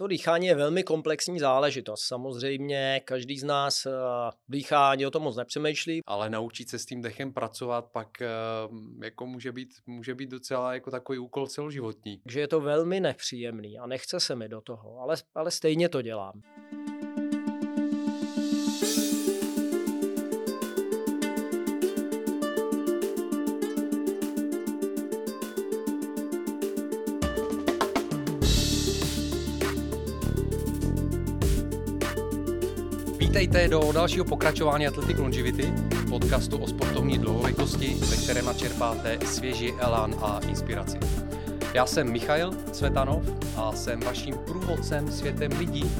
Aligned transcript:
to 0.00 0.06
dýchání 0.06 0.46
je 0.46 0.54
velmi 0.54 0.82
komplexní 0.82 1.38
záležitost. 1.38 2.00
Samozřejmě 2.00 3.00
každý 3.04 3.38
z 3.38 3.44
nás 3.44 3.86
dýchání 4.48 5.06
o 5.06 5.10
tom 5.10 5.22
moc 5.22 5.36
nepřemýšlí. 5.36 6.00
Ale 6.06 6.30
naučit 6.30 6.68
se 6.68 6.78
s 6.78 6.86
tím 6.86 7.02
dechem 7.02 7.32
pracovat 7.32 7.84
pak 7.92 8.08
jako 9.02 9.26
může 9.26 9.52
být, 9.52 9.68
může 9.86 10.14
být 10.14 10.30
docela 10.30 10.74
jako 10.74 10.90
takový 10.90 11.18
úkol 11.18 11.46
celoživotní. 11.46 12.18
Takže 12.18 12.40
je 12.40 12.48
to 12.48 12.60
velmi 12.60 13.00
nepříjemný 13.00 13.78
a 13.78 13.86
nechce 13.86 14.20
se 14.20 14.36
mi 14.36 14.48
do 14.48 14.60
toho, 14.60 14.98
ale, 15.00 15.16
ale 15.34 15.50
stejně 15.50 15.88
to 15.88 16.02
dělám. 16.02 16.42
Vítejte 33.40 33.68
do 33.68 33.92
dalšího 33.92 34.24
pokračování 34.24 34.86
Athletic 34.86 35.18
Longevity, 35.18 35.72
podcastu 36.08 36.58
o 36.58 36.66
sportovní 36.66 37.18
dlouhověkosti, 37.18 37.94
ve 37.94 38.16
kterém 38.16 38.44
načerpáte 38.44 39.18
svěží 39.26 39.72
elán 39.78 40.14
a 40.22 40.40
inspiraci. 40.48 40.98
Já 41.74 41.86
jsem 41.86 42.12
Michail 42.12 42.52
Cvetanov 42.72 43.24
a 43.56 43.72
jsem 43.72 44.00
vaším 44.00 44.34
průvodcem 44.34 45.12
světem 45.12 45.52
lidí, 45.58 45.90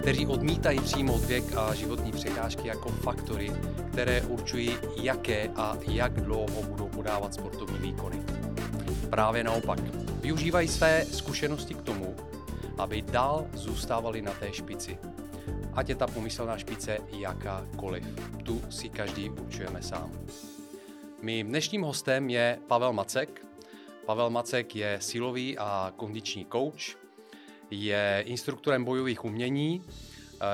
kteří 0.00 0.26
odmítají 0.26 0.80
přijmout 0.80 1.24
věk 1.24 1.44
a 1.56 1.74
životní 1.74 2.12
překážky 2.12 2.68
jako 2.68 2.88
faktory, 2.88 3.52
které 3.92 4.22
určují, 4.22 4.70
jaké 5.02 5.48
a 5.56 5.76
jak 5.88 6.20
dlouho 6.20 6.62
budou 6.62 6.88
podávat 6.88 7.34
sportovní 7.34 7.78
výkony. 7.78 8.22
Právě 9.10 9.44
naopak, 9.44 9.78
využívají 10.20 10.68
své 10.68 11.04
zkušenosti 11.04 11.74
k 11.74 11.82
tomu, 11.82 12.14
aby 12.78 13.02
dál 13.02 13.46
zůstávali 13.54 14.22
na 14.22 14.32
té 14.32 14.52
špici– 14.52 14.98
ať 15.76 15.88
je 15.88 15.96
ta 15.96 16.06
pomyslná 16.06 16.58
špice 16.58 16.98
jakákoliv. 17.12 18.04
Tu 18.44 18.62
si 18.70 18.88
každý 18.88 19.30
určujeme 19.30 19.82
sám. 19.82 20.08
Mým 21.22 21.48
dnešním 21.48 21.82
hostem 21.82 22.30
je 22.30 22.58
Pavel 22.66 22.92
Macek. 22.92 23.44
Pavel 24.06 24.30
Macek 24.30 24.76
je 24.76 24.98
silový 25.00 25.58
a 25.58 25.92
kondiční 25.96 26.46
coach, 26.52 26.96
je 27.70 28.24
instruktorem 28.26 28.84
bojových 28.84 29.24
umění, 29.24 29.82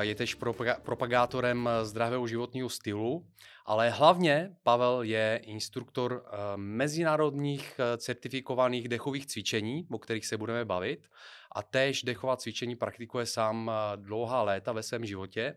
je 0.01 0.15
tež 0.15 0.37
propagátorem 0.83 1.69
zdravého 1.83 2.27
životního 2.27 2.69
stylu, 2.69 3.27
ale 3.67 3.91
hlavně 3.91 4.51
Pavel 4.63 5.03
je 5.03 5.41
instruktor 5.45 6.25
eh, 6.25 6.37
mezinárodních 6.57 7.75
eh, 7.79 7.99
certifikovaných 7.99 8.89
dechových 8.89 9.27
cvičení, 9.27 9.87
o 9.91 9.99
kterých 9.99 10.27
se 10.27 10.37
budeme 10.37 10.65
bavit 10.65 11.09
a 11.55 11.63
též 11.63 12.03
dechová 12.03 12.37
cvičení 12.37 12.77
praktikuje 12.77 13.27
sám 13.27 13.71
eh, 13.71 13.97
dlouhá 13.97 14.43
léta 14.43 14.73
ve 14.73 14.83
svém 14.83 15.05
životě. 15.05 15.57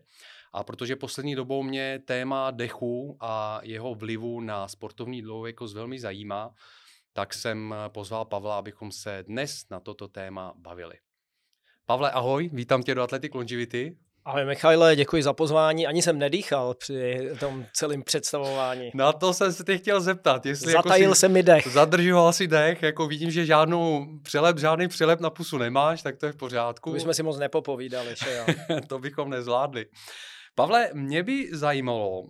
A 0.52 0.64
protože 0.64 0.96
poslední 0.96 1.34
dobou 1.34 1.62
mě 1.62 1.98
téma 2.04 2.50
dechu 2.50 3.16
a 3.20 3.60
jeho 3.62 3.94
vlivu 3.94 4.40
na 4.40 4.68
sportovní 4.68 5.22
dlouhověkost 5.22 5.74
velmi 5.74 5.98
zajímá, 5.98 6.54
tak 7.12 7.34
jsem 7.34 7.74
eh, 7.74 7.88
pozval 7.88 8.24
Pavla, 8.24 8.58
abychom 8.58 8.92
se 8.92 9.24
dnes 9.26 9.68
na 9.70 9.80
toto 9.80 10.08
téma 10.08 10.52
bavili. 10.56 10.98
Pavle, 11.86 12.10
ahoj, 12.10 12.50
vítám 12.52 12.82
tě 12.82 12.94
do 12.94 13.02
Athletic 13.02 13.34
Longevity. 13.34 13.96
Ahoj 14.26 14.44
Michaile, 14.44 14.96
děkuji 14.96 15.22
za 15.22 15.32
pozvání. 15.32 15.86
Ani 15.86 16.02
jsem 16.02 16.18
nedýchal 16.18 16.74
při 16.74 17.30
tom 17.40 17.66
celém 17.72 18.02
představování. 18.02 18.90
Na 18.94 19.12
to 19.12 19.34
jsem 19.34 19.52
se 19.52 19.64
tě 19.64 19.78
chtěl 19.78 20.00
zeptat. 20.00 20.46
Jestli 20.46 20.72
jako 20.72 20.88
Zatajil 20.88 21.08
jako 21.08 21.14
se 21.14 21.28
mi 21.28 21.42
dech. 21.42 21.66
Zadržoval 21.66 22.32
si 22.32 22.46
dech, 22.46 22.82
jako 22.82 23.06
vidím, 23.06 23.30
že 23.30 23.46
žádnou 23.46 24.06
přelep, 24.22 24.58
žádný 24.58 24.88
přilep 24.88 25.20
na 25.20 25.30
pusu 25.30 25.58
nemáš, 25.58 26.02
tak 26.02 26.16
to 26.16 26.26
je 26.26 26.32
v 26.32 26.36
pořádku. 26.36 26.90
To 26.90 26.94
bychom 26.94 27.14
si 27.14 27.22
moc 27.22 27.38
nepopovídali, 27.38 28.14
že 28.24 28.34
jo. 28.36 28.54
to 28.88 28.98
bychom 28.98 29.30
nezvládli. 29.30 29.86
Pavle, 30.54 30.90
mě 30.92 31.22
by 31.22 31.48
zajímalo, 31.52 32.20
uh, 32.20 32.28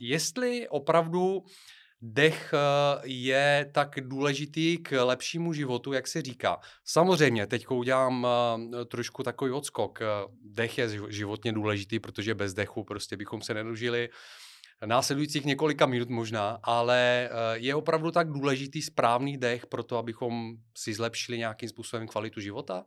jestli 0.00 0.68
opravdu 0.68 1.42
dech 2.00 2.54
eh, 2.54 3.00
je 3.04 3.70
tak 3.72 4.00
důležitý 4.00 4.78
k 4.78 5.04
lepšímu 5.04 5.52
životu, 5.52 5.92
jak 5.92 6.06
se 6.06 6.22
říká. 6.22 6.60
Samozřejmě, 6.84 7.46
teď 7.46 7.70
udělám 7.70 8.26
eh, 8.26 8.84
trošku 8.84 9.22
takový 9.22 9.50
odskok. 9.50 9.98
Dech 10.42 10.78
je 10.78 10.88
životně 11.08 11.52
důležitý, 11.52 12.00
protože 12.00 12.34
bez 12.34 12.54
dechu 12.54 12.84
prostě 12.84 13.16
bychom 13.16 13.42
se 13.42 13.54
nedožili 13.54 14.08
následujících 14.86 15.44
několika 15.44 15.86
minut 15.86 16.08
možná, 16.08 16.58
ale 16.62 17.30
eh, 17.30 17.58
je 17.58 17.74
opravdu 17.74 18.10
tak 18.10 18.30
důležitý 18.30 18.82
správný 18.82 19.38
dech 19.38 19.66
pro 19.66 19.82
to, 19.82 19.98
abychom 19.98 20.56
si 20.76 20.94
zlepšili 20.94 21.38
nějakým 21.38 21.68
způsobem 21.68 22.08
kvalitu 22.08 22.40
života, 22.40 22.84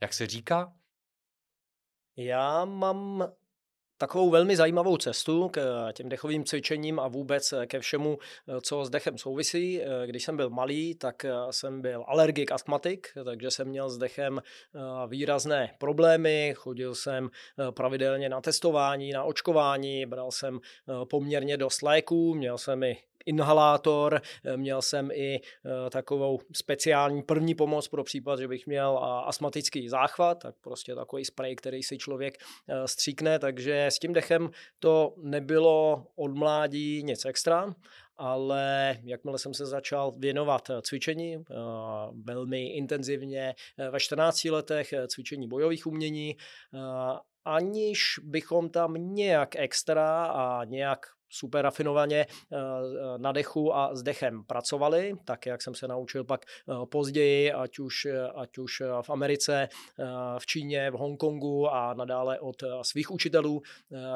jak 0.00 0.12
se 0.12 0.26
říká? 0.26 0.72
Já 2.16 2.64
mám 2.64 3.32
takovou 4.02 4.30
velmi 4.30 4.56
zajímavou 4.56 4.96
cestu 4.96 5.48
k 5.48 5.56
eh, 5.58 5.92
těm 5.92 6.08
dechovým 6.08 6.44
cvičením 6.44 7.00
a 7.00 7.08
vůbec 7.08 7.52
eh, 7.52 7.66
ke 7.66 7.80
všemu, 7.80 8.18
eh, 8.18 8.60
co 8.60 8.84
s 8.84 8.90
dechem 8.90 9.18
souvisí. 9.18 9.80
Když 10.06 10.24
jsem 10.24 10.36
byl 10.36 10.50
malý, 10.50 10.94
tak 10.94 11.26
jsem 11.50 11.82
byl 11.82 12.04
alergik, 12.08 12.52
astmatik, 12.52 13.08
takže 13.24 13.50
jsem 13.50 13.68
měl 13.68 13.90
s 13.90 13.98
dechem 13.98 14.42
výrazné 15.06 15.74
problémy. 15.78 16.54
Chodil 16.56 16.94
jsem 16.94 17.30
pravidelně 17.70 18.28
na 18.28 18.40
testování, 18.40 19.12
na 19.12 19.24
očkování, 19.24 20.06
bral 20.06 20.30
jsem 20.30 20.60
poměrně 21.10 21.56
dost 21.56 21.82
léků, 21.82 22.34
měl 22.34 22.58
jsem 22.58 22.82
i 22.82 22.96
inhalátor, 23.26 24.20
eh, 24.44 24.56
měl 24.56 24.82
jsem 24.82 25.10
i 25.10 25.40
eh, 25.40 25.90
takovou 25.90 26.40
speciální 26.52 27.22
první 27.22 27.54
pomoc 27.54 27.88
pro 27.88 28.04
případ, 28.04 28.38
že 28.38 28.48
bych 28.48 28.66
měl 28.66 28.98
astmatický 29.24 29.88
záchvat, 29.88 30.38
tak 30.38 30.54
prostě 30.60 30.94
takový 30.94 31.24
spray, 31.24 31.56
který 31.56 31.82
si 31.82 31.98
člověk 31.98 32.34
eh, 32.68 32.88
stříkne, 32.88 33.38
takže 33.38 33.86
s 33.86 33.98
tím 33.98 34.12
dechem 34.12 34.50
to 34.78 35.14
nebylo 35.22 36.06
od 36.16 36.34
mládí 36.34 37.02
nic 37.02 37.24
extra, 37.24 37.74
ale 38.16 38.96
jakmile 39.04 39.38
jsem 39.38 39.54
se 39.54 39.66
začal 39.66 40.12
věnovat 40.18 40.70
cvičení, 40.82 41.44
velmi 42.24 42.66
intenzivně 42.66 43.54
ve 43.90 44.00
14 44.00 44.44
letech 44.44 44.94
cvičení 45.08 45.48
bojových 45.48 45.86
umění, 45.86 46.36
aniž 47.44 48.20
bychom 48.22 48.70
tam 48.70 48.94
nějak 49.14 49.56
extra 49.56 50.24
a 50.24 50.64
nějak 50.64 51.06
super 51.32 51.62
rafinovaně 51.62 52.26
eh, 52.26 52.58
na 53.16 53.32
dechu 53.32 53.74
a 53.74 53.94
s 53.94 54.02
dechem 54.02 54.44
pracovali, 54.44 55.14
tak 55.24 55.46
jak 55.46 55.62
jsem 55.62 55.74
se 55.74 55.88
naučil 55.88 56.24
pak 56.24 56.44
eh, 56.44 56.86
později, 56.86 57.52
ať 57.52 57.78
už, 57.78 58.04
eh, 58.04 58.28
ať 58.34 58.58
už 58.58 58.82
v 59.02 59.10
Americe, 59.10 59.68
v 60.38 60.46
Číně, 60.46 60.90
v 60.90 60.94
Hongkongu 60.94 61.68
a 61.68 61.94
nadále 61.94 62.40
od 62.40 62.56
svých 62.82 63.10
učitelů 63.10 63.62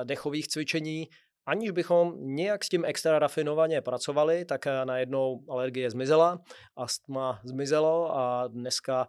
dechových 0.04 0.48
cvičení, 0.48 1.08
aniž 1.46 1.70
bychom 1.70 2.14
nějak 2.18 2.64
s 2.64 2.68
tím 2.68 2.84
extra 2.84 3.18
rafinovaně 3.18 3.80
pracovali, 3.80 4.44
tak 4.44 4.66
najednou 4.84 5.40
alergie 5.48 5.90
zmizela, 5.90 6.40
astma 6.76 7.40
zmizelo 7.44 8.16
a 8.16 8.46
dneska 8.48 9.06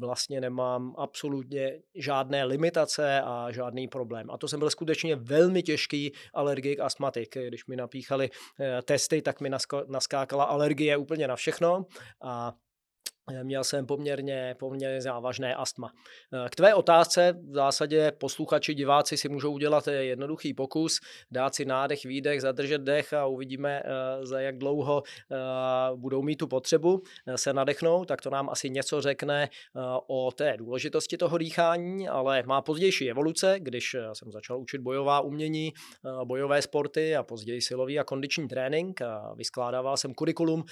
vlastně 0.00 0.40
nemám 0.40 0.94
absolutně 0.98 1.78
žádné 1.94 2.44
limitace 2.44 3.20
a 3.20 3.52
žádný 3.52 3.88
problém. 3.88 4.30
A 4.30 4.38
to 4.38 4.48
jsem 4.48 4.58
byl 4.58 4.70
skutečně 4.70 5.16
velmi 5.16 5.62
těžký 5.62 6.12
alergik, 6.34 6.80
astmatik. 6.80 7.38
Když 7.48 7.66
mi 7.66 7.76
napíchali 7.76 8.30
eh, 8.60 8.82
testy, 8.82 9.22
tak 9.22 9.40
mi 9.40 9.50
naskákala 9.88 10.44
alergie 10.44 10.96
úplně 10.96 11.28
na 11.28 11.36
všechno 11.36 11.86
a 12.22 12.52
Měl 13.42 13.64
jsem 13.64 13.86
poměrně, 13.86 14.54
poměrně 14.58 15.00
závažné 15.00 15.54
astma. 15.54 15.92
K 16.50 16.56
tvé 16.56 16.74
otázce 16.74 17.34
v 17.50 17.54
zásadě 17.54 18.12
posluchači, 18.18 18.74
diváci 18.74 19.16
si 19.16 19.28
můžou 19.28 19.52
udělat 19.52 19.88
jednoduchý 19.88 20.54
pokus, 20.54 21.00
dát 21.30 21.54
si 21.54 21.64
nádech, 21.64 22.04
výdech, 22.04 22.40
zadržet 22.40 22.78
dech 22.78 23.12
a 23.12 23.26
uvidíme, 23.26 23.82
eh, 23.84 24.26
za 24.26 24.40
jak 24.40 24.58
dlouho 24.58 25.02
eh, 25.06 25.36
budou 25.96 26.22
mít 26.22 26.36
tu 26.36 26.46
potřebu 26.46 27.02
eh, 27.26 27.38
se 27.38 27.52
nadechnout, 27.52 28.08
tak 28.08 28.20
to 28.20 28.30
nám 28.30 28.50
asi 28.50 28.70
něco 28.70 29.00
řekne 29.00 29.48
o 30.06 30.30
té 30.34 30.56
důležitosti 30.56 31.16
toho 31.16 31.38
dýchání, 31.38 32.08
ale 32.08 32.42
má 32.46 32.62
pozdější 32.62 33.10
evoluce, 33.10 33.54
když 33.58 33.96
jsem 34.12 34.32
začal 34.32 34.60
učit 34.60 34.78
bojová 34.78 35.20
umění, 35.20 35.72
bojové 36.24 36.62
sporty 36.62 37.16
a 37.16 37.22
později 37.22 37.60
silový 37.60 37.98
a 37.98 38.04
kondiční 38.04 38.48
trénink. 38.48 39.00
Vyskládával 39.34 39.96
jsem 39.96 40.14
kurikulum 40.14 40.64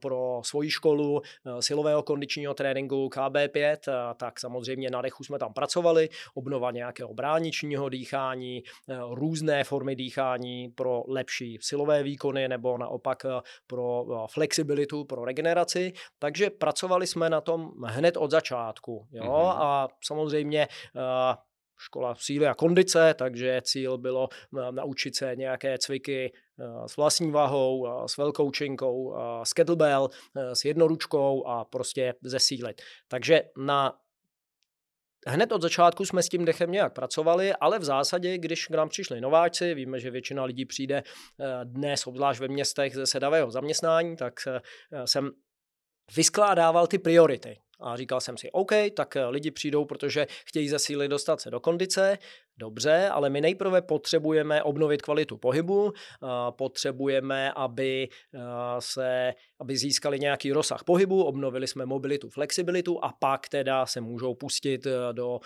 pro 0.00 0.40
svoji 0.44 0.70
školu 0.70 1.22
silové 1.60 1.95
silného 1.96 2.02
kondičního 2.02 2.54
tréninku 2.54 3.08
KB5, 3.08 3.76
tak 4.16 4.40
samozřejmě 4.40 4.90
na 4.90 5.02
dechu 5.02 5.24
jsme 5.24 5.38
tam 5.38 5.52
pracovali, 5.52 6.08
obnova 6.34 6.70
nějakého 6.70 7.14
bráničního 7.14 7.88
dýchání, 7.88 8.58
e, 8.58 8.62
různé 9.14 9.64
formy 9.64 9.96
dýchání 9.96 10.68
pro 10.74 11.04
lepší 11.08 11.58
silové 11.60 12.02
výkony 12.02 12.48
nebo 12.48 12.78
naopak 12.78 13.24
e, 13.24 13.28
pro 13.66 14.04
flexibilitu, 14.30 15.04
pro 15.04 15.24
regeneraci. 15.24 15.92
Takže 16.18 16.50
pracovali 16.50 17.06
jsme 17.06 17.30
na 17.30 17.40
tom 17.40 17.72
hned 17.84 18.16
od 18.16 18.30
začátku. 18.30 19.06
Jo? 19.12 19.24
Mm-hmm. 19.24 19.56
A 19.56 19.88
samozřejmě 20.04 20.68
škola 21.78 22.14
síly 22.18 22.46
a 22.46 22.54
kondice, 22.54 23.14
takže 23.18 23.60
cíl 23.64 23.98
bylo 23.98 24.28
naučit 24.70 25.16
se 25.16 25.36
nějaké 25.36 25.78
cviky 25.78 26.32
s 26.86 26.96
vlastní 26.96 27.30
váhou, 27.30 27.86
s 28.06 28.16
velkou 28.16 28.50
činkou, 28.50 29.16
s 29.42 29.52
kettlebell, 29.52 30.08
s 30.34 30.64
jednoručkou 30.64 31.46
a 31.46 31.64
prostě 31.64 32.14
zesílit. 32.22 32.82
Takže 33.08 33.42
na 33.58 33.92
hned 35.28 35.52
od 35.52 35.62
začátku 35.62 36.04
jsme 36.04 36.22
s 36.22 36.28
tím 36.28 36.44
dechem 36.44 36.72
nějak 36.72 36.94
pracovali, 36.94 37.52
ale 37.52 37.78
v 37.78 37.84
zásadě, 37.84 38.38
když 38.38 38.66
k 38.66 38.70
nám 38.70 38.88
přišli 38.88 39.20
nováčci, 39.20 39.74
víme, 39.74 40.00
že 40.00 40.10
většina 40.10 40.44
lidí 40.44 40.66
přijde 40.66 41.02
dnes, 41.64 42.06
obzvlášť 42.06 42.40
ve 42.40 42.48
městech 42.48 42.94
ze 42.94 43.06
sedavého 43.06 43.50
zaměstnání, 43.50 44.16
tak 44.16 44.34
jsem 45.04 45.30
vyskládával 46.16 46.86
ty 46.86 46.98
priority. 46.98 47.58
A 47.80 47.96
říkal 47.96 48.20
jsem 48.20 48.36
si, 48.36 48.50
OK, 48.52 48.72
tak 48.96 49.16
eh, 49.16 49.26
lidi 49.26 49.50
přijdou, 49.50 49.84
protože 49.84 50.26
chtějí 50.46 50.68
ze 50.68 50.78
síly 50.78 51.08
dostat 51.08 51.40
se 51.40 51.50
do 51.50 51.60
kondice, 51.60 52.18
dobře, 52.56 53.08
ale 53.08 53.30
my 53.30 53.40
nejprve 53.40 53.82
potřebujeme 53.82 54.62
obnovit 54.62 55.02
kvalitu 55.02 55.36
pohybu, 55.36 55.92
potřebujeme, 56.50 57.52
aby, 57.52 58.08
eh, 58.34 58.40
se, 58.78 59.34
aby 59.60 59.76
získali 59.76 60.18
nějaký 60.18 60.52
rozsah 60.52 60.84
pohybu, 60.84 61.24
obnovili 61.24 61.66
jsme 61.66 61.86
mobilitu, 61.86 62.28
flexibilitu 62.28 63.04
a 63.04 63.12
pak 63.20 63.48
teda 63.48 63.86
se 63.86 64.00
můžou 64.00 64.34
pustit 64.34 64.86
eh, 64.86 65.12
do 65.12 65.40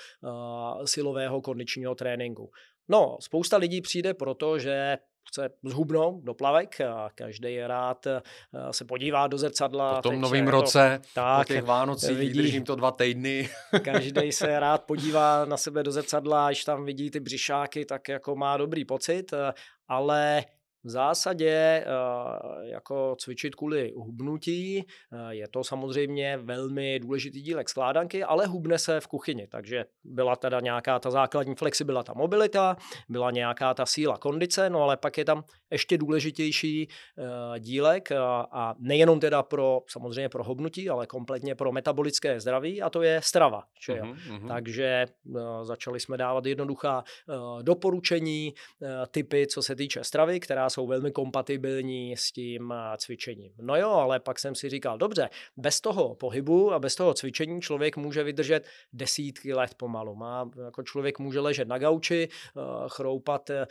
silového 0.85 1.41
kondičního 1.41 1.95
tréninku. 1.95 2.51
No, 2.89 3.17
spousta 3.21 3.57
lidí 3.57 3.81
přijde 3.81 4.15
proto, 4.15 4.59
že 4.59 4.99
chce 5.31 5.51
zhubnout 5.65 6.25
do 6.25 6.35
plavek 6.35 6.81
a 6.81 7.11
každý 7.15 7.55
je 7.55 7.67
rád 7.69 8.07
eh, 8.07 8.23
se 8.71 8.85
podívá 8.85 9.27
do 9.27 9.39
zrcadla. 9.39 10.03
Po 10.03 10.09
tom 10.09 10.21
novém 10.21 10.49
roce, 10.49 11.01
tak, 11.15 11.47
po 11.47 11.55
těch 11.55 11.65
Vánocích, 11.65 12.19
vidí, 12.19 12.39
držím 12.39 12.65
to 12.65 12.77
dva 12.77 12.91
týdny. 12.91 13.49
každý 13.85 14.33
se 14.33 14.61
rád 14.61 14.85
podívá 14.85 15.45
na 15.45 15.57
sebe 15.57 15.83
do 15.83 15.93
zrcadla, 15.93 16.47
až 16.47 16.65
tam 16.65 16.85
vidí 16.85 17.11
ty 17.11 17.21
břišáky, 17.21 17.85
tak 17.85 18.09
jako 18.09 18.37
má 18.37 18.57
dobrý 18.57 18.85
pocit, 18.85 19.33
eh, 19.33 19.53
ale 19.89 20.45
v 20.85 20.91
zásadě 20.91 21.51
eh, 21.51 21.87
jako 22.63 23.17
cvičit 23.19 23.55
kvůli 23.55 23.93
hubnutí 23.97 24.79
eh, 24.79 25.35
je 25.35 25.49
to 25.49 25.65
samozřejmě 25.65 26.37
velmi 26.37 27.01
důležitý 27.01 27.43
dílek 27.43 27.69
skládanky, 27.69 28.25
ale 28.25 28.47
hubne 28.47 28.79
se 28.79 29.01
v 29.01 29.07
kuchyni, 29.07 29.47
takže 29.47 29.85
byla 30.05 30.37
teda 30.37 30.61
nějaká 30.61 30.99
ta 30.99 31.11
základní 31.11 31.55
flexibilita, 31.55 32.13
mobilita, 32.17 32.77
byla 33.09 33.31
nějaká 33.31 33.75
ta 33.75 33.87
síla 33.87 34.19
kondice, 34.19 34.71
no 34.71 34.83
ale 34.83 34.97
pak 34.97 35.19
je 35.19 35.25
tam 35.25 35.45
ještě 35.71 35.99
důležitější 35.99 36.89
eh, 36.89 37.61
dílek 37.61 38.13
a 38.53 38.75
nejenom 38.79 39.21
teda 39.21 39.43
pro 39.43 39.83
samozřejmě 39.89 40.29
pro 40.29 40.45
hubnutí, 40.45 40.91
ale 40.91 41.07
kompletně 41.07 41.55
pro 41.55 41.73
metabolické 41.73 42.41
zdraví 42.41 42.83
a 42.83 42.91
to 42.91 43.03
je 43.03 43.21
strava. 43.25 43.63
Že 43.87 43.93
jo? 43.93 44.05
Uh-huh, 44.05 44.17
uh-huh. 44.31 44.49
Takže 44.49 45.07
začali 45.63 46.01
jsme 46.01 46.17
dávat 46.17 46.47
jednoduchá 46.47 47.05
doporučení, 47.63 48.55
typy, 49.11 49.47
co 49.47 49.63
se 49.63 49.77
týče 49.77 50.05
stravy, 50.05 50.41
která 50.41 50.70
jsou 50.71 50.87
velmi 50.87 51.11
kompatibilní 51.11 52.17
s 52.17 52.33
tím 52.33 52.73
eh, 52.73 52.97
cvičením. 52.97 53.53
No 53.61 53.77
jo, 53.77 53.91
ale 53.91 54.21
pak 54.21 54.39
jsem 54.39 54.55
si 54.55 54.69
říkal, 54.69 54.99
dobře, 54.99 55.29
bez 55.57 55.81
toho 55.81 56.15
pohybu 56.15 56.73
a 56.73 56.79
bez 56.79 56.95
toho 56.95 57.15
cvičení 57.15 57.61
člověk 57.61 57.97
může 57.97 58.23
vydržet 58.23 58.67
desítky 58.93 59.55
let 59.55 59.75
pomalu. 59.75 60.15
Má, 60.15 60.51
jako 60.65 60.83
člověk 60.83 61.19
může 61.19 61.41
ležet 61.41 61.69
na 61.69 61.79
gauči, 61.79 62.29
eh, 62.29 62.61
chroupat 62.89 63.51
eh, 63.51 63.67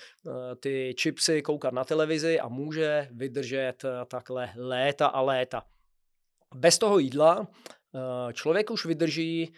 ty 0.59 0.93
čipsy, 0.97 1.41
koukat 1.41 1.73
na 1.73 1.83
televizi 1.83 2.39
a 2.39 2.47
může 2.47 3.07
vydržet 3.11 3.85
takhle 4.07 4.49
léta 4.55 5.07
a 5.07 5.21
léta. 5.21 5.63
Bez 6.55 6.77
toho 6.77 6.99
jídla 6.99 7.47
člověk 8.33 8.71
už 8.71 8.85
vydrží 8.85 9.53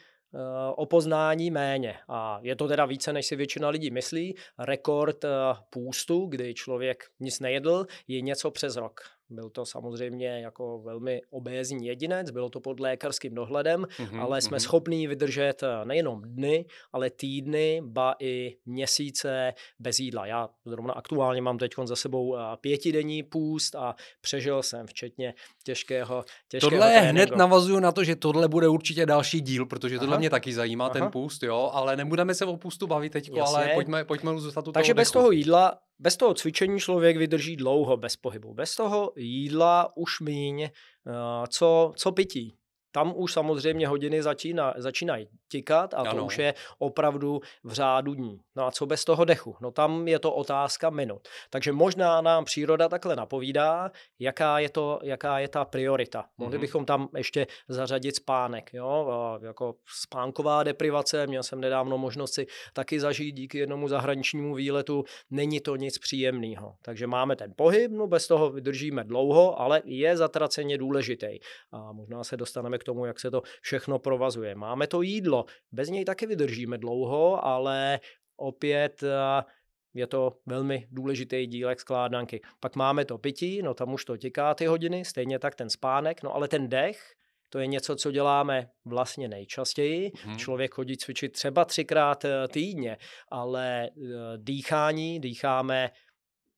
o 0.75 0.85
poznání 0.85 1.51
méně. 1.51 1.95
A 2.07 2.39
je 2.41 2.55
to 2.55 2.67
teda 2.67 2.85
více, 2.85 3.13
než 3.13 3.25
si 3.25 3.35
většina 3.35 3.69
lidí 3.69 3.91
myslí. 3.91 4.35
Rekord 4.59 5.23
eh, 5.23 5.29
půstu, 5.69 6.25
kdy 6.25 6.53
člověk 6.53 7.03
nic 7.19 7.39
nejedl, 7.39 7.85
je 8.07 8.21
něco 8.21 8.51
přes 8.51 8.75
rok. 8.75 9.01
Byl 9.31 9.49
to 9.49 9.65
samozřejmě 9.65 10.27
jako 10.27 10.79
velmi 10.79 11.21
obézní 11.29 11.87
jedinec, 11.87 12.31
bylo 12.31 12.49
to 12.49 12.59
pod 12.59 12.79
lékařským 12.79 13.35
dohledem, 13.35 13.81
mm-hmm, 13.81 14.21
ale 14.21 14.41
jsme 14.41 14.57
mm-hmm. 14.57 14.61
schopní 14.61 15.07
vydržet 15.07 15.63
eh, 15.63 15.85
nejenom 15.85 16.21
dny, 16.21 16.65
ale 16.93 17.09
týdny, 17.09 17.81
ba 17.85 18.15
i 18.19 18.55
měsíce 18.65 19.53
bez 19.79 19.99
jídla. 19.99 20.25
Já 20.25 20.49
zrovna 20.65 20.93
aktuálně 20.93 21.41
mám 21.41 21.57
teď 21.57 21.71
za 21.83 21.95
sebou 21.95 22.37
eh, 22.37 22.39
pětidenní 22.61 23.23
půst 23.23 23.75
a 23.75 23.95
přežil 24.21 24.63
jsem 24.63 24.87
včetně 24.87 25.33
těžkého, 25.63 26.23
těžkého 26.49 26.69
Tohle 26.69 26.91
tréninku. 26.91 27.11
hned 27.11 27.35
navazuju 27.35 27.79
na 27.79 27.91
to, 27.91 28.03
že 28.03 28.15
tohle 28.15 28.47
bude 28.47 28.67
určitě 28.67 29.05
další 29.05 29.41
díl, 29.41 29.65
protože 29.65 29.99
tohle 29.99 30.13
Aha. 30.13 30.19
mě 30.19 30.29
taky 30.29 30.53
zajímá, 30.53 30.85
Aha. 30.85 30.93
ten 30.93 31.11
půst, 31.11 31.43
jo, 31.43 31.69
ale 31.73 31.95
nebudeme 31.95 32.35
se 32.35 32.45
o 32.45 32.57
půstu 32.57 32.87
bavit 32.87 33.09
teď, 33.09 33.31
ale 33.41 33.71
pojďme, 33.73 34.05
pojďme 34.05 34.39
zůstat 34.39 34.67
u 34.67 34.71
Takže 34.71 34.93
bez 34.93 35.11
toho 35.11 35.31
jídla 35.31 35.77
bez 36.01 36.17
toho 36.17 36.33
cvičení 36.33 36.79
člověk 36.79 37.17
vydrží 37.17 37.55
dlouho 37.55 37.97
bez 37.97 38.15
pohybu. 38.15 38.53
Bez 38.53 38.75
toho 38.75 39.11
jídla 39.23 39.97
už 39.97 40.19
míň, 40.19 40.62
eh, 40.62 40.71
co, 41.47 41.94
co 41.95 42.12
pití 42.12 42.60
tam 42.91 43.13
už 43.15 43.33
samozřejmě 43.33 43.88
hodiny 43.88 44.23
začíná, 44.23 44.73
začínají 44.77 45.27
tikat 45.51 45.93
a 45.93 45.97
ano. 45.97 46.15
to 46.15 46.25
už 46.25 46.38
je 46.38 46.53
opravdu 46.79 47.41
v 47.63 47.73
řádu 47.73 48.13
dní. 48.13 48.39
No 48.55 48.65
a 48.65 48.71
co 48.71 48.85
bez 48.85 49.05
toho 49.05 49.25
dechu? 49.25 49.55
No 49.61 49.71
tam 49.71 50.07
je 50.07 50.19
to 50.19 50.33
otázka 50.33 50.89
minut. 50.89 51.27
Takže 51.49 51.71
možná 51.71 52.21
nám 52.21 52.45
příroda 52.45 52.89
takhle 52.89 53.15
napovídá, 53.15 53.91
jaká 54.19 54.59
je, 54.59 54.69
to, 54.69 54.99
jaká 55.03 55.39
je 55.39 55.47
ta 55.47 55.65
priorita. 55.65 56.25
Mohli 56.38 56.57
mm-hmm. 56.57 56.61
bychom 56.61 56.85
tam 56.85 57.09
ještě 57.17 57.47
zařadit 57.67 58.15
spánek. 58.15 58.73
Jo? 58.73 59.07
A 59.11 59.45
jako 59.45 59.75
spánková 59.85 60.63
deprivace, 60.63 61.27
měl 61.27 61.43
jsem 61.43 61.61
nedávno 61.61 61.97
možnost 61.97 62.33
si 62.33 62.47
taky 62.73 62.99
zažít 62.99 63.35
díky 63.35 63.57
jednomu 63.57 63.88
zahraničnímu 63.88 64.55
výletu, 64.55 65.03
není 65.29 65.59
to 65.59 65.75
nic 65.75 65.97
příjemného. 65.97 66.75
Takže 66.81 67.07
máme 67.07 67.35
ten 67.35 67.53
pohyb, 67.55 67.91
no 67.91 68.07
bez 68.07 68.27
toho 68.27 68.49
vydržíme 68.49 69.03
dlouho, 69.03 69.61
ale 69.61 69.81
je 69.85 70.17
zatraceně 70.17 70.77
důležitý. 70.77 71.39
A 71.71 71.91
možná 71.91 72.23
se 72.23 72.38
dostaneme 72.38 72.77
k 72.81 72.83
tomu, 72.83 73.05
jak 73.05 73.19
se 73.19 73.31
to 73.31 73.41
všechno 73.61 73.99
provazuje. 73.99 74.55
Máme 74.55 74.87
to 74.87 75.01
jídlo, 75.01 75.45
bez 75.71 75.89
něj 75.89 76.05
taky 76.05 76.25
vydržíme 76.25 76.77
dlouho, 76.77 77.45
ale 77.45 77.99
opět 78.37 79.03
eh, 79.03 79.43
je 79.93 80.07
to 80.07 80.37
velmi 80.45 80.87
důležitý 80.91 81.47
dílek 81.47 81.79
skládanky. 81.79 82.41
Pak 82.59 82.75
máme 82.75 83.05
to 83.05 83.17
pití, 83.17 83.61
no 83.61 83.73
tam 83.73 83.93
už 83.93 84.05
to 84.05 84.17
těká 84.17 84.53
ty 84.53 84.65
hodiny, 84.65 85.05
stejně 85.05 85.39
tak 85.39 85.55
ten 85.55 85.69
spánek, 85.69 86.23
no 86.23 86.35
ale 86.35 86.47
ten 86.47 86.69
dech, 86.69 86.99
to 87.49 87.59
je 87.59 87.67
něco, 87.67 87.95
co 87.95 88.11
děláme 88.11 88.69
vlastně 88.85 89.27
nejčastěji. 89.27 90.11
Hmm. 90.23 90.37
Člověk 90.37 90.73
chodí 90.73 90.97
cvičit 90.97 91.31
třeba 91.31 91.65
třikrát 91.65 92.25
eh, 92.25 92.47
týdně, 92.47 92.97
ale 93.31 93.87
eh, 93.87 93.91
dýchání, 94.37 95.19
dýcháme 95.19 95.89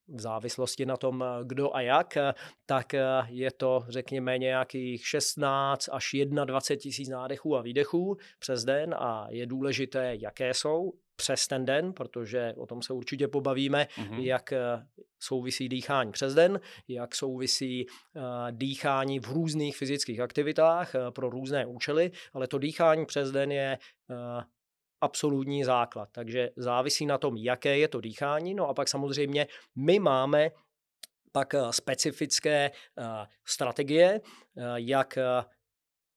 v 0.07 0.21
závislosti 0.21 0.85
na 0.85 0.97
tom, 0.97 1.23
eh, 1.23 1.43
kdo 1.43 1.75
a 1.75 1.81
jak, 1.81 2.17
eh, 2.17 2.33
tak 2.65 2.93
eh, 2.93 3.01
je 3.29 3.51
to, 3.51 3.85
řekněme, 3.89 4.37
nějakých 4.37 5.07
16 5.07 5.89
až 5.91 6.15
21 6.45 6.81
tisíc 6.81 7.09
nádechů 7.09 7.57
a 7.57 7.61
výdechů 7.61 8.17
přes 8.39 8.63
den 8.63 8.95
a 8.97 9.27
je 9.29 9.45
důležité, 9.45 10.15
jaké 10.21 10.53
jsou 10.53 10.93
přes 11.15 11.47
ten 11.47 11.65
den, 11.65 11.93
protože 11.93 12.53
o 12.57 12.65
tom 12.65 12.81
se 12.81 12.93
určitě 12.93 13.27
pobavíme, 13.27 13.87
mm-hmm. 13.95 14.19
jak 14.19 14.53
souvisí 15.19 15.69
dýchání 15.69 16.11
přes 16.11 16.33
den, 16.33 16.59
jak 16.87 17.15
souvisí 17.15 17.85
dýchání 18.51 19.19
v 19.19 19.27
různých 19.27 19.77
fyzických 19.77 20.19
aktivitách 20.19 20.93
pro 21.09 21.29
různé 21.29 21.65
účely, 21.65 22.11
ale 22.33 22.47
to 22.47 22.57
dýchání 22.57 23.05
přes 23.05 23.31
den 23.31 23.51
je 23.51 23.77
absolutní 25.03 25.63
základ. 25.63 26.09
Takže 26.11 26.49
závisí 26.55 27.05
na 27.05 27.17
tom, 27.17 27.37
jaké 27.37 27.77
je 27.77 27.87
to 27.87 28.01
dýchání. 28.01 28.53
No 28.53 28.67
a 28.67 28.73
pak 28.73 28.87
samozřejmě 28.87 29.47
my 29.75 29.99
máme 29.99 30.51
pak 31.33 31.53
eh, 31.53 31.73
specifické 31.73 32.71
eh, 32.71 33.03
strategie, 33.45 34.21
eh, 34.21 34.61
jak 34.75 35.17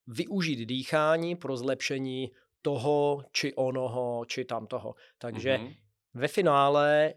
využít 0.06 0.66
dýchání 0.66 1.36
pro 1.36 1.56
zlepšení 1.56 2.30
toho, 2.62 3.24
či 3.32 3.54
onoho, 3.54 4.24
či 4.24 4.44
tamtoho. 4.44 4.94
Takže 5.18 5.56
mm-hmm. 5.56 5.76
ve 6.14 6.28
finále 6.28 7.14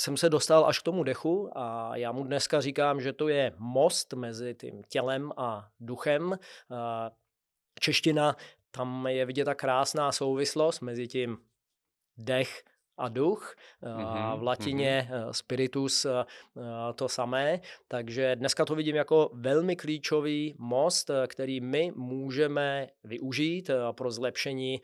jsem 0.00 0.16
se 0.16 0.28
dostal 0.28 0.66
až 0.66 0.78
k 0.78 0.82
tomu 0.82 1.04
dechu 1.04 1.58
a 1.58 1.96
já 1.96 2.12
mu 2.12 2.24
dneska 2.24 2.60
říkám, 2.60 3.00
že 3.00 3.12
to 3.12 3.28
je 3.28 3.52
most 3.58 4.12
mezi 4.12 4.54
tím 4.54 4.82
tělem 4.88 5.32
a 5.36 5.68
duchem. 5.80 6.38
Čeština 7.80 8.36
tam 8.70 9.06
je 9.06 9.26
vidět 9.26 9.44
ta 9.44 9.54
krásná 9.54 10.12
souvislost 10.12 10.80
mezi 10.80 11.08
tím 11.08 11.38
dech 12.16 12.64
a 12.96 13.08
duch. 13.08 13.56
Mm-hmm, 13.82 14.38
v 14.38 14.42
latině 14.42 15.08
mm-hmm. 15.10 15.30
spiritus 15.30 16.06
to 16.94 17.08
samé. 17.08 17.60
Takže 17.88 18.36
dneska 18.36 18.64
to 18.64 18.74
vidím 18.74 18.96
jako 18.96 19.30
velmi 19.32 19.76
klíčový 19.76 20.54
most, 20.58 21.10
který 21.26 21.60
my 21.60 21.92
můžeme 21.96 22.88
využít 23.04 23.70
pro 23.92 24.10
zlepšení 24.10 24.80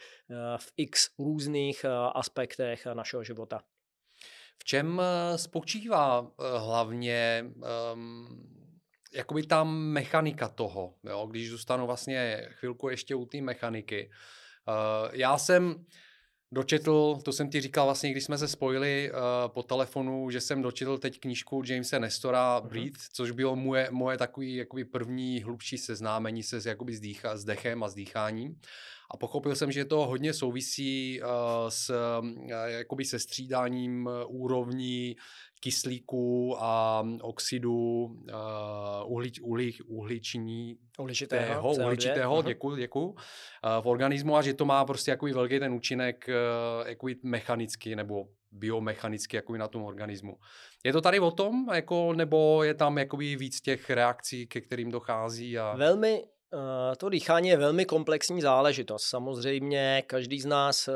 v 0.57 0.73
x 0.77 1.11
různých 1.19 1.85
aspektech 2.15 2.87
našeho 2.87 3.25
života. 3.25 3.61
V 4.59 4.65
čem 4.65 5.03
spočívá 5.37 6.31
hlavně 6.57 7.45
um 7.95 8.64
jakoby 9.15 9.43
ta 9.43 9.65
mechanika 9.65 10.49
toho, 10.49 10.95
jo, 11.05 11.27
když 11.31 11.51
zůstanu 11.51 11.87
vlastně 11.87 12.49
chvilku 12.51 12.89
ještě 12.89 13.15
u 13.15 13.27
té 13.27 13.41
mechaniky. 13.41 14.11
Uh, 14.69 15.09
já 15.13 15.39
jsem 15.39 15.85
dočetl, 16.53 17.19
to 17.25 17.33
jsem 17.33 17.51
ti 17.51 17.61
říkal 17.61 17.85
vlastně, 17.87 18.11
když 18.11 18.25
jsme 18.25 18.39
se 18.39 18.49
spojili 18.49 19.11
uh, 19.11 19.19
po 19.53 19.63
telefonu, 19.63 20.31
že 20.31 20.41
jsem 20.41 20.63
dočetl 20.63 20.99
teď 20.99 21.21
knížku 21.21 21.63
Jamesa 21.67 21.99
Nestora. 21.99 22.61
Breathe, 22.61 22.91
uh-huh. 22.91 23.09
což 23.13 23.31
bylo 23.31 23.57
moje, 23.57 23.89
moje 23.91 24.19
takový 24.19 24.57
jakoby 24.57 24.85
první 24.85 25.43
hlubší 25.43 25.79
seznámení 25.79 26.43
se 26.43 26.61
s, 26.61 26.67
jakoby 26.67 26.95
s, 26.95 27.01
dýcha, 27.01 27.37
s 27.37 27.45
dechem 27.45 27.83
a 27.83 27.89
s 27.89 27.95
dýcháním. 27.95 28.61
A 29.15 29.17
pochopil 29.17 29.55
jsem, 29.55 29.73
že 29.73 29.85
to 29.85 30.07
hodně 30.07 30.33
souvisí 30.33 31.21
uh, 31.23 31.29
s 31.69 31.91
uh, 32.21 32.49
jakoby 32.67 33.05
se 33.05 33.19
střídáním 33.19 34.09
úrovní 34.27 35.17
kyslíku 35.61 36.57
a 36.59 37.05
oxidu 37.23 38.05
uh, 38.05 39.13
uhli, 39.13 39.31
uhli, 39.43 39.73
uhliční, 39.87 40.77
uhličitého, 40.99 41.73
uhličitého 41.73 42.43
děkuji, 42.43 42.77
děkuji, 42.77 43.07
uh, 43.09 43.15
v 43.81 43.87
organismu 43.87 44.37
a 44.37 44.43
že 44.43 44.55
to 44.55 44.65
má 44.65 44.85
prostě 44.85 45.11
jakový 45.11 45.33
velký 45.33 45.59
ten 45.59 45.73
účinek 45.73 46.29
uh, 46.29 46.89
jakový 46.89 47.17
mechanický 47.23 47.97
nebo 47.97 48.25
biomechanicky 48.51 49.37
jako 49.37 49.57
na 49.57 49.69
tom 49.69 49.83
organismu. 49.83 50.37
Je 50.85 50.93
to 50.93 51.01
tady 51.01 51.21
o 51.21 51.31
tom, 51.31 51.67
jako, 51.75 52.13
nebo 52.13 52.63
je 52.63 52.75
tam 52.75 52.99
jakoby 52.99 53.37
víc 53.37 53.61
těch 53.61 53.91
reakcí, 53.91 54.47
ke 54.47 54.61
kterým 54.61 54.91
dochází? 54.91 55.59
A... 55.59 55.77
Velmi 55.77 56.25
Eh, 56.25 56.34
to 56.97 57.09
dýchání 57.09 57.49
je 57.49 57.57
velmi 57.57 57.85
komplexní 57.85 58.41
záležitost. 58.41 59.03
Samozřejmě 59.03 60.03
každý 60.07 60.41
z 60.41 60.47
nás 60.47 60.89
eh, 60.89 60.93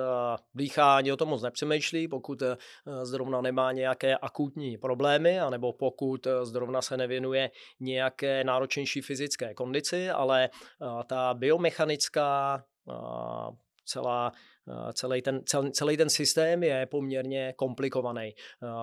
dýchání 0.55 1.13
o 1.13 1.17
tom 1.17 1.29
moc 1.29 1.43
nepřemýšlí, 1.43 2.09
pokud 2.09 2.43
eh, 2.43 2.57
zrovna 3.03 3.41
nemá 3.41 3.73
nějaké 3.73 4.17
akutní 4.17 4.79
problémy, 4.79 5.41
anebo 5.41 5.73
pokud 5.73 6.27
zrovna 6.43 6.83
se 6.83 6.97
nevěnuje 6.97 7.51
nějaké 7.81 8.45
náročnější 8.45 9.01
fyzické 9.01 9.55
kondici, 9.55 10.11
ale 10.11 10.51
ta 11.07 11.35
biomechanická 11.35 12.65
celá 13.85 14.33
celý 14.93 15.23
ten, 15.23 15.41
celý 15.73 15.97
ten 15.97 16.11
systém 16.11 16.63
je 16.63 16.87
poměrně 16.87 17.55
komplikovaný. 17.57 18.35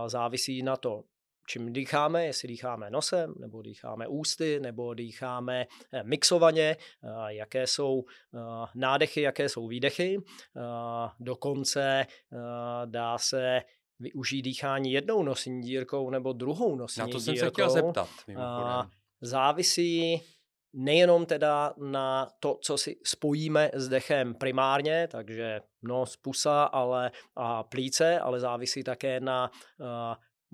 Závisí 0.07 0.63
na 0.63 0.77
to, 0.77 1.03
čím 1.47 1.73
dýcháme, 1.73 2.25
jestli 2.25 2.47
dýcháme 2.47 2.89
nosem, 2.89 3.33
nebo 3.39 3.61
dýcháme 3.61 4.07
ústy, 4.07 4.59
nebo 4.59 4.93
dýcháme 4.93 5.65
eh, 5.93 6.03
mixovaně, 6.03 6.77
eh, 7.03 7.07
jaké 7.27 7.67
jsou 7.67 8.03
eh, 8.33 8.39
nádechy, 8.75 9.21
jaké 9.21 9.49
jsou 9.49 9.67
výdechy. 9.67 10.17
Dokonce 11.19 12.05
dá 12.85 13.17
se 13.17 13.61
využít 13.99 14.41
dýchání 14.41 14.91
jednou 14.91 15.23
nosní 15.23 15.61
dírkou 15.61 16.09
nebo 16.09 16.33
druhou 16.33 16.75
nosní 16.75 17.03
dírkou. 17.03 17.13
Na 17.13 17.19
to 17.19 17.19
jsem 17.19 17.33
dírkou. 17.33 17.47
se 17.47 17.51
chtěl 17.51 17.69
zeptat. 17.69 18.09
Závisí 19.21 20.21
nejenom 20.73 21.25
teda 21.25 21.73
na 21.77 22.27
to, 22.39 22.59
co 22.61 22.77
si 22.77 22.95
spojíme 23.03 23.71
s 23.73 23.89
dechem 23.89 24.35
primárně, 24.35 25.07
takže 25.11 25.61
nos, 25.83 26.17
pusa 26.17 26.63
ale, 26.63 27.11
a 27.35 27.63
plíce, 27.63 28.19
ale 28.19 28.39
závisí 28.39 28.83
také 28.83 29.19
na 29.19 29.51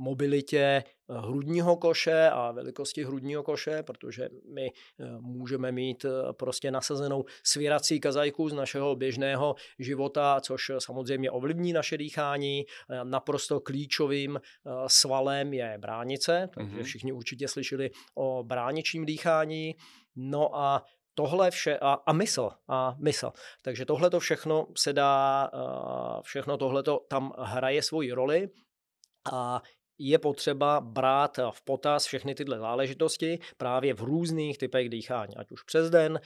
mobilitě 0.01 0.83
Eh, 1.11 1.17
hrudního 1.19 1.77
koše 1.77 2.29
a 2.29 2.51
velikosti 2.51 3.03
hrudního 3.03 3.43
koše, 3.43 3.83
protože 3.83 4.29
my 4.53 4.67
eh, 4.67 5.05
můžeme 5.19 5.71
mít 5.71 6.05
eh, 6.05 6.33
prostě 6.33 6.71
nasazenou 6.71 7.25
svěrací 7.43 7.99
kazajku 7.99 8.49
z 8.49 8.53
našeho 8.53 8.95
běžného 8.95 9.55
života, 9.79 10.41
což 10.41 10.71
samozřejmě 10.79 11.31
ovlivní 11.31 11.73
naše 11.73 11.97
dýchání. 11.97 12.65
Naprosto 13.03 13.59
klíčovým 13.59 14.39
svalem 14.87 15.53
je 15.53 15.77
bránice, 15.77 16.49
takže 16.53 16.77
mm-hmm. 16.77 16.83
všichni 16.83 17.11
určitě 17.11 17.47
slyšeli 17.47 17.89
o 18.15 18.43
bráničním 18.43 19.05
dýchání. 19.05 19.75
No 20.15 20.55
a 20.55 20.83
tohle 21.13 21.51
vše 21.51 21.77
a, 21.77 21.93
a 21.93 22.13
mysl 22.13 22.49
a 22.67 22.95
mysl. 22.99 23.31
Takže 23.61 23.85
tohle 23.85 24.09
to 24.09 24.19
všechno 24.19 24.67
se 24.77 24.93
dá, 24.93 25.51
všechno 26.21 26.57
tohle 26.57 26.83
tam 27.09 27.33
hraje 27.37 27.81
svoji 27.81 28.11
roli 28.11 28.49
a 29.31 29.61
je 29.99 30.19
potřeba 30.19 30.81
brát 30.81 31.39
v 31.51 31.65
potaz 31.65 32.05
všechny 32.05 32.35
tyhle 32.35 32.59
záležitosti 32.59 33.39
právě 33.57 33.93
v 33.93 34.01
různých 34.01 34.57
typech 34.57 34.89
dýchání, 34.89 35.35
ať 35.35 35.51
už 35.51 35.63
přes 35.63 35.89
den, 35.89 36.19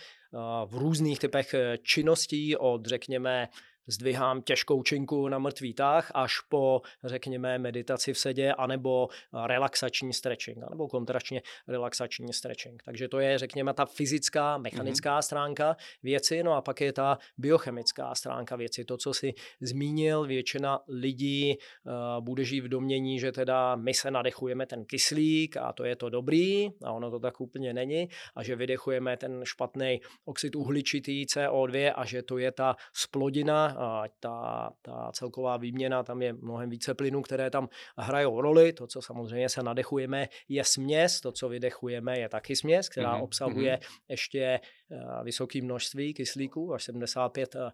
v 0.65 0.77
různých 0.77 1.19
typech 1.19 1.53
eh, 1.53 1.77
činností 1.77 2.57
od, 2.57 2.85
řekněme, 2.85 3.47
zdvihám 3.87 4.41
těžkou 4.41 4.83
činku 4.83 5.27
na 5.27 5.39
mrtvý 5.39 5.73
tah 5.73 6.11
až 6.13 6.39
po, 6.39 6.81
řekněme, 7.03 7.57
meditaci 7.59 8.13
v 8.13 8.17
sedě, 8.17 8.53
anebo 8.53 9.07
relaxační 9.45 10.13
stretching, 10.13 10.63
anebo 10.63 10.87
kontračně 10.87 11.41
relaxační 11.67 12.33
stretching. 12.33 12.83
Takže 12.83 13.07
to 13.07 13.19
je, 13.19 13.37
řekněme, 13.37 13.73
ta 13.73 13.85
fyzická, 13.85 14.57
mechanická 14.57 15.19
mm-hmm. 15.19 15.21
stránka 15.21 15.75
věci, 16.03 16.43
no 16.43 16.53
a 16.53 16.61
pak 16.61 16.81
je 16.81 16.93
ta 16.93 17.17
biochemická 17.37 18.15
stránka 18.15 18.55
věci. 18.55 18.85
To, 18.85 18.97
co 18.97 19.13
si 19.13 19.33
zmínil, 19.61 20.25
většina 20.25 20.79
lidí 20.87 21.57
uh, 21.57 22.23
bude 22.23 22.43
žít 22.43 22.61
v 22.61 22.67
domění, 22.67 23.19
že 23.19 23.31
teda 23.31 23.75
my 23.75 23.93
se 23.93 24.11
nadechujeme 24.11 24.65
ten 24.65 24.85
kyslík 24.85 25.57
a 25.57 25.73
to 25.73 25.83
je 25.83 25.95
to 25.95 26.09
dobrý, 26.09 26.69
a 26.83 26.91
ono 26.91 27.11
to 27.11 27.19
tak 27.19 27.41
úplně 27.41 27.73
není, 27.73 28.09
a 28.35 28.43
že 28.43 28.55
vydechujeme 28.55 29.17
ten 29.17 29.41
špatný 29.43 30.01
oxid 30.25 30.55
uhličitý 30.55 31.25
CO2 31.25 31.93
a 31.95 32.05
že 32.05 32.23
to 32.23 32.37
je 32.37 32.51
ta 32.51 32.75
splodina, 32.93 33.74
a 33.77 34.03
ta, 34.19 34.69
ta 34.81 35.11
celková 35.11 35.57
výměna, 35.57 36.03
tam 36.03 36.21
je 36.21 36.33
mnohem 36.33 36.69
více 36.69 36.93
plynů, 36.93 37.21
které 37.21 37.49
tam 37.49 37.69
hrajou 37.97 38.41
roli. 38.41 38.73
To, 38.73 38.87
co 38.87 39.01
samozřejmě 39.01 39.49
se 39.49 39.63
nadechujeme, 39.63 40.27
je 40.49 40.63
směs, 40.63 41.21
to, 41.21 41.31
co 41.31 41.49
vydechujeme, 41.49 42.19
je 42.19 42.29
taky 42.29 42.55
směs, 42.55 42.89
která 42.89 43.17
mm-hmm. 43.17 43.23
obsahuje 43.23 43.75
mm-hmm. 43.75 43.99
ještě 44.09 44.39
eh, 44.41 45.23
vysoké 45.23 45.61
množství 45.61 46.13
kyslíku, 46.13 46.73
až 46.73 46.83
75 46.83 47.55
eh, 47.55 47.71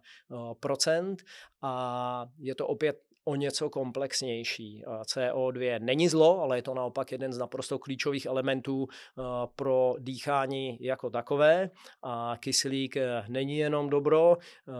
a 1.62 2.26
je 2.38 2.54
to 2.54 2.66
opět 2.66 3.11
o 3.24 3.34
něco 3.34 3.70
komplexnější. 3.70 4.84
CO2 4.86 5.80
není 5.84 6.08
zlo, 6.08 6.40
ale 6.40 6.58
je 6.58 6.62
to 6.62 6.74
naopak 6.74 7.12
jeden 7.12 7.32
z 7.32 7.38
naprosto 7.38 7.78
klíčových 7.78 8.26
elementů 8.26 8.86
eh, 8.90 9.22
pro 9.56 9.94
dýchání 9.98 10.78
jako 10.80 11.10
takové. 11.10 11.70
A 12.02 12.36
kyslík 12.40 12.96
eh, 12.96 13.24
není 13.28 13.58
jenom 13.58 13.90
dobro. 13.90 14.36
Eh, 14.38 14.72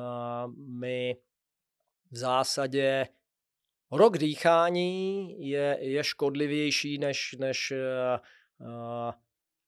my 0.57 1.17
v 2.11 2.17
zásadě 2.17 3.09
rok 3.91 4.19
dýchání 4.19 5.37
je, 5.49 5.79
je 5.81 6.05
škodlivější 6.05 6.99
než, 6.99 7.37
než 7.39 7.73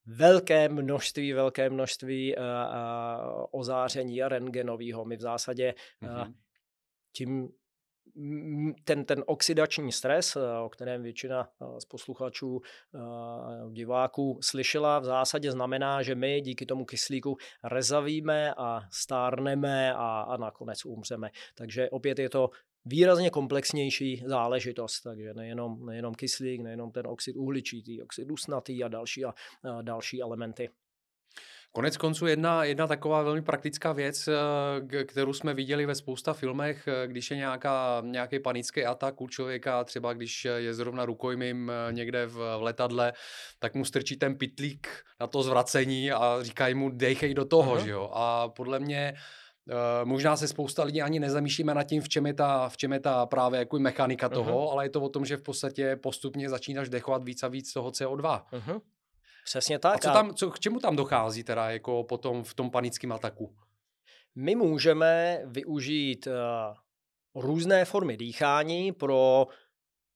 velké 0.05 0.69
množství, 0.69 1.33
velké 1.33 1.69
množství 1.69 2.35
ozáření 3.51 4.23
a 4.23 4.29
rengenového. 4.29 5.05
My 5.05 5.17
v 5.17 5.21
zásadě 5.21 5.73
mm-hmm. 6.03 6.33
tím 7.11 7.49
ten, 8.83 9.05
ten 9.05 9.23
oxidační 9.25 9.91
stres, 9.91 10.35
eh, 10.35 10.59
o 10.59 10.69
kterém 10.69 11.03
většina 11.03 11.49
eh, 11.61 11.81
z 11.81 11.85
posluchačů, 11.85 12.61
eh, 12.95 12.99
diváků 13.71 14.39
slyšela, 14.41 14.99
v 14.99 15.03
zásadě 15.03 15.51
znamená, 15.51 16.03
že 16.03 16.15
my 16.15 16.41
díky 16.41 16.65
tomu 16.65 16.85
kyslíku 16.85 17.37
rezavíme 17.63 18.53
a 18.57 18.81
stárneme 18.91 19.93
a, 19.93 20.21
a 20.21 20.37
nakonec 20.37 20.85
umřeme. 20.85 21.29
Takže 21.55 21.89
opět 21.89 22.19
je 22.19 22.29
to 22.29 22.49
výrazně 22.85 23.29
komplexnější 23.29 24.23
záležitost, 24.25 25.01
takže 25.01 25.33
nejenom, 25.33 25.85
nejenom 25.85 26.15
kyslík, 26.15 26.61
nejenom 26.61 26.91
ten 26.91 27.07
oxid 27.07 27.35
uhličitý, 27.35 28.01
oxid 28.01 28.27
dusnatý 28.27 28.83
a 28.83 28.87
další, 28.87 29.25
a, 29.25 29.33
a 29.63 29.81
další 29.81 30.21
elementy. 30.21 30.69
Konec 31.75 31.97
konců 31.97 32.25
jedna, 32.25 32.63
jedna 32.63 32.87
taková 32.87 33.21
velmi 33.21 33.41
praktická 33.41 33.93
věc, 33.93 34.27
eh, 34.27 35.03
kterou 35.03 35.33
jsme 35.33 35.53
viděli 35.53 35.85
ve 35.85 35.95
spousta 35.95 36.33
filmech, 36.33 36.87
eh, 36.87 37.07
když 37.07 37.31
je 37.31 37.37
nějaká, 37.37 38.01
nějaký 38.05 38.39
panický 38.39 38.85
atak 38.85 39.21
u 39.21 39.27
člověka, 39.27 39.83
třeba 39.83 40.13
když 40.13 40.45
je 40.45 40.73
zrovna 40.73 41.05
rukojmím 41.05 41.71
eh, 41.71 41.93
někde 41.93 42.25
v, 42.25 42.33
v 42.33 42.61
letadle, 42.61 43.13
tak 43.59 43.75
mu 43.75 43.85
strčí 43.85 44.17
ten 44.17 44.35
pitlík 44.35 44.87
na 45.19 45.27
to 45.27 45.43
zvracení 45.43 46.11
a 46.11 46.37
říkají 46.41 46.73
mu 46.73 46.89
dejchej 46.89 47.33
do 47.33 47.45
toho, 47.45 47.79
že 47.79 47.91
jo. 47.91 48.09
A 48.13 48.49
podle 48.49 48.79
mě 48.79 49.13
možná 50.03 50.37
se 50.37 50.47
spousta 50.47 50.83
lidí 50.83 51.01
ani 51.01 51.19
nezamýšlíme 51.19 51.73
nad 51.73 51.83
tím, 51.83 52.01
v 52.01 52.09
čem 52.09 52.25
je 52.25 52.33
ta, 52.33 52.69
v 52.69 52.77
čem 52.77 52.93
je 52.93 52.99
ta 52.99 53.25
právě 53.25 53.59
jako 53.59 53.79
mechanika 53.79 54.29
toho, 54.29 54.51
uh-huh. 54.51 54.71
ale 54.71 54.85
je 54.85 54.89
to 54.89 55.01
o 55.01 55.09
tom, 55.09 55.25
že 55.25 55.37
v 55.37 55.41
podstatě 55.41 55.95
postupně 55.95 56.49
začínáš 56.49 56.89
dechovat 56.89 57.23
víc 57.23 57.43
a 57.43 57.47
víc 57.47 57.73
toho 57.73 57.89
CO2. 57.89 58.41
Uh-huh. 58.53 58.81
Přesně 59.45 59.79
tak. 59.79 59.95
A 59.95 59.97
co 59.97 60.09
tam, 60.09 60.33
co, 60.33 60.51
k 60.51 60.59
čemu 60.59 60.79
tam 60.79 60.95
dochází 60.95 61.43
teda 61.43 61.69
jako 61.69 62.03
potom 62.03 62.43
v 62.43 62.53
tom 62.53 62.71
panickém 62.71 63.11
ataku? 63.11 63.55
My 64.35 64.55
můžeme 64.55 65.41
využít 65.45 66.27
uh, 66.27 67.43
různé 67.43 67.85
formy 67.85 68.17
dýchání 68.17 68.91
pro 68.91 69.47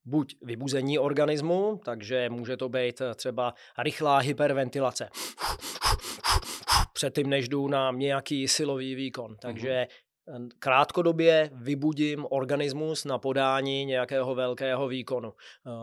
buď 0.06 0.36
vybuzení 0.42 1.00
organismu, 1.00 1.82
takže 1.86 2.30
může 2.30 2.58
to 2.58 2.70
být 2.70 3.02
eh, 3.02 3.16
třeba 3.16 3.54
rychlá 3.78 4.18
hyperventilace 4.18 5.10
předtím, 7.00 7.30
než 7.30 7.50
jdu 7.50 7.68
na 7.68 7.92
nějaký 7.92 8.48
silový 8.48 8.96
výkon. 8.96 9.36
Takže 9.42 9.88
krátkodobě 10.60 11.50
vybudím 11.54 12.26
organismus 12.30 13.06
na 13.06 13.18
podání 13.18 13.86
nějakého 13.86 14.36
velkého 14.36 14.88
výkonu. 14.88 15.34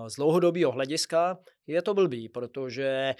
Z 0.07 0.17
dlouhodobého 0.17 0.73
hlediska 0.73 1.39
je 1.67 1.83
to 1.83 1.95
blbý, 1.95 2.29
protože 2.29 3.15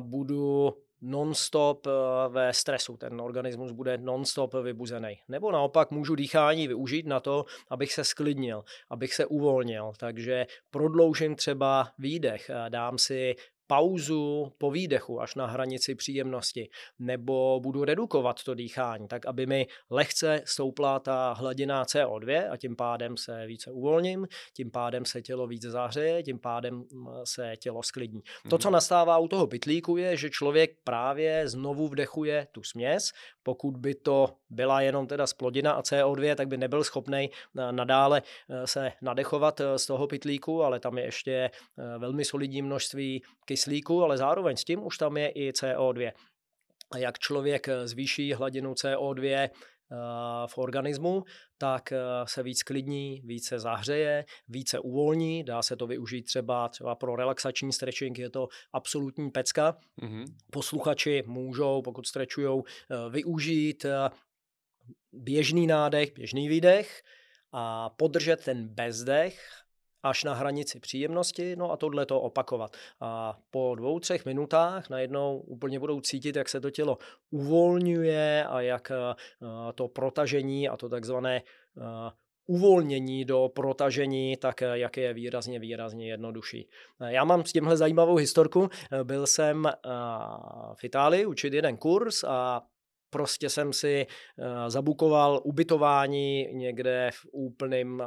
budu 0.00 0.74
non-stop 1.00 1.86
eh, 1.86 1.90
ve 2.28 2.52
stresu, 2.52 2.96
ten 2.96 3.20
organismus 3.20 3.72
bude 3.72 3.98
non-stop 3.98 4.54
vybuzený. 4.54 5.20
Nebo 5.28 5.52
naopak 5.52 5.90
můžu 5.90 6.14
dýchání 6.14 6.68
využít 6.68 7.06
na 7.06 7.20
to, 7.20 7.44
abych 7.68 7.92
se 7.92 8.04
sklidnil, 8.04 8.64
abych 8.90 9.14
se 9.14 9.26
uvolnil. 9.26 9.92
Takže 9.98 10.46
prodloužím 10.70 11.34
třeba 11.36 11.88
výdech, 11.98 12.50
dám 12.68 12.98
si 12.98 13.34
pauzu 13.70 14.52
po 14.58 14.70
výdechu 14.70 15.20
až 15.20 15.34
na 15.34 15.46
hranici 15.46 15.94
příjemnosti, 15.94 16.70
nebo 16.98 17.60
budu 17.62 17.84
redukovat 17.84 18.42
to 18.42 18.54
dýchání, 18.54 19.08
tak 19.08 19.26
aby 19.26 19.46
mi 19.46 19.66
lehce 19.90 20.42
stoupla 20.44 20.98
ta 20.98 21.32
hladina 21.32 21.84
CO2 21.84 22.50
a 22.50 22.56
tím 22.56 22.76
pádem 22.76 23.16
se 23.16 23.46
více 23.46 23.70
uvolním, 23.70 24.26
tím 24.56 24.70
pádem 24.70 25.04
se 25.04 25.22
tělo 25.22 25.46
víc 25.46 25.62
zahřeje, 25.62 26.22
tím 26.22 26.38
pádem 26.38 26.74
mm, 26.74 27.06
se 27.24 27.56
tělo 27.56 27.82
sklidní. 27.82 28.22
To, 28.48 28.58
co 28.58 28.68
mhm. 28.68 28.72
nastává 28.72 29.18
u 29.18 29.28
toho 29.28 29.46
pytlíku, 29.46 29.96
je, 29.96 30.16
že 30.16 30.30
člověk 30.30 30.70
právě 30.84 31.48
znovu 31.48 31.88
vdechuje 31.88 32.46
tu 32.52 32.62
směs. 32.62 33.10
Pokud 33.42 33.76
by 33.76 33.94
to 33.94 34.34
byla 34.50 34.80
jenom 34.80 35.06
teda 35.06 35.26
splodina 35.26 35.72
a 35.72 35.82
CO2, 35.82 36.34
tak 36.34 36.48
by 36.48 36.56
nebyl 36.56 36.84
schopný 36.84 37.30
eh, 37.30 37.72
nadále 37.72 38.22
eh, 38.22 38.66
se 38.66 38.92
nadechovat 39.02 39.60
eh, 39.60 39.78
z 39.78 39.86
toho 39.86 40.06
pytlíku, 40.06 40.62
ale 40.62 40.80
tam 40.80 40.98
je 40.98 41.04
ještě 41.04 41.50
velmi 41.98 42.24
solidní 42.24 42.62
množství 42.62 43.22
kyslíku, 43.44 43.59
ale 44.02 44.18
zároveň 44.18 44.56
s 44.56 44.64
tím 44.64 44.86
už 44.86 44.98
tam 44.98 45.16
je 45.16 45.28
i 45.28 45.50
CO2. 45.50 46.12
A 46.92 46.98
jak 46.98 47.18
člověk 47.18 47.68
zvýší 47.84 48.32
hladinu 48.32 48.72
CO2 48.72 49.24
eh, 49.26 49.50
v 50.46 50.58
organismu, 50.58 51.24
tak 51.58 51.92
eh, 51.92 51.98
se 52.24 52.42
víc 52.42 52.62
klidní, 52.62 53.22
více 53.24 53.58
zahřeje, 53.58 54.24
více 54.48 54.78
uvolní, 54.78 55.44
dá 55.44 55.62
se 55.62 55.76
to 55.76 55.86
využít 55.86 56.22
třeba, 56.22 56.68
třeba 56.68 56.94
pro 56.94 57.16
relaxační 57.16 57.72
stretching, 57.72 58.18
je 58.18 58.30
to 58.30 58.48
absolutní 58.72 59.30
pecka. 59.30 59.76
Mm-hmm. 60.02 60.24
Posluchači 60.52 61.22
můžou, 61.26 61.82
pokud 61.82 62.06
strečujou, 62.06 62.64
eh, 62.64 63.10
využít 63.10 63.86
běžný 65.12 65.66
nádech, 65.66 66.12
běžný 66.14 66.48
výdech 66.48 67.02
a 67.52 67.90
podržet 67.90 68.44
ten 68.44 68.68
bezdech 68.68 69.60
až 70.02 70.24
na 70.24 70.34
hranici 70.34 70.80
příjemnosti, 70.80 71.56
no 71.56 71.72
a 71.72 71.76
tohle 71.76 72.06
to 72.06 72.20
opakovat. 72.20 72.76
A 73.00 73.38
po 73.50 73.74
dvou, 73.74 73.98
třech 73.98 74.24
minutách 74.24 74.90
najednou 74.90 75.38
úplně 75.38 75.78
budou 75.78 76.00
cítit, 76.00 76.36
jak 76.36 76.48
se 76.48 76.60
to 76.60 76.70
tělo 76.70 76.98
uvolňuje 77.30 78.44
a 78.44 78.60
jak 78.60 78.90
eh, 78.90 79.14
to 79.74 79.88
protažení 79.88 80.68
a 80.68 80.76
to 80.76 80.88
takzvané 80.88 81.36
eh, 81.36 82.10
uvolnění 82.46 83.24
do 83.24 83.48
protažení, 83.54 84.36
tak 84.36 84.62
eh, 84.62 84.78
jak 84.78 84.96
je 84.96 85.14
výrazně, 85.14 85.58
výrazně 85.58 86.08
jednodušší. 86.08 86.68
Já 87.06 87.24
mám 87.24 87.44
s 87.44 87.52
tímhle 87.52 87.76
zajímavou 87.76 88.16
historku. 88.16 88.68
Byl 89.02 89.26
jsem 89.26 89.68
v 90.74 90.84
Itálii 90.84 91.26
učit 91.26 91.52
jeden 91.52 91.76
kurz 91.76 92.24
a 92.24 92.62
prostě 93.10 93.48
jsem 93.50 93.72
si 93.72 94.06
zabukoval 94.68 95.40
ubytování 95.44 96.48
někde 96.52 97.10
v 97.12 97.26
úplném 97.32 98.02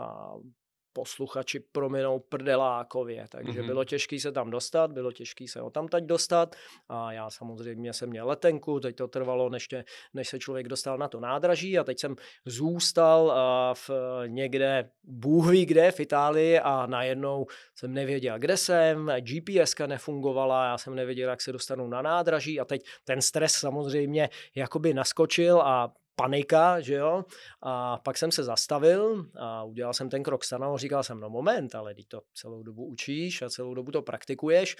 posluchači 0.93 1.59
prominou 1.59 2.19
prdelákově, 2.19 3.25
takže 3.29 3.61
mm-hmm. 3.61 3.65
bylo 3.65 3.83
těžké 3.83 4.19
se 4.19 4.31
tam 4.31 4.51
dostat, 4.51 4.91
bylo 4.91 5.11
těžké 5.11 5.47
se 5.47 5.61
o 5.61 5.69
tam 5.69 5.87
teď 5.87 6.03
dostat 6.03 6.55
a 6.89 7.11
já 7.11 7.29
samozřejmě 7.29 7.93
jsem 7.93 8.09
měl 8.09 8.27
letenku, 8.27 8.79
teď 8.79 8.95
to 8.95 9.07
trvalo, 9.07 9.49
než, 9.49 9.67
tě, 9.67 9.85
než 10.13 10.27
se 10.29 10.39
člověk 10.39 10.67
dostal 10.67 10.97
na 10.97 11.07
to 11.07 11.19
nádraží 11.19 11.79
a 11.79 11.83
teď 11.83 11.99
jsem 11.99 12.15
zůstal 12.45 13.35
v 13.73 13.89
někde 14.27 14.89
Bůh 15.03 15.49
ví 15.49 15.65
kde 15.65 15.91
v 15.91 15.99
Itálii 15.99 16.59
a 16.59 16.85
najednou 16.85 17.45
jsem 17.75 17.93
nevěděl, 17.93 18.39
kde 18.39 18.57
jsem, 18.57 19.11
GPSka 19.19 19.87
nefungovala, 19.87 20.65
já 20.65 20.77
jsem 20.77 20.95
nevěděl, 20.95 21.29
jak 21.29 21.41
se 21.41 21.51
dostanu 21.51 21.87
na 21.87 22.01
nádraží 22.01 22.59
a 22.59 22.65
teď 22.65 22.85
ten 23.03 23.21
stres 23.21 23.51
samozřejmě 23.51 24.29
jakoby 24.55 24.93
naskočil 24.93 25.61
a 25.61 25.93
panika, 26.15 26.81
že 26.81 26.93
jo. 26.93 27.25
A 27.61 27.97
pak 27.97 28.17
jsem 28.17 28.31
se 28.31 28.43
zastavil 28.43 29.25
a 29.39 29.63
udělal 29.63 29.93
jsem 29.93 30.09
ten 30.09 30.23
krok 30.23 30.43
stranou, 30.43 30.77
říkal 30.77 31.03
jsem, 31.03 31.19
no 31.19 31.29
moment, 31.29 31.75
ale 31.75 31.93
když 31.93 32.05
to 32.05 32.21
celou 32.33 32.63
dobu 32.63 32.85
učíš 32.85 33.41
a 33.41 33.49
celou 33.49 33.73
dobu 33.73 33.91
to 33.91 34.01
praktikuješ, 34.01 34.75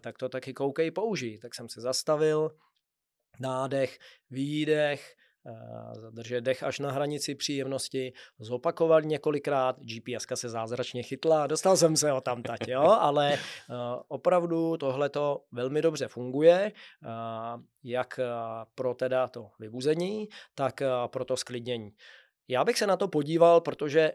tak 0.00 0.18
to 0.18 0.28
taky 0.28 0.54
koukej, 0.54 0.90
použij. 0.90 1.38
Tak 1.38 1.54
jsem 1.54 1.68
se 1.68 1.80
zastavil, 1.80 2.50
nádech, 3.40 3.98
výdech, 4.30 5.16
zadržet 5.92 6.40
dech 6.40 6.62
až 6.62 6.78
na 6.78 6.90
hranici 6.90 7.34
příjemnosti, 7.34 8.12
zopakovat 8.38 9.04
několikrát, 9.04 9.80
GPS 9.80 10.26
se 10.34 10.48
zázračně 10.48 11.02
chytla, 11.02 11.46
dostal 11.46 11.76
jsem 11.76 11.96
se 11.96 12.12
o 12.12 12.20
tam 12.20 12.42
tať, 12.42 12.68
jo, 12.68 12.82
ale 13.00 13.34
eh, 13.34 13.38
opravdu 14.08 14.76
tohle 14.76 15.08
to 15.08 15.44
velmi 15.52 15.82
dobře 15.82 16.08
funguje, 16.08 16.72
eh, 16.72 17.08
jak 17.84 18.18
eh, 18.18 18.24
pro 18.74 18.94
teda 18.94 19.28
to 19.28 19.50
vybuzení, 19.60 20.28
tak 20.54 20.82
pro 21.06 21.24
to 21.24 21.36
sklidnění. 21.36 21.90
Já 22.48 22.64
bych 22.64 22.78
se 22.78 22.86
na 22.86 22.96
to 22.96 23.08
podíval, 23.08 23.60
protože 23.60 24.12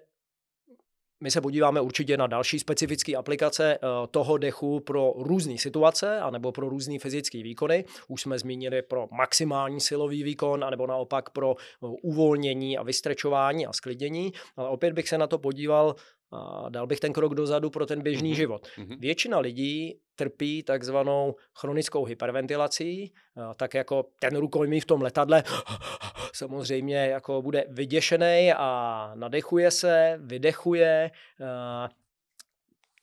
my 1.24 1.32
se 1.32 1.42
podíváme 1.42 1.82
určitě 1.82 2.18
na 2.18 2.28
další 2.28 2.60
specifické 2.60 3.16
aplikace 3.16 3.74
eh, 3.74 3.88
toho 4.12 4.38
dechu 4.38 4.80
pro 4.80 5.14
různé 5.18 5.58
situace 5.58 6.20
anebo 6.20 6.52
pro 6.52 6.70
různé 6.70 7.00
fyzické 7.00 7.44
výkony. 7.44 7.86
Už 8.08 8.22
jsme 8.22 8.40
zmínili 8.40 8.82
pro 8.82 9.08
maximální 9.12 9.82
silový 9.82 10.24
výkon 10.24 10.64
anebo 10.64 10.88
naopak 10.88 11.30
pro 11.30 11.56
eh, 11.58 11.88
uvolnění 12.02 12.78
a 12.78 12.84
vystrečování 12.84 13.68
a 13.68 13.74
sklidnění, 13.74 14.34
ale 14.58 14.70
opět 14.70 14.94
bych 14.94 15.10
se 15.10 15.18
na 15.18 15.28
to 15.28 15.38
podíval 15.38 15.96
a 16.34 16.70
dal 16.70 16.88
bych 16.88 17.00
ten 17.00 17.14
krok 17.14 17.36
dozadu 17.36 17.70
pro 17.70 17.86
ten 17.86 18.02
běžný 18.02 18.32
mm-hmm. 18.32 18.36
život. 18.36 18.68
Mm-hmm. 18.78 19.00
Většina 19.00 19.40
lidí 19.40 20.00
trpí 20.16 20.64
takzvanou 20.64 21.36
chronickou 21.54 22.06
hyperventilací, 22.06 23.14
tak 23.56 23.74
jako 23.74 24.06
ten 24.20 24.38
rukojmí 24.38 24.80
v 24.80 24.86
tom 24.86 25.02
letadle 25.02 25.44
samozřejmě 26.34 26.96
jako 26.96 27.42
bude 27.42 27.66
vyděšený 27.70 28.54
a 28.58 29.12
nadechuje 29.16 29.72
se, 29.72 30.20
vydechuje, 30.22 31.12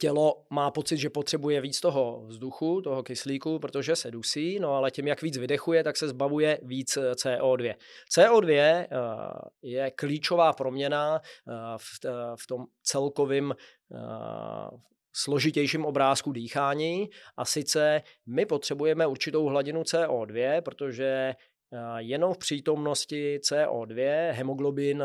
tělo 0.00 0.44
má 0.50 0.70
pocit, 0.70 0.96
že 0.96 1.10
potřebuje 1.10 1.60
víc 1.60 1.80
toho 1.80 2.24
vzduchu, 2.26 2.80
toho 2.80 3.02
kyslíku, 3.02 3.58
protože 3.58 3.96
se 3.96 4.10
dusí, 4.10 4.58
no 4.60 4.74
ale 4.74 4.90
tím, 4.90 5.06
jak 5.06 5.22
víc 5.22 5.38
vydechuje, 5.38 5.84
tak 5.84 5.96
se 5.96 6.08
zbavuje 6.08 6.58
víc 6.62 6.96
eh, 6.96 7.12
CO2. 7.12 7.74
CO2 8.16 8.50
eh, 8.50 8.86
je 9.62 9.90
klíčová 9.90 10.52
proměna 10.52 11.20
eh, 11.20 11.52
v 12.36 12.46
tom 12.46 12.64
celkovém 12.82 13.54
složitějším 15.12 15.84
obrázku 15.84 16.32
dýchání 16.32 17.10
a 17.36 17.44
sice 17.44 18.02
my 18.26 18.46
potřebujeme 18.46 19.06
určitou 19.06 19.46
hladinu 19.46 19.82
CO2, 19.82 20.60
protože 20.60 21.34
jenom 21.98 22.34
v 22.34 22.38
přítomnosti 22.38 23.38
CO2 23.38 24.30
hemoglobin 24.30 25.04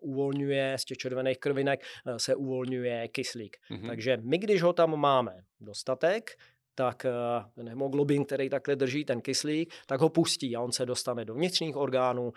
uvolňuje 0.00 0.78
z 0.78 0.84
těch 0.84 0.98
červených 0.98 1.38
krvinek 1.38 1.84
se 2.16 2.34
uvolňuje 2.34 3.08
kyslík. 3.08 3.56
Mm-hmm. 3.70 3.86
Takže 3.86 4.16
my, 4.16 4.38
když 4.38 4.62
ho 4.62 4.72
tam 4.72 4.96
máme 4.96 5.32
dostatek, 5.60 6.30
tak 6.74 7.06
ten 7.54 7.68
hemoglobin, 7.68 8.24
který 8.24 8.50
takhle 8.50 8.76
drží 8.76 9.04
ten 9.04 9.20
kyslík, 9.20 9.74
tak 9.86 10.00
ho 10.00 10.08
pustí 10.08 10.56
a 10.56 10.60
on 10.60 10.72
se 10.72 10.86
dostane 10.86 11.24
do 11.24 11.34
vnitřních 11.34 11.76
orgánů, 11.76 12.32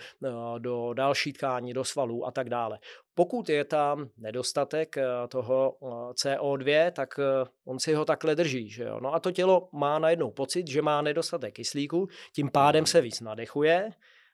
do 0.58 0.93
další 0.93 1.34
tkání, 1.34 1.74
do 1.74 1.84
svalů 1.84 2.26
a 2.28 2.32
tak 2.32 2.50
dále. 2.50 2.80
Pokud 3.15 3.50
je 3.50 3.65
tam 3.65 4.10
nedostatek 4.17 4.98
eh, 4.98 5.04
toho 5.28 5.78
eh, 5.82 5.88
CO2, 6.13 6.91
tak 6.91 7.19
eh, 7.19 7.50
on 7.65 7.80
si 7.80 7.93
ho 7.93 8.06
takhle 8.06 8.36
drží. 8.36 8.69
Že 8.69 8.84
jo? 8.84 9.00
No 9.00 9.13
a 9.13 9.19
to 9.19 9.32
tělo 9.32 9.69
má 9.71 10.00
najednou 10.00 10.32
pocit, 10.32 10.67
že 10.67 10.82
má 10.82 11.02
nedostatek 11.02 11.54
kyslíku, 11.54 12.08
tím 12.34 12.50
pádem 12.52 12.86
se 12.86 13.02
víc 13.02 13.21
nadechuje, 13.21 13.89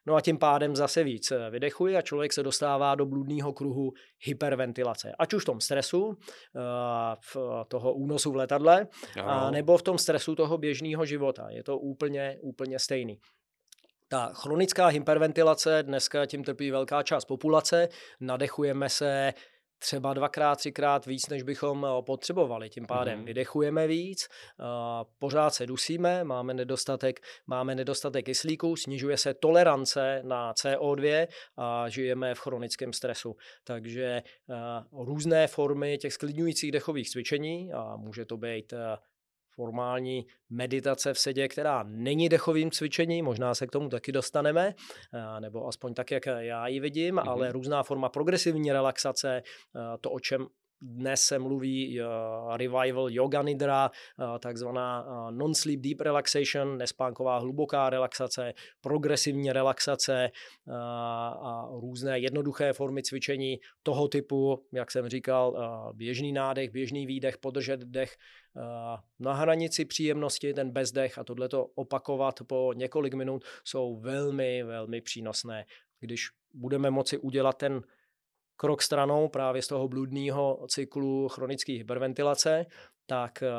No 0.06 0.14
a 0.14 0.20
tím 0.20 0.38
pádem 0.38 0.76
zase 0.76 1.04
víc 1.04 1.32
vydechuje 1.50 1.98
a 1.98 2.02
člověk 2.02 2.32
se 2.32 2.42
dostává 2.42 2.94
do 2.94 3.06
bludného 3.06 3.52
kruhu 3.52 3.92
hyperventilace. 4.20 5.12
Ať 5.18 5.34
už 5.34 5.42
v 5.42 5.46
tom 5.46 5.60
stresu, 5.60 6.16
v 7.32 7.36
toho 7.68 7.94
únosu 7.94 8.32
v 8.32 8.36
letadle, 8.36 8.86
a 9.24 9.50
nebo 9.50 9.76
v 9.76 9.82
tom 9.82 9.98
stresu 9.98 10.34
toho 10.34 10.58
běžného 10.58 11.04
života. 11.04 11.50
Je 11.50 11.64
to 11.64 11.78
úplně, 11.78 12.38
úplně 12.40 12.78
stejný. 12.78 13.18
Ta 14.08 14.32
chronická 14.34 14.86
hyperventilace, 14.86 15.82
dneska 15.82 16.26
tím 16.26 16.44
trpí 16.44 16.70
velká 16.70 17.02
část 17.02 17.24
populace, 17.24 17.88
nadechujeme 18.20 18.88
se 18.88 19.32
třeba 19.82 20.14
dvakrát, 20.14 20.56
třikrát 20.56 21.06
víc, 21.06 21.28
než 21.28 21.42
bychom 21.42 21.86
eh, 21.86 22.02
potřebovali. 22.02 22.70
Tím 22.70 22.86
pádem 22.86 23.20
mm-hmm. 23.20 23.24
vydechujeme 23.24 23.86
víc, 23.86 24.28
eh, 24.28 24.64
pořád 25.18 25.54
se 25.54 25.66
dusíme, 25.66 26.24
máme 26.24 26.54
nedostatek, 26.54 27.20
máme 27.46 27.74
nedostatek 27.74 28.24
kyslíku, 28.24 28.76
snižuje 28.76 29.16
se 29.16 29.34
tolerance 29.34 30.22
na 30.24 30.52
CO2 30.52 31.26
a 31.56 31.88
žijeme 31.88 32.34
v 32.34 32.38
chronickém 32.38 32.92
stresu. 32.92 33.36
Takže 33.64 34.04
eh, 34.04 34.54
různé 34.92 35.46
formy 35.46 35.98
těch 35.98 36.12
sklidňujících 36.12 36.72
dechových 36.72 37.10
cvičení, 37.10 37.72
a 37.72 37.96
může 37.96 38.24
to 38.24 38.36
být 38.36 38.74
formální 39.54 40.26
meditace 40.50 41.14
v 41.14 41.18
sedě, 41.18 41.48
která 41.48 41.82
není 41.82 42.28
dechovým 42.28 42.70
cvičením, 42.70 43.24
možná 43.24 43.54
se 43.54 43.66
k 43.66 43.70
tomu 43.70 43.88
taky 43.88 44.12
dostaneme, 44.12 44.74
nebo 45.40 45.68
aspoň 45.68 45.94
tak, 45.94 46.10
jak 46.10 46.26
já 46.26 46.66
ji 46.66 46.80
vidím, 46.80 47.14
mm-hmm. 47.14 47.30
ale 47.30 47.52
různá 47.52 47.82
forma 47.82 48.08
progresivní 48.08 48.72
relaxace, 48.72 49.42
to, 50.00 50.10
o 50.10 50.20
čem 50.20 50.46
dnes 50.82 51.20
se 51.20 51.38
mluví 51.38 52.00
uh, 52.00 52.06
revival 52.56 53.10
yoga 53.10 53.42
nidra, 53.42 53.90
uh, 53.90 54.38
takzvaná 54.38 55.02
uh, 55.02 55.30
non-sleep 55.30 55.80
deep 55.80 56.00
relaxation, 56.00 56.78
nespánková 56.78 57.38
hluboká 57.38 57.90
relaxace, 57.90 58.52
progresivní 58.80 59.52
relaxace 59.52 60.30
uh, 60.66 60.74
a 60.74 61.68
různé 61.80 62.18
jednoduché 62.18 62.72
formy 62.72 63.02
cvičení 63.02 63.58
toho 63.82 64.08
typu, 64.08 64.64
jak 64.72 64.90
jsem 64.90 65.08
říkal, 65.08 65.50
uh, 65.50 65.96
běžný 65.96 66.32
nádech, 66.32 66.70
běžný 66.70 67.06
výdech, 67.06 67.38
podržet 67.38 67.80
dech 67.80 68.16
uh, 68.54 68.62
na 69.20 69.32
hranici 69.32 69.84
příjemnosti, 69.84 70.54
ten 70.54 70.70
bezdech 70.70 71.18
a 71.18 71.24
tohleto 71.24 71.66
opakovat 71.74 72.34
po 72.46 72.72
několik 72.76 73.14
minut 73.14 73.44
jsou 73.64 73.96
velmi, 73.96 74.62
velmi 74.62 75.00
přínosné. 75.00 75.64
Když 76.00 76.28
budeme 76.54 76.90
moci 76.90 77.18
udělat 77.18 77.58
ten 77.58 77.82
krok 78.62 78.82
stranou 78.82 79.28
právě 79.28 79.62
z 79.62 79.66
toho 79.66 79.88
bludného 79.88 80.66
cyklu 80.68 81.28
chronické 81.28 81.72
hyperventilace, 81.72 82.66
tak 83.06 83.42
eh, 83.42 83.50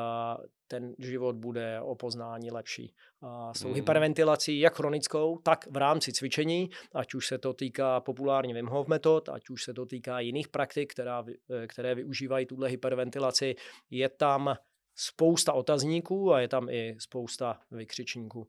ten 0.67 0.95
život 0.99 1.35
bude 1.35 1.81
o 1.81 1.95
poznání 1.95 2.51
lepší. 2.51 2.93
A 3.21 3.53
s 3.53 3.59
tou 3.59 3.67
mm. 3.67 3.73
hyperventilací, 3.73 4.59
jak 4.59 4.75
chronickou, 4.75 5.37
tak 5.37 5.67
v 5.71 5.77
rámci 5.77 6.13
cvičení, 6.13 6.69
ať 6.95 7.13
už 7.13 7.27
se 7.27 7.37
to 7.37 7.53
týká 7.53 7.99
populární 7.99 8.53
Wim 8.53 8.67
Hof 8.67 8.87
metod, 8.87 9.29
ať 9.29 9.49
už 9.49 9.63
se 9.63 9.73
to 9.73 9.85
týká 9.85 10.19
jiných 10.19 10.47
praktik, 10.47 10.91
která, 10.91 11.23
eh, 11.27 11.67
které 11.67 11.95
využívají 11.95 12.45
tuhle 12.45 12.69
hyperventilaci, 12.69 13.55
je 13.89 14.09
tam 14.09 14.55
spousta 14.95 15.53
otazníků 15.53 16.33
a 16.33 16.39
je 16.39 16.47
tam 16.47 16.69
i 16.69 16.95
spousta 16.99 17.59
vykřičníků. 17.71 18.47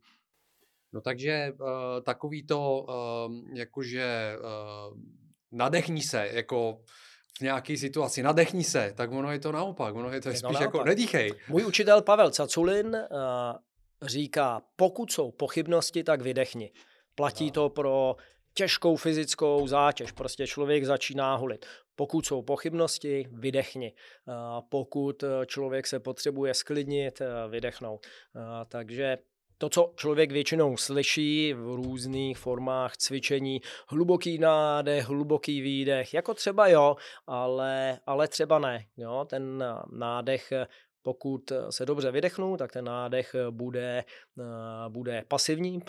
No 0.92 1.00
takže 1.00 1.52
uh, 1.60 1.68
takový 2.04 2.46
to, 2.46 2.86
uh, 2.88 3.56
jakože 3.56 4.36
uh, 4.38 4.98
nadechni 5.54 6.02
se, 6.02 6.28
jako 6.32 6.80
v 7.38 7.40
nějaké 7.40 7.76
situaci, 7.76 8.22
nadechni 8.22 8.64
se, 8.64 8.92
tak 8.96 9.12
ono 9.12 9.32
je 9.32 9.38
to 9.38 9.52
naopak, 9.52 9.94
ono 9.94 10.12
je 10.12 10.20
to 10.20 10.28
je 10.28 10.36
spíš 10.36 10.60
jako 10.60 10.84
nedýchej. 10.84 11.32
Můj 11.48 11.64
učitel 11.64 12.02
Pavel 12.02 12.30
Caculin 12.30 12.86
uh, 12.86 12.96
říká, 14.02 14.62
pokud 14.76 15.12
jsou 15.12 15.30
pochybnosti, 15.30 16.04
tak 16.04 16.22
vydechni. 16.22 16.72
Platí 17.14 17.44
no. 17.44 17.50
to 17.50 17.68
pro 17.68 18.16
těžkou 18.54 18.96
fyzickou 18.96 19.66
zátěž, 19.66 20.12
prostě 20.12 20.46
člověk 20.46 20.84
začíná 20.84 21.36
hulit. 21.36 21.66
Pokud 21.96 22.26
jsou 22.26 22.42
pochybnosti, 22.42 23.28
vydechni. 23.32 23.92
Pokud 24.68 25.24
člověk 25.46 25.86
se 25.86 26.00
potřebuje 26.00 26.54
sklidnit, 26.54 27.22
vydechnout. 27.48 28.06
Takže 28.68 29.18
to, 29.64 29.68
co 29.68 29.92
člověk 29.96 30.32
většinou 30.32 30.76
slyší 30.76 31.52
v 31.52 31.74
různých 31.76 32.38
formách 32.38 32.96
cvičení, 32.96 33.60
hluboký 33.88 34.38
nádech, 34.38 35.08
hluboký 35.08 35.60
výdech, 35.60 36.14
jako 36.14 36.34
třeba 36.34 36.68
jo, 36.68 36.96
ale, 37.26 37.98
ale 38.06 38.28
třeba 38.28 38.58
ne. 38.58 38.86
Jo? 38.96 39.26
Ten 39.28 39.64
nádech 39.92 40.52
pokud 41.04 41.52
se 41.70 41.86
dobře 41.86 42.10
vydechnu, 42.10 42.56
tak 42.56 42.72
ten 42.72 42.84
nádech 42.84 43.36
bude, 43.50 44.04
bude 44.88 45.24
pasivní, 45.28 45.80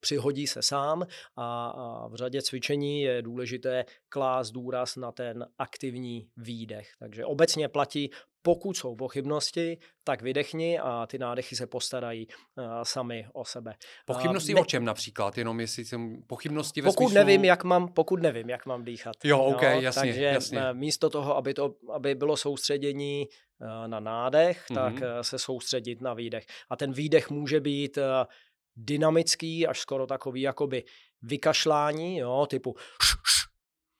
přihodí 0.00 0.46
se 0.46 0.62
sám 0.62 1.06
a 1.36 2.08
v 2.08 2.14
řadě 2.14 2.42
cvičení 2.42 3.02
je 3.02 3.22
důležité 3.22 3.84
klást 4.08 4.50
důraz 4.50 4.96
na 4.96 5.12
ten 5.12 5.46
aktivní 5.58 6.28
výdech. 6.36 6.88
Takže 6.98 7.24
obecně 7.24 7.68
platí, 7.68 8.10
pokud 8.42 8.76
jsou 8.76 8.96
pochybnosti, 8.96 9.78
tak 10.04 10.22
vydechni 10.22 10.78
a 10.78 11.06
ty 11.06 11.18
nádechy 11.18 11.56
se 11.56 11.66
postarají 11.66 12.26
uh, 12.26 12.64
sami 12.82 13.26
o 13.32 13.44
sebe. 13.44 13.74
Pochybnosti 14.06 14.52
uh, 14.52 14.54
ne... 14.54 14.60
o 14.60 14.64
čem 14.64 14.84
například? 14.84 15.38
Jenom 15.38 15.60
jestli 15.60 15.84
jsem 15.84 16.22
pochybnosti 16.26 16.80
ve 16.80 16.86
pokud 16.86 17.08
smyslu... 17.08 17.24
nevím, 17.24 17.44
jak 17.44 17.64
mám, 17.64 17.88
pokud 17.88 18.22
nevím, 18.22 18.50
jak 18.50 18.66
mám 18.66 18.84
dýchat. 18.84 19.16
Jo, 19.24 19.38
OK, 19.38 19.62
no, 19.62 19.80
jasně, 19.80 20.02
takže 20.02 20.22
jasně. 20.22 20.60
Eh, 20.60 20.74
místo 20.74 21.10
toho, 21.10 21.36
aby, 21.36 21.54
to, 21.54 21.74
aby 21.92 22.14
bylo 22.14 22.36
soustředění 22.36 23.26
na 23.86 24.00
nádech, 24.00 24.64
mm-hmm. 24.70 24.74
tak 24.74 24.94
uh, 24.94 25.00
se 25.22 25.38
soustředit 25.38 26.00
na 26.00 26.14
výdech. 26.14 26.46
A 26.70 26.76
ten 26.76 26.92
výdech 26.92 27.30
může 27.30 27.60
být 27.60 27.96
uh, 27.96 28.04
dynamický, 28.76 29.66
až 29.66 29.80
skoro 29.80 30.06
takový 30.06 30.40
jakoby 30.40 30.84
vykašlání, 31.22 32.18
jo, 32.18 32.46
typu 32.50 32.74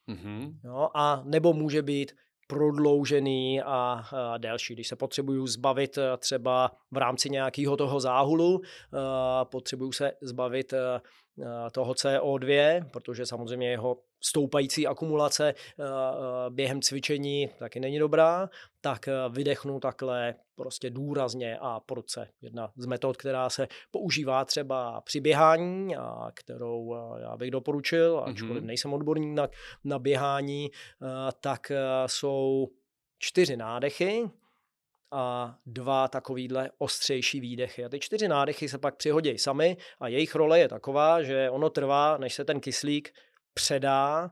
mm-hmm. 0.08 0.54
jo, 0.64 0.88
a 0.94 1.22
nebo 1.24 1.52
může 1.52 1.82
být 1.82 2.12
prodloužený 2.46 3.62
a, 3.62 4.04
a 4.12 4.38
delší. 4.38 4.74
Když 4.74 4.88
se 4.88 4.96
potřebuju 4.96 5.46
zbavit 5.46 5.98
eh, 5.98 6.16
třeba 6.16 6.70
v 6.90 6.96
rámci 6.96 7.30
nějakého 7.30 7.76
toho 7.76 8.00
záhulu, 8.00 8.54
uh, 8.54 8.60
potřebuju 9.44 9.92
se 9.92 10.12
zbavit 10.22 10.72
uh, 10.72 10.78
toho 11.72 11.92
CO2, 11.92 12.84
protože 12.90 13.26
samozřejmě 13.26 13.70
jeho 13.70 13.98
stoupající 14.20 14.86
akumulace 14.86 15.54
během 16.48 16.82
cvičení 16.82 17.50
taky 17.58 17.80
není 17.80 17.98
dobrá, 17.98 18.50
tak 18.80 19.08
vydechnu 19.30 19.80
takhle 19.80 20.34
prostě 20.56 20.90
důrazně 20.90 21.58
a 21.60 21.80
prudce. 21.80 22.28
Jedna 22.42 22.70
z 22.76 22.86
metod, 22.86 23.16
která 23.16 23.50
se 23.50 23.68
používá 23.90 24.44
třeba 24.44 25.00
při 25.00 25.20
běhání 25.20 25.96
a 25.96 26.30
kterou 26.34 26.96
já 27.18 27.36
bych 27.36 27.50
doporučil, 27.50 28.22
ačkoliv 28.26 28.62
mm-hmm. 28.62 28.66
nejsem 28.66 28.94
odborník 28.94 29.34
na, 29.36 29.48
na 29.84 29.98
běhání, 29.98 30.70
tak 31.40 31.72
jsou 32.06 32.68
čtyři 33.18 33.56
nádechy, 33.56 34.30
a 35.10 35.54
dva 35.66 36.08
takovýhle 36.08 36.70
ostřejší 36.78 37.40
výdechy. 37.40 37.84
A 37.84 37.88
ty 37.88 38.00
čtyři 38.00 38.28
nádechy 38.28 38.68
se 38.68 38.78
pak 38.78 38.96
přihodí 38.96 39.38
sami 39.38 39.76
a 40.00 40.08
jejich 40.08 40.34
role 40.34 40.58
je 40.58 40.68
taková, 40.68 41.22
že 41.22 41.50
ono 41.50 41.70
trvá, 41.70 42.16
než 42.18 42.34
se 42.34 42.44
ten 42.44 42.60
kyslík 42.60 43.12
předá. 43.54 44.30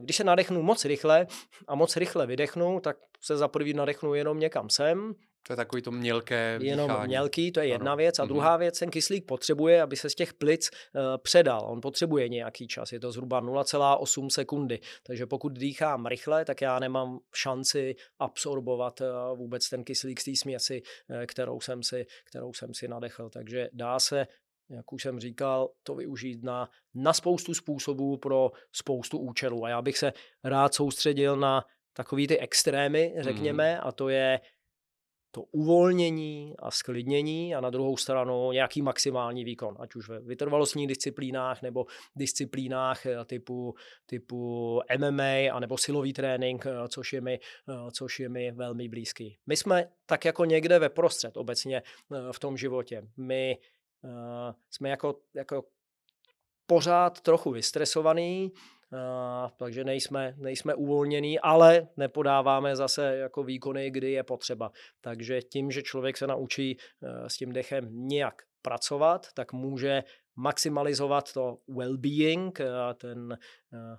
Když 0.00 0.16
se 0.16 0.24
nadechnu 0.24 0.62
moc 0.62 0.84
rychle 0.84 1.26
a 1.68 1.74
moc 1.74 1.96
rychle 1.96 2.26
vydechnu, 2.26 2.80
tak 2.80 2.96
se 3.20 3.36
za 3.36 3.48
prvý 3.48 3.74
nadechnu 3.74 4.14
jenom 4.14 4.40
někam 4.40 4.70
sem, 4.70 5.14
to 5.46 5.52
je 5.52 5.56
takový 5.56 5.82
to 5.82 5.90
mělké 5.90 6.58
dýchání. 6.58 6.80
Jenom 6.80 7.06
mělký, 7.06 7.52
to 7.52 7.60
je 7.60 7.66
jedna 7.66 7.92
ano. 7.92 7.96
věc. 7.96 8.18
A 8.18 8.24
mm-hmm. 8.24 8.28
druhá 8.28 8.56
věc, 8.56 8.78
ten 8.78 8.90
kyslík 8.90 9.26
potřebuje, 9.26 9.82
aby 9.82 9.96
se 9.96 10.10
z 10.10 10.14
těch 10.14 10.34
plic 10.34 10.70
uh, 10.70 11.00
předal. 11.22 11.66
On 11.70 11.80
potřebuje 11.80 12.28
nějaký 12.28 12.68
čas, 12.68 12.92
je 12.92 13.00
to 13.00 13.12
zhruba 13.12 13.42
0,8 13.42 14.28
sekundy. 14.28 14.80
Takže 15.02 15.26
pokud 15.26 15.52
dýchám 15.52 16.06
rychle, 16.06 16.44
tak 16.44 16.60
já 16.60 16.78
nemám 16.78 17.18
šanci 17.34 17.94
absorbovat 18.18 19.00
uh, 19.00 19.38
vůbec 19.38 19.68
ten 19.68 19.84
kyslík 19.84 20.20
z 20.20 20.24
té 20.24 20.36
směsi, 20.36 20.82
uh, 21.08 21.16
kterou, 21.26 21.60
jsem 21.60 21.82
si, 21.82 22.06
kterou 22.24 22.52
jsem 22.52 22.74
si 22.74 22.88
nadechl. 22.88 23.30
Takže 23.30 23.68
dá 23.72 24.00
se 24.00 24.26
jak 24.70 24.92
už 24.92 25.02
jsem 25.02 25.20
říkal, 25.20 25.70
to 25.82 25.94
využít 25.94 26.44
na, 26.44 26.68
na 26.94 27.12
spoustu 27.12 27.54
způsobů 27.54 28.16
pro 28.16 28.50
spoustu 28.72 29.18
účelů. 29.18 29.64
A 29.64 29.68
já 29.68 29.82
bych 29.82 29.98
se 29.98 30.12
rád 30.44 30.74
soustředil 30.74 31.36
na 31.36 31.64
takový 31.92 32.26
ty 32.26 32.38
extrémy, 32.38 33.14
řekněme, 33.18 33.74
mm. 33.74 33.80
a 33.82 33.92
to 33.92 34.08
je 34.08 34.40
to 35.36 35.42
uvolnění 35.42 36.54
a 36.58 36.70
sklidnění 36.70 37.54
a 37.54 37.60
na 37.60 37.70
druhou 37.70 37.96
stranu 37.96 38.52
nějaký 38.52 38.82
maximální 38.82 39.44
výkon, 39.44 39.76
ať 39.80 39.94
už 39.94 40.08
ve 40.08 40.20
vytrvalostních 40.20 40.86
disciplínách 40.86 41.62
nebo 41.62 41.86
disciplínách 42.16 43.06
eh, 43.06 43.24
typu, 43.24 43.74
typu 44.06 44.80
MMA 44.98 45.52
a 45.52 45.60
nebo 45.60 45.78
silový 45.78 46.12
trénink, 46.12 46.66
eh, 46.66 46.88
což 46.88 47.12
je, 47.12 47.20
mi, 47.20 47.34
eh, 47.68 47.90
což 47.92 48.20
je 48.20 48.28
mi 48.28 48.52
velmi 48.52 48.88
blízký. 48.88 49.38
My 49.46 49.56
jsme 49.56 49.88
tak 50.06 50.24
jako 50.24 50.44
někde 50.44 50.78
ve 50.78 50.88
prostřed 50.88 51.36
obecně 51.36 51.82
v 52.32 52.38
tom 52.38 52.56
životě. 52.56 53.02
My 53.16 53.58
jsme 54.70 54.88
jako, 54.88 55.20
jako 55.34 55.64
pořád 56.66 57.20
trochu 57.20 57.50
vystresovaný, 57.50 58.52
Uh, 58.92 59.50
takže 59.56 59.84
nejsme, 59.84 60.34
nejsme 60.36 60.74
uvolnění, 60.74 61.38
ale 61.38 61.88
nepodáváme 61.96 62.76
zase 62.76 63.16
jako 63.16 63.42
výkony, 63.42 63.90
kdy 63.90 64.12
je 64.12 64.22
potřeba. 64.22 64.70
Takže 65.00 65.42
tím, 65.42 65.70
že 65.70 65.82
člověk 65.82 66.16
se 66.16 66.26
naučí 66.26 66.76
uh, 66.76 67.26
s 67.26 67.36
tím 67.36 67.52
dechem 67.52 67.88
nějak 67.90 68.34
pracovat, 68.62 69.26
tak 69.34 69.52
může 69.52 70.04
maximalizovat 70.36 71.32
to 71.32 71.58
well-being, 71.68 72.52
uh, 72.60 72.94
ten 72.94 73.38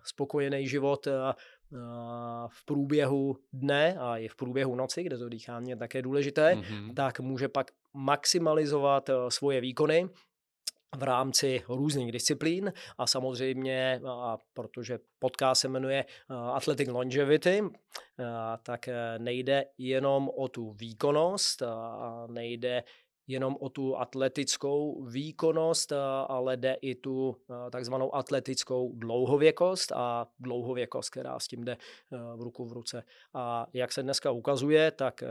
spokojený 0.03 0.67
život 0.67 1.07
v 2.47 2.65
průběhu 2.65 3.37
dne 3.53 3.97
a 3.99 4.17
i 4.17 4.27
v 4.27 4.35
průběhu 4.35 4.75
noci, 4.75 5.03
kde 5.03 5.17
to 5.17 5.29
dýchání 5.29 5.69
je 5.69 5.75
také 5.75 6.01
důležité, 6.01 6.55
mm-hmm. 6.55 6.93
tak 6.93 7.19
může 7.19 7.47
pak 7.47 7.71
maximalizovat 7.93 9.09
svoje 9.29 9.61
výkony 9.61 10.09
v 10.95 11.03
rámci 11.03 11.63
různých 11.69 12.11
disciplín 12.11 12.73
a 12.97 13.07
samozřejmě, 13.07 14.01
a 14.07 14.37
protože 14.53 14.99
podcast 15.19 15.61
se 15.61 15.67
jmenuje 15.67 16.05
Athletic 16.29 16.87
Longevity, 16.87 17.63
tak 18.63 18.87
e, 18.87 19.19
nejde 19.19 19.65
jenom 19.77 20.29
o 20.29 20.47
tu 20.47 20.71
výkonnost 20.71 21.63
nejde 22.27 22.83
jenom 23.27 23.57
o 23.59 23.69
tu 23.69 23.97
atletickou 23.97 25.03
výkonnost, 25.03 25.93
ale 26.27 26.57
jde 26.57 26.77
i 26.81 26.95
tu 26.95 27.35
takzvanou 27.71 28.15
atletickou 28.15 28.91
dlouhověkost 28.95 29.91
a 29.91 30.27
dlouhověkost, 30.39 31.09
která 31.09 31.39
s 31.39 31.47
tím 31.47 31.63
jde 31.63 31.77
v 32.35 32.41
ruku 32.41 32.65
v 32.65 32.73
ruce. 32.73 33.03
A 33.33 33.67
jak 33.73 33.91
se 33.91 34.03
dneska 34.03 34.31
ukazuje, 34.31 34.91
tak 34.91 35.23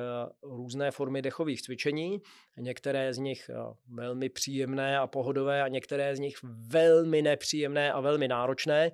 různé 0.43 0.91
formy 0.91 1.23
dechových 1.23 1.63
cvičení, 1.63 2.23
některé 2.57 3.15
z 3.15 3.19
nich 3.19 3.51
velmi 3.89 4.29
příjemné 4.29 4.99
a 4.99 5.07
pohodové 5.07 5.63
a 5.63 5.69
některé 5.69 6.17
z 6.17 6.21
nich 6.21 6.37
velmi 6.69 7.23
nepříjemné 7.23 7.93
a 7.93 8.01
velmi 8.01 8.29
náročné 8.29 8.93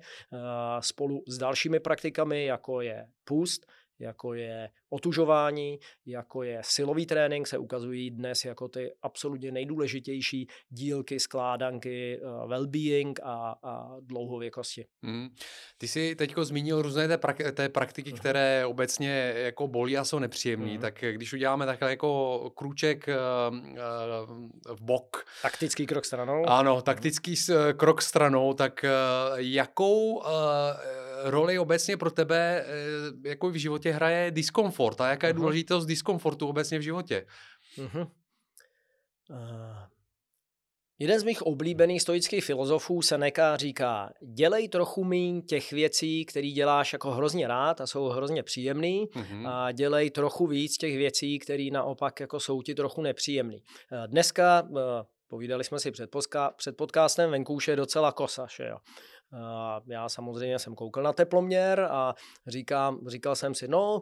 spolu 0.79 1.23
s 1.27 1.37
dalšími 1.37 1.79
praktikami, 1.79 2.45
jako 2.45 2.81
je 2.81 3.07
pust, 3.23 3.65
jako 4.03 4.33
je 4.33 4.69
otužování, 4.89 5.79
jako 6.05 6.43
je 6.43 6.61
silový 6.61 7.05
trénink, 7.05 7.47
se 7.47 7.57
ukazují 7.57 8.11
dnes 8.11 8.45
jako 8.45 8.67
ty 8.67 8.91
absolutně 9.01 9.51
nejdůležitější 9.51 10.47
dílky, 10.69 11.19
skládanky, 11.19 12.19
uh, 12.21 12.51
well-being 12.51 13.13
a, 13.23 13.55
a 13.63 13.95
dlouhověkosti. 14.01 14.85
Mm. 15.01 15.29
Ty 15.77 15.87
jsi 15.87 16.15
teď 16.15 16.33
zmínil 16.41 16.81
různé 16.81 17.07
té, 17.07 17.17
prak- 17.17 17.51
té 17.51 17.69
praktiky, 17.69 18.11
mm. 18.11 18.17
které 18.17 18.65
obecně 18.65 19.33
jako 19.35 19.67
bolí 19.67 19.97
a 19.97 20.03
jsou 20.03 20.19
nepříjemné. 20.19 20.71
Mm. 20.71 20.77
Tak 20.77 21.03
když 21.11 21.33
uděláme 21.33 21.65
takhle 21.65 21.89
jako 21.89 22.51
krůček 22.55 23.09
uh, 23.49 23.57
uh, 23.57 24.75
v 24.75 24.81
bok. 24.81 25.25
Taktický 25.41 25.85
krok 25.85 26.05
stranou. 26.05 26.45
Ano, 26.45 26.81
taktický 26.81 27.35
uh, 27.49 27.55
krok 27.77 28.01
stranou, 28.01 28.53
tak 28.53 28.85
uh, 28.85 29.37
jakou 29.37 30.15
uh, 30.15 30.23
roli 31.23 31.59
obecně 31.59 31.97
pro 31.97 32.11
tebe 32.11 32.65
uh, 32.65 33.25
jako 33.25 33.49
v 33.49 33.55
životě 33.55 33.91
hraje 33.91 34.31
diskomfort 34.31 35.01
a 35.01 35.09
jaká 35.09 35.27
je 35.27 35.33
uh-huh. 35.33 35.37
důležitost 35.37 35.85
diskomfortu 35.85 36.47
obecně 36.47 36.79
v 36.79 36.81
životě? 36.81 37.25
Uh-huh. 37.77 38.07
Uh, 39.29 39.37
Jeden 40.99 41.19
z 41.19 41.23
mých 41.23 41.41
oblíbených 41.41 42.01
stoických 42.01 42.45
filozofů 42.45 43.01
Seneca 43.01 43.57
říká, 43.57 44.13
dělej 44.21 44.69
trochu 44.69 45.03
míň 45.03 45.41
těch 45.41 45.71
věcí, 45.71 46.25
které 46.25 46.47
děláš 46.47 46.93
jako 46.93 47.11
hrozně 47.11 47.47
rád 47.47 47.81
a 47.81 47.87
jsou 47.87 48.05
hrozně 48.05 48.43
příjemný 48.43 49.07
mm-hmm. 49.07 49.49
a 49.49 49.71
dělej 49.71 50.09
trochu 50.09 50.47
víc 50.47 50.77
těch 50.77 50.97
věcí, 50.97 51.39
které 51.39 51.69
naopak 51.71 52.19
jako 52.19 52.39
jsou 52.39 52.61
ti 52.61 52.75
trochu 52.75 53.01
nepříjemný. 53.01 53.63
Eh, 53.91 54.07
dneska, 54.07 54.67
eh, 54.77 55.05
povídali 55.27 55.63
jsme 55.63 55.79
si 55.79 55.91
před, 55.91 56.11
postka, 56.11 56.53
před 56.57 56.77
podcastem, 56.77 57.31
venku 57.31 57.53
už 57.53 57.67
je 57.67 57.75
docela 57.75 58.11
kosa, 58.11 58.47
že 58.57 58.63
jo. 58.63 58.77
Já 59.87 60.09
samozřejmě 60.09 60.59
jsem 60.59 60.75
koukal 60.75 61.03
na 61.03 61.13
teploměr 61.13 61.87
a 61.91 62.13
říkám, 62.47 62.99
říkal 63.07 63.35
jsem 63.35 63.55
si, 63.55 63.67
no, 63.67 64.01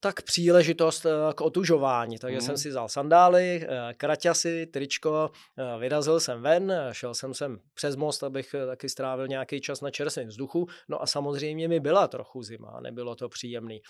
tak 0.00 0.22
příležitost 0.22 1.06
eh, 1.06 1.10
k 1.34 1.40
otužování. 1.40 2.18
Takže 2.18 2.38
mm. 2.38 2.40
jsem 2.40 2.56
si 2.56 2.68
vzal 2.68 2.88
sandály, 2.88 3.66
eh, 3.68 3.94
kraťasy, 3.94 4.66
tričko, 4.66 5.30
eh, 5.58 5.78
vyrazil 5.78 6.20
jsem 6.20 6.42
ven, 6.42 6.72
šel 6.92 7.14
jsem 7.14 7.34
sem 7.34 7.58
přes 7.74 7.96
most, 7.96 8.22
abych 8.22 8.54
taky 8.66 8.88
strávil 8.88 9.28
nějaký 9.28 9.60
čas 9.60 9.80
na 9.80 9.90
čerstvém 9.90 10.28
vzduchu. 10.28 10.66
No 10.88 11.02
a 11.02 11.06
samozřejmě 11.06 11.68
mi 11.68 11.80
byla 11.80 12.08
trochu 12.08 12.42
zima, 12.42 12.80
nebylo 12.80 13.14
to 13.14 13.28
příjemný. 13.28 13.80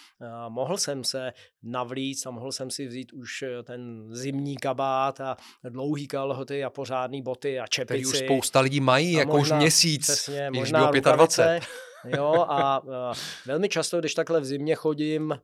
Mohl 0.48 0.78
jsem 0.78 1.04
se 1.04 1.32
navlíct 1.62 2.26
a 2.26 2.30
mohl 2.30 2.52
jsem 2.52 2.70
si 2.70 2.86
vzít 2.86 3.12
už 3.12 3.44
ten 3.62 4.08
zimní 4.10 4.56
kabát 4.56 5.20
a 5.20 5.36
dlouhý 5.68 6.08
kalhoty 6.08 6.64
a 6.64 6.70
pořádný 6.70 7.22
boty 7.22 7.60
a 7.60 7.66
čepici. 7.66 8.02
Který 8.02 8.06
už 8.06 8.18
spousta 8.18 8.60
lidí 8.60 8.80
mají, 8.80 9.12
jako 9.12 9.36
možná, 9.36 9.56
už 9.56 9.60
měsíc, 9.60 10.02
přesně, 10.02 10.50
možná 10.50 10.90
25. 10.90 11.62
Jo, 12.04 12.44
a 12.48 12.82
velmi 13.46 13.68
často, 13.68 14.00
když 14.00 14.14
takhle 14.14 14.40
v 14.40 14.44
zimě 14.44 14.74
chodím 14.74 15.40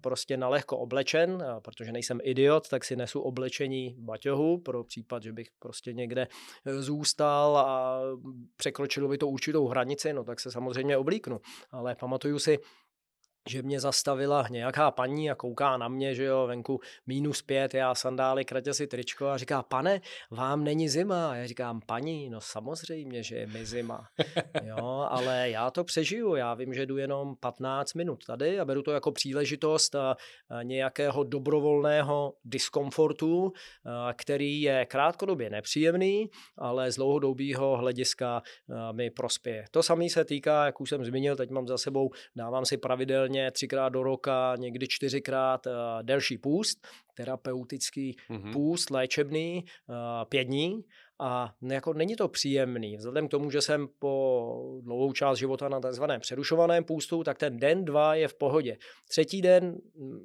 prostě 0.00 0.36
na 0.36 0.48
lehko 0.48 0.78
oblečen, 0.78 1.44
protože 1.64 1.92
nejsem 1.92 2.18
idiot, 2.22 2.68
tak 2.68 2.84
si 2.84 2.96
nesu 2.96 3.20
oblečení 3.20 3.96
baťohu 3.98 4.58
pro 4.58 4.84
případ, 4.84 5.22
že 5.22 5.32
bych 5.32 5.48
prostě 5.58 5.92
někde 5.92 6.28
zůstal 6.64 7.58
a 7.58 8.00
překročilo 8.56 9.08
by 9.08 9.18
to 9.18 9.28
určitou 9.28 9.68
hranici, 9.68 10.12
no 10.12 10.24
tak 10.24 10.40
se 10.40 10.50
samozřejmě 10.50 10.96
oblíknu. 10.96 11.40
Ale 11.70 11.94
pamatuju 11.94 12.38
si, 12.38 12.58
že 13.48 13.62
mě 13.62 13.80
zastavila 13.80 14.46
nějaká 14.50 14.90
paní 14.90 15.30
a 15.30 15.34
kouká 15.34 15.76
na 15.76 15.88
mě, 15.88 16.14
že 16.14 16.24
jo, 16.24 16.46
venku 16.46 16.80
minus 17.06 17.42
pět, 17.42 17.74
já 17.74 17.94
sandály, 17.94 18.44
kratě 18.44 18.74
si 18.74 18.86
tričko 18.86 19.26
a 19.26 19.38
říká, 19.38 19.62
pane, 19.62 20.00
vám 20.30 20.64
není 20.64 20.88
zima. 20.88 21.30
A 21.30 21.34
já 21.34 21.46
říkám, 21.46 21.80
paní, 21.86 22.30
no 22.30 22.40
samozřejmě, 22.40 23.22
že 23.22 23.36
je 23.36 23.46
mi 23.46 23.66
zima. 23.66 24.08
Jo, 24.62 25.06
ale 25.10 25.50
já 25.50 25.70
to 25.70 25.84
přežiju, 25.84 26.34
já 26.34 26.54
vím, 26.54 26.74
že 26.74 26.86
jdu 26.86 26.96
jenom 26.96 27.36
15 27.36 27.94
minut 27.94 28.24
tady 28.26 28.60
a 28.60 28.64
beru 28.64 28.82
to 28.82 28.92
jako 28.92 29.12
příležitost 29.12 29.94
a, 29.94 30.16
nějakého 30.62 31.24
dobrovolného 31.24 32.34
diskomfortu, 32.44 33.52
který 34.16 34.62
je 34.62 34.86
krátkodobě 34.86 35.50
nepříjemný, 35.50 36.30
ale 36.58 36.92
z 36.92 36.96
dlouhodobého 36.96 37.76
hlediska 37.76 38.42
mi 38.92 39.10
prospěje. 39.10 39.64
To 39.70 39.82
samé 39.82 40.08
se 40.08 40.24
týká, 40.24 40.66
jak 40.66 40.80
už 40.80 40.88
jsem 40.88 41.04
zmínil, 41.04 41.36
teď 41.36 41.50
mám 41.50 41.66
za 41.66 41.78
sebou, 41.78 42.10
dávám 42.36 42.64
si 42.64 42.76
pravidelně 42.76 43.33
pravidelně 43.34 43.50
třikrát 43.50 43.88
do 43.88 44.02
roka, 44.02 44.54
někdy 44.56 44.86
čtyřikrát 44.88 45.66
uh, 45.66 45.72
delší 46.02 46.38
půst, 46.38 46.86
terapeutický 47.14 48.16
mm-hmm. 48.30 48.52
půst, 48.52 48.90
léčebný, 48.90 49.64
uh, 49.88 49.94
pět 50.28 50.44
dní 50.44 50.84
a 51.20 51.54
jako 51.62 51.92
není 51.92 52.16
to 52.16 52.28
příjemný. 52.28 52.96
Vzhledem 52.96 53.28
k 53.28 53.30
tomu, 53.30 53.50
že 53.50 53.60
jsem 53.60 53.88
po 53.98 54.80
dlouhou 54.82 55.12
část 55.12 55.38
života 55.38 55.68
na 55.68 55.80
tzv. 55.80 56.04
přerušovaném 56.18 56.84
půstu, 56.84 57.24
tak 57.24 57.38
ten 57.38 57.56
den, 57.56 57.84
dva 57.84 58.14
je 58.14 58.28
v 58.28 58.34
pohodě. 58.34 58.76
Třetí 59.08 59.42
den 59.42 59.76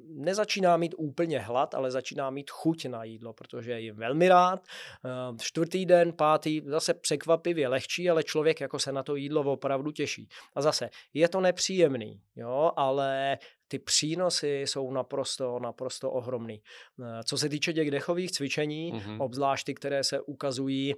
nezačíná 0.06 0.76
mít 0.76 0.94
úplně 0.98 1.38
hlad, 1.38 1.74
ale 1.74 1.90
začíná 1.90 2.30
mít 2.30 2.50
chuť 2.50 2.86
na 2.86 3.04
jídlo, 3.04 3.32
protože 3.32 3.80
je 3.80 3.92
velmi 3.92 4.28
rád. 4.28 4.64
Eh, 5.04 5.36
čtvrtý 5.40 5.86
den, 5.86 6.12
pátý, 6.12 6.62
zase 6.66 6.94
překvapivě 6.94 7.68
lehčí, 7.68 8.10
ale 8.10 8.22
člověk 8.22 8.60
jako 8.60 8.78
se 8.78 8.92
na 8.92 9.02
to 9.02 9.16
jídlo 9.16 9.52
opravdu 9.52 9.90
těší. 9.90 10.28
A 10.54 10.62
zase, 10.62 10.90
je 11.14 11.28
to 11.28 11.40
nepříjemný, 11.40 12.20
jo, 12.36 12.72
ale 12.76 13.38
ty 13.70 13.78
přínosy 13.78 14.60
jsou 14.60 14.90
naprosto, 14.90 15.58
naprosto 15.58 16.10
ohromný. 16.10 16.62
Eh, 17.02 17.24
co 17.24 17.38
se 17.38 17.48
týče 17.48 17.72
těch 17.72 17.90
dechových 17.90 18.30
cvičení, 18.30 18.92
mm-hmm. 18.92 19.22
obzvlášť 19.22 19.66
ty, 19.66 19.74
které 19.74 20.04
se 20.04 20.20
ukazují 20.20 20.94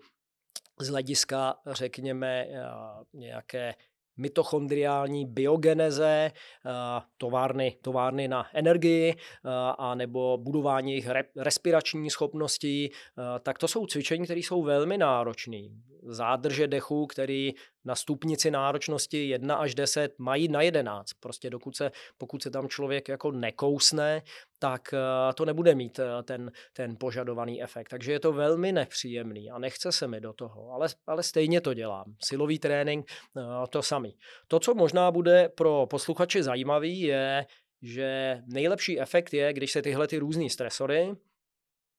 z 0.81 0.89
hlediska, 0.89 1.55
řekněme, 1.67 2.47
eh, 2.49 2.65
nějaké 3.13 3.75
mitochondriální 4.17 5.27
biogeneze, 5.27 6.33
eh, 6.33 6.71
továrny, 7.19 7.77
továrny 7.83 8.29
na 8.29 8.47
energii 8.55 9.15
a 9.79 9.95
nebo 9.95 10.39
budování 10.39 10.93
jejich 10.93 11.09
respirační 11.37 12.11
schopností, 12.11 12.91
tak 13.43 13.59
to 13.59 13.69
jsou 13.69 13.87
cvičení, 13.87 14.25
které 14.25 14.41
jsou 14.41 14.63
velmi 14.63 14.99
náročné. 14.99 15.59
Zádrže 16.03 16.67
dechu, 16.67 17.07
který 17.07 17.53
na 17.85 17.95
stupnici 17.95 18.51
náročnosti 18.51 19.29
1 19.29 19.57
až 19.57 19.75
10 19.75 20.19
mají 20.19 20.49
na 20.49 20.63
11. 20.63 21.11
Prostě 21.21 21.51
dokud 21.51 21.77
se, 21.77 21.91
pokud 22.19 22.43
se 22.43 22.51
tam 22.51 22.69
člověk 22.69 23.09
jako 23.09 23.33
nekousne, 23.33 24.23
tak 24.59 24.95
eh, 24.95 25.33
to 25.35 25.45
nebude 25.45 25.75
mít 25.75 25.99
eh, 25.99 26.23
ten, 26.23 26.53
ten 26.73 26.97
požadovaný 27.01 27.63
efekt. 27.63 27.89
Takže 27.89 28.13
je 28.13 28.21
to 28.21 28.33
velmi 28.33 28.73
nepříjemný 28.73 29.51
a 29.51 29.59
nechce 29.59 29.93
se 29.93 30.09
mi 30.09 30.21
do 30.21 30.33
toho, 30.33 30.73
ale, 30.73 30.89
ale 31.07 31.23
stejně 31.23 31.61
to 31.61 31.75
dělám. 31.75 32.15
Silový 32.25 32.59
trénink, 32.59 33.11
eh, 33.11 33.43
to 33.71 33.83
samý. 33.83 34.17
To, 34.49 34.61
co 34.61 34.75
možná 34.75 35.11
bude 35.11 35.49
pro 35.49 35.87
posluchače 35.91 36.43
zajímavý, 36.43 37.01
je, 37.01 37.47
že 37.83 38.39
nejlepší 38.47 39.01
efekt 39.01 39.35
je, 39.35 39.53
když 39.53 39.73
se 39.73 39.83
tyhle 39.83 40.09
ty 40.09 40.19
různé 40.19 40.51
stresory, 40.51 41.17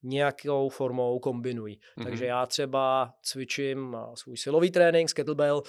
nějakou 0.04 0.68
formou 0.68 1.18
kombinují. 1.18 1.76
Mm-hmm. 1.76 2.04
Takže 2.04 2.26
já 2.26 2.46
třeba 2.46 3.14
cvičím 3.22 3.96
svůj 4.14 4.36
silový 4.36 4.70
trénink 4.70 5.10
s 5.10 5.12
kettlebell 5.12 5.62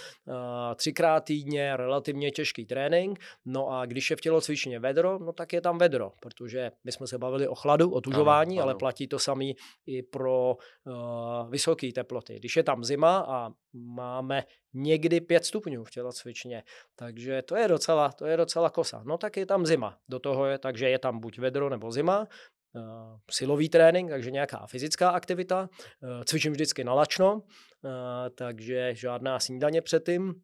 třikrát 0.75 1.19
týdně, 1.19 1.77
relativně 1.77 2.31
těžký 2.31 2.65
trénink, 2.65 3.19
no 3.45 3.69
a 3.69 3.85
když 3.85 4.09
je 4.09 4.15
v 4.15 4.21
tělocvičně 4.21 4.79
vedro, 4.79 5.19
no 5.19 5.33
tak 5.33 5.53
je 5.53 5.61
tam 5.61 5.77
vedro, 5.77 6.11
protože 6.19 6.71
my 6.83 6.91
jsme 6.91 7.07
se 7.07 7.17
bavili 7.17 7.47
o 7.47 7.55
chladu, 7.55 7.91
o 7.91 8.01
tužování, 8.01 8.55
ano, 8.55 8.63
ano. 8.63 8.69
ale 8.69 8.79
platí 8.79 9.07
to 9.07 9.19
samý 9.19 9.55
i 9.85 10.03
pro 10.03 10.57
uh, 10.85 11.49
vysoké 11.49 11.91
teploty. 11.91 12.39
Když 12.39 12.55
je 12.55 12.63
tam 12.63 12.83
zima 12.83 13.25
a 13.27 13.51
máme 13.73 14.43
někdy 14.73 15.21
5 15.21 15.45
stupňů 15.45 15.83
v 15.83 15.91
tělocvičně, 15.91 16.63
takže 16.95 17.41
to 17.41 17.55
je 17.55 17.67
docela, 17.67 18.11
to 18.11 18.25
je 18.25 18.37
docela 18.37 18.69
kosa. 18.69 19.03
No 19.05 19.17
tak 19.17 19.37
je 19.37 19.45
tam 19.45 19.65
zima, 19.65 19.97
do 20.09 20.19
toho 20.19 20.45
je, 20.45 20.57
takže 20.57 20.89
je 20.89 20.99
tam 20.99 21.19
buď 21.19 21.39
vedro 21.39 21.69
nebo 21.69 21.91
zima, 21.91 22.27
Eh, 22.27 22.54
silový 23.31 23.69
trénink, 23.69 24.09
takže 24.09 24.31
nějaká 24.31 24.67
fyzická 24.67 25.09
aktivita. 25.09 25.69
Eh, 26.03 26.23
cvičím 26.25 26.51
vždycky 26.51 26.83
na 26.83 26.93
lačno, 26.93 27.41
eh, 27.85 27.89
takže 28.29 28.95
žádná 28.95 29.39
snídaně 29.39 29.81
předtím 29.81 30.35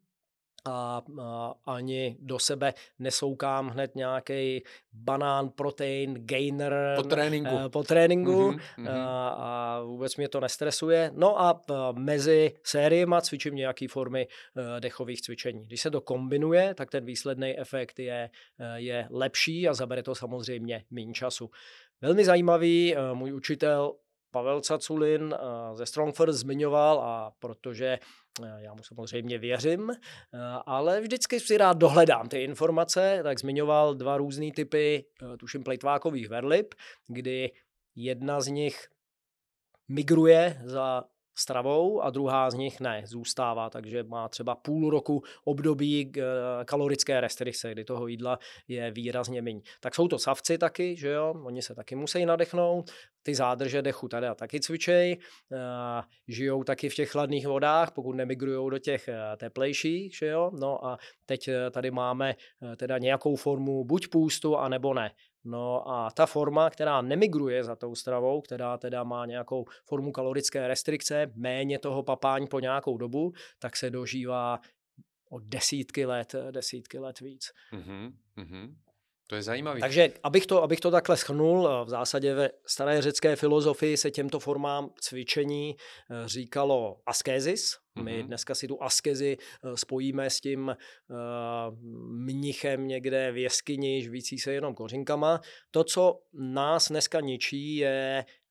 a, 0.64 1.02
a 1.20 1.54
ani 1.66 2.16
do 2.20 2.38
sebe 2.38 2.74
nesoukám 2.98 3.68
hned 3.68 3.94
nějaký 3.94 4.62
banán, 4.92 5.48
protein, 5.48 6.14
gainer 6.26 6.94
po 6.96 7.02
tréninku, 7.02 7.56
po 7.68 7.82
tréninku 7.82 8.50
mm-hmm, 8.50 8.88
A, 8.90 9.28
a 9.28 9.82
vůbec 9.82 10.16
mě 10.16 10.28
to 10.28 10.40
nestresuje. 10.40 11.10
No 11.14 11.40
a, 11.40 11.50
a 11.50 11.92
mezi 11.92 12.54
sériema 12.64 13.20
cvičím 13.20 13.54
nějaké 13.54 13.88
formy 13.88 14.26
dechových 14.80 15.22
cvičení. 15.22 15.66
Když 15.66 15.80
se 15.80 15.90
to 15.90 16.00
kombinuje, 16.00 16.74
tak 16.74 16.90
ten 16.90 17.04
výsledný 17.04 17.58
efekt 17.58 17.98
je, 17.98 18.30
je 18.74 19.08
lepší 19.10 19.68
a 19.68 19.74
zabere 19.74 20.02
to 20.02 20.14
samozřejmě 20.14 20.84
méně 20.90 21.12
času. 21.12 21.50
Velmi 22.02 22.24
zajímavý, 22.24 22.96
eh, 22.96 23.14
můj 23.14 23.32
učitel 23.32 23.94
Pavel 24.30 24.60
Caculin 24.60 25.34
eh, 25.34 25.76
ze 25.76 25.86
Strongford 25.86 26.32
zmiňoval 26.32 27.00
a 27.00 27.32
protože 27.38 27.98
eh, 28.42 28.56
já 28.58 28.74
mu 28.74 28.82
samozřejmě 28.82 29.38
věřím, 29.38 29.92
ale 30.66 31.00
vždycky 31.00 31.40
si 31.40 31.56
rád 31.56 31.76
dohledám 31.76 32.28
ty 32.28 32.42
informace, 32.42 33.20
tak 33.22 33.38
zmiňoval 33.38 33.94
dva 33.94 34.16
různé 34.16 34.52
typy, 34.56 35.04
tuším, 35.38 35.64
plejtvákových 35.64 36.28
verlip, 36.28 36.74
kdy 37.08 37.50
jedna 37.94 38.40
z 38.40 38.46
nich 38.46 38.88
migruje 39.88 40.60
za 40.64 41.04
stravou 41.34 42.02
a 42.02 42.10
druhá 42.10 42.50
z 42.50 42.54
nich 42.54 42.80
ne, 42.80 43.02
zůstává, 43.06 43.70
takže 43.70 44.02
má 44.02 44.28
třeba 44.28 44.54
půl 44.54 44.90
roku 44.90 45.22
období 45.44 46.12
eh, 46.16 46.22
kalorické 46.64 47.20
restrikce, 47.20 47.72
kdy 47.72 47.84
toho 47.84 48.06
jídla 48.06 48.38
je 48.68 48.90
výrazně 48.90 49.42
méně. 49.42 49.60
Tak 49.80 49.94
jsou 49.94 50.08
to 50.08 50.18
savci 50.18 50.58
taky, 50.58 50.96
že 50.96 51.08
jo, 51.08 51.34
oni 51.44 51.62
se 51.62 51.74
taky 51.74 51.94
musí 51.94 52.26
nadechnout, 52.26 52.90
ty 53.22 53.34
zádrže 53.34 53.82
dechu 53.82 54.08
tady 54.08 54.26
a 54.26 54.34
taky 54.34 54.60
cvičej, 54.60 55.18
eh, 55.52 56.02
žijou 56.28 56.64
taky 56.64 56.88
v 56.88 56.94
těch 56.94 57.10
chladných 57.10 57.46
vodách, 57.46 57.92
pokud 57.92 58.12
nemigrují 58.12 58.70
do 58.70 58.78
těch 58.78 59.08
eh, 59.08 59.36
teplejších, 59.36 60.16
že 60.16 60.26
jo, 60.26 60.50
no 60.60 60.86
a 60.86 60.98
teď 61.26 61.48
tady 61.70 61.90
máme 61.90 62.34
teda 62.76 62.98
nějakou 62.98 63.36
formu 63.36 63.84
buď 63.84 64.08
půstu, 64.08 64.56
anebo 64.56 64.94
ne. 64.94 65.10
No 65.44 65.88
a 65.88 66.10
ta 66.10 66.26
forma, 66.26 66.70
která 66.70 67.02
nemigruje 67.02 67.64
za 67.64 67.76
tou 67.76 67.94
stravou, 67.94 68.40
která 68.40 68.78
teda 68.78 69.04
má 69.04 69.26
nějakou 69.26 69.64
formu 69.84 70.12
kalorické 70.12 70.68
restrikce, 70.68 71.32
méně 71.34 71.78
toho 71.78 72.02
papání 72.02 72.46
po 72.46 72.60
nějakou 72.60 72.96
dobu, 72.96 73.32
tak 73.58 73.76
se 73.76 73.90
dožívá 73.90 74.60
o 75.30 75.38
desítky 75.38 76.06
let, 76.06 76.34
desítky 76.50 76.98
let 76.98 77.20
víc. 77.20 77.50
Mm-hmm. 77.72 78.74
To 79.26 79.36
je 79.36 79.42
zajímavé. 79.42 79.80
Takže 79.80 80.12
abych 80.22 80.46
to, 80.46 80.62
abych 80.62 80.80
to 80.80 80.90
takhle 80.90 81.16
schrnul, 81.16 81.68
v 81.84 81.88
zásadě 81.88 82.34
ve 82.34 82.50
staré 82.66 83.02
řecké 83.02 83.36
filozofii 83.36 83.96
se 83.96 84.10
těmto 84.10 84.38
formám 84.40 84.90
cvičení 85.00 85.76
eh, 85.76 86.28
říkalo 86.28 87.00
askézis. 87.06 87.76
My 88.02 88.22
mm-hmm. 88.22 88.26
dneska 88.26 88.54
si 88.54 88.68
tu 88.68 88.82
askezi 88.82 89.36
eh, 89.40 89.76
spojíme 89.76 90.30
s 90.30 90.40
tím 90.40 90.68
uh, 90.68 91.16
mnichem 92.08 92.88
někde 92.88 93.32
v 93.32 93.36
jeskyni, 93.36 94.02
žvící 94.02 94.38
se 94.38 94.52
jenom 94.52 94.74
kořinkama. 94.74 95.40
To, 95.70 95.84
co 95.84 96.20
nás 96.32 96.88
dneska 96.88 97.20
ničí, 97.20 97.76
je 97.76 98.24
Eh, 98.24 98.41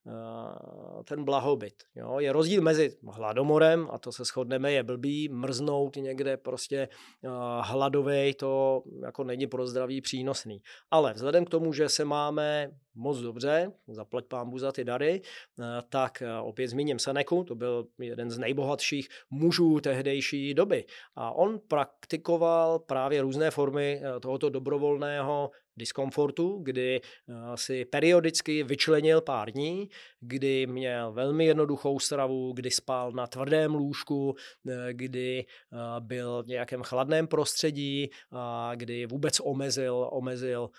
ten 1.04 1.24
blahobyt. 1.24 1.74
Jo? 1.94 2.18
Je 2.18 2.32
rozdíl 2.32 2.62
mezi 2.62 2.96
hladomorem, 3.12 3.88
a 3.90 3.98
to 3.98 4.12
se 4.12 4.24
shodneme, 4.24 4.72
je 4.72 4.82
blbý, 4.82 5.28
mrznout 5.28 5.96
někde 5.96 6.36
prostě 6.36 6.88
uh, 7.24 7.30
hladovej, 7.60 8.34
to 8.34 8.82
jako 9.02 9.24
není 9.24 9.46
pro 9.46 9.66
zdraví 9.66 10.00
přínosný. 10.00 10.62
Ale 10.90 11.12
vzhledem 11.12 11.44
k 11.44 11.50
tomu, 11.50 11.72
že 11.72 11.88
se 11.88 12.04
máme 12.04 12.70
moc 12.94 13.18
dobře, 13.18 13.72
zaplať 13.88 14.24
pámbu 14.24 14.58
za 14.58 14.72
ty 14.72 14.84
dary, 14.84 15.22
uh, 15.58 15.64
tak 15.88 16.22
uh, 16.22 16.48
opět 16.48 16.68
zmíním 16.68 16.98
Seneku, 16.98 17.44
to 17.44 17.54
byl 17.54 17.86
jeden 17.98 18.30
z 18.30 18.38
nejbohatších 18.38 19.08
mužů 19.30 19.80
tehdejší 19.80 20.54
doby. 20.54 20.84
A 21.16 21.30
on 21.32 21.60
praktikoval 21.68 22.78
právě 22.78 23.22
různé 23.22 23.50
formy 23.50 24.02
tohoto 24.22 24.50
dobrovolného 24.50 25.50
diskomfortu, 25.76 26.58
kdy 26.62 27.00
eh, 27.00 27.32
si 27.54 27.84
periodicky 27.84 28.62
vyčlenil 28.62 29.20
pár 29.20 29.50
dní, 29.50 29.88
kdy 30.20 30.66
měl 30.66 31.12
velmi 31.12 31.44
jednoduchou 31.44 31.98
stravu, 31.98 32.52
kdy 32.52 32.70
spal 32.70 33.12
na 33.12 33.26
tvrdém 33.26 33.74
lůžku, 33.74 34.34
eh, 34.68 34.92
kdy 34.92 35.44
eh, 35.46 35.76
byl 36.00 36.42
v 36.42 36.46
nějakém 36.46 36.82
chladném 36.82 37.26
prostředí, 37.26 38.10
a 38.32 38.72
kdy 38.74 39.06
vůbec 39.06 39.40
omezil, 39.40 40.08
omezil 40.12 40.70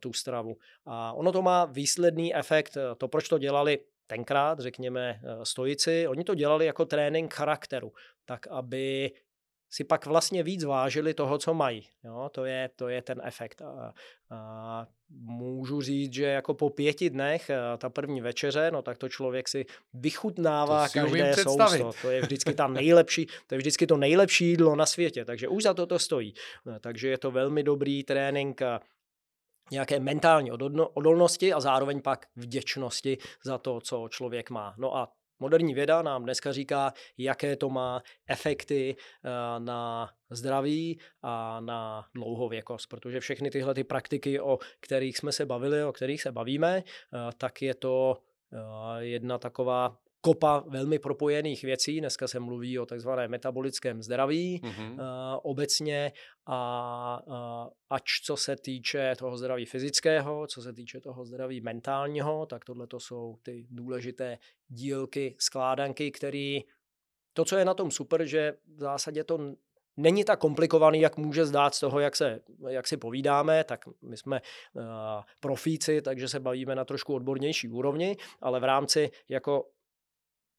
tu 0.00 0.12
stravu. 0.12 0.56
A 0.86 1.12
ono 1.12 1.32
to 1.32 1.42
má 1.42 1.64
výsledný 1.64 2.34
efekt, 2.34 2.76
to 2.98 3.08
proč 3.08 3.28
to 3.28 3.38
dělali 3.38 3.78
tenkrát, 4.06 4.60
řekněme, 4.60 5.20
stojici, 5.42 6.08
oni 6.08 6.24
to 6.24 6.34
dělali 6.34 6.66
jako 6.66 6.84
trénink 6.84 7.34
charakteru, 7.34 7.92
tak 8.24 8.46
aby 8.46 9.10
si 9.72 9.84
pak 9.84 10.06
vlastně 10.06 10.42
víc 10.42 10.64
vážili 10.64 11.14
toho, 11.14 11.38
co 11.38 11.54
mají. 11.54 11.88
Jo? 12.04 12.30
To, 12.32 12.44
je, 12.44 12.70
to 12.76 12.88
je 12.88 13.02
ten 13.02 13.20
efekt. 13.24 13.62
A, 13.62 13.94
a 14.30 14.86
můžu 15.10 15.80
říct, 15.80 16.12
že 16.12 16.24
jako 16.24 16.54
po 16.54 16.70
pěti 16.70 17.10
dnech 17.10 17.50
ta 17.78 17.90
první 17.90 18.20
večeře, 18.20 18.70
no 18.70 18.82
tak 18.82 18.98
to 18.98 19.08
člověk 19.08 19.48
si 19.48 19.66
vychutnává 19.94 20.82
to 20.82 20.88
si 20.88 20.98
každé 20.98 21.34
sousto. 21.34 21.90
To 22.02 22.10
je 22.10 22.20
vždycky 22.22 22.54
ta 22.54 22.68
nejlepší, 22.68 23.26
to 23.46 23.54
je 23.54 23.58
vždycky 23.58 23.86
to 23.86 23.96
nejlepší 23.96 24.46
jídlo 24.46 24.76
na 24.76 24.86
světě, 24.86 25.24
takže 25.24 25.48
už 25.48 25.62
za 25.62 25.74
to 25.74 25.86
to 25.86 25.98
stojí. 25.98 26.34
No, 26.66 26.80
takže 26.80 27.08
je 27.08 27.18
to 27.18 27.30
velmi 27.30 27.62
dobrý 27.62 28.04
trénink 28.04 28.60
nějaké 29.70 30.00
mentální 30.00 30.50
odolnosti 30.94 31.52
a 31.52 31.60
zároveň 31.60 32.02
pak 32.02 32.26
vděčnosti 32.36 33.18
za 33.44 33.58
to, 33.58 33.80
co 33.80 34.08
člověk 34.08 34.50
má. 34.50 34.74
No 34.78 34.96
a 34.96 35.12
Moderní 35.42 35.74
věda 35.74 36.02
nám 36.02 36.22
dneska 36.22 36.52
říká, 36.52 36.92
jaké 37.18 37.56
to 37.56 37.70
má 37.70 38.02
efekty 38.28 38.96
eh, 38.96 39.30
na 39.60 40.10
zdraví 40.30 40.98
a 41.22 41.60
na 41.60 42.06
dlouhověkost, 42.14 42.88
protože 42.88 43.20
všechny 43.20 43.50
tyhle 43.50 43.74
ty 43.74 43.84
praktiky, 43.84 44.40
o 44.40 44.58
kterých 44.80 45.18
jsme 45.18 45.32
se 45.32 45.46
bavili, 45.46 45.84
o 45.84 45.92
kterých 45.92 46.22
se 46.22 46.32
bavíme, 46.32 46.82
eh, 46.82 47.18
tak 47.38 47.62
je 47.62 47.74
to 47.74 48.18
eh, 48.52 49.04
jedna 49.04 49.38
taková 49.38 49.96
kopa 50.24 50.64
velmi 50.66 50.98
propojených 50.98 51.62
věcí. 51.62 52.00
Dneska 52.00 52.28
se 52.28 52.40
mluví 52.40 52.78
o 52.78 52.86
takzvaném 52.86 53.30
metabolickém 53.30 54.02
zdraví 54.02 54.60
mm-hmm. 54.62 54.92
uh, 54.92 54.98
obecně 55.42 56.12
a 56.46 57.22
uh, 57.26 57.34
ač 57.90 58.20
co 58.24 58.36
se 58.36 58.56
týče 58.56 59.14
toho 59.18 59.36
zdraví 59.36 59.66
fyzického, 59.66 60.46
co 60.46 60.62
se 60.62 60.72
týče 60.72 61.00
toho 61.00 61.24
zdraví 61.24 61.60
mentálního, 61.60 62.46
tak 62.46 62.64
tohle 62.64 62.86
to 62.86 63.00
jsou 63.00 63.36
ty 63.42 63.66
důležité 63.70 64.38
dílky, 64.68 65.36
skládanky, 65.38 66.10
které 66.10 66.58
to, 67.32 67.44
co 67.44 67.56
je 67.56 67.64
na 67.64 67.74
tom 67.74 67.90
super, 67.90 68.26
že 68.26 68.54
v 68.76 68.80
zásadě 68.80 69.24
to 69.24 69.54
není 69.96 70.24
tak 70.24 70.40
komplikovaný, 70.40 71.00
jak 71.00 71.16
může 71.16 71.46
zdát 71.46 71.74
z 71.74 71.80
toho, 71.80 72.00
jak, 72.00 72.16
se, 72.16 72.40
jak 72.68 72.88
si 72.88 72.96
povídáme, 72.96 73.64
tak 73.64 73.84
my 74.02 74.16
jsme 74.16 74.40
uh, 74.74 74.82
profíci, 75.40 76.02
takže 76.02 76.28
se 76.28 76.40
bavíme 76.40 76.74
na 76.74 76.84
trošku 76.84 77.14
odbornější 77.14 77.68
úrovni, 77.68 78.16
ale 78.40 78.60
v 78.60 78.64
rámci 78.64 79.10
jako 79.28 79.66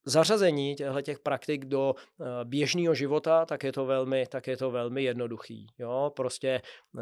zařazení 0.05 0.75
těch 1.01 1.19
praktik 1.19 1.65
do 1.65 1.95
uh, 1.95 2.27
běžného 2.43 2.95
života, 2.95 3.45
tak 3.45 3.63
je 3.63 3.71
to 3.71 3.85
velmi, 3.85 4.25
tak 4.27 4.47
je 4.47 4.57
to 4.57 4.71
velmi 4.71 5.03
jednoduchý. 5.03 5.67
Jo? 5.79 6.11
Prostě 6.15 6.61
uh, 6.93 7.01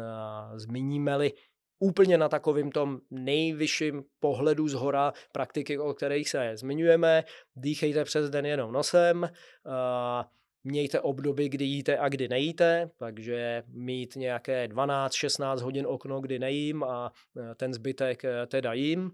zmíníme-li 0.58 1.32
úplně 1.78 2.18
na 2.18 2.28
takovým 2.28 2.72
tom 2.72 3.00
nejvyšším 3.10 4.04
pohledu 4.20 4.68
z 4.68 4.74
hora 4.74 5.12
praktiky, 5.32 5.78
o 5.78 5.94
kterých 5.94 6.28
se 6.28 6.52
zmiňujeme, 6.54 7.24
dýchejte 7.56 8.04
přes 8.04 8.30
den 8.30 8.46
jenom 8.46 8.72
nosem, 8.72 9.22
uh, 9.22 10.24
mějte 10.64 11.00
období, 11.00 11.48
kdy 11.48 11.64
jíte 11.64 11.98
a 11.98 12.08
kdy 12.08 12.28
nejíte, 12.28 12.90
takže 12.98 13.62
mít 13.68 14.16
nějaké 14.16 14.68
12-16 14.68 15.60
hodin 15.60 15.86
okno, 15.86 16.20
kdy 16.20 16.38
nejím 16.38 16.82
a 16.82 17.12
ten 17.56 17.74
zbytek 17.74 18.22
teda 18.46 18.72
jím. 18.72 19.10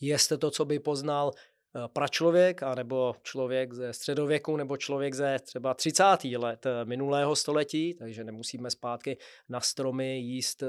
Jeste 0.00 0.38
to, 0.38 0.50
co 0.50 0.64
by 0.64 0.78
poznal 0.78 1.32
Eh, 1.32 1.55
pračlověk, 1.86 2.62
anebo 2.62 3.14
člověk 3.22 3.72
ze 3.72 3.92
středověku, 3.92 4.56
nebo 4.56 4.76
člověk 4.76 5.14
ze 5.14 5.38
třeba 5.38 5.74
30. 5.74 6.04
let 6.36 6.66
eh, 6.66 6.84
minulého 6.84 7.36
století, 7.36 7.94
takže 7.94 8.24
nemusíme 8.24 8.70
zpátky 8.70 9.18
na 9.48 9.60
stromy 9.60 10.18
jíst 10.18 10.62
eh, 10.62 10.66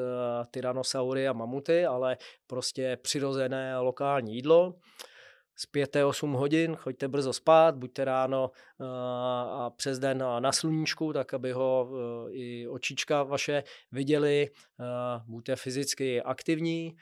tyrannosaury 0.52 1.28
a 1.28 1.34
mamuty, 1.34 1.86
ale 1.86 2.17
prostě 2.48 2.98
přirozené 3.02 3.78
lokální 3.80 4.36
jídlo. 4.36 4.76
Spěte 5.60 6.06
8 6.06 6.34
hodin, 6.34 6.76
choďte 6.76 7.08
brzo 7.08 7.34
spát, 7.34 7.76
buďte 7.76 8.06
ráno 8.06 8.52
a 9.50 9.70
přes 9.76 10.00
den 10.00 10.24
na 10.39 10.52
sluníčku, 10.52 11.13
tak 11.13 11.34
aby 11.34 11.52
ho 11.52 11.89
i 12.32 12.67
očička 12.67 13.24
vaše 13.24 13.63
viděli, 13.91 14.50
buďte 15.28 15.56
fyzicky 15.56 16.22
aktivní, 16.22 16.96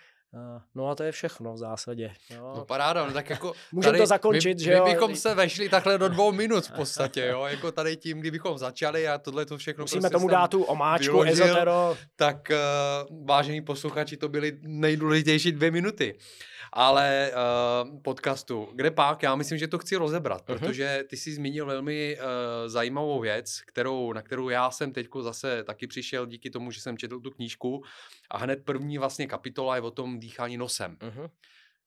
No 0.75 0.89
a 0.89 0.95
to 0.95 1.03
je 1.03 1.11
všechno 1.11 1.53
v 1.53 1.57
zásadě. 1.57 2.13
Jo. 2.29 2.53
No 2.57 2.65
paráda, 2.65 3.05
no 3.05 3.13
tak 3.13 3.29
jako... 3.29 3.53
Můžeme 3.71 3.97
to 3.97 4.05
zakončit, 4.05 4.57
my, 4.57 4.63
že 4.63 4.71
my 4.71 4.77
jo? 4.77 4.85
bychom 4.85 5.15
se 5.15 5.35
vešli 5.35 5.69
takhle 5.69 5.97
do 5.97 6.09
dvou 6.09 6.31
minut 6.31 6.65
v 6.65 6.71
podstatě, 6.71 7.25
jo, 7.25 7.45
jako 7.45 7.71
tady 7.71 7.97
tím, 7.97 8.19
kdybychom 8.19 8.57
začali 8.57 9.07
a 9.07 9.17
tohle 9.17 9.45
to 9.45 9.57
všechno 9.57 9.83
Musíme 9.83 10.01
prostě 10.01 10.13
tomu 10.13 10.27
dát 10.27 10.51
tu 10.51 10.63
omáčku, 10.63 11.11
vyložil, 11.11 11.45
ezotero. 11.45 11.97
Tak 12.15 12.51
uh, 13.09 13.25
vážení 13.25 13.61
posluchači, 13.61 14.17
to 14.17 14.29
byly 14.29 14.57
nejdůležitější 14.61 15.51
dvě 15.51 15.71
minuty 15.71 16.17
ale 16.73 17.31
uh, 17.31 18.01
podcastu. 18.01 18.69
Kde 18.73 18.91
pak? 18.91 19.23
Já 19.23 19.35
myslím, 19.35 19.57
že 19.57 19.67
to 19.67 19.77
chci 19.77 19.95
rozebrat, 19.95 20.41
uh-huh. 20.41 20.45
protože 20.45 21.03
ty 21.09 21.17
jsi 21.17 21.33
zmínil 21.33 21.65
velmi 21.65 22.17
uh, 22.17 22.23
zajímavou 22.69 23.19
věc, 23.19 23.61
kterou, 23.61 24.13
na 24.13 24.21
kterou 24.21 24.49
já 24.49 24.71
jsem 24.71 24.93
teď 24.93 25.07
zase 25.21 25.63
taky 25.63 25.87
přišel 25.87 26.25
díky 26.25 26.49
tomu, 26.49 26.71
že 26.71 26.81
jsem 26.81 26.97
četl 26.97 27.19
tu 27.19 27.31
knížku 27.31 27.83
a 28.31 28.37
hned 28.37 28.65
první 28.65 28.97
vlastně 28.97 29.27
kapitola 29.27 29.75
je 29.75 29.81
o 29.81 29.91
tom 29.91 30.19
dýchání 30.19 30.57
nosem. 30.57 30.95
Uh-huh. 30.95 31.29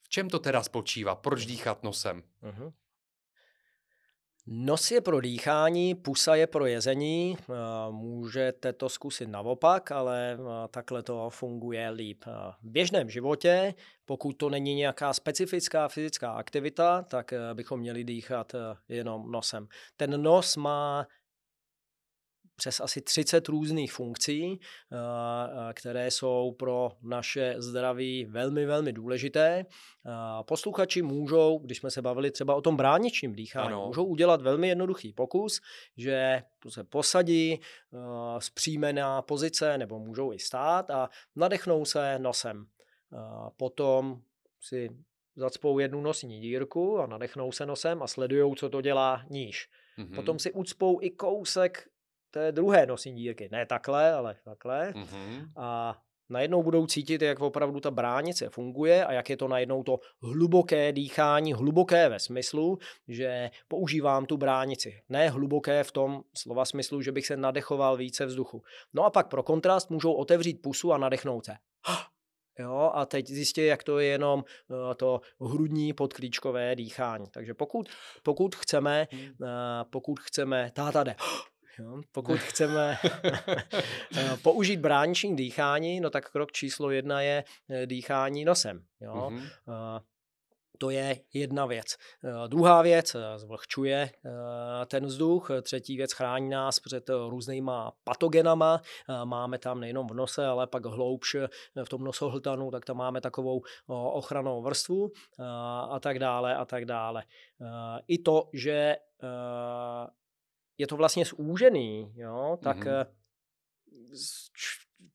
V 0.03 0.09
čem 0.09 0.31
to 0.31 0.39
teda 0.39 0.63
spočívá? 0.63 1.15
Proč 1.15 1.47
dýchat 1.47 1.83
nosem? 1.83 2.23
Uh-huh. 2.43 2.73
Nos 4.51 4.91
je 4.91 5.01
pro 5.01 5.21
dýchání, 5.21 5.95
pusa 5.95 6.35
je 6.35 6.47
pro 6.47 6.67
jezení. 6.67 7.37
Můžete 7.91 8.73
to 8.73 8.89
zkusit 8.89 9.27
naopak, 9.29 9.93
ale 9.93 10.39
takhle 10.71 11.03
to 11.03 11.31
funguje 11.31 11.91
líp. 11.91 12.25
V 12.63 12.71
běžném 12.71 13.11
životě, 13.11 13.75
pokud 14.05 14.33
to 14.33 14.51
není 14.51 14.75
nějaká 14.75 15.13
specifická 15.13 15.89
fyzická 15.89 16.33
aktivita, 16.33 17.03
tak 17.03 17.35
bychom 17.55 17.81
měli 17.81 18.05
dýchat 18.05 18.53
jenom 18.89 19.33
nosem. 19.33 19.69
Ten 19.97 20.23
nos 20.23 20.57
má 20.57 21.07
přes 22.59 22.81
asi 22.81 23.01
30 23.01 23.49
různých 23.49 23.93
funkcí, 23.93 24.61
které 25.75 26.11
jsou 26.11 26.53
pro 26.59 26.93
naše 27.03 27.55
zdraví 27.59 28.25
velmi, 28.25 28.67
velmi 28.67 28.93
důležité. 28.93 29.67
Posluchači 30.43 31.03
můžou, 31.03 31.59
když 31.59 31.79
jsme 31.79 31.91
se 31.91 32.03
bavili 32.03 32.31
třeba 32.31 32.55
o 32.55 32.61
tom 32.61 32.77
bráničním 32.77 33.35
dýchání, 33.35 33.69
ano. 33.69 33.87
můžou 33.87 34.05
udělat 34.05 34.43
velmi 34.43 34.69
jednoduchý 34.69 35.13
pokus, 35.13 35.61
že 35.97 36.43
se 36.69 36.85
posadí 36.85 37.61
zpříjmená 38.39 39.23
pozice 39.23 39.79
nebo 39.79 39.99
můžou 39.99 40.33
i 40.33 40.39
stát 40.39 40.91
a 40.91 41.09
nadechnou 41.37 41.85
se 41.85 42.19
nosem. 42.19 42.67
Potom 43.57 44.21
si 44.61 44.91
zacpou 45.37 45.79
jednu 45.79 46.01
nosní 46.01 46.41
dírku 46.41 46.99
a 46.99 47.07
nadechnou 47.07 47.53
se 47.53 47.67
nosem 47.67 48.03
a 48.03 48.07
sledují, 48.07 48.57
co 48.57 48.69
to 48.69 48.81
dělá 48.81 49.23
níž. 49.31 49.69
Mm-hmm. 49.99 50.15
Potom 50.15 50.39
si 50.39 50.53
ucpou 50.53 51.01
i 51.03 51.11
kousek 51.11 51.89
té 52.31 52.53
druhé 52.53 52.87
nosní 52.87 53.15
dírky. 53.15 53.49
Ne 53.53 53.67
takhle, 53.67 54.13
ale 54.13 54.37
takhle. 54.45 54.93
Mm-hmm. 54.93 55.51
A 55.57 55.99
najednou 56.29 56.63
budou 56.63 56.87
cítit, 56.87 57.23
jak 57.23 57.41
opravdu 57.41 57.81
ta 57.81 57.91
bránice 57.91 58.49
funguje 58.49 59.05
a 59.05 59.13
jak 59.13 59.31
je 59.31 59.37
to 59.37 59.49
najednou 59.49 59.83
to 59.83 59.99
hluboké 60.23 60.93
dýchání, 60.93 61.53
hluboké 61.53 62.09
ve 62.09 62.19
smyslu, 62.19 62.79
že 63.09 63.51
používám 63.69 64.27
tu 64.27 64.37
bránici. 64.37 65.03
Ne 65.09 65.31
hluboké 65.31 65.85
v 65.85 65.93
tom 65.93 66.23
slova 66.37 66.65
smyslu, 66.65 67.03
že 67.03 67.13
bych 67.13 67.27
se 67.27 67.37
nadechoval 67.37 67.97
více 67.97 68.27
vzduchu. 68.27 68.63
No 68.95 69.05
a 69.05 69.11
pak 69.11 69.29
pro 69.29 69.43
kontrast 69.43 69.91
můžou 69.91 70.13
otevřít 70.13 70.63
pusu 70.63 70.93
a 70.93 70.99
nadechnout 70.99 71.45
se. 71.45 71.53
Jo, 72.59 72.91
a 72.95 73.07
teď 73.07 73.27
zjistí, 73.29 73.67
jak 73.67 73.85
to 73.85 73.99
je 73.99 74.07
jenom 74.07 74.45
uh, 74.69 74.95
to 74.95 75.21
hrudní 75.41 75.93
podklíčkové 75.93 76.77
dýchání. 76.77 77.27
Takže 77.31 77.55
pokud, 77.55 77.89
pokud 78.23 78.57
chceme, 78.57 79.07
uh, 79.13 79.49
pokud 79.91 80.21
chceme, 80.21 80.71
táta 80.75 81.05
jde, 81.05 81.17
Jo? 81.79 82.01
Pokud 82.13 82.39
chceme 82.39 82.99
eh, 84.17 84.37
použít 84.43 84.81
brániční 84.81 85.37
dýchání, 85.37 86.01
no 86.01 86.11
tak 86.11 86.31
krok 86.31 86.53
číslo 86.53 86.91
jedna 86.91 87.21
je 87.21 87.45
dýchání 87.87 88.45
nosem. 88.45 88.85
Jo? 89.01 89.15
Mm-hmm. 89.15 90.01
To 90.79 90.91
je 90.91 91.21
jedna 91.35 91.67
věc. 91.67 91.97
Eh, 92.25 92.49
druhá 92.49 92.83
věc, 92.83 93.15
eh, 93.15 93.39
zvlhčuje 93.39 94.11
eh, 94.27 94.87
ten 94.87 95.07
vzduch. 95.07 95.51
Třetí 95.63 95.97
věc, 95.97 96.13
chrání 96.13 96.49
nás 96.49 96.81
před 96.81 97.11
různýma 97.29 97.93
patogenama. 98.05 98.81
Máme 99.25 99.59
tam 99.59 99.81
nejenom 99.81 100.07
v 100.07 100.15
nose, 100.15 100.47
ale 100.47 100.67
pak 100.67 100.87
hloubš 100.87 101.37
v 101.85 101.89
tom 101.89 102.05
nosohltanu, 102.05 102.71
tak 102.71 102.85
tam 102.85 102.97
máme 102.97 103.21
takovou 103.21 103.63
ochranou 103.89 104.63
vrstvu 104.63 105.11
a 105.91 105.99
tak 106.01 106.19
dále 106.19 106.57
a 106.57 106.65
tak 106.65 106.85
dále. 106.85 107.25
I 108.09 108.19
to, 108.19 108.49
že 108.53 108.97
je 110.79 110.87
to 110.87 110.97
vlastně 110.97 111.25
zúžený, 111.25 112.13
jo, 112.17 112.59
tak 112.63 112.79
mm-hmm 112.79 113.07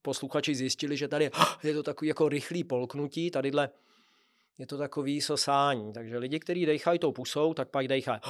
posluchači 0.02 0.54
zjistili, 0.54 0.96
že 0.96 1.08
tady 1.08 1.30
je 1.62 1.74
to 1.74 1.82
takový 1.82 2.08
jako 2.08 2.28
rychlý 2.28 2.64
polknutí, 2.64 3.30
tadyhle 3.30 3.70
je 4.58 4.66
to 4.66 4.78
takový 4.78 5.20
sosání. 5.20 5.92
Takže 5.92 6.18
lidi, 6.18 6.40
kteří 6.40 6.66
dechají 6.66 6.98
tou 6.98 7.12
pusou, 7.12 7.54
tak 7.54 7.68
pak 7.68 7.88
dechají. 7.88 8.20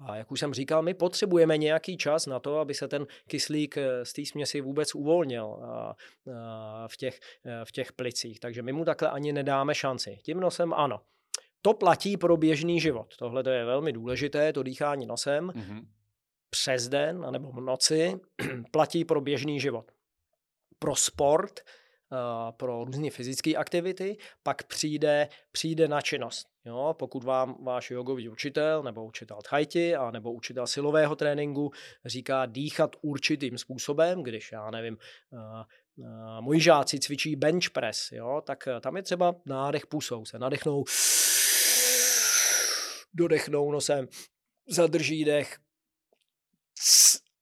A 0.00 0.16
jak 0.16 0.32
už 0.32 0.40
jsem 0.40 0.54
říkal, 0.54 0.82
my 0.82 0.94
potřebujeme 0.94 1.58
nějaký 1.58 1.96
čas 1.96 2.26
na 2.26 2.40
to, 2.40 2.58
aby 2.58 2.74
se 2.74 2.88
ten 2.88 3.06
kyslík 3.26 3.76
eh, 3.76 4.04
z 4.04 4.12
té 4.12 4.26
směsi 4.26 4.60
vůbec 4.60 4.94
uvolnil 4.94 5.58
v 6.86 6.96
těch, 6.96 7.20
eh, 7.44 7.64
v 7.64 7.72
těch 7.72 7.92
plicích. 7.92 8.40
Takže 8.40 8.62
my 8.62 8.72
mu 8.72 8.84
takhle 8.84 9.10
ani 9.10 9.32
nedáme 9.32 9.74
šanci. 9.74 10.18
Tím 10.22 10.40
nosem 10.40 10.74
ano. 10.74 11.00
To 11.66 11.74
platí 11.74 12.16
pro 12.16 12.36
běžný 12.36 12.80
život. 12.80 13.16
Tohle 13.16 13.42
je 13.50 13.64
velmi 13.64 13.92
důležité, 13.92 14.52
to 14.52 14.62
dýchání 14.62 15.06
nosem. 15.06 15.48
Mm-hmm. 15.48 15.86
Přes 16.50 16.88
den 16.88 17.26
nebo 17.30 17.52
v 17.52 17.60
noci 17.60 18.20
platí 18.70 19.04
pro 19.04 19.20
běžný 19.20 19.60
život. 19.60 19.92
Pro 20.78 20.96
sport 20.96 21.60
Eh, 22.12 22.52
pro 22.52 22.84
různé 22.84 23.10
fyzické 23.10 23.54
aktivity, 23.54 24.16
pak 24.42 24.62
přijde, 24.62 25.28
přijde 25.52 25.88
na 25.88 26.00
činnost. 26.00 26.46
Jo, 26.64 26.94
pokud 26.98 27.24
vám 27.24 27.56
váš 27.64 27.90
jogový 27.90 28.28
učitel 28.28 28.82
nebo 28.82 29.04
učitel 29.04 29.38
tchajti 29.42 29.96
a 29.96 30.10
nebo 30.10 30.32
učitel 30.32 30.66
silového 30.66 31.16
tréninku 31.16 31.70
říká 32.04 32.46
dýchat 32.46 32.96
určitým 33.02 33.58
způsobem, 33.58 34.22
když 34.22 34.52
já 34.52 34.70
nevím, 34.70 34.98
uh, 35.30 35.40
uh, 35.96 36.40
moji 36.40 36.60
žáci 36.60 36.98
cvičí 36.98 37.36
bench 37.36 37.70
press, 37.70 38.12
jo, 38.12 38.42
tak 38.46 38.68
tam 38.80 38.96
je 38.96 39.02
třeba 39.02 39.34
nádech 39.46 39.86
pusou, 39.86 40.24
se 40.24 40.38
nadechnou, 40.38 40.84
dodechnou 43.16 43.72
nosem, 43.72 44.08
zadrží 44.68 45.24
dech 45.24 45.58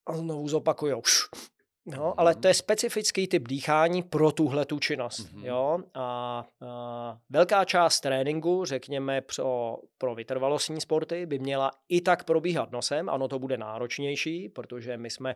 a 0.06 0.16
znovu 0.16 0.48
zopakujou. 0.48 1.02
Jo, 1.86 2.14
ale 2.16 2.34
to 2.34 2.48
je 2.48 2.54
specifický 2.54 3.28
typ 3.28 3.48
dýchání 3.48 4.02
pro 4.02 4.32
tuhle 4.32 4.64
tu 4.64 4.78
činnost. 4.78 5.20
Mm-hmm. 5.20 5.44
Jo? 5.44 5.78
A, 5.94 6.44
a 6.66 7.18
velká 7.30 7.64
část 7.64 8.00
tréninku, 8.00 8.64
řekněme 8.64 9.20
pro, 9.20 9.76
pro 9.98 10.14
vytrvalostní 10.14 10.80
sporty, 10.80 11.26
by 11.26 11.38
měla 11.38 11.70
i 11.88 12.00
tak 12.00 12.24
probíhat 12.24 12.70
nosem. 12.70 13.08
Ano, 13.08 13.28
to 13.28 13.38
bude 13.38 13.56
náročnější, 13.56 14.48
protože 14.48 14.96
my 14.96 15.10
jsme 15.10 15.34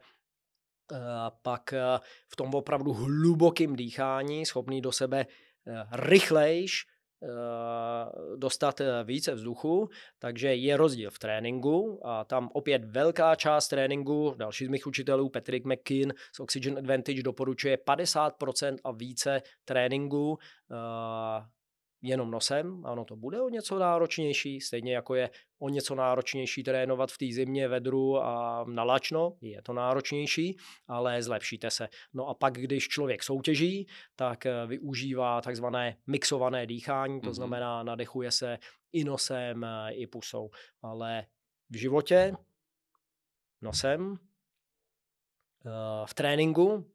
uh, 0.93 0.99
pak 1.43 1.73
uh, 1.73 2.05
v 2.29 2.37
tom 2.37 2.55
opravdu 2.55 2.93
hlubokým 2.93 3.77
dýchání 3.77 4.47
schopný 4.47 4.81
do 4.81 4.93
sebe 4.93 5.27
uh, 5.27 5.75
rychlejš 5.93 6.87
Eh, 6.87 6.98
dostat 8.37 8.81
eh, 8.81 9.05
více 9.05 9.35
vzduchu, 9.35 9.89
takže 10.19 10.55
je 10.55 10.77
rozdíl 10.77 11.11
v 11.11 11.19
tréninku 11.19 12.01
a 12.07 12.25
tam 12.25 12.49
opět 12.53 12.85
velká 12.85 13.35
část 13.35 13.69
tréninku, 13.69 14.35
další 14.37 14.67
z 14.67 14.69
mých 14.69 14.87
učitelů, 14.87 15.29
Patrick 15.29 15.67
McKean 15.67 16.13
z 16.37 16.41
Oxygen 16.41 16.79
Advantage 16.79 17.23
doporučuje 17.23 17.77
50% 17.77 18.77
a 18.85 18.91
více 18.93 19.43
tréninku 19.65 20.39
eh, 20.71 21.58
jenom 22.03 22.31
nosem, 22.31 22.87
ano, 22.87 23.05
to 23.05 23.17
bude 23.17 23.41
o 23.41 23.49
něco 23.49 23.79
náročnější, 23.79 24.61
stejně 24.61 24.95
jako 24.95 25.15
je 25.15 25.31
o 25.59 25.69
něco 25.69 25.95
náročnější 25.95 26.63
trénovat 26.63 27.13
v 27.13 27.19
té 27.19 27.27
zimě, 27.33 27.69
vedru 27.69 28.19
a 28.19 28.65
na 28.69 28.85
lačno, 28.85 29.37
je 29.41 29.63
to 29.63 29.73
náročnější, 29.73 30.57
ale 30.89 31.23
zlepšíte 31.23 31.71
se. 31.71 31.89
No 32.15 32.29
a 32.29 32.35
pak, 32.35 32.55
když 32.55 32.89
člověk 32.89 33.23
soutěží, 33.23 33.87
tak 34.17 34.47
eh, 34.47 34.67
využívá 34.67 35.41
takzvané 35.41 35.97
mixované 36.07 36.67
dýchání, 36.67 37.21
to 37.21 37.31
mm-hmm. 37.31 37.35
znamená 37.35 37.83
nadechuje 37.83 38.31
se 38.31 38.59
i 38.93 39.05
nosem, 39.05 39.65
eh, 39.65 39.93
i 39.93 40.07
pusou. 40.07 40.51
Ale 40.83 41.27
v 41.71 41.77
životě 41.77 42.33
nosem, 43.63 44.17
eh, 45.67 46.07
v 46.07 46.15
tréninku 46.15 46.87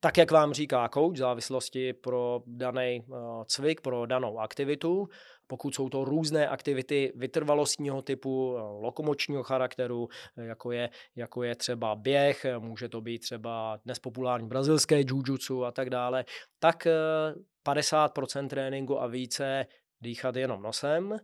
tak, 0.00 0.18
jak 0.18 0.30
vám 0.30 0.52
říká 0.52 0.88
coach, 0.94 1.12
v 1.12 1.18
závislosti 1.18 1.92
pro 1.92 2.42
daný 2.46 3.04
uh, 3.06 3.16
cvik, 3.44 3.80
pro 3.80 4.06
danou 4.06 4.38
aktivitu. 4.38 5.08
Pokud 5.46 5.74
jsou 5.74 5.88
to 5.88 6.04
různé 6.04 6.48
aktivity 6.48 7.12
vytrvalostního 7.16 8.02
typu, 8.02 8.52
uh, 8.52 8.60
lokomočního 8.82 9.42
charakteru, 9.42 10.08
jako 10.36 10.72
je, 10.72 10.90
jako 11.16 11.42
je 11.42 11.54
třeba 11.54 11.96
běh, 11.96 12.46
může 12.58 12.88
to 12.88 13.00
být 13.00 13.18
třeba 13.18 13.78
dnes 13.84 13.98
populární 13.98 14.48
brazilské 14.48 15.00
jiu 15.00 15.64
a 15.64 15.72
tak 15.72 15.90
dále, 15.90 16.24
tak 16.58 16.86
uh, 16.86 17.74
50% 17.74 18.48
tréninku 18.48 19.00
a 19.00 19.06
více 19.06 19.66
dýchat 20.00 20.36
jenom 20.36 20.62
nosem 20.62 21.16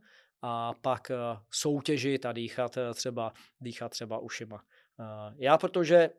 a 0.42 0.72
pak 0.82 1.10
soutěžit 1.50 2.26
a 2.26 2.32
dýchat 2.32 2.78
třeba, 2.94 3.32
dýchat 3.60 3.88
třeba 3.88 4.18
ušima. 4.18 4.62
Já, 5.38 5.58
protože 5.58 6.10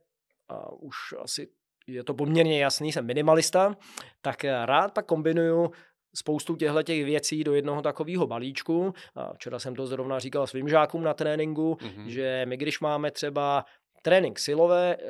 už 0.80 0.96
asi 1.20 1.48
je 1.88 2.04
to 2.04 2.14
poměrně 2.14 2.62
jasný, 2.62 2.92
jsem 2.92 3.06
minimalista, 3.06 3.76
tak 4.22 4.46
eh, 4.46 4.66
rád 4.66 4.94
pak 4.94 5.06
kombinuju 5.06 5.72
spoustu 6.16 6.56
těchto 6.56 6.84
těch 6.84 7.06
věcí 7.06 7.44
do 7.44 7.54
jednoho 7.54 7.82
takového 7.82 8.28
balíčku. 8.28 8.94
A 9.16 9.34
včera 9.34 9.60
jsem 9.60 9.76
to 9.76 9.88
zrovna 9.88 10.20
říkal 10.20 10.48
svým 10.48 10.70
žákům 10.70 11.04
na 11.04 11.14
tréninku, 11.14 11.74
mm-hmm. 11.74 12.06
že 12.06 12.46
my 12.48 12.58
když 12.58 12.80
máme 12.80 13.12
třeba 13.12 13.66
trénink 14.02 14.40
silové, 14.40 14.98
uh, 14.98 15.04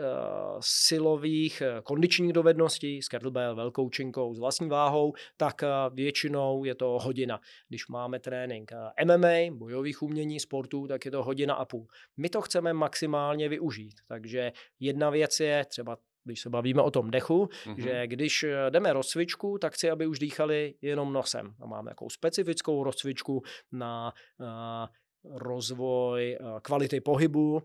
silových 0.62 1.62
uh, 1.62 1.82
kondičních 1.82 2.34
dovedností 2.34 3.02
s 3.02 3.08
kettlebell, 3.08 3.56
velkou 3.56 3.90
činkou, 3.90 4.34
s 4.34 4.40
vlastní 4.40 4.70
váhou, 4.70 5.14
tak 5.38 5.62
uh, 5.64 5.96
většinou 5.96 6.64
je 6.64 6.76
to 6.76 7.00
hodina. 7.02 7.40
Když 7.70 7.88
máme 7.88 8.20
trénink 8.20 8.72
MMA, 9.06 9.58
bojových 9.58 10.02
umění, 10.02 10.40
sportu, 10.40 10.88
tak 10.88 11.06
je 11.06 11.12
to 11.12 11.24
hodina 11.24 11.54
a 11.54 11.66
půl. 11.66 11.88
My 12.18 12.30
to 12.30 12.42
chceme 12.42 12.74
maximálně 12.74 13.50
využít. 13.50 13.96
Takže 14.08 14.52
jedna 14.80 15.10
věc 15.10 15.40
je 15.40 15.66
třeba 15.66 15.98
když 16.28 16.42
se 16.42 16.50
bavíme 16.50 16.82
o 16.82 16.92
tom 16.92 17.12
dechu, 17.12 17.46
mm-hmm. 17.46 17.84
že 17.84 18.08
když 18.08 18.44
eh, 18.44 18.72
jdeme 18.72 18.94
rozcvičku, 18.94 19.58
tak 19.58 19.74
chci, 19.74 19.90
aby 19.90 20.08
už 20.08 20.20
dýchali 20.20 20.74
jenom 20.82 21.14
nosem. 21.14 21.54
A 21.62 21.66
máme 21.68 21.92
takovou 21.92 22.10
specifickou 22.10 22.84
rozcvičku 22.84 23.42
na 23.72 24.14
uh, 24.40 25.38
rozvoj 25.38 26.38
uh, 26.42 26.60
kvality 26.60 27.02
pohybu, 27.02 27.62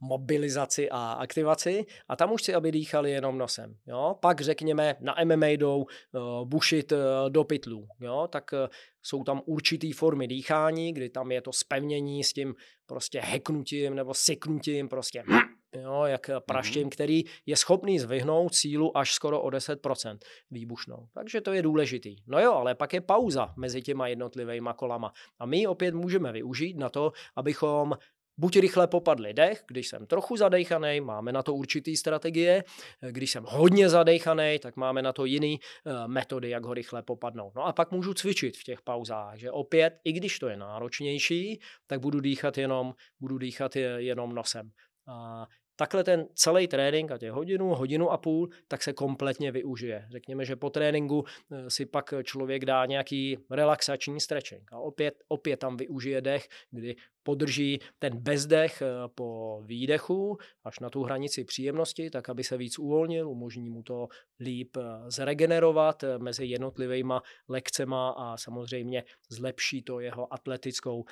mobilizaci 0.00 0.90
a 0.90 1.12
aktivaci 1.12 1.84
a 2.08 2.16
tam 2.16 2.32
už 2.32 2.42
si, 2.42 2.54
aby 2.54 2.72
dýchali 2.72 3.10
jenom 3.10 3.38
nosem. 3.38 3.76
Jo? 3.86 4.16
Pak 4.20 4.40
řekněme 4.40 4.96
na 5.00 5.16
MMA 5.24 5.46
jdou 5.46 5.78
uh, 5.78 6.48
bušit 6.48 6.92
uh, 6.92 6.98
do 7.28 7.44
pytlů. 7.44 7.88
Jo? 8.00 8.28
Tak 8.32 8.52
uh, 8.52 8.58
jsou 9.02 9.24
tam 9.24 9.42
určitý 9.46 9.92
formy 9.92 10.28
dýchání, 10.28 10.92
kdy 10.92 11.10
tam 11.10 11.32
je 11.32 11.42
to 11.42 11.52
spevnění 11.52 12.24
s 12.24 12.32
tím 12.32 12.54
prostě 12.86 13.20
heknutím 13.20 13.94
nebo 13.94 14.14
syknutím, 14.14 14.88
prostě 14.88 15.24
jo, 15.80 16.02
jak 16.04 16.30
praštěm, 16.46 16.82
mm-hmm. 16.82 16.90
který 16.90 17.24
je 17.46 17.56
schopný 17.56 17.98
zvyhnout 17.98 18.54
sílu 18.54 18.96
až 18.96 19.12
skoro 19.12 19.42
o 19.42 19.48
10% 19.48 20.18
výbušnou. 20.50 21.08
Takže 21.14 21.40
to 21.40 21.52
je 21.52 21.62
důležitý. 21.62 22.16
No 22.26 22.40
jo, 22.40 22.52
ale 22.52 22.74
pak 22.74 22.92
je 22.92 23.00
pauza 23.00 23.54
mezi 23.56 23.82
těma 23.82 24.08
jednotlivými 24.08 24.70
kolama. 24.76 25.12
A 25.38 25.46
my 25.46 25.66
opět 25.66 25.94
můžeme 25.94 26.32
využít 26.32 26.76
na 26.76 26.88
to, 26.88 27.12
abychom 27.36 27.92
Buď 28.38 28.56
rychle 28.56 28.86
popadli 28.86 29.34
dech, 29.34 29.64
když 29.68 29.88
jsem 29.88 30.06
trochu 30.06 30.36
zadejchaný, 30.36 31.00
máme 31.00 31.32
na 31.32 31.42
to 31.42 31.54
určitý 31.54 31.96
strategie, 31.96 32.64
když 33.10 33.30
jsem 33.30 33.44
hodně 33.48 33.88
zadejchaný, 33.88 34.58
tak 34.58 34.76
máme 34.76 35.02
na 35.02 35.12
to 35.12 35.24
jiný 35.24 35.60
uh, 35.84 36.08
metody, 36.08 36.50
jak 36.50 36.64
ho 36.64 36.74
rychle 36.74 37.02
popadnout. 37.02 37.54
No 37.54 37.66
a 37.66 37.72
pak 37.72 37.90
můžu 37.90 38.14
cvičit 38.14 38.56
v 38.56 38.64
těch 38.64 38.82
pauzách, 38.82 39.36
že 39.36 39.50
opět, 39.50 40.00
i 40.04 40.12
když 40.12 40.38
to 40.38 40.48
je 40.48 40.56
náročnější, 40.56 41.60
tak 41.86 42.00
budu 42.00 42.20
dýchat 42.20 42.58
jenom, 42.58 42.94
budu 43.20 43.38
dýchat 43.38 43.76
jenom 43.76 44.34
nosem. 44.34 44.70
A 45.06 45.46
takhle 45.76 46.04
ten 46.04 46.26
celý 46.34 46.68
trénink, 46.68 47.10
ať 47.10 47.22
je 47.22 47.30
hodinu, 47.30 47.68
hodinu 47.68 48.10
a 48.10 48.18
půl, 48.18 48.48
tak 48.68 48.82
se 48.82 48.92
kompletně 48.92 49.52
využije. 49.52 50.06
Řekněme, 50.10 50.44
že 50.44 50.56
po 50.56 50.70
tréninku 50.70 51.24
eh, 51.24 51.70
si 51.70 51.86
pak 51.86 52.14
člověk 52.22 52.64
dá 52.64 52.86
nějaký 52.86 53.38
relaxační 53.50 54.20
stretching 54.20 54.72
a 54.72 54.78
opět, 54.78 55.14
opět 55.28 55.56
tam 55.56 55.76
využije 55.76 56.20
dech, 56.20 56.48
kdy 56.70 56.96
podrží 57.22 57.78
ten 57.98 58.16
bezdech 58.16 58.82
eh, 58.82 58.86
po 59.14 59.60
výdechu 59.64 60.38
až 60.64 60.78
na 60.80 60.90
tu 60.90 61.02
hranici 61.02 61.44
příjemnosti, 61.44 62.10
tak 62.10 62.28
aby 62.28 62.44
se 62.44 62.56
víc 62.56 62.78
uvolnil, 62.78 63.30
umožní 63.30 63.70
mu 63.70 63.82
to 63.82 64.08
líp 64.40 64.76
eh, 64.76 65.10
zregenerovat 65.10 66.04
mezi 66.18 66.46
jednotlivýma 66.46 67.22
lekcema 67.48 68.10
a 68.10 68.36
samozřejmě 68.36 69.04
zlepší 69.30 69.82
to 69.82 70.00
jeho 70.00 70.32
atletickou 70.32 71.04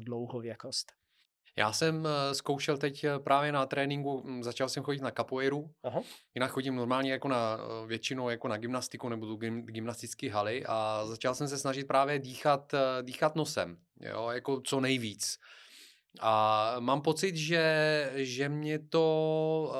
dlouhověkost. 0.00 1.03
Já 1.56 1.72
jsem 1.72 2.06
eh, 2.06 2.34
zkoušel 2.34 2.76
teď 2.78 3.04
eh, 3.04 3.18
právě 3.18 3.52
na 3.52 3.66
tréninku, 3.66 4.22
hm, 4.24 4.42
začal 4.42 4.68
jsem 4.68 4.82
chodit 4.82 5.02
na 5.02 5.10
capoeiru, 5.10 5.70
Aha. 5.82 6.02
jinak 6.34 6.50
chodím 6.50 6.76
normálně 6.76 7.12
jako 7.12 7.28
na 7.28 7.58
eh, 7.58 7.86
většinou 7.86 8.28
jako 8.28 8.48
na 8.48 8.56
gymnastiku 8.56 9.08
nebo 9.08 9.34
gym, 9.34 9.62
gymnastické 9.62 10.30
haly 10.30 10.64
a 10.66 11.06
začal 11.06 11.34
jsem 11.34 11.48
se 11.48 11.58
snažit 11.58 11.88
právě 11.88 12.18
dýchat, 12.18 12.74
dýchat 13.02 13.36
nosem, 13.36 13.76
jo, 14.00 14.28
jako 14.30 14.60
co 14.60 14.80
nejvíc. 14.80 15.38
A 16.20 16.76
mám 16.78 17.02
pocit, 17.02 17.36
že, 17.36 18.10
že 18.14 18.48
mě 18.48 18.78
to 18.78 19.72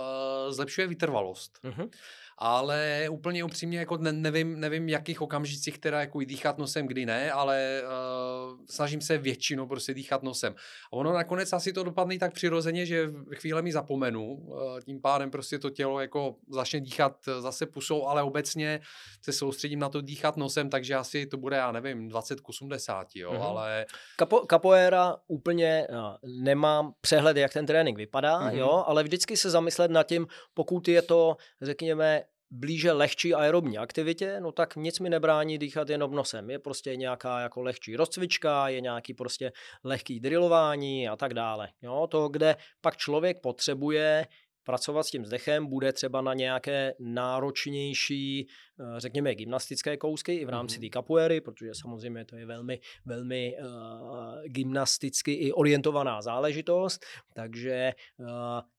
uh, 0.47 0.53
zlepšuje 0.53 0.87
vytrvalost. 0.87 1.59
Uh-huh 1.64 1.91
ale 2.39 3.09
úplně 3.11 3.45
upřímně 3.45 3.78
jako 3.78 3.97
ne, 3.97 4.12
nevím, 4.12 4.61
nevím, 4.61 4.89
jakých 4.89 5.20
okamžicích 5.20 5.78
teda 5.78 6.01
jako 6.01 6.18
dýchat 6.18 6.59
nosem, 6.59 6.87
kdy 6.87 7.07
ne, 7.07 7.32
ale 7.32 7.82
uh, 7.82 8.59
snažím 8.70 9.01
se 9.01 9.18
většinou 9.18 9.66
prostě 9.66 9.95
dýchat 9.95 10.22
nosem. 10.22 10.55
A 10.93 10.93
ono 10.93 11.12
nakonec 11.12 11.53
asi 11.53 11.72
to 11.72 11.85
dopadne 11.85 12.18
tak 12.18 12.32
přirozeně, 12.32 12.87
že 12.87 13.07
v 13.07 13.35
chvíli 13.35 13.62
mi 13.62 13.72
zapomenu, 13.72 14.35
uh, 14.35 14.80
tím 14.80 15.01
pádem 15.01 15.30
prostě 15.30 15.59
to 15.59 15.70
tělo 15.70 16.01
jako 16.01 16.37
začne 16.49 16.80
dýchat 16.80 17.16
zase 17.41 17.66
pusou, 17.66 18.07
ale 18.07 18.22
obecně 18.22 18.80
se 19.22 19.32
soustředím 19.32 19.78
na 19.78 19.89
to 19.89 20.01
dýchat 20.01 20.37
nosem, 20.37 20.70
takže 20.70 20.95
asi 20.95 21.26
to 21.26 21.37
bude, 21.37 21.57
já 21.57 21.72
nevím, 21.72 22.09
20 22.09 22.41
k 22.41 22.49
80, 22.49 23.09
jo, 23.14 23.32
mm-hmm. 23.32 23.43
ale... 23.43 23.87
Capo, 24.18 24.47
capoeira 24.51 25.16
úplně 25.26 25.87
no, 25.93 26.18
nemám 26.43 26.93
přehled, 27.01 27.37
jak 27.37 27.53
ten 27.53 27.66
trénink 27.66 27.99
vypadá, 27.99 28.41
mm-hmm. 28.41 28.59
jo, 28.59 28.85
ale 28.87 29.03
vždycky 29.03 29.37
se 29.37 29.51
zamyslet 29.51 29.91
nad 29.91 30.03
tím, 30.03 30.26
pokud 30.55 30.89
je 30.89 31.03
to, 31.03 31.37
řekněme, 31.62 32.24
blíže 32.55 32.92
lehčí 32.92 33.34
aerobní 33.34 33.78
aktivitě, 33.78 34.40
no 34.40 34.52
tak 34.52 34.76
nic 34.76 35.00
mi 35.00 35.11
nebrání 35.11 35.59
dýchat 35.59 35.90
jenom 35.90 36.12
nosem. 36.12 36.50
Je 36.50 36.59
prostě 36.59 36.96
nějaká 36.96 37.40
jako 37.40 37.62
lehčí 37.62 37.96
rozcvička, 37.96 38.68
je 38.68 38.80
nějaký 38.80 39.14
prostě 39.14 39.52
lehký 39.84 40.20
drillování 40.20 41.09
a 41.09 41.16
tak 41.16 41.34
dále. 41.34 41.68
Jo, 41.82 42.07
to, 42.11 42.28
kde 42.28 42.57
pak 42.80 42.96
člověk 42.96 43.40
potřebuje 43.40 44.26
pracovat 44.64 45.02
s 45.02 45.11
tím 45.11 45.22
vzdechem 45.22 45.66
bude 45.66 45.92
třeba 45.92 46.20
na 46.20 46.34
nějaké 46.34 46.94
náročnější, 46.98 48.48
řekněme, 48.99 49.35
gymnastické 49.35 49.97
kousky 49.97 50.35
i 50.35 50.45
v 50.45 50.49
rámci 50.49 50.79
mm-hmm. 50.79 50.81
té 50.81 50.89
kapuéry, 50.89 51.41
protože 51.41 51.70
samozřejmě 51.75 52.25
to 52.25 52.37
je 52.37 52.47
velmi, 52.47 52.81
velmi 53.07 53.57
uh, 53.61 53.66
gymnasticky 54.45 55.33
i 55.33 55.53
orientovaná 55.53 56.22
záležitost, 56.22 57.05
takže 57.35 57.93
uh, 58.16 58.27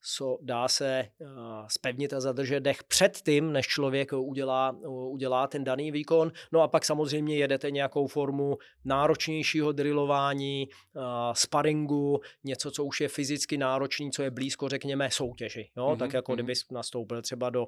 so, 0.01 0.43
dá 0.45 0.67
se 0.67 1.07
uh, 1.19 1.27
spevnit 1.67 2.13
a 2.13 2.19
zadržet 2.19 2.59
dech 2.59 2.83
před 2.83 3.17
tím, 3.25 3.53
než 3.53 3.67
člověk 3.67 4.13
udělá, 4.13 4.71
uh, 4.71 5.13
udělá 5.13 5.47
ten 5.47 5.63
daný 5.63 5.91
výkon. 5.91 6.31
No 6.51 6.61
a 6.61 6.67
pak 6.67 6.85
samozřejmě 6.85 7.37
jedete 7.37 7.71
nějakou 7.71 8.07
formu 8.07 8.57
náročnějšího 8.85 9.71
drillování, 9.71 10.67
uh, 10.95 11.03
sparingu, 11.33 12.19
něco, 12.43 12.71
co 12.71 12.83
už 12.85 13.01
je 13.01 13.07
fyzicky 13.07 13.57
náročný, 13.57 14.11
co 14.11 14.23
je 14.23 14.31
blízko, 14.31 14.69
řekněme, 14.69 15.09
soutěži. 15.11 15.69
Jo? 15.77 15.87
Mm-hmm. 15.87 15.97
Tak 15.97 16.13
jako 16.13 16.31
mm-hmm. 16.31 16.35
kdyby 16.35 16.53
nastoupil 16.71 17.21
třeba 17.21 17.49
do 17.49 17.67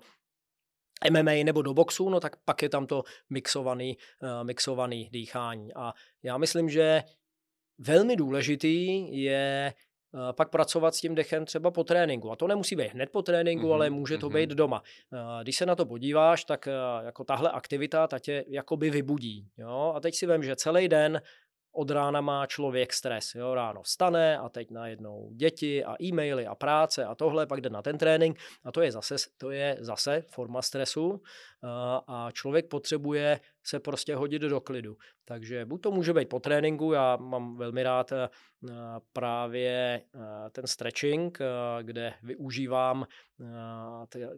MMA 1.11 1.43
nebo 1.43 1.61
do 1.61 1.73
boxu, 1.73 2.09
no 2.09 2.19
tak 2.19 2.35
pak 2.45 2.61
je 2.61 2.69
tam 2.69 2.87
to 2.87 3.03
mixovaný, 3.29 3.97
uh, 4.23 4.29
mixovaný 4.43 5.09
dýchání. 5.11 5.73
A 5.73 5.93
já 6.23 6.37
myslím, 6.37 6.69
že 6.69 7.03
velmi 7.77 8.15
důležitý 8.15 9.07
je 9.21 9.73
uh, 10.11 10.19
pak 10.31 10.49
pracovat 10.49 10.95
s 10.95 11.01
tím 11.01 11.15
dechem 11.15 11.45
třeba 11.45 11.71
po 11.71 11.83
tréninku. 11.83 12.31
A 12.31 12.35
to 12.35 12.47
nemusí 12.47 12.75
být 12.75 12.93
hned 12.93 13.09
po 13.09 13.21
tréninku, 13.21 13.67
mm-hmm, 13.67 13.73
ale 13.73 13.89
může 13.89 14.17
to 14.17 14.29
mm-hmm. 14.29 14.33
být 14.33 14.49
doma. 14.49 14.81
Uh, 15.11 15.19
když 15.43 15.57
se 15.57 15.65
na 15.65 15.75
to 15.75 15.85
podíváš, 15.85 16.45
tak 16.45 16.67
jako 17.05 17.23
tahle 17.23 17.51
aktivita 17.51 18.07
ta 18.07 18.19
tě 18.19 18.45
jakoby 18.47 18.89
vybudí. 18.89 19.47
Jo? 19.57 19.93
A 19.95 19.99
teď 19.99 20.15
si 20.15 20.27
vím, 20.27 20.43
že 20.43 20.55
celý 20.55 20.87
den 20.87 21.21
od 21.71 21.89
rána 21.89 22.21
má 22.21 22.45
člověk 22.45 22.93
stres. 22.93 23.35
Jo? 23.35 23.53
Ráno 23.53 23.81
vstane 23.81 24.37
a 24.37 24.49
teď 24.49 24.71
najednou 24.71 25.31
děti 25.33 25.83
a 25.83 26.03
e-maily 26.03 26.47
a 26.47 26.55
práce 26.55 27.05
a 27.05 27.15
tohle, 27.15 27.45
pak 27.45 27.61
jde 27.61 27.69
na 27.69 27.81
ten 27.81 27.97
trénink 27.97 28.39
a 28.63 28.71
to 28.71 28.81
je 28.81 28.91
zase, 28.91 29.15
to 29.37 29.51
je 29.51 29.77
zase 29.79 30.23
forma 30.27 30.61
stresu 30.61 31.21
a 32.07 32.29
člověk 32.33 32.67
potřebuje 32.67 33.39
se 33.67 33.79
prostě 33.79 34.15
hodit 34.15 34.41
do 34.41 34.61
klidu. 34.61 34.97
Takže 35.25 35.65
buď 35.65 35.81
to 35.81 35.91
může 35.91 36.13
být 36.13 36.29
po 36.29 36.39
tréninku, 36.39 36.93
já 36.93 37.15
mám 37.15 37.57
velmi 37.57 37.83
rád 37.83 38.11
eh, 38.11 38.29
právě 39.13 40.01
eh, 40.15 40.49
ten 40.51 40.67
stretching, 40.67 41.41
eh, 41.41 41.83
kde 41.83 42.13
využívám 42.23 43.05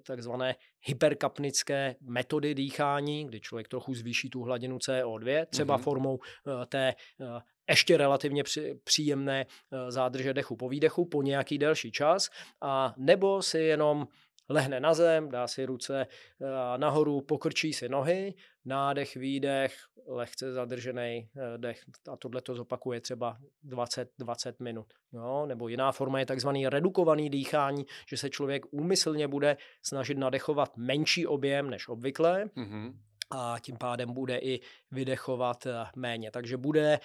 takzvané 0.04 0.56
hyperkapnické 0.82 1.96
metody 2.02 2.56
dýchání, 2.56 3.26
kdy 3.26 3.40
člověk 3.40 3.68
trochu 3.68 3.94
zvýší 3.94 4.30
tu 4.30 4.42
hladinu 4.42 4.78
CO2, 4.78 5.46
třeba 5.46 5.78
mm-hmm. 5.78 5.82
formou 5.82 6.20
té 6.70 6.94
ještě 7.70 7.98
relativně 7.98 8.44
příjemné 8.84 9.46
zádrže 9.90 10.34
dechu 10.34 10.56
po 10.56 10.70
výdechu 10.70 11.06
po 11.06 11.22
nějaký 11.22 11.58
delší 11.58 11.92
čas, 11.92 12.30
a 12.62 12.94
nebo 12.98 13.42
si 13.42 13.60
jenom 13.60 14.08
lehne 14.50 14.80
na 14.80 14.94
zem, 14.94 15.30
dá 15.30 15.48
si 15.48 15.66
ruce 15.66 16.02
eh, 16.02 16.78
nahoru, 16.78 17.22
pokrčí 17.22 17.74
si 17.74 17.90
nohy, 17.90 18.34
nádech, 18.66 19.16
výdech, 19.16 19.76
lehce 20.08 20.54
zadržený 20.54 21.30
eh, 21.38 21.58
dech 21.58 21.84
a 22.12 22.18
tohle 22.18 22.42
to 22.42 22.56
zopakuje 22.56 23.02
třeba 23.02 23.38
20-20 23.68 24.54
minut. 24.60 24.94
Jo? 25.14 25.46
Nebo 25.46 25.68
jiná 25.68 25.92
forma 25.92 26.20
je 26.20 26.26
takzvaný 26.26 26.68
redukovaný 26.68 27.30
dýchání, 27.30 27.86
že 28.10 28.18
se 28.18 28.30
člověk 28.30 28.66
úmyslně 28.72 29.28
bude 29.28 29.58
snažit 29.84 30.18
nadechovat 30.18 30.78
menší 30.78 31.28
objem 31.28 31.70
než 31.70 31.88
obvykle 31.88 32.46
mm-hmm. 32.46 32.94
a 33.32 33.56
tím 33.62 33.78
pádem 33.78 34.14
bude 34.14 34.38
i 34.38 34.60
vydechovat 34.92 35.66
eh, 35.66 35.86
méně. 35.96 36.32
Takže 36.32 36.58
bude 36.58 37.00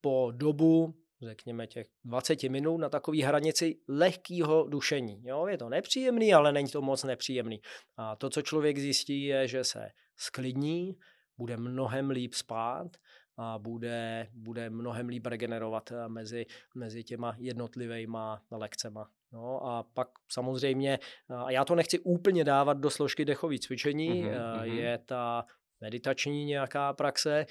po 0.00 0.32
dobu 0.34 0.94
řekněme 1.22 1.66
těch 1.66 1.86
20 2.04 2.42
minut 2.42 2.76
na 2.78 2.88
takové 2.88 3.24
hranici 3.24 3.78
lehkého 3.88 4.64
dušení. 4.68 5.22
Jo, 5.24 5.46
je 5.46 5.58
to 5.58 5.68
nepříjemný, 5.68 6.34
ale 6.34 6.52
není 6.52 6.68
to 6.68 6.82
moc 6.82 7.04
nepříjemný. 7.04 7.60
A 7.96 8.16
to, 8.16 8.30
co 8.30 8.42
člověk 8.42 8.78
zjistí, 8.78 9.24
je, 9.24 9.48
že 9.48 9.64
se 9.64 9.88
sklidní, 10.16 10.96
bude 11.38 11.56
mnohem 11.56 12.10
líp 12.10 12.34
spát 12.34 12.96
a 13.38 13.58
bude, 13.58 14.28
bude 14.32 14.70
mnohem 14.70 15.08
líp 15.08 15.26
regenerovat 15.26 15.92
eh, 15.92 16.08
mezi, 16.08 16.46
mezi 16.74 17.04
těma 17.04 17.34
jednotlivýma 17.38 18.42
lekcema. 18.50 19.08
No 19.32 19.66
a 19.66 19.82
pak 19.82 20.08
samozřejmě, 20.32 20.98
a 21.28 21.50
já 21.50 21.64
to 21.64 21.74
nechci 21.74 21.98
úplně 21.98 22.44
dávat 22.44 22.78
do 22.78 22.90
složky 22.90 23.24
dechový 23.24 23.60
cvičení, 23.60 24.24
mm-hmm. 24.24 24.62
je 24.62 24.98
ta 24.98 25.44
meditační 25.80 26.44
nějaká 26.44 26.92
praxe. 26.92 27.46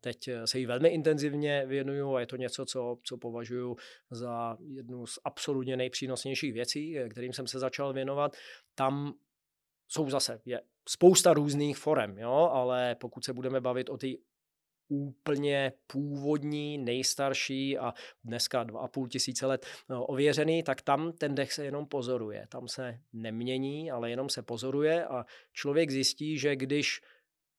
Teď 0.00 0.28
se 0.44 0.58
jí 0.58 0.66
velmi 0.66 0.88
intenzivně 0.88 1.66
věnuju 1.66 2.14
a 2.14 2.20
je 2.20 2.26
to 2.26 2.36
něco, 2.36 2.64
co, 2.64 2.98
co 3.02 3.16
považuji 3.16 3.76
za 4.10 4.56
jednu 4.60 5.06
z 5.06 5.18
absolutně 5.24 5.76
nejpřínosnějších 5.76 6.52
věcí, 6.52 6.96
kterým 7.10 7.32
jsem 7.32 7.46
se 7.46 7.58
začal 7.58 7.92
věnovat. 7.92 8.36
Tam 8.74 9.14
jsou 9.88 10.10
zase 10.10 10.40
je 10.44 10.60
spousta 10.88 11.32
různých 11.32 11.78
forem, 11.78 12.18
jo, 12.18 12.50
ale 12.52 12.94
pokud 12.94 13.24
se 13.24 13.32
budeme 13.32 13.60
bavit 13.60 13.90
o 13.90 13.96
té 13.96 14.06
úplně 14.88 15.72
původní, 15.86 16.78
nejstarší 16.78 17.78
a 17.78 17.92
dneska 18.24 18.64
2,5 18.64 19.08
tisíce 19.08 19.46
let 19.46 19.66
no, 19.88 20.06
ověřený, 20.06 20.62
tak 20.62 20.82
tam 20.82 21.12
ten 21.12 21.34
dech 21.34 21.52
se 21.52 21.64
jenom 21.64 21.86
pozoruje. 21.86 22.46
Tam 22.48 22.68
se 22.68 22.98
nemění, 23.12 23.90
ale 23.90 24.10
jenom 24.10 24.28
se 24.28 24.42
pozoruje 24.42 25.04
a 25.06 25.24
člověk 25.52 25.90
zjistí, 25.90 26.38
že 26.38 26.56
když 26.56 27.00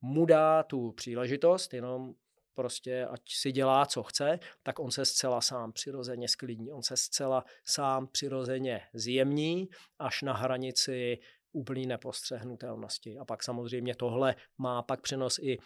mu 0.05 0.25
dá 0.25 0.63
tu 0.63 0.91
příležitost, 0.91 1.73
jenom 1.73 2.13
prostě 2.53 3.05
ať 3.05 3.21
si 3.27 3.51
dělá, 3.51 3.85
co 3.85 4.03
chce, 4.03 4.39
tak 4.63 4.79
on 4.79 4.91
se 4.91 5.05
zcela 5.05 5.41
sám 5.41 5.71
přirozeně 5.71 6.27
sklidní. 6.27 6.71
On 6.71 6.83
se 6.83 6.97
zcela 6.97 7.45
sám 7.65 8.07
přirozeně 8.07 8.81
zjemní 8.93 9.69
až 9.99 10.21
na 10.21 10.33
hranici 10.33 11.17
úplný 11.51 11.85
nepostřehnutelnosti. 11.85 13.17
A 13.17 13.25
pak 13.25 13.43
samozřejmě 13.43 13.95
tohle 13.95 14.35
má 14.57 14.81
pak 14.81 15.01
přenos 15.01 15.39
i 15.39 15.57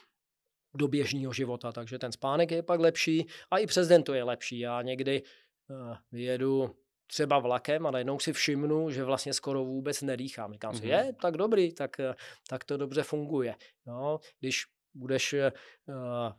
do 0.75 0.87
běžného 0.87 1.33
života, 1.33 1.71
takže 1.71 1.99
ten 1.99 2.11
spánek 2.11 2.51
je 2.51 2.63
pak 2.63 2.79
lepší 2.79 3.25
a 3.51 3.57
i 3.57 3.67
přes 3.67 3.87
den 3.87 4.03
to 4.03 4.13
je 4.13 4.23
lepší. 4.23 4.59
Já 4.59 4.81
někdy 4.81 5.23
uh, 5.69 5.95
vyjedu 6.11 6.75
třeba 7.07 7.39
vlakem 7.39 7.85
a 7.87 7.91
najednou 7.91 8.19
si 8.19 8.33
všimnu, 8.33 8.89
že 8.89 9.03
vlastně 9.03 9.33
skoro 9.33 9.65
vůbec 9.65 10.01
nedýchám. 10.01 10.53
Říkám 10.53 10.73
mm-hmm. 10.73 10.79
si, 10.79 10.87
je, 10.87 11.13
tak 11.21 11.37
dobrý, 11.37 11.73
tak, 11.73 11.99
eh, 11.99 12.15
tak 12.49 12.63
to 12.63 12.77
dobře 12.77 13.03
funguje. 13.03 13.55
No, 13.85 14.19
když 14.39 14.65
budeš 14.93 15.33
uh, 15.33 15.41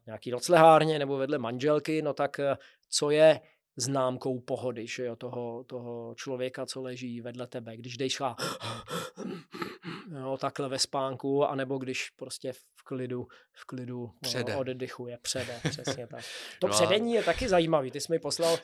nějaký 0.07 0.31
noclehárně 0.31 0.99
nebo 0.99 1.17
vedle 1.17 1.39
manželky, 1.39 2.03
no 2.03 2.13
tak 2.13 2.39
uh, 2.39 2.45
co 2.89 3.11
je 3.11 3.41
známkou 3.77 4.41
pohody, 4.41 4.87
že 4.87 5.05
jo, 5.05 5.17
toho, 5.17 5.65
toho 5.65 6.15
člověka, 6.15 6.67
co 6.67 6.83
leží 6.83 7.21
vedle 7.21 7.47
tebe, 7.47 7.77
když 7.77 7.97
jdeš 7.97 8.21
jo, 10.21 10.37
takhle 10.41 10.69
ve 10.69 10.79
spánku, 10.79 11.45
anebo 11.45 11.79
když 11.79 12.11
prostě 12.11 12.53
v 12.53 12.85
klidu, 12.85 13.27
v 13.53 13.65
klidu 13.65 14.11
přede. 14.21 14.53
No, 14.53 14.59
oddychuje, 14.59 15.19
přede, 15.23 15.61
přesně 15.71 16.07
tak. 16.07 16.25
To 16.61 16.67
no 16.67 16.73
předení 16.73 17.13
je 17.13 17.23
taky 17.23 17.49
zajímavý, 17.49 17.91
ty 17.91 18.01
jsi 18.01 18.13
mi 18.13 18.19
poslal 18.19 18.59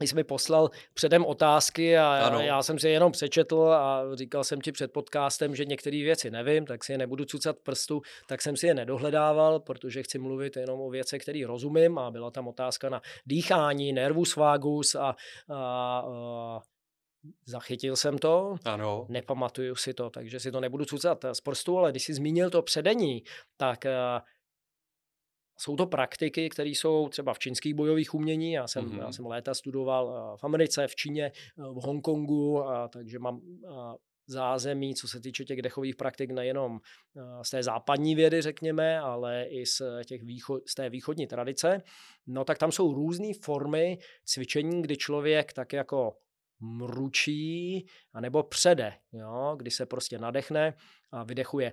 jsi 0.00 0.14
mi 0.14 0.24
poslal 0.24 0.70
předem 0.94 1.24
otázky 1.24 1.98
a 1.98 2.26
ano. 2.26 2.40
já 2.40 2.62
jsem 2.62 2.78
si 2.78 2.86
je 2.86 2.92
jenom 2.92 3.12
přečetl 3.12 3.62
a 3.62 4.02
říkal 4.14 4.44
jsem 4.44 4.60
ti 4.60 4.72
před 4.72 4.92
podcastem, 4.92 5.56
že 5.56 5.64
některé 5.64 5.96
věci 5.96 6.30
nevím, 6.30 6.66
tak 6.66 6.84
si 6.84 6.92
je 6.92 6.98
nebudu 6.98 7.24
cucat 7.24 7.56
prstu, 7.62 8.02
tak 8.28 8.42
jsem 8.42 8.56
si 8.56 8.66
je 8.66 8.74
nedohledával, 8.74 9.60
protože 9.60 10.02
chci 10.02 10.18
mluvit 10.18 10.56
jenom 10.56 10.80
o 10.80 10.90
věcech, 10.90 11.22
které 11.22 11.46
rozumím 11.46 11.98
a 11.98 12.10
byla 12.10 12.30
tam 12.30 12.48
otázka 12.48 12.88
na 12.88 13.00
dýchání, 13.26 13.92
nervus 13.92 14.36
vagus 14.36 14.94
a, 14.94 15.00
a, 15.00 15.14
a 15.54 16.60
Zachytil 17.46 17.96
jsem 17.96 18.18
to, 18.18 18.56
ano. 18.64 19.06
nepamatuju 19.08 19.76
si 19.76 19.94
to, 19.94 20.10
takže 20.10 20.40
si 20.40 20.52
to 20.52 20.60
nebudu 20.60 20.84
cucat 20.84 21.24
z 21.32 21.40
prstu, 21.40 21.78
ale 21.78 21.90
když 21.90 22.04
jsi 22.04 22.14
zmínil 22.14 22.50
to 22.50 22.62
předení, 22.62 23.22
tak 23.56 23.86
jsou 25.56 25.76
to 25.76 25.86
praktiky, 25.86 26.48
které 26.48 26.70
jsou 26.70 27.08
třeba 27.08 27.34
v 27.34 27.38
čínských 27.38 27.74
bojových 27.74 28.14
umění. 28.14 28.52
Já 28.52 28.66
jsem, 28.66 28.84
mm-hmm. 28.84 28.98
já 28.98 29.12
jsem 29.12 29.26
léta 29.26 29.54
studoval 29.54 30.14
eh, 30.34 30.36
v 30.40 30.44
Americe, 30.44 30.86
v 30.86 30.96
Číně, 30.96 31.24
eh, 31.24 31.62
v 31.62 31.84
Hongkongu, 31.84 32.68
a 32.68 32.88
takže 32.88 33.18
mám 33.18 33.40
a 33.68 33.94
eh, 33.94 33.98
zázemí, 34.28 34.94
co 34.94 35.08
se 35.08 35.20
týče 35.20 35.44
těch 35.44 35.62
dechových 35.62 35.96
praktik, 35.96 36.30
nejenom 36.30 36.80
z 37.42 37.50
té 37.50 37.62
západní 37.62 38.14
vědy, 38.14 38.42
řekněme, 38.42 39.00
ale 39.00 39.44
i 39.44 39.66
z, 39.66 39.82
těch 40.06 40.22
východ, 40.22 40.62
z 40.68 40.74
té 40.74 40.90
východní 40.90 41.26
tradice. 41.26 41.82
No 42.26 42.44
tak 42.44 42.58
tam 42.58 42.72
jsou 42.72 42.94
různé 42.94 43.28
formy 43.42 43.98
cvičení, 44.24 44.82
kdy 44.82 44.96
člověk 44.96 45.52
tak 45.52 45.72
jako 45.72 46.16
mručí, 46.60 47.86
anebo 48.14 48.42
přede, 48.42 48.92
jo, 49.12 49.54
kdy 49.58 49.70
se 49.70 49.86
prostě 49.86 50.18
nadechne 50.18 50.74
a 51.12 51.24
vydechuje. 51.24 51.72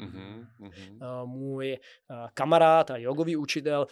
Mm-hmm. 0.00 1.26
Můj 1.26 1.78
kamarád 2.34 2.90
a 2.90 2.96
jogový 2.96 3.36
učitel 3.36 3.86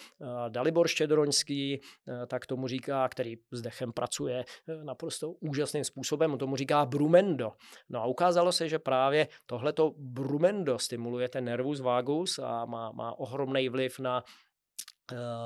Dalibor 0.48 0.88
Štědroňský, 0.88 1.80
tak 2.26 2.46
tomu 2.46 2.68
říká, 2.68 3.08
který 3.08 3.36
s 3.50 3.62
dechem 3.62 3.92
pracuje 3.92 4.44
naprosto 4.82 5.30
úžasným 5.30 5.84
způsobem, 5.84 6.38
tomu 6.38 6.56
říká 6.56 6.86
brumendo. 6.86 7.52
No 7.88 8.00
a 8.00 8.06
ukázalo 8.06 8.52
se, 8.52 8.68
že 8.68 8.78
právě 8.78 9.28
tohleto 9.46 9.92
brumendo 9.96 10.78
stimuluje 10.78 11.28
ten 11.28 11.44
nervus 11.44 11.80
vagus 11.80 12.38
a 12.38 12.64
má, 12.64 12.92
má 12.92 13.18
ohromný 13.18 13.68
vliv 13.68 13.98
na 13.98 14.24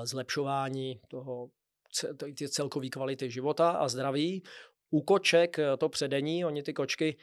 zlepšování 0.05 1.01
toho 1.09 1.49
celkové 2.49 2.89
kvality 2.89 3.31
života 3.31 3.71
a 3.71 3.89
zdraví. 3.89 4.43
U 4.91 5.03
koček 5.03 5.57
to 5.79 5.89
předení, 5.89 6.45
oni 6.45 6.63
ty 6.63 6.73
kočky 6.73 7.17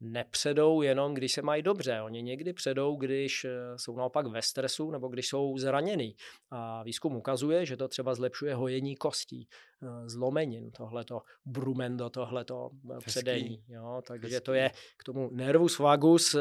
nepředou 0.00 0.82
jenom, 0.82 1.14
když 1.14 1.32
se 1.32 1.42
mají 1.42 1.62
dobře. 1.62 2.02
Oni 2.02 2.22
někdy 2.22 2.52
předou, 2.52 2.96
když 2.96 3.44
eh, 3.44 3.50
jsou 3.76 3.96
naopak 3.96 4.26
ve 4.26 4.42
stresu 4.42 4.90
nebo 4.90 5.08
když 5.08 5.28
jsou 5.28 5.58
zraněný. 5.58 6.16
A 6.50 6.82
výzkum 6.82 7.16
ukazuje, 7.16 7.66
že 7.66 7.76
to 7.76 7.88
třeba 7.88 8.14
zlepšuje 8.14 8.54
hojení 8.54 8.96
kostí, 8.96 9.48
eh, 9.82 10.08
zlomenin, 10.08 10.70
tohleto 10.70 11.22
brumendo, 11.44 12.10
tohleto 12.10 12.70
eh, 12.90 12.94
Hezký. 12.94 13.06
předení. 13.06 13.64
Jo, 13.68 14.02
takže 14.06 14.26
Hezký. 14.26 14.44
to 14.44 14.52
je 14.54 14.70
k 14.96 15.04
tomu 15.04 15.30
nervus 15.32 15.78
vagus. 15.78 16.36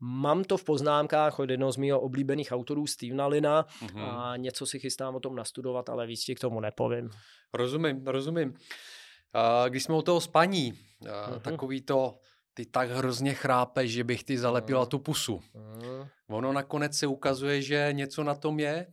Mám 0.00 0.44
to 0.44 0.56
v 0.56 0.64
poznámkách 0.64 1.38
od 1.38 1.50
jednoho 1.50 1.72
z 1.72 1.76
mého 1.76 2.00
oblíbených 2.00 2.52
autorů 2.52 2.86
Stevena 2.86 3.26
Lina 3.26 3.62
mm-hmm. 3.62 4.08
a 4.08 4.36
něco 4.36 4.66
si 4.66 4.78
chystám 4.78 5.14
o 5.14 5.20
tom 5.20 5.36
nastudovat, 5.36 5.88
ale 5.88 6.06
víc 6.06 6.24
ti 6.24 6.34
k 6.34 6.40
tomu 6.40 6.60
nepovím. 6.60 7.10
Rozumím, 7.54 8.06
rozumím. 8.06 8.54
Když 9.68 9.84
jsme 9.84 9.94
u 9.94 10.02
toho 10.02 10.20
spaní, 10.20 10.72
mm-hmm. 10.72 11.40
takový 11.40 11.80
to 11.80 12.18
ty 12.58 12.66
tak 12.66 12.90
hrozně 12.90 13.34
chrápeš, 13.34 13.90
že 13.90 14.04
bych 14.04 14.24
ty 14.24 14.38
zalepila 14.38 14.82
mm. 14.82 14.88
tu 14.88 14.98
pusu. 14.98 15.40
Mm. 15.54 16.08
Ono 16.28 16.52
nakonec 16.52 16.98
se 16.98 17.06
ukazuje, 17.06 17.62
že 17.62 17.88
něco 17.92 18.24
na 18.24 18.34
tom 18.34 18.60
je? 18.60 18.86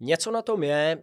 Něco 0.00 0.30
na 0.30 0.42
tom 0.42 0.62
je. 0.62 1.02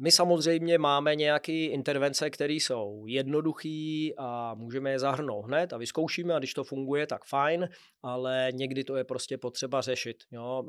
My 0.00 0.10
samozřejmě 0.10 0.78
máme 0.78 1.16
nějaké 1.16 1.52
intervence, 1.52 2.30
které 2.30 2.52
jsou 2.52 3.04
jednoduché 3.06 4.08
a 4.18 4.54
můžeme 4.54 4.90
je 4.90 4.98
zahrnout 4.98 5.44
hned 5.44 5.72
a 5.72 5.76
vyzkoušíme 5.76 6.34
a 6.34 6.38
když 6.38 6.54
to 6.54 6.64
funguje, 6.64 7.06
tak 7.06 7.24
fajn, 7.24 7.68
ale 8.02 8.48
někdy 8.52 8.84
to 8.84 8.96
je 8.96 9.04
prostě 9.04 9.38
potřeba 9.38 9.80
řešit. 9.80 10.16
Jo? 10.32 10.64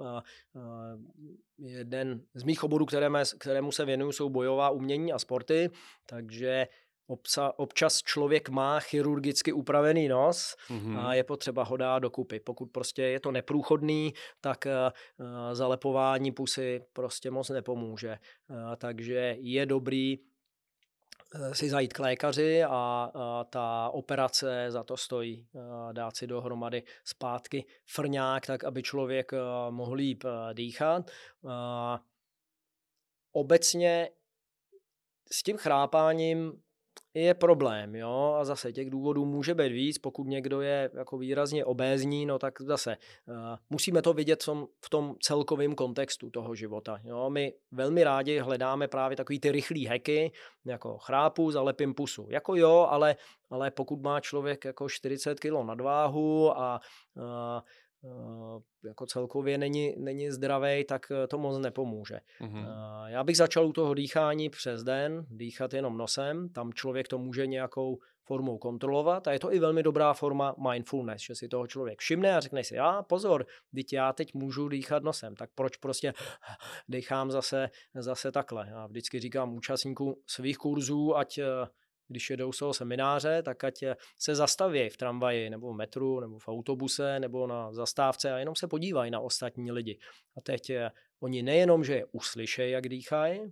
Jeden 1.58 2.22
z 2.34 2.43
mých 2.43 2.64
oborů, 2.64 2.86
kterému, 2.86 3.18
kterému 3.39 3.72
se 3.72 3.86
věnuju, 3.86 4.12
jsou 4.12 4.30
bojová 4.30 4.70
umění 4.70 5.14
a 5.14 5.20
sporty, 5.20 5.70
takže 6.06 6.68
Obsa, 7.08 7.60
občas 7.60 8.02
člověk 8.02 8.49
má 8.49 8.80
chirurgicky 8.80 9.54
upravený 9.54 10.08
nos 10.08 10.56
mm-hmm. 10.70 10.99
a 10.99 11.14
je 11.14 11.24
potřeba 11.24 11.64
ho 11.64 11.78
dát 11.78 11.99
dokupy. 11.99 12.39
Pokud 12.39 12.66
prostě 12.66 13.02
je 13.02 13.20
to 13.20 13.32
neprůchodný, 13.32 14.14
tak 14.41 14.66
uh, 14.66 15.24
zalepování 15.54 16.32
pusy 16.32 16.82
prostě 16.93 17.32
moc 17.32 17.49
nepomůže. 17.49 18.18
Uh, 18.49 18.76
takže 18.76 19.36
je 19.39 19.66
dobrý 19.66 20.20
si 21.54 21.70
zajít 21.70 21.93
k 21.93 21.99
lékaři 21.99 22.64
a, 22.64 23.12
a 23.14 23.43
ta 23.43 23.89
operace 23.89 24.66
za 24.70 24.84
to 24.84 24.97
stojí. 24.97 25.47
A 25.72 25.91
dát 25.91 26.18
si 26.18 26.28
dohromady 26.28 26.84
zpátky 27.06 27.66
frňák, 27.86 28.45
tak 28.45 28.64
aby 28.64 28.84
člověk 28.84 29.32
mohl 29.70 29.93
líp 29.93 30.24
dýchat. 30.54 31.12
A 31.47 31.99
obecně 33.32 34.10
s 35.32 35.43
tím 35.43 35.58
chrápáním 35.58 36.62
je 37.14 37.34
problém, 37.34 37.96
jo, 37.96 38.36
a 38.39 38.46
zase 38.46 38.74
těch 38.74 38.89
důvodů 38.89 39.26
může 39.26 39.56
být 39.56 39.72
víc, 39.72 39.98
pokud 39.98 40.28
někdo 40.28 40.62
je 40.62 40.89
jako 40.94 41.18
výrazně 41.18 41.66
obézní, 41.66 42.26
no 42.26 42.39
tak 42.39 42.62
zase 42.62 42.98
uh, 43.28 43.36
musíme 43.70 44.02
to 44.02 44.14
vidět 44.14 44.44
v 44.86 44.89
tom 44.89 45.16
celkovém 45.20 45.76
kontextu 45.76 46.30
toho 46.30 46.56
života, 46.56 47.00
jo, 47.04 47.30
my 47.30 47.54
velmi 47.72 48.04
rádi 48.04 48.39
hledáme 48.39 48.88
právě 48.88 49.18
takový 49.18 49.39
ty 49.39 49.52
rychlý 49.52 49.88
heky, 49.88 50.32
jako 50.66 50.98
chrápu, 50.98 51.52
zalepím 51.52 51.94
pusu, 51.94 52.28
jako 52.30 52.56
jo, 52.56 52.88
ale, 52.89 53.16
ale 53.50 53.72
pokud 53.72 54.02
má 54.02 54.20
člověk 54.20 54.66
jako 54.66 54.89
40 54.89 55.39
kg 55.39 55.52
nadváhu 55.64 56.58
a 56.60 56.82
uh, 57.16 57.24
jako 58.86 59.06
celkově 59.06 59.58
není, 59.58 59.95
není 59.97 60.32
zdravý, 60.32 60.84
tak 60.84 61.12
eh, 61.12 61.28
to 61.28 61.38
moc 61.38 61.60
nepomůže. 61.60 62.20
Mm-hmm. 62.41 62.66
Já 63.08 63.24
bych 63.24 63.38
začal 63.38 63.68
u 63.68 63.74
toho 63.74 63.93
dýchání 63.93 64.49
přes 64.49 64.84
den, 64.84 65.26
dýchat 65.30 65.74
jenom 65.74 65.97
nosem, 65.97 66.49
tam 66.49 66.74
člověk 66.74 67.08
to 67.08 67.18
může 67.18 67.47
nějakou 67.47 67.97
formou 68.24 68.58
kontrolovat 68.58 69.28
a 69.28 69.32
je 69.32 69.39
to 69.39 69.54
i 69.54 69.60
velmi 69.60 69.84
dobrá 69.84 70.14
forma 70.14 70.56
mindfulness, 70.72 71.22
že 71.22 71.36
si 71.36 71.47
toho 71.47 71.68
člověk 71.68 71.99
všimne 71.99 72.36
a 72.36 72.39
řekne 72.39 72.64
si, 72.64 72.76
já 72.76 73.04
pozor, 73.04 73.45
teď 73.76 73.93
já 73.93 74.14
teď 74.14 74.34
můžu 74.34 74.68
dýchat 74.68 75.04
nosem, 75.04 75.36
tak 75.36 75.49
proč 75.56 75.78
prostě 75.78 76.14
dýchám 76.88 77.32
zase, 77.32 77.70
zase 77.95 78.32
takhle. 78.32 78.68
Já 78.70 78.88
vždycky 78.88 79.20
říkám 79.20 79.54
účastníkům 79.54 80.16
svých 80.28 80.58
kurzů, 80.58 81.18
ať 81.18 81.39
když 82.12 82.30
jedou 82.30 82.51
z 82.51 82.57
toho 82.57 82.74
semináře, 82.74 83.43
tak 83.43 83.64
ať 83.64 83.84
se 84.20 84.36
zastaví 84.36 84.89
v 84.89 84.97
tramvaji 84.97 85.49
nebo 85.49 85.74
v 85.74 85.76
metru 85.76 86.20
nebo 86.20 86.39
v 86.39 86.47
autobuse 86.47 87.20
nebo 87.20 87.47
na 87.47 87.74
zastávce 87.74 88.34
a 88.34 88.38
jenom 88.38 88.55
se 88.55 88.68
podívají 88.68 89.12
na 89.12 89.20
ostatní 89.20 89.72
lidi. 89.72 89.99
A 90.38 90.41
teď 90.41 90.72
oni 91.20 91.43
nejenom, 91.43 91.84
že 91.84 91.95
je 91.95 92.05
uslyšejí, 92.12 92.72
jak 92.72 92.89
dýchají, 92.89 93.51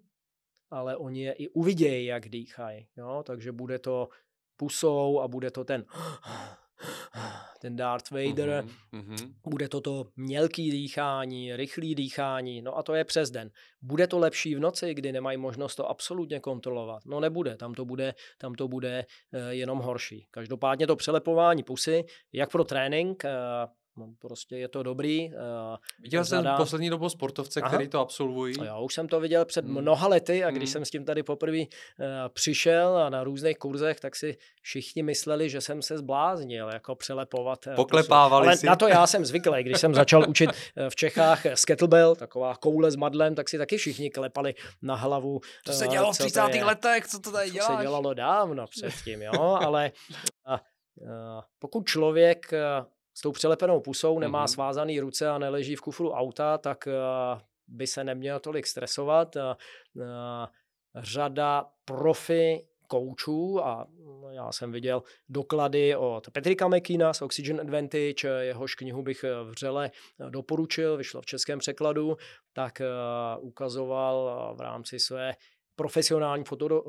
ale 0.72 0.97
oni 0.97 1.24
je 1.24 1.34
i 1.34 1.47
uvidějí, 1.47 2.05
jak 2.05 2.30
dýchají. 2.30 2.88
Takže 3.24 3.51
bude 3.51 3.80
to 3.80 4.10
pusou 4.57 5.20
a 5.20 5.28
bude 5.28 5.51
to 5.51 5.64
ten 5.64 5.86
ten 7.61 7.75
Darth 7.75 8.11
Vader, 8.11 8.65
mm-hmm. 8.93 9.34
bude 9.47 9.69
to 9.69 9.82
to 9.82 10.05
mělký 10.15 10.71
dýchání, 10.71 11.55
rychlý 11.55 11.95
dýchání, 11.95 12.61
no 12.61 12.77
a 12.77 12.84
to 12.84 12.93
je 12.93 13.03
přes 13.03 13.32
den. 13.32 13.49
Bude 13.82 14.07
to 14.07 14.19
lepší 14.19 14.55
v 14.55 14.59
noci, 14.59 14.93
kdy 14.93 15.11
nemají 15.11 15.38
možnost 15.38 15.75
to 15.75 15.89
absolutně 15.89 16.39
kontrolovat? 16.39 17.05
No 17.05 17.19
nebude, 17.19 17.57
tam 17.57 17.73
to 17.73 17.86
bude, 17.86 18.13
tam 18.38 18.53
to 18.53 18.67
bude 18.67 19.05
jenom 19.49 19.80
horší. 19.80 20.27
Každopádně 20.32 20.88
to 20.88 20.95
přelepování 20.95 21.63
pusy, 21.63 22.03
jak 22.34 22.51
pro 22.51 22.63
trénink, 22.63 23.23
No, 23.23 23.69
prostě 24.20 24.58
je 24.58 24.68
to 24.68 24.84
dobrý. 24.84 25.30
Uh, 25.30 25.34
viděl 26.00 26.26
jsem 26.26 26.38
zadá... 26.38 26.58
poslední 26.58 26.90
dobou 26.90 27.10
sportovce, 27.10 27.62
Aha. 27.62 27.70
který 27.70 27.88
to 27.88 28.00
absolvují. 28.00 28.56
Já 28.64 28.78
už 28.78 28.94
jsem 28.94 29.08
to 29.08 29.20
viděl 29.20 29.46
před 29.46 29.66
hmm. 29.66 29.82
mnoha 29.82 30.08
lety 30.08 30.44
a 30.44 30.52
když 30.52 30.70
hmm. 30.70 30.74
jsem 30.74 30.86
s 30.86 30.90
tím 30.90 31.06
tady 31.06 31.24
poprvé 31.24 31.58
uh, 31.58 31.66
přišel 32.34 32.98
a 32.98 33.10
na 33.10 33.24
různých 33.24 33.58
kurzech, 33.58 34.00
tak 34.00 34.16
si 34.16 34.38
všichni 34.62 35.04
mysleli, 35.04 35.50
že 35.50 35.62
jsem 35.62 35.82
se 35.82 35.98
zbláznil, 35.98 36.70
jako 36.74 36.96
přelepovat. 36.96 37.68
Uh, 37.68 37.76
Poklepávali 37.76 38.48
Ale 38.48 38.58
si. 38.58 38.66
na 38.66 38.76
to 38.76 38.88
já 38.88 39.08
jsem 39.08 39.26
zvyklý. 39.30 39.64
Když 39.64 39.80
jsem 39.80 39.96
začal 39.96 40.30
učit 40.30 40.50
v 40.90 40.96
Čechách 40.96 41.46
s 41.46 41.66
kettlebell, 41.66 42.16
taková 42.16 42.56
koule 42.56 42.92
s 42.92 42.96
madlem, 42.96 43.36
tak 43.36 43.50
si 43.50 43.58
taky 43.58 43.78
všichni 43.78 44.10
klepali 44.10 44.54
na 44.82 44.96
hlavu. 44.96 45.40
To 45.66 45.74
se 45.74 45.88
dělalo 45.88 46.14
v 46.14 46.18
30. 46.18 46.42
letech, 46.42 47.08
co 47.08 47.20
to 47.20 47.32
tady 47.32 47.50
děláš? 47.50 47.68
To 47.68 47.78
se 47.78 47.84
dělalo 47.84 48.14
dávno 48.14 48.66
předtím, 48.68 49.22
jo, 49.22 49.58
ale 49.62 49.92
uh, 50.48 51.42
pokud 51.60 51.86
člověk 51.86 52.54
s 53.20 53.22
tou 53.22 53.32
přelepenou 53.32 53.80
pusou, 53.80 54.20
nemá 54.20 54.45
mm-hmm. 54.45 54.53
svázaný 54.53 54.99
ruce 54.99 55.30
a 55.30 55.38
neleží 55.38 55.76
v 55.76 55.82
kufru 55.82 56.11
auta, 56.11 56.57
tak 56.57 56.88
uh, 56.88 57.41
by 57.67 57.88
se 57.88 58.03
neměl 58.03 58.39
tolik 58.39 58.67
stresovat. 58.67 59.36
Uh, 59.36 59.41
uh, 59.95 60.05
řada 60.95 61.65
profi 61.86 62.65
koučů 62.88 63.65
a 63.65 63.88
já 64.32 64.51
jsem 64.51 64.72
viděl 64.72 65.03
doklady 65.30 65.95
od 65.95 66.30
Petrika 66.32 66.67
Mekina 66.67 67.13
z 67.13 67.22
Oxygen 67.22 67.61
Advantage, 67.61 68.28
jehož 68.39 68.76
knihu 68.76 69.03
bych 69.03 69.26
vřele 69.43 69.91
doporučil, 70.30 70.97
vyšlo 70.97 71.22
v 71.22 71.26
českém 71.26 71.59
překladu, 71.59 72.17
tak 72.53 72.82
ukazoval 73.39 74.53
v 74.57 74.61
rámci 74.61 74.99
své 74.99 75.34
profesionální 75.76 76.43
fotodo, 76.43 76.84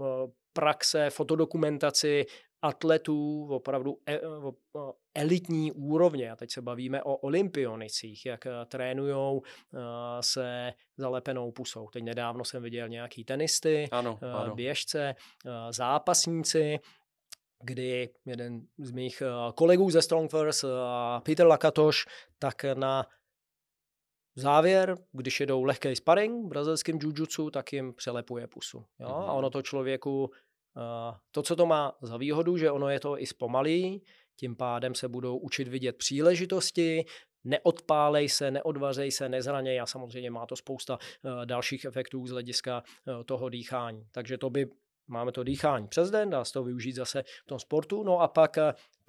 praxe, 0.53 1.11
fotodokumentaci 1.11 2.27
atletů 2.63 3.49
opravdu 3.51 3.99
e, 4.09 4.21
elitní 5.15 5.73
úrovně. 5.73 6.31
A 6.31 6.37
teď 6.37 6.51
se 6.51 6.63
bavíme 6.63 7.03
o 7.03 7.17
olympionicích, 7.17 8.27
jak 8.27 8.47
eh, 8.47 8.51
trénujou 8.69 9.43
eh, 9.43 9.79
se 10.21 10.73
zalepenou 10.97 11.53
pusou. 11.53 11.89
Teď 11.89 12.05
nedávno 12.05 12.45
jsem 12.45 12.63
viděl 12.63 12.89
nějaký 12.89 13.25
tenisty, 13.25 13.89
ano, 13.93 14.19
eh, 14.23 14.33
ano. 14.33 14.55
běžce, 14.55 15.15
zápasníci, 15.71 16.79
kdy 17.63 18.11
jeden 18.27 18.61
z 18.79 18.91
mých 18.91 19.23
kolegů 19.55 19.91
ze 19.91 20.03
Strongfirst, 20.03 20.65
Peter 21.23 21.47
Lakatoš, 21.47 22.07
tak 22.39 22.65
na 22.75 23.07
závěr, 24.37 24.97
když 25.13 25.41
jedou 25.41 25.65
lehký 25.65 25.97
sparring 25.97 26.47
v 26.47 26.49
brazilském 26.49 26.99
jiu 27.03 27.51
tak 27.51 27.73
jim 27.73 27.95
přelepuje 27.95 28.47
pusu. 28.47 28.85
Jo? 29.01 29.09
A 29.09 29.33
ono 29.33 29.51
to 29.51 29.63
člověku 29.63 30.31
to, 31.31 31.43
co 31.43 31.57
to 31.57 31.67
má 31.67 31.93
za 32.03 32.17
výhodu, 32.17 32.57
že 32.57 32.71
ono 32.71 32.89
je 32.89 33.01
to 33.01 33.21
i 33.21 33.27
zpomalí, 33.27 34.03
tím 34.37 34.57
pádem 34.57 34.95
se 34.95 35.09
budou 35.09 35.39
učit 35.39 35.69
vidět 35.69 35.97
příležitosti, 35.97 37.05
neodpálej 37.45 38.29
se, 38.29 38.51
neodvařej 38.51 39.11
se, 39.11 39.29
nezraněj 39.29 39.81
a 39.81 39.87
samozřejmě 39.87 40.31
má 40.31 40.47
to 40.47 40.57
spousta 40.57 40.99
uh, 40.99 41.47
dalších 41.47 41.85
efektů 41.85 42.27
z 42.27 42.31
hlediska 42.31 42.83
uh, 42.83 43.23
toho 43.25 43.49
dýchání. 43.49 44.07
Takže 44.13 44.39
to 44.39 44.51
by 44.51 44.67
máme 45.09 45.33
to 45.33 45.43
dýchání 45.43 45.89
přes 45.89 46.11
den, 46.11 46.31
dá 46.31 46.45
se 46.45 46.53
to 46.53 46.65
využít 46.65 46.93
zase 46.93 47.23
v 47.23 47.47
tom 47.47 47.59
sportu. 47.59 48.03
No 48.03 48.21
a 48.21 48.29
pak 48.29 48.59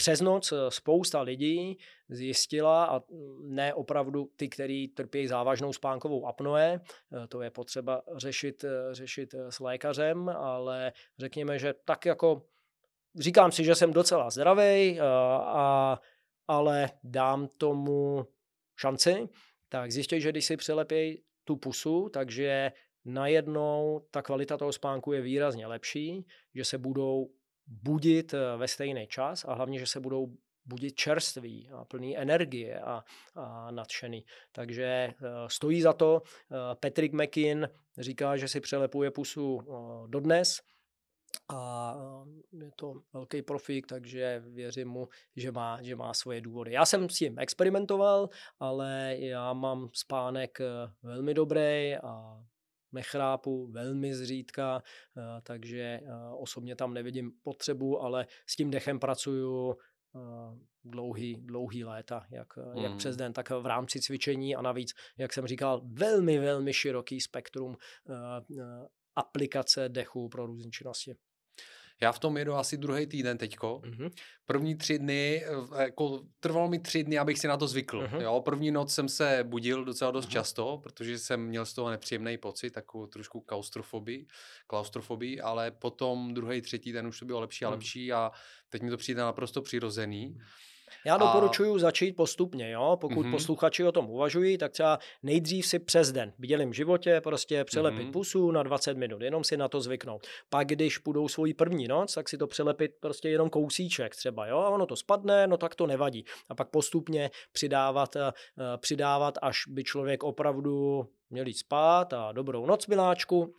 přes 0.02 0.22
noc 0.22 0.54
spousta 0.70 1.22
lidí 1.22 1.78
zjistila, 2.10 2.86
a 2.86 3.00
mm, 3.00 3.56
ne 3.56 3.74
opravdu 3.74 4.30
ty, 4.36 4.50
kteří 4.50 4.88
trpí 4.88 5.28
závažnou 5.28 5.74
spánkovou 5.74 6.28
apnoe, 6.28 6.82
to 7.30 7.42
je 7.42 7.50
potřeba 7.50 8.02
řešit, 8.16 8.66
řešit 8.92 9.36
s 9.50 9.60
lékařem, 9.60 10.30
ale 10.30 10.92
řekněme, 11.20 11.60
že 11.60 11.74
tak 11.86 12.06
jako 12.06 12.42
říkám 13.16 13.52
si, 13.52 13.64
že 13.64 13.76
jsem 13.76 13.94
docela 13.94 14.30
zdravý, 14.30 15.00
a, 15.00 15.06
eh, 15.06 15.08
a, 15.46 16.00
ale 16.48 16.90
dám 17.04 17.48
tomu 17.58 18.26
šanci, 18.76 19.30
tak 19.70 19.92
zjistí, 19.92 20.22
že 20.22 20.32
když 20.32 20.46
si 20.46 20.58
přilepí 20.58 21.24
tu 21.44 21.56
pusu, 21.56 22.10
takže 22.10 22.72
najednou 23.06 24.02
ta 24.12 24.22
kvalita 24.22 24.58
toho 24.58 24.74
spánku 24.74 25.14
je 25.14 25.22
výrazně 25.22 25.68
lepší, 25.68 26.26
že 26.56 26.66
se 26.66 26.78
budou 26.78 27.30
budit 27.68 28.34
eh, 28.34 28.58
ve 28.58 28.68
stejný 28.68 29.08
čas 29.08 29.46
a 29.46 29.54
hlavně, 29.54 29.80
že 29.80 29.86
se 29.86 30.00
budou 30.00 30.38
budit 30.66 30.96
čerství 30.96 31.70
a 31.74 31.86
plný 31.86 32.18
energie 32.18 32.80
a, 32.80 33.04
a 33.36 33.72
nadšený. 33.72 34.26
Takže 34.52 35.14
uh, 35.22 35.28
stojí 35.48 35.82
za 35.82 35.94
to. 35.94 36.22
Uh, 36.22 36.58
Patrick 36.80 37.14
McKin 37.14 37.70
říká, 37.98 38.38
že 38.38 38.48
si 38.48 38.60
přelepuje 38.60 39.12
pusu 39.12 39.62
dodnes 40.08 40.62
a 41.50 41.96
je 42.52 42.72
to 42.76 42.94
velký 43.14 43.42
profík, 43.42 43.88
takže 43.88 44.44
věřím 44.46 44.88
mu, 44.88 45.08
že 45.36 45.52
má, 45.52 45.82
že 45.82 45.96
má 45.96 46.14
svoje 46.14 46.42
důvody. 46.42 46.74
Já 46.74 46.86
jsem 46.86 47.10
s 47.10 47.18
tím 47.18 47.40
experimentoval, 47.40 48.30
ale 48.60 49.16
já 49.20 49.54
mám 49.54 49.90
spánek 49.94 50.62
eh, 50.62 50.66
velmi 51.04 51.34
dobrý 51.34 51.96
a 52.04 52.44
nechrápu 52.92 53.68
velmi 53.72 54.16
zřídka, 54.16 54.84
eh, 55.18 55.42
takže 55.44 55.82
eh, 55.82 56.02
osobně 56.38 56.76
tam 56.76 56.94
nevidím 56.94 57.32
potřebu, 57.44 58.02
ale 58.02 58.28
s 58.46 58.56
tím 58.56 58.72
dechem 58.72 59.00
pracuju 59.00 59.78
dlouhý, 60.84 61.36
dlouhý 61.42 61.84
léta, 61.84 62.26
jak, 62.32 62.58
hmm. 62.58 62.84
jak 62.84 62.98
přes 62.98 63.16
den, 63.16 63.34
tak 63.34 63.50
v 63.50 63.66
rámci 63.66 64.02
cvičení 64.02 64.56
a 64.56 64.62
navíc, 64.62 64.94
jak 65.18 65.34
jsem 65.34 65.48
říkal, 65.48 65.82
velmi, 65.86 66.40
velmi 66.40 66.74
široký 66.74 67.22
spektrum 67.22 67.78
aplikace 69.16 69.90
dechu 69.90 70.30
pro 70.30 70.46
různé 70.46 70.72
činnosti. 70.72 71.16
Já 72.02 72.12
v 72.12 72.20
tom 72.20 72.38
jedu 72.38 72.54
asi 72.54 72.78
druhý 72.78 73.06
týden 73.06 73.38
teďko. 73.38 73.82
Mm-hmm. 73.84 74.12
První 74.46 74.76
tři 74.76 75.00
dny, 75.00 75.46
jako 75.80 76.24
trvalo 76.40 76.70
mi 76.70 76.80
tři 76.80 77.04
dny, 77.04 77.20
abych 77.20 77.40
si 77.40 77.48
na 77.48 77.58
to 77.58 77.68
zvykl. 77.68 78.02
Mm-hmm. 78.02 78.22
Jo, 78.22 78.42
první 78.46 78.72
noc 78.72 78.94
jsem 78.94 79.10
se 79.10 79.40
budil 79.44 79.86
docela 79.86 80.12
dost 80.12 80.26
mm-hmm. 80.26 80.32
často, 80.32 80.80
protože 80.84 81.20
jsem 81.20 81.46
měl 81.46 81.66
z 81.66 81.74
toho 81.74 81.90
nepříjemný 81.90 82.38
pocit, 82.38 82.72
takovou 82.72 83.08
trošku 83.08 83.42
klaustrofobii, 83.42 84.28
klaustrofobii, 84.68 85.42
ale 85.42 85.72
potom 85.72 86.34
druhý, 86.34 86.62
třetí 86.62 86.92
den 86.92 87.08
už 87.08 87.20
to 87.20 87.26
bylo 87.26 87.40
lepší 87.40 87.66
a 87.66 87.70
mhm. 87.70 87.78
lepší 87.78 88.14
a 88.14 88.32
teď 88.70 88.82
mi 88.82 88.90
to 88.90 88.98
přijde 88.98 89.22
naprosto 89.22 89.62
přirozený. 89.62 90.30
Mm-hmm. 90.30 90.71
Já 91.06 91.18
doporučuji 91.18 91.76
a... 91.76 91.80
začít 91.80 92.16
postupně, 92.16 92.72
jo. 92.72 92.98
Pokud 93.02 93.26
mm-hmm. 93.26 93.32
posluchači 93.32 93.84
o 93.84 93.92
tom 93.92 94.10
uvažují, 94.10 94.58
tak 94.58 94.72
třeba 94.72 95.00
nejdřív 95.24 95.66
si 95.66 95.80
přes 95.80 96.12
den 96.12 96.32
v 96.32 96.40
bělém 96.40 96.74
životě 96.74 97.22
prostě 97.22 97.64
přelepit 97.64 98.08
mm-hmm. 98.08 98.12
pusu 98.12 98.52
na 98.52 98.64
20 98.64 98.98
minut, 98.98 99.22
jenom 99.22 99.44
si 99.44 99.58
na 99.58 99.68
to 99.68 99.82
zvyknout. 99.82 100.28
Pak, 100.50 100.68
když 100.68 100.98
půjdou 100.98 101.28
svoji 101.28 101.54
první 101.54 101.88
noc, 101.88 102.14
tak 102.14 102.30
si 102.30 102.38
to 102.38 102.48
přelepit 102.48 102.92
prostě 103.00 103.30
jenom 103.30 103.50
kousíček 103.50 104.16
třeba, 104.16 104.48
jo. 104.48 104.58
A 104.58 104.70
ono 104.70 104.86
to 104.86 104.96
spadne, 104.96 105.48
no 105.48 105.58
tak 105.58 105.76
to 105.76 105.88
nevadí. 105.88 106.26
A 106.50 106.56
pak 106.56 106.70
postupně 106.70 107.32
přidávat, 107.52 108.16
uh, 108.16 108.22
přidávat, 108.78 109.38
až 109.42 109.64
by 109.68 109.84
člověk 109.84 110.24
opravdu 110.24 111.06
měl 111.30 111.48
jít 111.48 111.58
spát 111.58 112.14
a 112.14 112.32
dobrou 112.32 112.66
noc, 112.66 112.88
miláčku. 112.88 113.56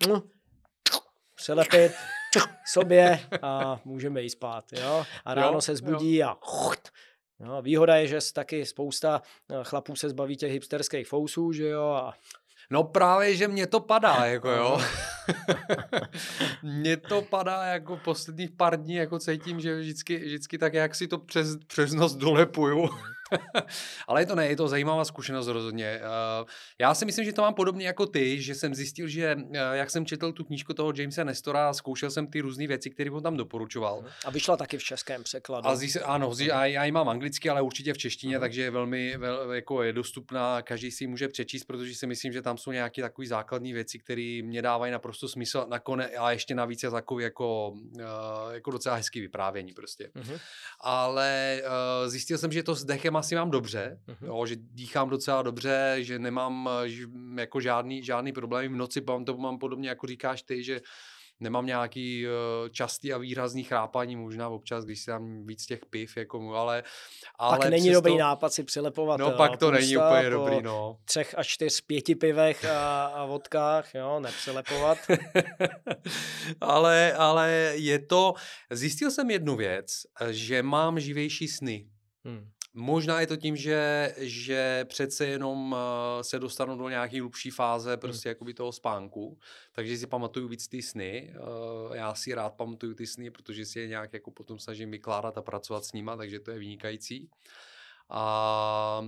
Přelepit 1.35 1.93
sobě 2.73 3.21
a 3.43 3.81
můžeme 3.85 4.23
jít 4.23 4.31
spát, 4.31 4.65
jo. 4.73 5.05
A 5.25 5.35
ráno 5.35 5.53
jo, 5.53 5.61
se 5.61 5.77
zbudí 5.77 6.17
jo. 6.17 6.29
a 6.29 6.39
No, 7.43 7.63
výhoda 7.63 7.97
je, 7.97 8.07
že 8.07 8.19
taky 8.35 8.67
spousta 8.67 9.23
eh, 9.51 9.55
chlapů 9.63 9.97
se 9.97 10.09
zbaví 10.09 10.37
těch 10.37 10.53
hipsterských 10.53 11.09
fousů, 11.09 11.53
že 11.53 11.69
jo, 11.69 11.85
a 11.85 12.15
No 12.71 12.85
právě, 12.85 13.37
že 13.37 13.49
mě 13.49 13.67
to 13.67 13.81
padá, 13.81 14.15
jako 14.27 14.51
jo. 14.51 14.81
mně 16.63 16.97
to 16.97 17.23
padá 17.23 17.65
jako 17.65 17.97
posledních 17.97 18.51
pár 18.51 18.83
dní, 18.83 18.95
jako 18.95 19.19
cítím, 19.19 19.61
že 19.61 19.77
vždycky, 19.77 20.19
vždycky 20.19 20.59
tak, 20.59 20.75
jak 20.75 20.95
si 20.95 21.09
to 21.09 21.19
přes, 21.19 21.57
přes 21.67 21.93
nos 21.93 22.15
dolepuju. 22.15 22.89
Ale 24.09 24.23
je 24.23 24.27
to 24.27 24.35
ne, 24.35 24.47
je 24.47 24.57
to 24.57 24.69
zajímavá 24.69 25.05
zkušenost 25.05 25.47
rozhodně. 25.47 25.87
Eh, 25.87 26.45
já 26.79 26.95
si 26.95 27.05
myslím, 27.05 27.25
že 27.25 27.33
to 27.33 27.43
mám 27.43 27.55
podobně 27.55 27.87
jako 27.87 28.07
ty, 28.07 28.43
že 28.43 28.55
jsem 28.55 28.75
zjistil, 28.75 29.09
že 29.09 29.37
eh, 29.53 29.59
jak 29.73 29.91
jsem 29.91 30.07
četl 30.07 30.33
tu 30.33 30.45
knížku 30.45 30.75
toho 30.75 30.93
Jamesa 30.97 31.25
Nestora, 31.25 31.73
zkoušel 31.73 32.11
jsem 32.11 32.27
ty 32.27 32.41
různé 32.41 32.67
věci, 32.67 32.91
které 32.91 33.11
on 33.11 33.23
tam 33.23 33.37
doporučoval. 33.37 34.01
Mhm. 34.01 34.11
A 34.25 34.31
vyšla 34.31 34.57
taky 34.57 34.79
v 34.79 34.85
českém 34.85 35.23
překladu. 35.23 35.69
A 35.69 35.77
zjistil, 35.77 36.03
ano, 36.05 36.33
já, 36.39 36.67
já 36.67 36.85
ji 36.85 36.93
mám 36.93 37.09
anglicky, 37.09 37.51
ale 37.51 37.63
určitě 37.63 37.95
v 37.95 37.99
češtině, 37.99 38.37
uh-huh. 38.37 38.41
takže 38.41 38.63
je 38.63 38.71
velmi 38.71 39.17
vel, 39.17 39.53
jako 39.53 39.83
je 39.83 39.93
dostupná, 39.93 40.63
každý 40.63 40.91
si 40.91 41.05
ji 41.05 41.09
může 41.09 41.29
přečíst, 41.29 41.65
protože 41.65 41.95
si 41.95 42.07
myslím, 42.07 42.33
že 42.33 42.43
tam 42.43 42.59
jsou 42.59 42.73
nějaké 42.73 43.03
takové 43.03 43.27
základní 43.27 43.73
věci, 43.73 43.99
které 43.99 44.41
mě 44.45 44.63
dávají 44.63 44.93
naprosto 44.93 45.29
smysl 45.29 45.67
nakonec, 45.69 46.11
a 46.19 46.31
ještě 46.31 46.55
navíc 46.55 46.83
je 46.83 46.91
takový 46.91 47.25
jako, 47.25 47.75
eh, 48.01 48.55
jako 48.55 48.71
docela 48.71 48.95
hezký 48.95 49.21
vyprávění 49.21 49.73
prostě. 49.73 50.11
Uh-huh. 50.17 50.41
Ale 50.81 51.63
zjistil 52.07 52.39
jsem, 52.39 52.53
že 52.53 52.63
to 52.63 52.75
s 52.75 52.85
dechem 52.85 53.17
asi 53.23 53.35
mám 53.35 53.51
dobře, 53.51 54.01
mm-hmm. 54.09 54.27
jo, 54.27 54.47
že 54.47 54.57
dýchám 54.59 55.09
docela 55.09 55.43
dobře, 55.43 55.97
že 55.99 56.19
nemám 56.19 56.69
že, 56.87 57.07
jako 57.39 57.61
žádný, 57.61 58.03
žádný 58.03 58.33
problém 58.33 58.73
v 58.73 58.77
noci, 58.77 59.01
to 59.27 59.37
mám 59.37 59.59
podobně 59.59 59.89
jako 59.89 60.07
říkáš 60.07 60.43
ty, 60.43 60.65
že 60.65 60.81
nemám 61.41 61.67
nějaký 61.67 62.27
uh, 62.27 62.69
častý 62.69 63.13
a 63.13 63.19
výrazný 63.19 63.65
chrápání, 63.65 64.17
možná 64.17 64.49
občas, 64.49 64.85
když 64.85 65.01
si 65.01 65.11
dám 65.11 65.47
víc 65.47 65.67
těch 65.67 65.81
piv, 65.91 66.17
jako, 66.17 66.55
ale, 66.55 66.83
ale 67.39 67.59
Pak 67.59 67.71
není 67.71 67.83
přesto... 67.83 68.01
dobrý 68.01 68.17
nápad 68.19 68.53
si 68.53 68.65
přilepovat 68.65 69.21
No 69.21 69.31
pak 69.31 69.57
to 69.57 69.71
není 69.71 69.97
úplně 69.97 70.31
dobrý, 70.31 70.63
no. 70.63 70.99
třech 71.05 71.35
až 71.39 71.49
čtyř 71.49 71.81
pěti 71.81 72.15
pivech 72.15 72.65
a, 72.65 73.05
a 73.07 73.25
vodkách, 73.25 73.95
jo, 73.95 74.21
nepřilepovat. 74.21 74.99
ale, 76.61 77.13
ale 77.13 77.51
je 77.75 77.99
to, 77.99 78.35
zjistil 78.71 79.11
jsem 79.11 79.31
jednu 79.31 79.57
věc, 79.57 79.87
že 80.31 80.63
mám 80.63 81.01
živější 81.01 81.49
sny. 81.49 81.87
Hmm. 82.25 82.49
Možná 82.75 83.21
je 83.21 83.27
to 83.27 83.37
tím, 83.37 83.57
že, 83.57 84.15
že 84.19 84.85
přece 84.89 85.27
jenom 85.27 85.73
uh, 85.73 85.79
se 86.23 86.39
dostanu 86.39 86.77
do 86.77 86.89
nějaké 86.89 87.21
hlubší 87.21 87.51
fáze 87.51 87.91
hmm. 87.91 88.01
prostě 88.01 88.29
hmm. 88.29 88.31
jakoby 88.31 88.55
toho 88.55 88.73
spánku, 88.73 89.39
takže 89.73 89.97
si 89.97 90.07
pamatuju 90.07 90.49
víc 90.49 90.69
ty 90.69 90.83
sny. 90.83 91.35
Uh, 91.37 91.97
já 91.97 92.15
si 92.15 92.35
rád 92.35 92.55
pamatuju 92.55 92.95
ty 92.95 93.07
sny, 93.07 93.31
protože 93.31 93.65
si 93.65 93.81
je 93.81 93.87
nějak 93.87 94.13
jako 94.13 94.31
potom 94.31 94.59
snažím 94.59 94.91
vykládat 94.91 95.39
a 95.39 95.43
pracovat 95.43 95.85
s 95.85 95.93
nima, 95.93 96.17
takže 96.17 96.41
to 96.41 96.51
je 96.51 96.59
vynikající. 96.59 97.31
A 98.11 99.03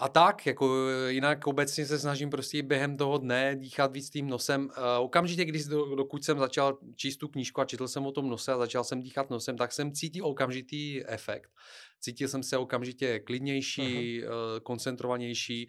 a 0.00 0.08
tak, 0.08 0.46
jako 0.46 0.88
jinak 1.08 1.46
obecně 1.46 1.86
se 1.86 1.98
snažím 1.98 2.30
prostě 2.30 2.62
během 2.62 2.96
toho 2.96 3.18
dne 3.18 3.56
dýchat 3.56 3.92
víc 3.92 4.10
tím 4.10 4.28
nosem. 4.28 4.64
Uh, 4.64 5.04
okamžitě, 5.04 5.44
když 5.44 5.64
do, 5.64 5.96
dokud 5.96 6.24
jsem 6.24 6.38
začal 6.38 6.78
číst 6.96 7.16
tu 7.16 7.28
knížku 7.28 7.60
a 7.60 7.64
četl 7.64 7.88
jsem 7.88 8.06
o 8.06 8.12
tom 8.12 8.28
nose 8.28 8.52
a 8.52 8.58
začal 8.58 8.84
jsem 8.84 9.00
dýchat 9.00 9.30
nosem, 9.30 9.56
tak 9.56 9.72
jsem 9.72 9.92
cítil 9.92 10.26
okamžitý 10.26 11.06
efekt. 11.06 11.50
Cítil 12.00 12.28
jsem 12.28 12.42
se 12.42 12.56
okamžitě 12.56 13.20
klidnější, 13.20 14.22
uh-huh. 14.22 14.28
uh, 14.28 14.60
koncentrovanější. 14.60 15.68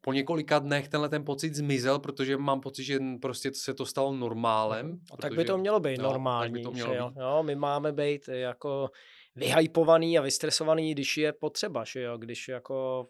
Po 0.00 0.12
několika 0.12 0.58
dnech 0.58 0.88
tenhle 0.88 1.08
ten 1.08 1.24
pocit 1.24 1.54
zmizel, 1.54 1.98
protože 1.98 2.36
mám 2.36 2.60
pocit, 2.60 2.84
že 2.84 2.98
prostě 3.22 3.50
se 3.54 3.74
to 3.74 3.86
stalo 3.86 4.12
normálem. 4.12 4.92
Uh-huh. 4.92 5.00
A 5.12 5.16
protože, 5.16 5.28
tak 5.28 5.38
by 5.38 5.44
to 5.44 5.58
mělo 5.58 5.80
být 5.80 5.98
jo, 5.98 6.02
normální. 6.02 6.52
by 6.52 6.62
to 6.62 6.70
mělo 6.70 6.90
být. 6.90 6.96
Jo? 6.96 7.12
jo, 7.20 7.42
my 7.42 7.54
máme 7.54 7.92
být 7.92 8.28
jako 8.28 8.90
vyhypovaný 9.36 10.18
a 10.18 10.22
vystresovaný, 10.22 10.94
když 10.94 11.16
je 11.16 11.32
potřeba, 11.32 11.84
že 11.84 12.02
jo? 12.02 12.18
když 12.18 12.48
jako 12.48 13.06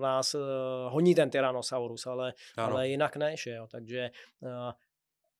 nás 0.00 0.34
uh, 0.34 0.40
honí 0.88 1.14
ten 1.14 1.30
Tyrannosaurus, 1.30 2.06
ale, 2.06 2.32
ale 2.56 2.88
jinak 2.88 3.16
ne, 3.16 3.36
že 3.36 3.50
jo? 3.50 3.66
takže 3.70 4.10
uh, 4.40 4.50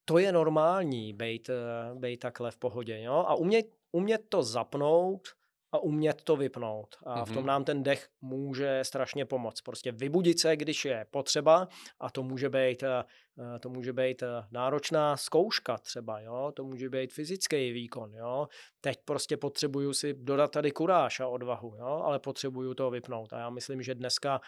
to 0.05 0.19
je 0.19 0.33
normální, 0.33 1.13
být, 1.13 1.49
uh, 1.49 2.01
být 2.01 2.17
takhle 2.17 2.51
v 2.51 2.59
pohodě. 2.59 3.01
Jo? 3.03 3.25
A 3.29 3.35
umět, 3.35 3.67
umět 3.93 4.21
to 4.29 4.43
zapnout, 4.43 5.29
a 5.75 5.79
umět 5.79 6.23
to 6.23 6.37
vypnout. 6.37 6.97
A 7.07 7.17
mm-hmm. 7.17 7.25
v 7.25 7.29
tom 7.29 7.37
mhm. 7.37 7.47
nám 7.47 7.65
ten 7.65 7.83
dech 7.83 8.09
může 8.21 8.81
strašně 8.85 9.25
pomoct. 9.25 9.61
Prostě 9.61 9.93
vybudit 9.93 10.41
se, 10.41 10.57
když 10.57 10.85
je 10.85 11.07
potřeba 11.11 11.69
a 12.01 12.11
to 12.11 12.23
může 12.23 12.51
být, 12.51 12.83
eh, 12.83 13.05
eh, 13.39 13.59
to 13.59 13.69
může 13.69 13.93
být 13.93 14.23
eh, 14.23 14.27
náročná 14.51 15.17
zkouška 15.17 15.79
třeba, 15.79 16.21
jo? 16.21 16.53
to 16.57 16.65
může 16.65 16.89
být 16.89 17.13
fyzický 17.13 17.73
výkon. 17.73 18.15
Jo? 18.15 18.49
Teď 18.81 18.99
prostě 19.05 19.37
potřebuju 19.37 19.93
si 19.93 20.15
dodat 20.15 20.51
tady 20.51 20.71
kuráž 20.71 21.21
a 21.21 21.29
odvahu, 21.29 21.75
jo? 21.79 22.03
ale 22.05 22.19
potřebuju 22.19 22.75
to 22.75 22.91
vypnout. 22.91 23.33
A 23.33 23.39
já 23.39 23.51
myslím, 23.51 23.83
že 23.83 23.95
dneska 23.95 24.41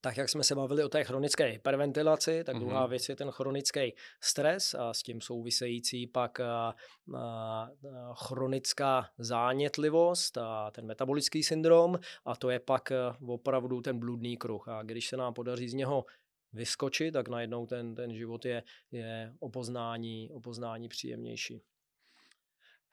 tak 0.00 0.16
jak 0.16 0.28
jsme 0.28 0.44
se 0.44 0.54
bavili 0.54 0.84
o 0.84 0.88
té 0.88 1.04
chronické 1.04 1.44
hyperventilaci, 1.44 2.44
tak 2.44 2.56
mm-hmm. 2.56 2.60
druhá 2.60 2.86
věc 2.86 3.08
je 3.08 3.16
ten 3.16 3.30
chronický 3.30 3.94
stres 4.20 4.74
a 4.74 4.94
s 4.94 5.02
tím 5.02 5.20
související 5.20 6.06
pak 6.06 6.40
a, 6.40 6.74
a, 7.16 7.70
chronická 8.14 9.08
zánětlivost 9.18 10.38
a 10.38 10.70
ten 10.70 10.86
metabolický 10.86 11.42
syndrom 11.42 11.98
a 12.24 12.36
to 12.36 12.50
je 12.50 12.60
pak 12.60 12.92
opravdu 13.26 13.80
ten 13.80 13.98
bludný 13.98 14.36
kruh. 14.36 14.68
A 14.68 14.82
když 14.82 15.08
se 15.08 15.16
nám 15.16 15.34
podaří 15.34 15.68
z 15.68 15.74
něho 15.74 16.04
vyskočit, 16.52 17.12
tak 17.12 17.28
najednou 17.28 17.66
ten, 17.66 17.94
ten 17.94 18.14
život 18.14 18.44
je, 18.44 18.62
je 18.92 19.32
opoznání, 19.38 20.30
opoznání 20.32 20.88
příjemnější. 20.88 21.62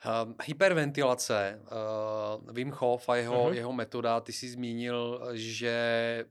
Uh, 0.05 0.33
hyperventilace, 0.43 1.59
uh, 1.63 2.53
Wim 2.53 2.71
Hof 2.71 3.09
a 3.09 3.15
jeho, 3.15 3.49
uh-huh. 3.49 3.53
jeho 3.53 3.73
metoda, 3.73 4.19
ty 4.19 4.33
jsi 4.33 4.49
zmínil, 4.49 5.21
že 5.33 6.25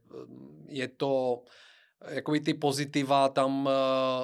je 0.69 0.89
to, 0.89 1.43
jakoby 2.09 2.41
ty 2.41 2.55
pozitiva 2.55 3.29
tam 3.29 3.67
uh, 3.67 3.73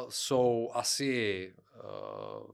jsou 0.08 0.70
asi 0.74 1.52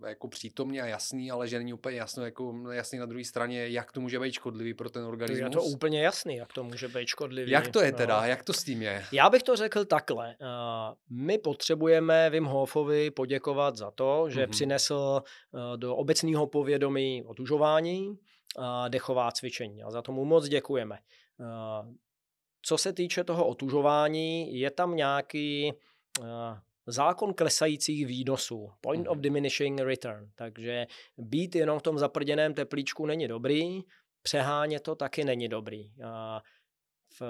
jako 0.06 0.28
přítomně 0.28 0.82
a 0.82 0.86
jasný, 0.86 1.30
ale 1.30 1.48
že 1.48 1.58
není 1.58 1.72
úplně 1.72 1.96
jasno, 1.96 2.24
jako 2.24 2.54
jasný 2.72 2.98
na 2.98 3.06
druhé 3.06 3.24
straně, 3.24 3.68
jak 3.68 3.92
to 3.92 4.00
může 4.00 4.20
být 4.20 4.32
škodlivý 4.32 4.74
pro 4.74 4.90
ten 4.90 5.04
organismus. 5.04 5.46
Je 5.46 5.50
to 5.50 5.62
úplně 5.62 6.02
jasný, 6.02 6.36
jak 6.36 6.52
to 6.52 6.64
může 6.64 6.88
být 6.88 7.06
škodlivý. 7.06 7.50
Jak 7.50 7.68
to 7.68 7.80
je 7.80 7.92
teda, 7.92 8.20
no. 8.20 8.26
jak 8.26 8.42
to 8.42 8.52
s 8.52 8.64
tím 8.64 8.82
je? 8.82 9.04
Já 9.12 9.30
bych 9.30 9.42
to 9.42 9.56
řekl 9.56 9.84
takhle. 9.84 10.36
Uh, 10.40 10.96
my 11.10 11.38
potřebujeme 11.38 12.30
Wim 12.30 12.44
Hofovi 12.44 13.10
poděkovat 13.10 13.76
za 13.76 13.90
to, 13.90 14.30
že 14.30 14.46
mm-hmm. 14.46 14.50
přinesl 14.50 15.22
uh, 15.52 15.76
do 15.76 15.96
obecného 15.96 16.46
povědomí 16.46 17.22
otužování 17.26 18.18
a 18.58 18.88
dechová 18.88 19.32
cvičení. 19.32 19.82
A 19.82 19.90
za 19.90 20.02
tomu 20.02 20.24
moc 20.24 20.48
děkujeme. 20.48 20.98
Uh, 21.38 21.94
co 22.62 22.78
se 22.78 22.92
týče 22.92 23.24
toho 23.24 23.46
otužování, 23.46 24.60
je 24.60 24.70
tam 24.70 24.96
nějaký 24.96 25.72
zákon 26.88 27.34
klesajících 27.34 28.06
výnosů, 28.06 28.70
point 28.80 29.08
of 29.08 29.14
mhm. 29.14 29.22
diminishing 29.22 29.80
return. 29.80 30.30
Takže 30.34 30.86
být 31.18 31.54
jenom 31.54 31.78
v 31.78 31.82
tom 31.82 31.98
zaprděném 31.98 32.54
teplíčku 32.54 33.06
není 33.06 33.28
dobrý, 33.28 33.80
přehánět 34.22 34.82
to 34.82 34.94
taky 34.94 35.24
není 35.24 35.48
dobrý. 35.48 35.92
V, 37.20 37.22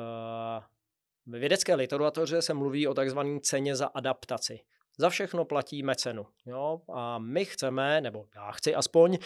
vědecké 1.26 1.74
literatuře 1.74 2.42
se 2.42 2.54
mluví 2.54 2.86
o 2.86 2.94
takzvané 2.94 3.40
ceně 3.40 3.76
za 3.76 3.86
adaptaci. 3.86 4.61
Za 4.98 5.11
všechno 5.11 5.44
platíme 5.44 5.94
cenu. 5.94 6.26
Jo? 6.46 6.80
A 6.92 7.18
my 7.18 7.44
chceme, 7.44 8.00
nebo 8.00 8.26
já 8.36 8.50
chci 8.50 8.74
aspoň, 8.74 9.18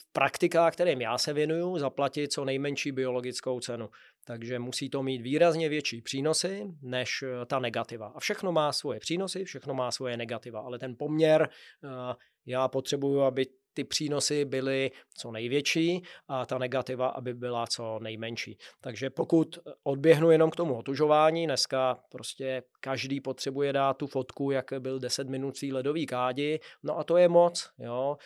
v 0.00 0.12
praktikách, 0.12 0.72
kterým 0.72 1.00
já 1.00 1.18
se 1.18 1.32
věnuju, 1.32 1.78
zaplatit 1.78 2.32
co 2.32 2.44
nejmenší 2.44 2.92
biologickou 2.92 3.60
cenu. 3.60 3.88
Takže 4.24 4.58
musí 4.58 4.90
to 4.90 5.02
mít 5.02 5.22
výrazně 5.22 5.68
větší 5.68 6.02
přínosy 6.02 6.66
než 6.82 7.10
eh, 7.22 7.46
ta 7.46 7.58
negativa. 7.58 8.12
A 8.14 8.20
všechno 8.20 8.52
má 8.52 8.72
svoje 8.72 9.00
přínosy, 9.00 9.44
všechno 9.44 9.74
má 9.74 9.90
svoje 9.90 10.16
negativa, 10.16 10.60
ale 10.60 10.78
ten 10.78 10.96
poměr, 10.98 11.48
eh, 11.84 12.14
já 12.46 12.68
potřebuju, 12.68 13.20
aby 13.20 13.46
ty 13.74 13.84
přínosy 13.84 14.44
byly 14.44 14.90
co 15.14 15.30
největší 15.30 16.02
a 16.28 16.46
ta 16.46 16.58
negativa, 16.58 17.08
aby 17.08 17.34
byla 17.34 17.66
co 17.66 17.98
nejmenší. 17.98 18.58
Takže 18.80 19.10
pokud 19.10 19.58
odběhnu 19.82 20.30
jenom 20.30 20.50
k 20.50 20.56
tomu 20.56 20.78
otužování, 20.78 21.46
dneska 21.46 21.98
prostě 22.10 22.62
každý 22.80 23.20
potřebuje 23.20 23.72
dát 23.72 23.96
tu 23.96 24.06
fotku, 24.06 24.50
jak 24.50 24.66
byl 24.78 24.98
10 24.98 25.28
minut 25.28 25.54
ledový 25.72 26.06
kádi, 26.06 26.60
no 26.82 26.98
a 26.98 27.04
to 27.04 27.16
je 27.16 27.28
moc. 27.28 27.70
Jo. 27.78 28.16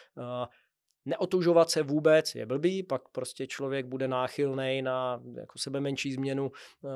Eh, 1.07 1.11
neotužovat 1.11 1.71
se 1.71 1.83
vůbec 1.83 2.35
je 2.35 2.47
blbý, 2.47 2.83
pak 2.83 3.09
prostě 3.09 3.47
člověk 3.47 3.87
bude 3.87 4.09
náchylný 4.09 4.83
na 4.83 5.23
jako 5.37 5.59
sebe 5.59 5.81
menší 5.81 6.13
změnu 6.13 6.45
uh, 6.45 6.91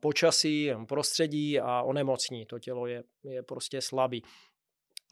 počasí, 0.00 0.70
prostředí 0.88 1.60
a 1.60 1.82
onemocní. 1.82 2.46
To 2.46 2.58
tělo 2.58 2.86
je, 2.86 3.04
je 3.24 3.42
prostě 3.42 3.80
slabý. 3.80 4.22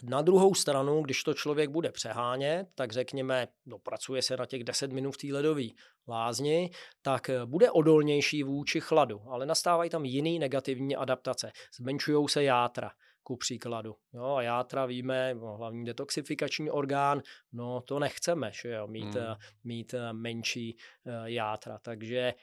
Na 0.02 0.22
druhou 0.22 0.54
stranu, 0.54 1.02
když 1.02 1.22
to 1.22 1.34
člověk 1.34 1.70
bude 1.70 1.92
přehánět, 1.92 2.68
tak 2.74 2.92
řekněme, 2.92 3.48
dopracuje 3.66 4.22
se 4.22 4.36
na 4.36 4.46
těch 4.46 4.64
10 4.64 4.92
minut 4.92 5.12
v 5.12 5.16
té 5.16 5.26
ledové 5.32 5.64
lázni, 6.08 6.70
tak 7.02 7.30
bude 7.44 7.70
odolnější 7.70 8.42
vůči 8.42 8.80
chladu, 8.80 9.22
ale 9.28 9.46
nastávají 9.46 9.90
tam 9.90 10.04
jiný 10.04 10.38
negativní 10.38 10.96
adaptace. 10.96 11.52
Zmenšují 11.76 12.28
se 12.28 12.44
játra 12.44 12.90
ku 13.28 13.36
příkladu. 13.36 13.96
Jo, 14.12 14.24
a 14.24 14.42
játra 14.42 14.86
víme, 14.86 15.34
no, 15.34 15.56
hlavní 15.56 15.84
detoxifikační 15.84 16.70
orgán, 16.70 17.22
no 17.52 17.80
to 17.80 17.98
nechceme, 17.98 18.50
že 18.62 18.70
jo, 18.70 18.86
mít, 18.86 19.14
hmm. 19.14 19.34
mít 19.64 19.94
eh, 19.94 20.12
menší 20.12 20.76
uh, 20.76 21.12
játra. 21.24 21.78
Takže 21.78 22.34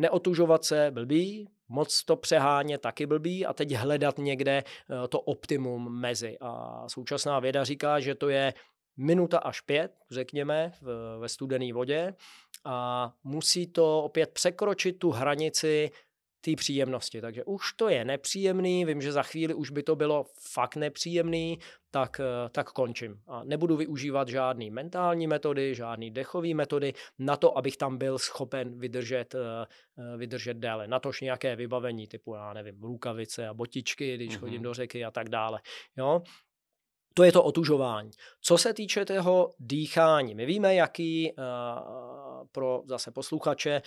neotužovat 0.00 0.64
se 0.64 0.90
blbý, 0.90 1.48
moc 1.68 2.04
to 2.04 2.16
přeháně 2.16 2.78
taky 2.78 3.06
blbý 3.06 3.46
a 3.46 3.52
teď 3.52 3.72
hledat 3.72 4.18
někde 4.18 4.62
to 5.08 5.20
optimum 5.20 6.00
mezi. 6.00 6.36
A 6.40 6.84
současná 6.88 7.40
věda 7.40 7.64
říká, 7.64 8.00
že 8.00 8.14
to 8.14 8.28
je 8.28 8.54
minuta 8.96 9.38
až 9.38 9.60
pět, 9.60 9.92
řekněme, 10.10 10.72
v, 10.80 11.18
ve 11.18 11.28
studené 11.28 11.72
vodě 11.72 12.14
a 12.64 13.12
musí 13.24 13.66
to 13.66 14.02
opět 14.02 14.30
překročit 14.32 14.98
tu 14.98 15.10
hranici 15.10 15.90
té 16.44 16.50
příjemnosti. 16.56 17.20
Takže 17.20 17.44
už 17.44 17.72
to 17.72 17.88
je 17.88 18.04
nepříjemný, 18.04 18.84
vím, 18.84 19.02
že 19.02 19.12
za 19.12 19.22
chvíli 19.22 19.54
už 19.54 19.70
by 19.70 19.82
to 19.82 19.96
bylo 19.96 20.26
fakt 20.52 20.76
nepříjemný, 20.76 21.58
tak, 21.90 22.20
eh, 22.20 22.48
tak 22.48 22.72
končím. 22.72 23.20
A 23.28 23.44
nebudu 23.44 23.76
využívat 23.76 24.28
žádný 24.28 24.70
mentální 24.70 25.26
metody, 25.26 25.74
žádný 25.74 26.10
dechové 26.10 26.54
metody 26.54 26.92
na 27.18 27.36
to, 27.36 27.58
abych 27.58 27.76
tam 27.76 27.98
byl 27.98 28.18
schopen 28.18 28.78
vydržet, 28.78 29.34
eh, 29.34 29.66
eh, 29.98 30.16
vydržet 30.16 30.56
déle. 30.56 30.88
Natož 30.88 31.20
nějaké 31.20 31.56
vybavení 31.56 32.06
typu, 32.06 32.34
já 32.34 32.52
nevím, 32.52 32.82
rukavice 32.82 33.48
a 33.48 33.54
botičky, 33.54 34.14
když 34.14 34.30
mm-hmm. 34.30 34.40
chodím 34.40 34.62
do 34.62 34.74
řeky 34.74 35.04
a 35.04 35.10
tak 35.10 35.28
dále. 35.28 35.60
Jo? 35.96 36.22
To 37.14 37.24
je 37.24 37.32
to 37.32 37.42
otužování. 37.42 38.10
Co 38.40 38.58
se 38.58 38.74
týče 38.74 39.04
toho 39.04 39.50
dýchání, 39.58 40.34
my 40.34 40.46
víme, 40.46 40.74
jaký 40.74 41.32
uh, 41.32 41.44
pro 42.52 42.82
zase 42.86 43.10
posluchače, 43.10 43.82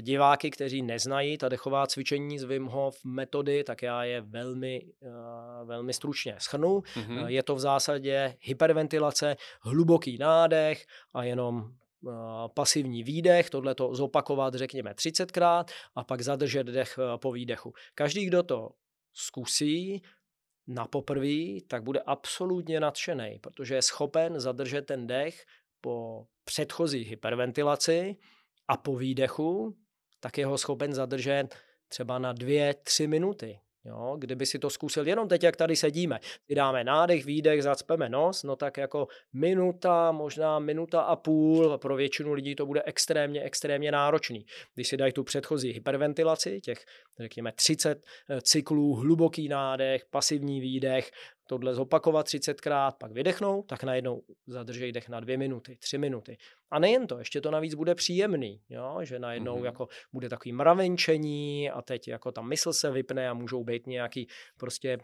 diváky, 0.00 0.50
kteří 0.50 0.82
neznají 0.82 1.38
ta 1.38 1.48
dechová 1.48 1.86
cvičení 1.86 2.38
z 2.38 2.44
Wim 2.44 2.66
Hof 2.66 3.04
metody, 3.04 3.64
tak 3.64 3.82
já 3.82 4.04
je 4.04 4.20
velmi, 4.20 4.86
velmi 5.64 5.92
stručně 5.92 6.34
schrnu. 6.38 6.78
Mm-hmm. 6.78 7.26
Je 7.26 7.42
to 7.42 7.54
v 7.54 7.60
zásadě 7.60 8.36
hyperventilace, 8.40 9.36
hluboký 9.60 10.18
nádech 10.18 10.86
a 11.14 11.24
jenom 11.24 11.72
pasivní 12.54 13.02
výdech, 13.02 13.50
tohle 13.50 13.74
to 13.74 13.94
zopakovat 13.94 14.54
řekněme 14.54 14.92
30krát 14.92 15.64
a 15.94 16.04
pak 16.04 16.20
zadržet 16.20 16.66
dech 16.66 16.98
po 17.16 17.32
výdechu. 17.32 17.72
Každý, 17.94 18.26
kdo 18.26 18.42
to 18.42 18.70
zkusí, 19.12 20.02
na 20.68 20.86
poprví, 20.86 21.64
tak 21.68 21.82
bude 21.82 22.00
absolutně 22.00 22.80
nadšený, 22.80 23.38
protože 23.38 23.74
je 23.74 23.82
schopen 23.82 24.40
zadržet 24.40 24.82
ten 24.82 25.06
dech 25.06 25.44
po 25.80 26.26
předchozí 26.44 27.04
hyperventilaci 27.04 28.16
a 28.68 28.76
po 28.76 28.96
výdechu, 28.96 29.76
tak 30.20 30.38
je 30.38 30.46
ho 30.46 30.58
schopen 30.58 30.92
zadržet 30.92 31.48
třeba 31.88 32.18
na 32.18 32.32
dvě, 32.32 32.74
tři 32.74 33.06
minuty. 33.06 33.60
Jo, 33.84 34.16
kdyby 34.18 34.46
si 34.46 34.58
to 34.58 34.70
zkusil 34.70 35.08
jenom 35.08 35.28
teď, 35.28 35.42
jak 35.42 35.56
tady 35.56 35.76
sedíme, 35.76 36.20
dáme 36.54 36.84
nádech, 36.84 37.24
výdech, 37.24 37.62
zacpeme 37.62 38.08
nos, 38.08 38.42
no 38.42 38.56
tak 38.56 38.76
jako 38.76 39.08
minuta, 39.32 40.12
možná 40.12 40.58
minuta 40.58 41.00
a 41.00 41.16
půl, 41.16 41.78
pro 41.78 41.96
většinu 41.96 42.32
lidí 42.32 42.54
to 42.54 42.66
bude 42.66 42.82
extrémně, 42.82 43.42
extrémně 43.42 43.92
náročný. 43.92 44.44
Když 44.74 44.88
si 44.88 44.96
dají 44.96 45.12
tu 45.12 45.24
předchozí 45.24 45.72
hyperventilaci, 45.72 46.60
těch 46.60 46.84
řekněme 47.20 47.52
30 47.52 48.06
eh, 48.30 48.40
cyklů, 48.40 48.94
hluboký 48.94 49.48
nádech, 49.48 50.04
pasivní 50.10 50.60
výdech, 50.60 51.10
tohle 51.48 51.74
zopakovat 51.74 52.26
30krát, 52.26 52.92
pak 52.98 53.12
vydechnou, 53.12 53.62
tak 53.62 53.84
najednou 53.84 54.22
zadržej 54.46 54.92
dech 54.92 55.08
na 55.08 55.20
dvě 55.20 55.36
minuty, 55.36 55.76
tři 55.76 55.98
minuty. 55.98 56.36
A 56.70 56.78
nejen 56.78 57.06
to, 57.06 57.18
ještě 57.18 57.40
to 57.40 57.50
navíc 57.50 57.74
bude 57.74 57.94
příjemný, 57.94 58.60
jo? 58.68 58.98
že 59.02 59.18
najednou 59.18 59.58
mm-hmm. 59.58 59.64
jako 59.64 59.88
bude 60.12 60.28
takový 60.28 60.52
mravenčení 60.52 61.70
a 61.70 61.82
teď 61.82 62.08
jako 62.08 62.32
ta 62.32 62.42
mysl 62.42 62.72
se 62.72 62.90
vypne 62.90 63.28
a 63.28 63.34
můžou 63.34 63.64
být 63.64 63.86
nějaký 63.86 64.28
prostě 64.56 64.98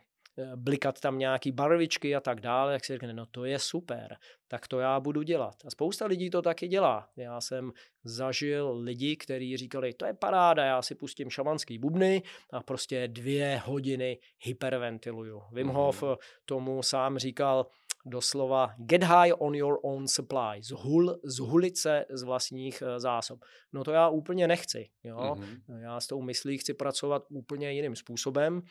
blikat 0.57 1.01
tam 1.01 1.19
nějaký 1.19 1.53
barvičky 1.53 2.17
a 2.17 2.21
tak 2.21 2.41
dále, 2.41 2.73
jak 2.73 2.85
si 2.85 2.93
řekne, 2.93 3.13
no 3.13 3.27
to 3.27 3.45
je 3.45 3.59
super, 3.59 4.17
tak 4.49 4.69
to 4.69 4.81
já 4.81 5.01
budu 5.01 5.23
dělat. 5.23 5.55
A 5.67 5.71
spousta 5.71 6.07
lidí 6.07 6.31
to 6.31 6.43
taky 6.43 6.69
dělá. 6.69 7.09
Já 7.17 7.41
jsem 7.41 7.73
zažil 8.05 8.79
lidi, 8.79 9.17
kteří 9.17 9.57
říkali, 9.57 9.93
to 9.93 10.07
je 10.07 10.15
paráda, 10.15 10.65
já 10.65 10.83
si 10.83 10.95
pustím 10.95 11.31
šamanský 11.31 11.79
bubny 11.79 12.23
a 12.53 12.63
prostě 12.63 13.09
dvě 13.09 13.63
hodiny 13.65 14.19
hyperventiluju. 14.41 15.43
Wim 15.53 15.69
Hof 15.69 16.03
mm. 16.03 16.15
tomu 16.45 16.83
sám 16.83 17.19
říkal, 17.19 17.67
doslova 18.07 18.75
get 18.77 19.03
high 19.03 19.33
on 19.39 19.55
your 19.55 19.79
own 19.83 20.09
supply, 20.09 20.63
zhul, 20.63 21.21
zhulit 21.25 21.79
se 21.79 22.05
z 22.11 22.23
vlastních 22.23 22.83
eh, 22.83 23.01
zásob. 23.01 23.41
No 23.73 23.85
to 23.85 23.93
já 23.93 24.09
úplně 24.09 24.49
nechci. 24.49 24.89
Jo? 25.05 25.17
Mm-hmm. 25.17 25.81
Já 25.81 26.01
s 26.01 26.07
tou 26.07 26.23
myslí 26.23 26.59
chci 26.59 26.75
pracovat 26.75 27.23
úplně 27.31 27.73
jiným 27.73 27.97
způsobem 27.97 28.63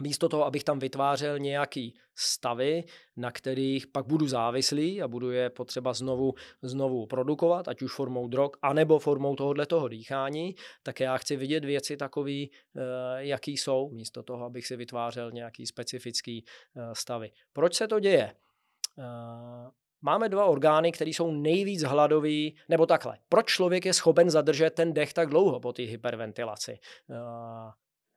místo 0.00 0.28
toho, 0.28 0.44
abych 0.46 0.64
tam 0.64 0.78
vytvářel 0.78 1.38
nějaký 1.38 1.94
stavy, 2.14 2.84
na 3.16 3.30
kterých 3.30 3.86
pak 3.86 4.06
budu 4.06 4.26
závislý 4.26 5.02
a 5.02 5.08
budu 5.08 5.30
je 5.30 5.50
potřeba 5.50 5.92
znovu, 5.92 6.34
znovu 6.62 7.06
produkovat, 7.06 7.68
ať 7.68 7.82
už 7.82 7.94
formou 7.94 8.28
drog, 8.28 8.50
anebo 8.62 8.98
formou 8.98 9.36
tohohle 9.36 9.66
toho 9.66 9.88
dýchání, 9.88 10.54
tak 10.82 11.00
já 11.00 11.16
chci 11.16 11.36
vidět 11.36 11.64
věci 11.64 11.96
takový, 11.96 12.50
eh, 12.76 12.80
jaký 13.16 13.56
jsou, 13.56 13.90
místo 13.90 14.22
toho, 14.22 14.44
abych 14.44 14.66
si 14.66 14.76
vytvářel 14.76 15.30
nějaký 15.30 15.66
specifický 15.66 16.44
eh, 16.76 16.80
stavy. 16.92 17.30
Proč 17.52 17.74
se 17.74 17.88
to 17.88 18.00
děje? 18.00 18.34
Eh, 18.98 19.70
máme 20.02 20.28
dva 20.28 20.44
orgány, 20.44 20.92
které 20.92 21.10
jsou 21.10 21.30
nejvíc 21.30 21.82
hladový, 21.82 22.56
nebo 22.68 22.86
takhle. 22.86 23.18
Proč 23.28 23.46
člověk 23.46 23.84
je 23.84 23.92
schopen 23.92 24.30
zadržet 24.30 24.70
ten 24.70 24.92
dech 24.92 25.12
tak 25.12 25.28
dlouho 25.28 25.60
po 25.60 25.72
té 25.72 25.82
hyperventilaci? 25.82 26.78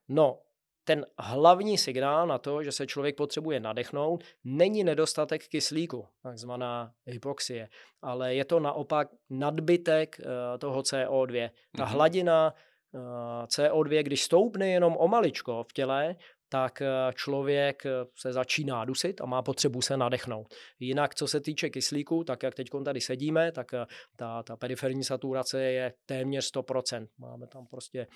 No, 0.10 0.40
ten 0.88 1.06
hlavní 1.20 1.78
signál 1.78 2.28
na 2.28 2.38
to, 2.38 2.64
že 2.64 2.72
se 2.72 2.88
člověk 2.88 3.16
potřebuje 3.16 3.60
nadechnout, 3.60 4.24
není 4.44 4.84
nedostatek 4.84 5.48
kyslíku, 5.48 6.08
takzvaná 6.24 6.92
hypoxie, 7.06 7.70
ale 8.02 8.36
je 8.36 8.46
to 8.46 8.60
naopak 8.60 9.08
nadbytek 9.30 10.20
eh, 10.20 10.58
toho 10.58 10.82
CO2. 10.82 11.50
Ta 11.78 11.84
mm-hmm. 11.84 11.88
hladina 11.88 12.54
eh, 12.56 13.00
CO2, 13.46 14.04
když 14.04 14.24
stoupne 14.24 14.68
jenom 14.68 14.98
o 14.98 15.08
maličko 15.08 15.64
v 15.64 15.74
těle, 15.74 16.16
tak 16.50 16.82
eh, 16.82 16.88
člověk 17.16 17.86
eh, 17.86 17.92
se 18.16 18.34
začíná 18.34 18.86
dusit 18.86 19.22
a 19.22 19.26
má 19.26 19.42
potřebu 19.42 19.82
se 19.82 19.98
nadechnout. 19.98 20.54
Jinak, 20.80 21.16
co 21.16 21.28
se 21.28 21.40
týče 21.40 21.70
kyslíku, 21.70 22.24
tak 22.24 22.44
jak 22.44 22.56
teď 22.56 22.68
tady 22.86 23.02
sedíme, 23.02 23.52
tak 23.52 23.74
eh, 23.74 23.86
ta, 24.16 24.44
ta 24.44 24.58
periferní 24.58 25.04
saturace 25.04 25.64
je 25.64 25.94
téměř 26.06 26.52
100%. 26.52 27.08
Máme 27.18 27.48
tam 27.48 27.68
prostě 27.68 28.08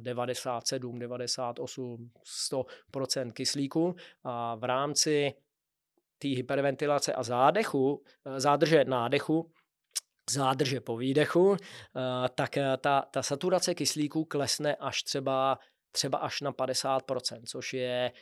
97, 0.00 0.98
98, 0.98 2.10
100% 2.52 3.32
kyslíku 3.32 3.94
a 4.24 4.54
v 4.54 4.64
rámci 4.64 5.32
té 6.18 6.28
hyperventilace 6.28 7.12
a 7.12 7.22
zádechu, 7.22 8.02
zádrže 8.36 8.84
nádechu, 8.84 9.50
zádrže 10.30 10.80
po 10.80 10.96
výdechu, 10.96 11.56
tak 12.34 12.58
ta, 12.80 13.02
ta 13.10 13.22
saturace 13.22 13.74
kyslíku 13.74 14.24
klesne 14.24 14.76
až 14.76 15.02
třeba 15.02 15.58
třeba 15.92 16.18
až 16.18 16.40
na 16.40 16.52
50%, 16.52 17.42
což 17.46 17.74
je 17.74 18.12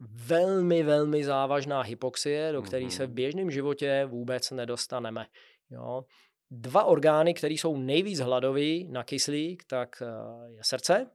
velmi, 0.00 0.82
velmi 0.82 1.24
závažná 1.24 1.82
hypoxie, 1.82 2.52
do 2.52 2.62
které 2.62 2.90
se 2.90 3.06
v 3.06 3.08
mhm. 3.08 3.14
běžném 3.14 3.50
životě 3.50 4.04
vůbec 4.06 4.50
nedostaneme. 4.50 5.26
Jo. 5.70 6.04
Dva 6.50 6.84
orgány, 6.84 7.34
které 7.34 7.54
jsou 7.54 7.76
nejvíc 7.76 8.20
hladový 8.20 8.88
na 8.90 9.04
kyslík, 9.04 9.64
tak 9.64 10.02
eh, 10.02 10.06
je 10.52 10.64
srdce 10.64 11.10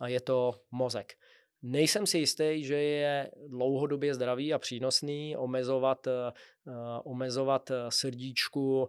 a 0.00 0.08
je 0.08 0.20
to 0.20 0.52
mozek. 0.70 1.12
Nejsem 1.62 2.06
si 2.06 2.18
jistý, 2.18 2.64
že 2.64 2.74
je 2.74 3.30
dlouhodobě 3.48 4.14
zdravý 4.14 4.54
a 4.54 4.58
přínosný 4.58 5.36
omezovat, 5.36 6.06
uh, 6.06 6.72
omezovat 7.04 7.70
srdíčku 7.88 8.88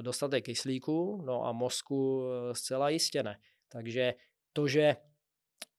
dostatek 0.00 0.44
kyslíku, 0.44 1.22
no 1.24 1.46
a 1.46 1.52
mozku 1.52 2.22
zcela 2.52 2.88
jistě 2.88 3.22
ne. 3.22 3.38
Takže 3.68 4.14
to, 4.52 4.68
že 4.68 4.96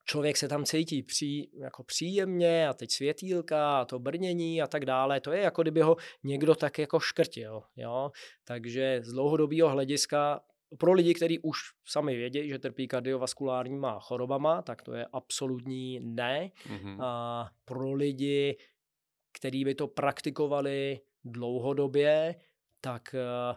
člověk 0.05 0.37
se 0.37 0.47
tam 0.47 0.65
cítí 0.65 1.03
pří, 1.03 1.51
jako 1.59 1.83
příjemně 1.83 2.67
a 2.67 2.73
teď 2.73 2.91
světýlka 2.91 3.79
a 3.79 3.85
to 3.85 3.99
brnění 3.99 4.61
a 4.61 4.67
tak 4.67 4.85
dále, 4.85 5.21
to 5.21 5.31
je 5.31 5.41
jako 5.41 5.61
kdyby 5.61 5.81
ho 5.81 5.95
někdo 6.23 6.55
tak 6.55 6.79
jako 6.79 6.99
škrtil, 6.99 7.63
jo. 7.75 8.11
Takže 8.43 8.99
z 9.03 9.11
dlouhodobého 9.11 9.69
hlediska 9.69 10.41
pro 10.77 10.93
lidi, 10.93 11.13
kteří 11.13 11.39
už 11.39 11.57
sami 11.85 12.15
vědí, 12.15 12.49
že 12.49 12.59
trpí 12.59 12.87
kardiovaskulárníma 12.87 13.99
chorobama, 13.99 14.61
tak 14.61 14.81
to 14.81 14.93
je 14.93 15.05
absolutní 15.13 15.99
ne. 15.99 16.51
Mm-hmm. 16.67 16.97
A 17.03 17.49
pro 17.65 17.93
lidi, 17.93 18.57
kteří 19.33 19.65
by 19.65 19.75
to 19.75 19.87
praktikovali 19.87 20.99
dlouhodobě, 21.23 22.35
tak 22.81 23.15
eh, 23.15 23.55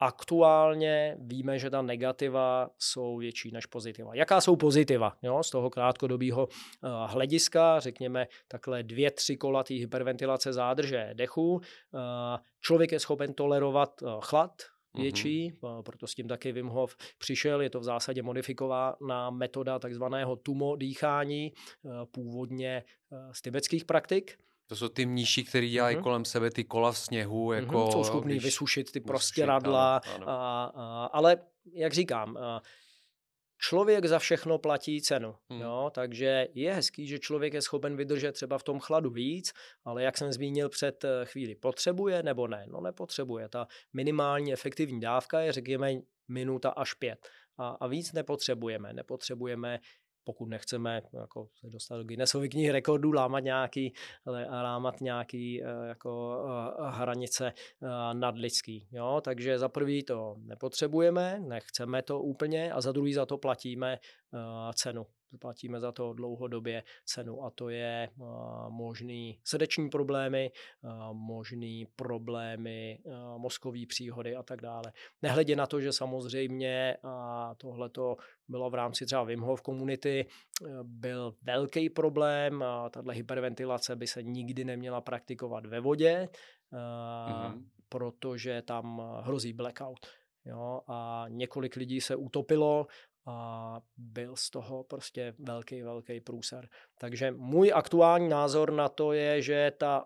aktuálně 0.00 1.16
víme, 1.20 1.58
že 1.58 1.70
ta 1.70 1.82
negativa 1.82 2.70
jsou 2.78 3.16
větší 3.16 3.50
než 3.50 3.66
pozitiva. 3.66 4.14
Jaká 4.14 4.40
jsou 4.40 4.56
pozitiva 4.56 5.16
jo, 5.22 5.42
z 5.42 5.50
toho 5.50 5.70
krátkodobého 5.70 6.46
uh, 6.46 6.90
hlediska, 7.06 7.80
řekněme 7.80 8.26
takhle 8.48 8.82
dvě, 8.82 9.10
tři 9.10 9.36
kola 9.36 9.64
té 9.64 9.74
hyperventilace 9.74 10.52
zádrže 10.52 11.10
dechu. 11.14 11.52
Uh, 11.52 11.60
člověk 12.60 12.92
je 12.92 13.00
schopen 13.00 13.34
tolerovat 13.34 14.02
uh, 14.02 14.20
chlad, 14.20 14.62
mhm. 14.94 15.02
větší, 15.02 15.52
mm-hmm. 15.52 15.82
proto 15.82 16.06
s 16.06 16.14
tím 16.14 16.28
taky 16.28 16.52
Wim 16.52 16.68
Hof 16.68 16.96
přišel. 17.18 17.60
Je 17.60 17.70
to 17.70 17.80
v 17.80 17.84
zásadě 17.84 18.22
modifikovaná 18.22 19.30
metoda 19.30 19.78
takzvaného 19.78 20.36
tumo 20.36 20.76
dýchání, 20.76 21.52
původně 22.12 22.82
z 23.32 23.42
tibetských 23.42 23.84
praktik. 23.84 24.38
To 24.70 24.76
jsou 24.76 24.88
ty 24.88 25.06
mníši, 25.06 25.44
kteří 25.44 25.70
dělají 25.70 25.96
mm-hmm. 25.96 26.02
kolem 26.02 26.24
sebe 26.24 26.50
ty 26.50 26.64
kola 26.64 26.92
v 26.92 26.98
sněhu. 26.98 27.48
Mhm, 27.48 27.62
jako, 27.62 27.76
mm-hmm. 27.76 27.92
Jsou 27.92 28.04
schopní 28.04 28.34
když... 28.34 28.44
vysušit 28.44 28.92
ty 28.92 29.00
prostě 29.00 29.46
radla. 29.46 30.00
A, 30.26 30.64
a, 30.74 31.04
ale 31.12 31.36
jak 31.72 31.92
říkám, 31.92 32.36
a, 32.36 32.62
člověk 33.58 34.06
za 34.06 34.18
všechno 34.18 34.58
platí 34.58 35.02
cenu. 35.02 35.34
Hmm. 35.50 35.60
Jo? 35.60 35.90
Takže 35.94 36.48
je 36.54 36.74
hezký, 36.74 37.06
že 37.06 37.18
člověk 37.18 37.54
je 37.54 37.62
schopen 37.62 37.96
vydržet 37.96 38.32
třeba 38.32 38.58
v 38.58 38.62
tom 38.62 38.80
chladu 38.80 39.10
víc, 39.10 39.52
ale 39.84 40.02
jak 40.02 40.18
jsem 40.18 40.32
zmínil 40.32 40.68
před 40.68 41.04
eh, 41.04 41.24
chvíli, 41.24 41.54
potřebuje 41.54 42.22
nebo 42.22 42.46
ne? 42.46 42.66
No 42.68 42.80
nepotřebuje. 42.80 43.48
Ta 43.48 43.66
minimální 43.92 44.52
efektivní 44.52 45.00
dávka 45.00 45.40
je 45.40 45.52
řekněme 45.52 45.92
minuta 46.28 46.70
až 46.70 46.94
pět. 46.94 47.28
A, 47.58 47.68
a 47.68 47.86
víc 47.86 48.12
nepotřebujeme. 48.12 48.92
Nepotřebujeme 48.92 49.78
pokud 50.24 50.46
nechceme 50.46 51.02
jako 51.12 51.48
se 51.60 51.66
dostat 51.70 51.96
do 51.96 52.04
Guinnessovy 52.04 52.48
knihy 52.48 52.72
rekordů, 52.72 53.12
lámat 53.12 53.44
nějaký, 53.44 53.92
lámat 54.50 55.00
nějaký 55.00 55.62
eh, 55.62 55.66
jako 55.88 56.42
eh, 56.78 56.90
hranice 56.90 57.52
eh, 57.82 58.14
nadlidský. 58.14 58.88
Jo? 58.92 59.20
Takže 59.24 59.58
za 59.58 59.68
prvý 59.68 60.02
to 60.02 60.36
nepotřebujeme, 60.38 61.40
nechceme 61.40 62.02
to 62.02 62.20
úplně 62.20 62.72
a 62.72 62.80
za 62.80 62.92
druhý 62.92 63.14
za 63.14 63.26
to 63.26 63.38
platíme 63.38 63.98
cenu. 64.74 65.06
Platíme 65.38 65.80
za 65.80 65.92
to 65.92 66.12
dlouhodobě 66.12 66.82
cenu 67.04 67.44
a 67.44 67.50
to 67.50 67.68
je 67.68 68.10
možný 68.68 69.40
srdeční 69.44 69.90
problémy, 69.90 70.50
možný 71.12 71.86
problémy 71.96 72.98
mozkové 73.36 73.86
příhody 73.88 74.36
a 74.36 74.42
tak 74.42 74.60
dále. 74.60 74.92
Nehledě 75.22 75.56
na 75.56 75.66
to, 75.66 75.80
že 75.80 75.92
samozřejmě 75.92 76.96
tohle 77.56 77.88
to 77.88 78.16
bylo 78.48 78.70
v 78.70 78.74
rámci 78.74 79.06
třeba 79.06 79.24
Wim 79.24 79.40
Hof 79.40 79.62
komunity, 79.62 80.26
byl 80.82 81.34
velký 81.42 81.90
problém 81.90 82.64
tahle 82.90 83.14
hyperventilace 83.14 83.96
by 83.96 84.06
se 84.06 84.22
nikdy 84.22 84.64
neměla 84.64 85.00
praktikovat 85.00 85.66
ve 85.66 85.80
vodě, 85.80 86.28
mm-hmm. 86.72 87.62
protože 87.88 88.62
tam 88.62 89.02
hrozí 89.20 89.52
blackout. 89.52 90.06
Jo, 90.44 90.80
a 90.88 91.24
několik 91.28 91.76
lidí 91.76 92.00
se 92.00 92.16
utopilo 92.16 92.86
a 93.26 93.80
byl 93.96 94.36
z 94.36 94.50
toho 94.50 94.84
prostě 94.84 95.34
velký, 95.38 95.82
velký 95.82 96.20
průser. 96.20 96.68
Takže 96.98 97.30
můj 97.30 97.72
aktuální 97.74 98.28
názor 98.28 98.72
na 98.72 98.88
to 98.88 99.12
je, 99.12 99.42
že 99.42 99.72
ta, 99.78 100.04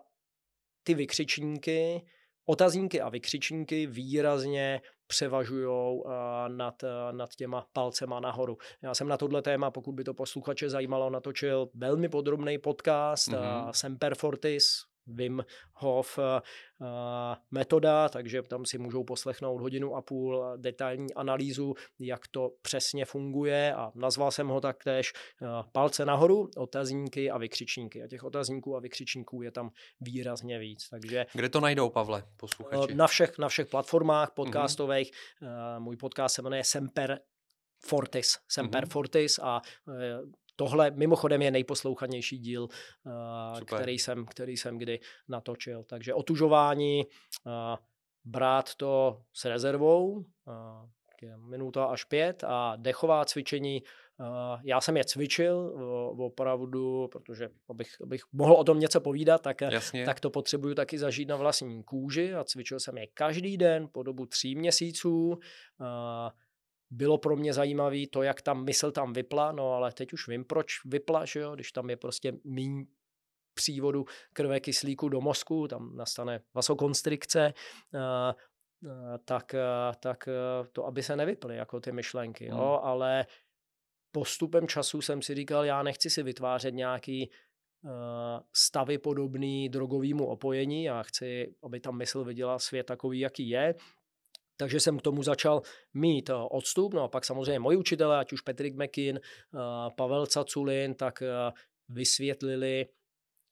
ty 0.83 0.93
vykřičníky, 0.93 2.05
otazníky 2.45 3.01
a 3.01 3.09
vykřičníky 3.09 3.87
výrazně 3.87 4.81
převažují 5.07 6.01
nad, 6.47 6.83
nad 7.11 7.35
těma 7.35 7.67
palcema 7.73 8.19
nahoru. 8.19 8.57
Já 8.81 8.93
jsem 8.93 9.07
na 9.07 9.17
tohle 9.17 9.41
téma, 9.41 9.71
pokud 9.71 9.91
by 9.91 10.03
to 10.03 10.13
posluchače 10.13 10.69
zajímalo, 10.69 11.09
natočil 11.09 11.69
velmi 11.73 12.09
podrobný 12.09 12.57
podcast 12.57 13.27
mm-hmm. 13.27 13.71
Semper 13.71 14.15
Fortis, 14.15 14.65
Wim 15.07 15.45
Hof 15.73 16.19
eh, 16.19 16.41
eh, 16.81 17.35
metoda, 17.51 18.09
takže 18.09 18.41
tam 18.41 18.65
si 18.65 18.77
můžou 18.77 19.03
poslechnout 19.03 19.61
hodinu 19.61 19.95
a 19.95 20.01
půl 20.01 20.43
detailní 20.57 21.13
analýzu, 21.13 21.73
jak 21.99 22.27
to 22.27 22.51
přesně 22.61 23.05
funguje 23.05 23.73
a 23.73 23.91
nazval 23.95 24.31
jsem 24.31 24.47
ho 24.47 24.61
taktéž 24.61 25.13
eh, 25.41 25.45
palce 25.71 26.05
nahoru, 26.05 26.49
otazníky 26.57 27.31
a 27.31 27.37
vykřičníky. 27.37 28.03
A 28.03 28.07
těch 28.07 28.23
otazníků 28.23 28.75
a 28.75 28.79
vykřičníků 28.79 29.41
je 29.41 29.51
tam 29.51 29.69
výrazně 30.01 30.59
víc. 30.59 30.89
Takže, 30.89 31.25
Kde 31.33 31.49
to 31.49 31.59
najdou, 31.59 31.89
Pavle, 31.89 32.23
posluchači? 32.37 32.95
Na 32.95 33.07
všech, 33.07 33.37
na 33.37 33.49
všech 33.49 33.67
platformách 33.67 34.29
mhm. 34.29 34.35
podcastových. 34.35 35.11
Mm-hmm. 35.11 35.79
Můj 35.79 35.97
podcast 35.97 36.35
se 36.35 36.41
jmenuje 36.41 36.63
Semper 36.63 37.19
Fortis. 37.85 38.37
Semper 38.47 38.83
mm-hmm. 38.83 38.91
Fortis 38.91 39.39
a 39.39 39.61
Tohle 40.55 40.91
mimochodem 40.91 41.41
je 41.41 41.51
nejposlouchanější 41.51 42.37
díl, 42.37 42.63
uh, 42.63 43.59
který 43.59 43.99
jsem, 43.99 44.25
který 44.25 44.57
jsem 44.57 44.77
kdy 44.77 44.99
natočil. 45.27 45.83
Takže 45.83 46.13
otužování, 46.13 47.05
uh, 47.05 47.51
brát 48.25 48.75
to 48.75 49.21
s 49.33 49.45
rezervou, 49.45 50.11
uh, 50.11 50.23
minuta 51.37 51.85
až 51.85 52.03
pět 52.03 52.43
a 52.43 52.75
dechová 52.75 53.25
cvičení. 53.25 53.83
Já 54.63 54.81
jsem 54.81 54.97
je 54.97 55.05
cvičil 55.05 55.73
opravdu, 56.17 57.07
protože 57.11 57.49
abych, 57.69 57.87
abych 58.03 58.21
mohl 58.33 58.53
o 58.53 58.63
tom 58.63 58.79
něco 58.79 59.01
povídat, 59.01 59.41
tak, 59.41 59.57
tak 60.05 60.19
to 60.19 60.29
potřebuju 60.29 60.75
taky 60.75 60.99
zažít 60.99 61.27
na 61.27 61.35
vlastní 61.35 61.83
kůži 61.83 62.33
a 62.33 62.43
cvičil 62.43 62.79
jsem 62.79 62.97
je 62.97 63.07
každý 63.07 63.57
den 63.57 63.87
po 63.91 64.03
dobu 64.03 64.25
tří 64.25 64.55
měsíců. 64.55 65.39
Bylo 66.91 67.17
pro 67.17 67.35
mě 67.35 67.53
zajímavé 67.53 68.07
to, 68.11 68.23
jak 68.23 68.41
tam 68.41 68.65
mysl 68.65 68.91
tam 68.91 69.13
vypla, 69.13 69.51
no 69.51 69.73
ale 69.73 69.91
teď 69.91 70.13
už 70.13 70.27
vím, 70.27 70.45
proč 70.45 70.85
vypla, 70.85 71.25
že 71.25 71.39
jo, 71.39 71.55
když 71.55 71.71
tam 71.71 71.89
je 71.89 71.97
prostě 71.97 72.33
méně 72.43 72.85
přívodu 73.53 74.05
krve 74.33 74.59
kyslíku 74.59 75.09
do 75.09 75.21
mozku, 75.21 75.67
tam 75.67 75.95
nastane 75.95 76.41
vasokonstrikce, 76.53 77.53
tak, 79.25 79.55
tak 79.99 80.29
to, 80.71 80.85
aby 80.85 81.03
se 81.03 81.15
nevyply 81.15 81.55
jako 81.55 81.79
ty 81.79 81.91
myšlenky, 81.91 82.45
jo, 82.45 82.55
hmm. 82.55 82.89
ale 82.89 83.25
postupem 84.11 84.67
času 84.67 85.01
jsem 85.01 85.21
si 85.21 85.35
říkal, 85.35 85.65
já 85.65 85.83
nechci 85.83 86.09
si 86.09 86.23
vytvářet 86.23 86.73
nějaký 86.73 87.31
stavy 88.53 88.97
podobný 88.97 89.69
drogovému 89.69 90.27
opojení, 90.27 90.83
já 90.83 91.03
chci, 91.03 91.55
aby 91.63 91.79
tam 91.79 91.97
mysl 91.97 92.23
viděla 92.23 92.59
svět 92.59 92.83
takový, 92.83 93.19
jaký 93.19 93.49
je, 93.49 93.75
takže 94.57 94.79
jsem 94.79 94.99
k 94.99 95.01
tomu 95.01 95.23
začal 95.23 95.61
mít 95.93 96.29
eh, 96.29 96.33
odstup, 96.33 96.93
no 96.93 97.03
a 97.03 97.07
pak 97.07 97.25
samozřejmě 97.25 97.59
moji 97.59 97.77
učitelé, 97.77 98.17
ať 98.19 98.33
už 98.33 98.41
Patrick 98.41 98.75
McKin, 98.77 99.19
eh, 99.19 99.59
Pavel 99.95 100.25
Caculin, 100.25 100.95
tak 100.95 101.21
eh, 101.21 101.51
vysvětlili 101.89 102.85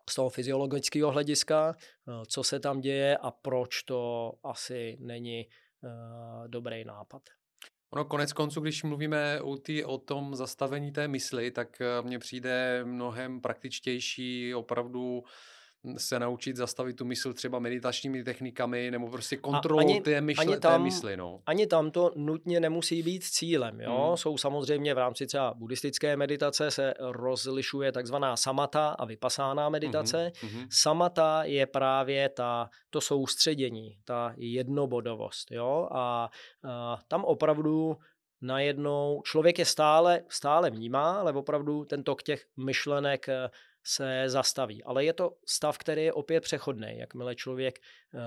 z 0.10 0.16
toho 0.16 0.30
fyziologického 0.30 1.12
hlediska, 1.12 1.76
co 2.28 2.44
se 2.44 2.60
tam 2.60 2.82
děje 2.82 3.18
a 3.18 3.32
proč 3.32 3.84
to 3.84 4.32
asi 4.44 4.98
není 5.00 5.48
dobrý 6.48 6.86
nápad. 6.86 7.22
Ono 7.94 8.06
konec 8.06 8.34
konců, 8.34 8.62
když 8.62 8.84
mluvíme 8.84 9.42
o, 9.42 9.58
tý, 9.58 9.84
o 9.84 9.98
tom 9.98 10.36
zastavení 10.36 10.92
té 10.92 11.08
mysli, 11.08 11.52
tak 11.52 11.82
mně 12.02 12.20
přijde 12.20 12.86
mnohem 12.86 13.42
praktičtější 13.42 14.56
opravdu 14.56 15.24
se 15.98 16.20
naučit 16.20 16.56
zastavit 16.56 16.94
tu 16.94 17.06
mysl 17.06 17.34
třeba 17.34 17.60
meditačními 17.60 18.24
technikami 18.24 18.92
nebo 18.92 19.08
prostě 19.08 19.38
kontrolou 19.38 19.80
ani, 19.80 20.02
té, 20.02 20.22
myšle, 20.22 20.46
ani 20.46 20.58
tam, 20.58 20.72
té 20.72 20.84
mysli. 20.84 21.18
No. 21.18 21.40
Ani 21.46 21.68
tam 21.68 21.92
to 21.92 22.12
nutně 22.16 22.60
nemusí 22.60 23.04
být 23.04 23.24
cílem. 23.24 23.82
Jo? 23.82 24.06
Hmm. 24.08 24.18
Jsou 24.18 24.38
samozřejmě 24.38 24.94
v 24.94 24.98
rámci 24.98 25.26
třeba 25.26 25.54
buddhistické 25.54 26.18
meditace 26.18 26.72
se 26.72 26.94
rozlišuje 27.00 27.92
takzvaná 27.92 28.38
samata 28.38 28.90
a 28.90 29.06
vypasáná 29.06 29.70
meditace. 29.70 30.32
Hmm. 30.42 30.52
Hmm. 30.52 30.68
Samata 30.72 31.44
je 31.44 31.66
právě 31.66 32.30
ta, 32.30 32.70
to 32.90 33.02
soustředění, 33.02 33.98
ta 34.06 34.34
jednobodovost. 34.38 35.52
Jo? 35.52 35.88
A, 35.92 36.30
a 36.64 37.00
tam 37.08 37.26
opravdu 37.26 37.98
najednou 38.42 39.22
člověk 39.26 39.60
je 39.60 39.66
stále, 39.66 40.22
stále 40.30 40.70
vnímá, 40.70 41.20
ale 41.20 41.34
opravdu 41.34 41.86
ten 41.86 42.04
tok 42.04 42.24
těch 42.24 42.46
myšlenek 42.58 43.28
se 43.84 44.24
zastaví. 44.28 44.84
Ale 44.84 45.06
je 45.06 45.14
to 45.14 45.32
stav, 45.46 45.78
který 45.78 46.04
je 46.04 46.14
opět 46.14 46.42
přechodný. 46.42 46.98
Jakmile 46.98 47.36
člověk 47.36 47.80
uh, 48.14 48.22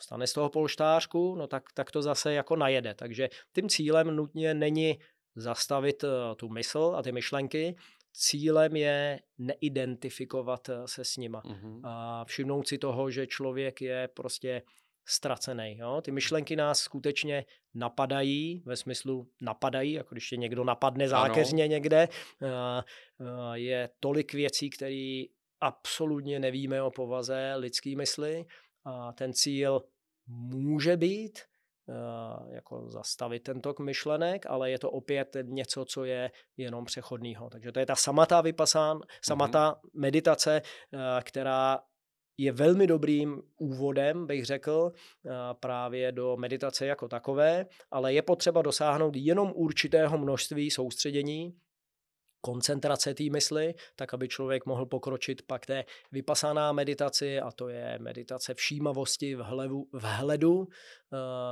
stane 0.00 0.26
z 0.26 0.32
toho 0.32 0.48
polštářku, 0.48 1.34
no 1.34 1.46
tak, 1.46 1.72
tak 1.74 1.90
to 1.90 2.02
zase 2.02 2.32
jako 2.32 2.56
najede. 2.56 2.94
Takže 2.94 3.28
tím 3.54 3.68
cílem 3.68 4.16
nutně 4.16 4.54
není 4.54 4.98
zastavit 5.36 6.04
uh, 6.04 6.10
tu 6.36 6.48
mysl 6.48 6.94
a 6.96 7.02
ty 7.02 7.12
myšlenky, 7.12 7.76
cílem 8.18 8.76
je 8.76 9.20
neidentifikovat 9.38 10.68
eh, 10.68 10.74
se 10.86 11.04
s 11.04 11.16
nima. 11.16 11.42
Mm-hmm. 11.42 11.80
A 11.84 12.24
všimnout 12.24 12.68
si 12.68 12.78
toho, 12.78 13.10
že 13.10 13.26
člověk 13.26 13.80
je 13.80 14.08
prostě 14.14 14.62
ztracený. 15.08 15.76
Jo? 15.78 16.00
Ty 16.00 16.10
myšlenky 16.10 16.56
nás 16.56 16.78
skutečně 16.78 17.44
napadají, 17.74 18.62
ve 18.66 18.76
smyslu 18.76 19.28
napadají, 19.42 19.92
jako 19.92 20.14
když 20.14 20.32
je 20.32 20.38
někdo 20.38 20.64
napadne 20.64 21.08
zákeřně 21.08 21.64
ano. 21.64 21.70
někde. 21.70 22.08
Je 23.54 23.90
tolik 24.00 24.32
věcí, 24.32 24.70
které 24.70 25.22
absolutně 25.60 26.38
nevíme 26.38 26.82
o 26.82 26.90
povaze 26.90 27.54
lidské 27.56 27.96
mysli 27.96 28.46
a 28.84 29.12
ten 29.12 29.32
cíl 29.32 29.82
může 30.26 30.96
být 30.96 31.38
jako 32.50 32.90
zastavit 32.90 33.42
ten 33.42 33.60
tok 33.60 33.80
myšlenek, 33.80 34.46
ale 34.46 34.70
je 34.70 34.78
to 34.78 34.90
opět 34.90 35.36
něco, 35.42 35.84
co 35.84 36.04
je 36.04 36.30
jenom 36.56 36.84
přechodného. 36.84 37.50
Takže 37.50 37.72
to 37.72 37.80
je 37.80 37.86
ta 37.86 37.96
samatá 37.96 38.40
vypasán, 38.40 39.00
samatá 39.24 39.70
mm-hmm. 39.70 39.90
meditace, 39.94 40.62
která 41.22 41.78
je 42.38 42.52
velmi 42.52 42.86
dobrým 42.86 43.42
úvodem, 43.58 44.26
bych 44.26 44.44
řekl, 44.44 44.92
právě 45.60 46.12
do 46.12 46.36
meditace 46.36 46.86
jako 46.86 47.08
takové, 47.08 47.66
ale 47.90 48.14
je 48.14 48.22
potřeba 48.22 48.62
dosáhnout 48.62 49.16
jenom 49.16 49.52
určitého 49.54 50.18
množství 50.18 50.70
soustředění, 50.70 51.54
koncentrace 52.40 53.14
té 53.14 53.24
mysli, 53.32 53.74
tak 53.96 54.14
aby 54.14 54.28
člověk 54.28 54.66
mohl 54.66 54.86
pokročit 54.86 55.42
pak 55.42 55.66
té 55.66 55.84
vypasaná 56.12 56.72
meditaci 56.72 57.40
a 57.40 57.50
to 57.50 57.68
je 57.68 57.98
meditace 57.98 58.54
všímavosti 58.54 59.34
v, 59.34 59.42
v 59.92 60.02
hledu, 60.02 60.68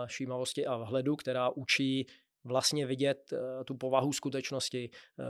všímavosti 0.07 0.66
a 0.66 0.76
vhledu, 0.76 1.16
která 1.16 1.51
učí 1.51 2.07
vlastně 2.47 2.86
vidět 2.86 3.32
uh, 3.32 3.64
tu 3.64 3.76
povahu 3.76 4.12
skutečnosti, 4.12 4.90
uh, 5.18 5.24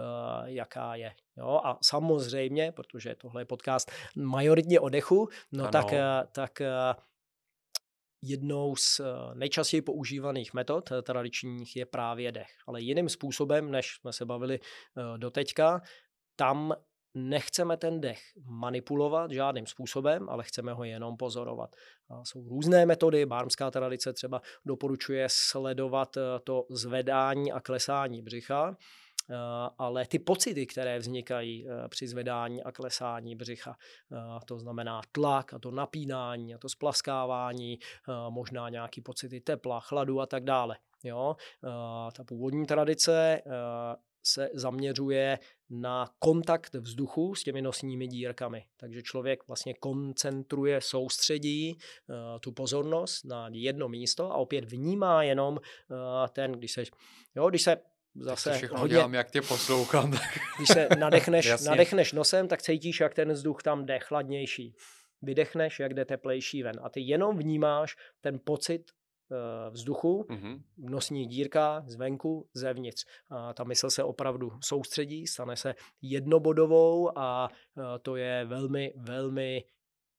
jaká 0.44 0.94
je. 0.94 1.14
Jo? 1.36 1.60
A 1.64 1.78
samozřejmě, 1.82 2.72
protože 2.72 3.14
tohle 3.14 3.40
je 3.40 3.44
podcast 3.46 3.90
majoritně 4.16 4.80
o 4.80 4.88
dechu, 4.88 5.28
no 5.52 5.64
ano. 5.64 5.72
tak, 5.72 5.84
uh, 5.84 5.98
tak 6.32 6.62
jednou 8.22 8.76
z 8.76 9.00
nejčastěji 9.34 9.82
používaných 9.82 10.54
metod 10.54 10.90
tradičních 11.02 11.76
je 11.76 11.86
právě 11.86 12.32
dech. 12.32 12.50
Ale 12.66 12.80
jiným 12.80 13.08
způsobem, 13.08 13.70
než 13.70 13.94
jsme 13.94 14.12
se 14.12 14.24
bavili 14.24 14.60
doteďka, 15.16 15.80
tam 16.36 16.74
nechceme 17.16 17.76
ten 17.76 18.00
dech 18.00 18.20
manipulovat 18.44 19.30
žádným 19.30 19.66
způsobem, 19.66 20.28
ale 20.28 20.44
chceme 20.44 20.72
ho 20.72 20.84
jenom 20.84 21.16
pozorovat. 21.16 21.76
A 22.10 22.24
jsou 22.24 22.48
různé 22.48 22.86
metody, 22.86 23.26
bármská 23.26 23.70
tradice 23.70 24.12
třeba 24.12 24.42
doporučuje 24.66 25.26
sledovat 25.30 26.16
eh, 26.16 26.20
to 26.44 26.66
zvedání 26.70 27.52
a 27.52 27.60
klesání 27.60 28.22
břicha, 28.22 28.76
eh, 28.76 29.34
ale 29.78 30.06
ty 30.06 30.18
pocity, 30.18 30.66
které 30.66 30.98
vznikají 30.98 31.68
eh, 31.68 31.88
při 31.88 32.08
zvedání 32.08 32.62
a 32.62 32.72
klesání 32.72 33.36
břicha, 33.36 33.76
to 34.44 34.58
znamená 34.58 35.00
tlak 35.12 35.54
a 35.54 35.58
to 35.58 35.70
napínání 35.70 36.54
a 36.54 36.58
to 36.58 36.68
splaskávání, 36.68 37.78
možná 38.28 38.68
nějaký 38.68 39.00
pocity 39.00 39.40
tepla, 39.40 39.80
chladu 39.80 40.20
a 40.20 40.26
tak 40.26 40.44
dále. 40.44 40.76
Jo? 41.04 41.36
Ta 42.16 42.24
původní 42.24 42.66
tradice 42.66 43.42
se 44.26 44.50
zaměřuje 44.54 45.38
na 45.70 46.10
kontakt 46.18 46.74
vzduchu 46.74 47.34
s 47.34 47.42
těmi 47.42 47.62
nosními 47.62 48.08
dírkami. 48.08 48.64
Takže 48.76 49.02
člověk 49.02 49.46
vlastně 49.46 49.74
koncentruje, 49.74 50.80
soustředí 50.80 51.74
uh, 51.74 52.16
tu 52.40 52.52
pozornost 52.52 53.24
na 53.24 53.48
jedno 53.52 53.88
místo 53.88 54.32
a 54.32 54.34
opět 54.34 54.64
vnímá 54.64 55.22
jenom 55.22 55.54
uh, 55.54 55.58
ten, 56.32 56.52
když 56.52 56.72
se, 56.72 56.84
jo, 57.36 57.48
když 57.48 57.62
se 57.62 57.76
zase 58.14 58.50
to 58.50 58.56
všechno 58.56 58.78
hodně, 58.78 58.94
dělám, 58.94 59.14
jak 59.14 59.30
tě 59.30 59.42
poslouchám. 59.42 60.10
Tak... 60.10 60.20
Když 60.56 60.68
se 60.68 60.88
nadechneš, 60.98 61.52
nadechneš 61.64 62.12
nosem, 62.12 62.48
tak 62.48 62.62
cítíš, 62.62 63.00
jak 63.00 63.14
ten 63.14 63.32
vzduch 63.32 63.62
tam 63.62 63.86
jde 63.86 63.98
chladnější. 63.98 64.74
Vydechneš, 65.22 65.80
jak 65.80 65.94
jde 65.94 66.04
teplejší 66.04 66.62
ven. 66.62 66.80
A 66.82 66.88
ty 66.88 67.00
jenom 67.00 67.38
vnímáš 67.38 67.96
ten 68.20 68.40
pocit 68.44 68.82
vzduchu, 69.70 70.26
mm-hmm. 70.28 70.62
v 70.78 70.90
nosních 70.90 71.28
dírkách, 71.28 71.88
zvenku, 71.88 72.48
zevnitř. 72.54 73.04
A 73.30 73.54
ta 73.54 73.64
mysl 73.64 73.90
se 73.90 74.04
opravdu 74.04 74.52
soustředí, 74.64 75.26
stane 75.26 75.56
se 75.56 75.74
jednobodovou 76.02 77.18
a 77.18 77.48
eh, 77.78 77.98
to 78.02 78.16
je 78.16 78.44
velmi, 78.44 78.92
velmi, 78.96 79.64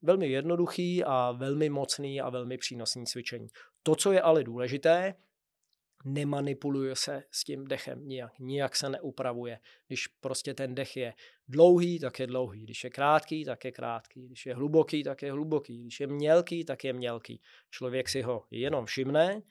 velmi 0.01 0.27
jednoduchý 0.27 1.03
a 1.03 1.31
velmi 1.31 1.69
mocný 1.69 2.21
a 2.21 2.29
velmi 2.29 2.57
přínosný 2.57 3.05
cvičení. 3.05 3.47
To, 3.83 3.95
co 3.95 4.11
je 4.11 4.21
ale 4.21 4.43
důležité, 4.43 5.13
nemanipuluje 6.13 6.95
se 6.95 7.23
s 7.31 7.43
tím 7.43 7.65
dechem 7.65 8.07
nijak, 8.07 8.39
nijak 8.39 8.75
se 8.75 8.89
neupravuje. 8.89 9.59
Když 9.87 10.07
prostě 10.07 10.53
ten 10.53 10.75
dech 10.75 10.97
je 10.97 11.13
dlouhý, 11.47 11.99
tak 11.99 12.19
je 12.19 12.27
dlouhý, 12.27 12.63
když 12.63 12.83
je 12.83 12.89
krátký, 12.89 13.45
tak 13.45 13.65
je 13.65 13.71
krátký, 13.71 14.27
když 14.27 14.45
je 14.45 14.55
hluboký, 14.55 15.03
tak 15.03 15.21
je 15.21 15.31
hluboký, 15.31 15.81
když 15.81 15.99
je 15.99 16.07
mělký, 16.07 16.65
tak 16.65 16.83
je 16.83 16.93
mělký. 16.93 17.41
Člověk 17.69 18.09
si 18.09 18.21
ho 18.21 18.43
jenom 18.51 18.85
všimne 18.85 19.41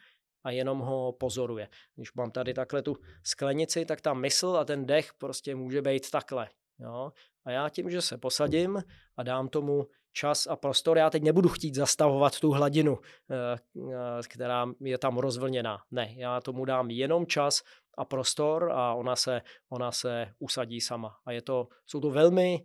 a 0.44 0.50
jenom 0.50 0.78
ho 0.78 1.12
pozoruje. 1.12 1.68
Když 1.94 2.12
mám 2.12 2.30
tady 2.30 2.54
takhle 2.54 2.82
tu 2.82 2.96
sklenici, 3.22 3.84
tak 3.84 4.00
ta 4.00 4.14
mysl 4.14 4.48
a 4.48 4.64
ten 4.64 4.86
dech 4.86 5.14
prostě 5.14 5.54
může 5.54 5.82
být 5.82 6.10
takhle. 6.10 6.48
Jo? 6.78 7.12
A 7.44 7.50
já 7.50 7.68
tím, 7.68 7.90
že 7.90 8.02
se 8.02 8.18
posadím 8.18 8.82
a 9.16 9.22
dám 9.22 9.48
tomu 9.48 9.86
čas 10.16 10.46
a 10.46 10.56
prostor. 10.56 10.98
Já 10.98 11.10
teď 11.10 11.22
nebudu 11.22 11.48
chtít 11.48 11.74
zastavovat 11.74 12.40
tu 12.40 12.50
hladinu, 12.50 12.98
eh, 13.30 13.58
eh, 13.76 14.22
která 14.28 14.66
je 14.80 14.98
tam 14.98 15.18
rozvlněná. 15.18 15.78
Ne, 15.90 16.14
já 16.16 16.40
tomu 16.40 16.64
dám 16.64 16.90
jenom 16.90 17.26
čas 17.26 17.62
a 17.98 18.04
prostor 18.04 18.72
a 18.72 18.94
ona 18.94 19.16
se, 19.16 19.42
ona 19.68 19.92
se 19.92 20.32
usadí 20.38 20.80
sama. 20.80 21.16
A 21.24 21.32
je 21.32 21.42
to, 21.42 21.68
jsou 21.86 22.00
to 22.00 22.10
velmi 22.10 22.64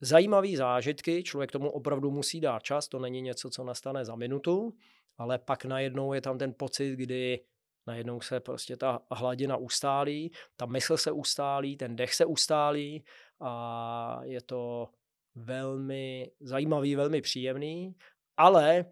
zajímavé 0.00 0.56
zážitky, 0.56 1.22
člověk 1.22 1.52
tomu 1.52 1.70
opravdu 1.70 2.10
musí 2.10 2.40
dát 2.40 2.62
čas, 2.62 2.88
to 2.88 2.98
není 2.98 3.22
něco, 3.22 3.50
co 3.50 3.64
nastane 3.64 4.04
za 4.04 4.16
minutu, 4.16 4.72
ale 5.18 5.38
pak 5.38 5.64
najednou 5.64 6.12
je 6.12 6.20
tam 6.20 6.38
ten 6.38 6.54
pocit, 6.54 6.96
kdy 6.96 7.40
najednou 7.86 8.20
se 8.20 8.40
prostě 8.40 8.76
ta 8.76 9.00
hladina 9.10 9.56
ustálí, 9.56 10.32
ta 10.56 10.66
mysl 10.66 10.96
se 10.96 11.12
ustálí, 11.12 11.76
ten 11.76 11.96
dech 11.96 12.14
se 12.14 12.24
ustálí 12.24 13.04
a 13.40 14.20
je 14.22 14.40
to 14.40 14.88
velmi 15.34 16.30
zajímavý, 16.40 16.96
velmi 16.96 17.20
příjemný, 17.20 17.96
ale 18.36 18.84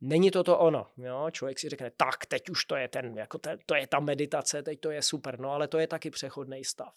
není 0.00 0.30
to 0.30 0.44
to 0.44 0.58
ono. 0.58 0.86
Jo? 0.96 1.26
Člověk 1.30 1.58
si 1.58 1.68
řekne, 1.68 1.90
tak 1.96 2.26
teď 2.26 2.50
už 2.50 2.64
to 2.64 2.76
je 2.76 2.88
ten, 2.88 3.18
jako 3.18 3.38
ten, 3.38 3.58
to 3.66 3.74
je 3.74 3.86
ta 3.86 4.00
meditace, 4.00 4.62
teď 4.62 4.80
to 4.80 4.90
je 4.90 5.02
super, 5.02 5.40
no 5.40 5.50
ale 5.50 5.68
to 5.68 5.78
je 5.78 5.86
taky 5.86 6.10
přechodný 6.10 6.64
stav. 6.64 6.94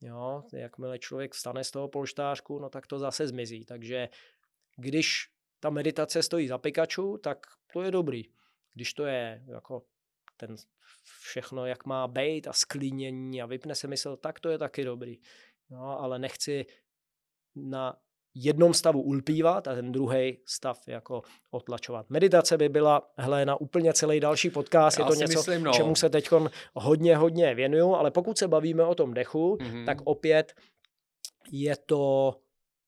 Jo? 0.00 0.42
Jakmile 0.52 0.98
člověk 0.98 1.34
vstane 1.34 1.64
z 1.64 1.70
toho 1.70 1.88
polštářku, 1.88 2.58
no 2.58 2.68
tak 2.68 2.86
to 2.86 2.98
zase 2.98 3.28
zmizí. 3.28 3.64
Takže 3.64 4.08
když 4.76 5.28
ta 5.60 5.70
meditace 5.70 6.22
stojí 6.22 6.48
za 6.48 6.58
Pikachu, 6.58 7.18
tak 7.18 7.46
to 7.72 7.82
je 7.82 7.90
dobrý. 7.90 8.22
Když 8.74 8.94
to 8.94 9.06
je 9.06 9.44
jako 9.46 9.82
ten 10.36 10.56
všechno, 11.20 11.66
jak 11.66 11.86
má 11.86 12.08
být 12.08 12.48
a 12.48 12.52
sklínění 12.52 13.42
a 13.42 13.46
vypne 13.46 13.74
se 13.74 13.88
mysl, 13.88 14.16
tak 14.16 14.40
to 14.40 14.48
je 14.48 14.58
taky 14.58 14.84
dobrý. 14.84 15.18
No, 15.70 16.00
ale 16.00 16.18
nechci 16.18 16.66
na 17.54 17.96
jednom 18.38 18.74
stavu 18.74 19.02
ulpívat 19.02 19.68
a 19.68 19.74
ten 19.74 19.92
druhý 19.92 20.38
stav 20.46 20.88
jako 20.88 21.22
otlačovat. 21.50 22.10
Meditace 22.10 22.58
by 22.58 22.68
byla, 22.68 23.10
hele, 23.16 23.46
na 23.46 23.60
úplně 23.60 23.92
celý 23.92 24.20
další 24.20 24.50
podcast, 24.50 24.98
Já 24.98 25.04
je 25.04 25.08
to 25.08 25.14
něco, 25.14 25.38
myslím, 25.38 25.64
no. 25.64 25.72
čemu 25.72 25.94
se 25.94 26.10
teď 26.10 26.28
hodně, 26.74 27.16
hodně 27.16 27.54
věnuju, 27.54 27.94
ale 27.94 28.10
pokud 28.10 28.38
se 28.38 28.48
bavíme 28.48 28.84
o 28.84 28.94
tom 28.94 29.14
dechu, 29.14 29.56
mm-hmm. 29.56 29.84
tak 29.84 29.98
opět 30.04 30.54
je 31.52 31.76
to, 31.76 32.34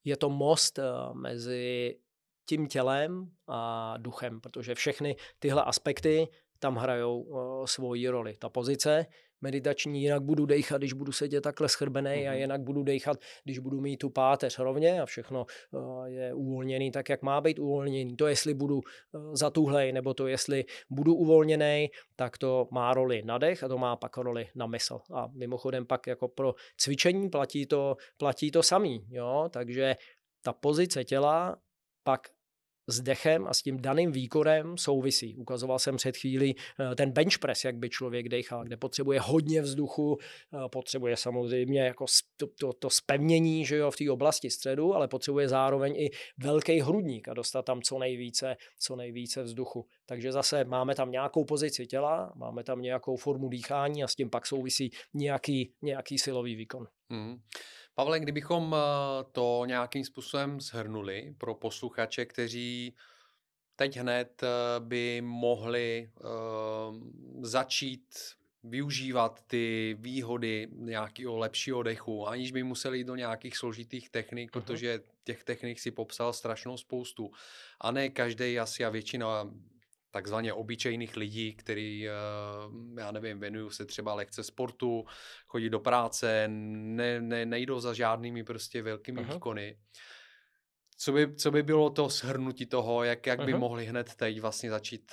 je 0.05 0.17
to 0.17 0.31
most 0.31 0.79
eh, 0.79 0.83
mezi 1.15 1.97
tím 2.49 2.67
tělem 2.67 3.31
a 3.47 3.95
duchem, 3.99 4.41
protože 4.41 4.75
všechny 4.75 5.17
tyhle 5.39 5.63
aspekty 5.63 6.29
tam 6.59 6.77
hrajou 6.77 7.21
uh, 7.21 7.65
svoji 7.65 8.09
roli. 8.09 8.37
Ta 8.37 8.49
pozice 8.49 9.07
meditační, 9.41 10.03
jinak 10.03 10.23
budu 10.23 10.47
dechat, 10.47 10.79
když 10.79 10.93
budu 10.93 11.13
sedět 11.13 11.41
takhle 11.41 11.69
schrbený 11.69 12.11
mm-hmm. 12.11 12.29
a 12.29 12.31
mhm. 12.31 12.41
jinak 12.41 12.61
budu 12.61 12.83
dechat, 12.83 13.19
když 13.45 13.59
budu 13.59 13.81
mít 13.81 13.97
tu 13.97 14.11
páteř 14.11 14.59
rovně 14.59 15.03
a 15.03 15.07
všechno 15.07 15.47
uh, 15.71 16.05
je 16.05 16.35
uvolněný 16.35 16.91
tak, 16.91 17.09
jak 17.09 17.23
má 17.23 17.41
být 17.41 17.59
uvolněný. 17.59 18.17
To, 18.17 18.27
jestli 18.27 18.55
budu 18.55 18.77
uh, 18.77 19.35
zatuhlej, 19.35 19.93
nebo 19.93 20.15
to, 20.15 20.27
jestli 20.27 20.65
budu 20.91 21.15
uvolněný, 21.15 21.89
tak 22.17 22.39
to 22.39 22.69
má 22.71 22.95
roli 22.95 23.23
na 23.25 23.39
dech 23.39 23.65
a 23.65 23.69
to 23.69 23.79
má 23.79 23.97
pak 23.97 24.17
roli 24.17 24.49
na 24.55 24.67
mysl. 24.67 25.01
A 25.15 25.29
mimochodem 25.33 25.87
pak 25.87 26.07
jako 26.07 26.29
pro 26.29 26.55
cvičení 26.77 27.31
platí 27.31 27.67
to, 27.67 27.97
platí 28.17 28.51
to 28.51 28.63
samý, 28.63 29.07
jo? 29.11 29.49
takže 29.53 29.97
ta 30.43 30.53
pozice 30.53 31.05
těla 31.05 31.57
pak 32.03 32.29
s 32.89 33.01
dechem 33.01 33.47
a 33.47 33.55
s 33.55 33.63
tím 33.63 33.81
daným 33.81 34.13
výkonem 34.13 34.79
souvisí. 34.79 35.37
Ukazoval 35.37 35.79
jsem 35.79 35.97
před 35.97 36.17
chvíli 36.17 36.55
eh, 36.81 36.95
ten 36.95 37.11
bench 37.11 37.39
press, 37.39 37.65
jak 37.65 37.77
by 37.77 37.91
člověk 37.91 38.29
dechal, 38.29 38.65
kde 38.65 38.77
potřebuje 38.77 39.21
hodně 39.21 39.63
vzduchu, 39.63 40.19
eh, 40.19 40.69
potřebuje 40.69 41.17
samozřejmě 41.17 41.81
jako 41.81 42.05
to, 42.37 42.47
to, 42.61 42.73
to 42.73 42.91
spevnění 42.91 43.65
že 43.65 43.77
jo, 43.77 43.91
v 43.91 43.97
té 43.97 44.11
oblasti 44.11 44.51
středu, 44.51 44.95
ale 44.95 45.09
potřebuje 45.09 45.49
zároveň 45.49 45.95
i 45.97 46.11
velký 46.39 46.81
hrudník 46.81 47.29
a 47.29 47.35
dostat 47.35 47.63
tam 47.63 47.83
co 47.83 47.99
nejvíce, 47.99 48.57
co 48.79 48.97
nejvíce 48.97 49.43
vzduchu. 49.43 49.87
Takže 50.07 50.33
zase 50.33 50.65
máme 50.65 50.95
tam 50.95 51.11
nějakou 51.11 51.45
pozici 51.45 51.87
těla, 51.87 52.33
máme 52.37 52.65
tam 52.65 52.83
nějakou 52.83 53.17
formu 53.17 53.49
dýchání 53.49 54.05
a 54.05 54.09
s 54.09 54.15
tím 54.15 54.31
pak 54.31 54.47
souvisí 54.47 54.91
nějaký, 55.15 55.73
nějaký 55.83 56.19
silový 56.19 56.57
výkon. 56.57 56.87
Mm. 57.09 57.37
Pavle, 57.99 58.21
kdybychom 58.21 58.77
eh, 58.79 59.25
to 59.33 59.65
nějakým 59.67 60.05
způsobem 60.05 60.61
shrnuli 60.61 61.35
pro 61.39 61.55
posluchače, 61.55 62.27
kteří 62.27 62.95
teď 63.77 63.97
hned 63.97 64.43
eh, 64.43 64.47
by 64.79 65.21
mohli 65.25 66.11
uh, 66.15 66.97
začít 67.43 68.07
využívat 68.65 69.43
ty 69.47 69.97
výhody 70.01 70.69
nějakého 70.73 71.37
lepšího 71.37 71.83
dechu, 71.83 72.29
aniž 72.29 72.53
by 72.53 72.63
museli 72.63 72.99
jít 72.99 73.05
do 73.05 73.15
nějakých 73.15 73.57
složitých 73.57 74.11
technik, 74.11 74.51
uh-huh. 74.51 74.53
protože 74.53 75.01
těch 75.25 75.45
technik 75.45 75.81
si 75.81 75.91
popsal 75.91 76.33
strašnou 76.33 76.77
spoustu. 76.77 77.31
A 77.81 77.91
ne 77.91 78.09
každý 78.09 78.59
asi 78.59 78.85
a 78.85 78.91
většina 78.91 79.51
takzvaně 80.11 80.53
obyčejných 80.53 81.17
lidí, 81.17 81.55
který, 81.55 82.09
eh, 82.09 82.13
já 82.99 83.11
nevím, 83.11 83.41
věnují 83.41 83.71
se 83.71 83.85
třeba 83.85 84.15
lehce 84.15 84.45
sportu, 84.45 85.05
chodí 85.47 85.71
do 85.71 85.81
práce, 85.81 86.49
ne, 86.49 87.21
ne, 87.21 87.47
nejdou 87.47 87.81
za 87.81 87.95
žádnými 87.95 88.45
prostě 88.45 88.83
velkými 88.83 89.21
Aha. 89.21 89.35
výkony. 89.35 89.79
Co 90.99 91.13
by, 91.13 91.35
co 91.35 91.51
by 91.51 91.63
bylo 91.63 91.91
to 91.91 92.09
shrnutí 92.09 92.67
toho, 92.67 93.05
jak, 93.05 93.27
jak 93.27 93.45
by 93.45 93.55
mohli 93.55 93.87
hned 93.87 94.15
teď 94.15 94.41
vlastně 94.41 94.71
začít 94.71 95.13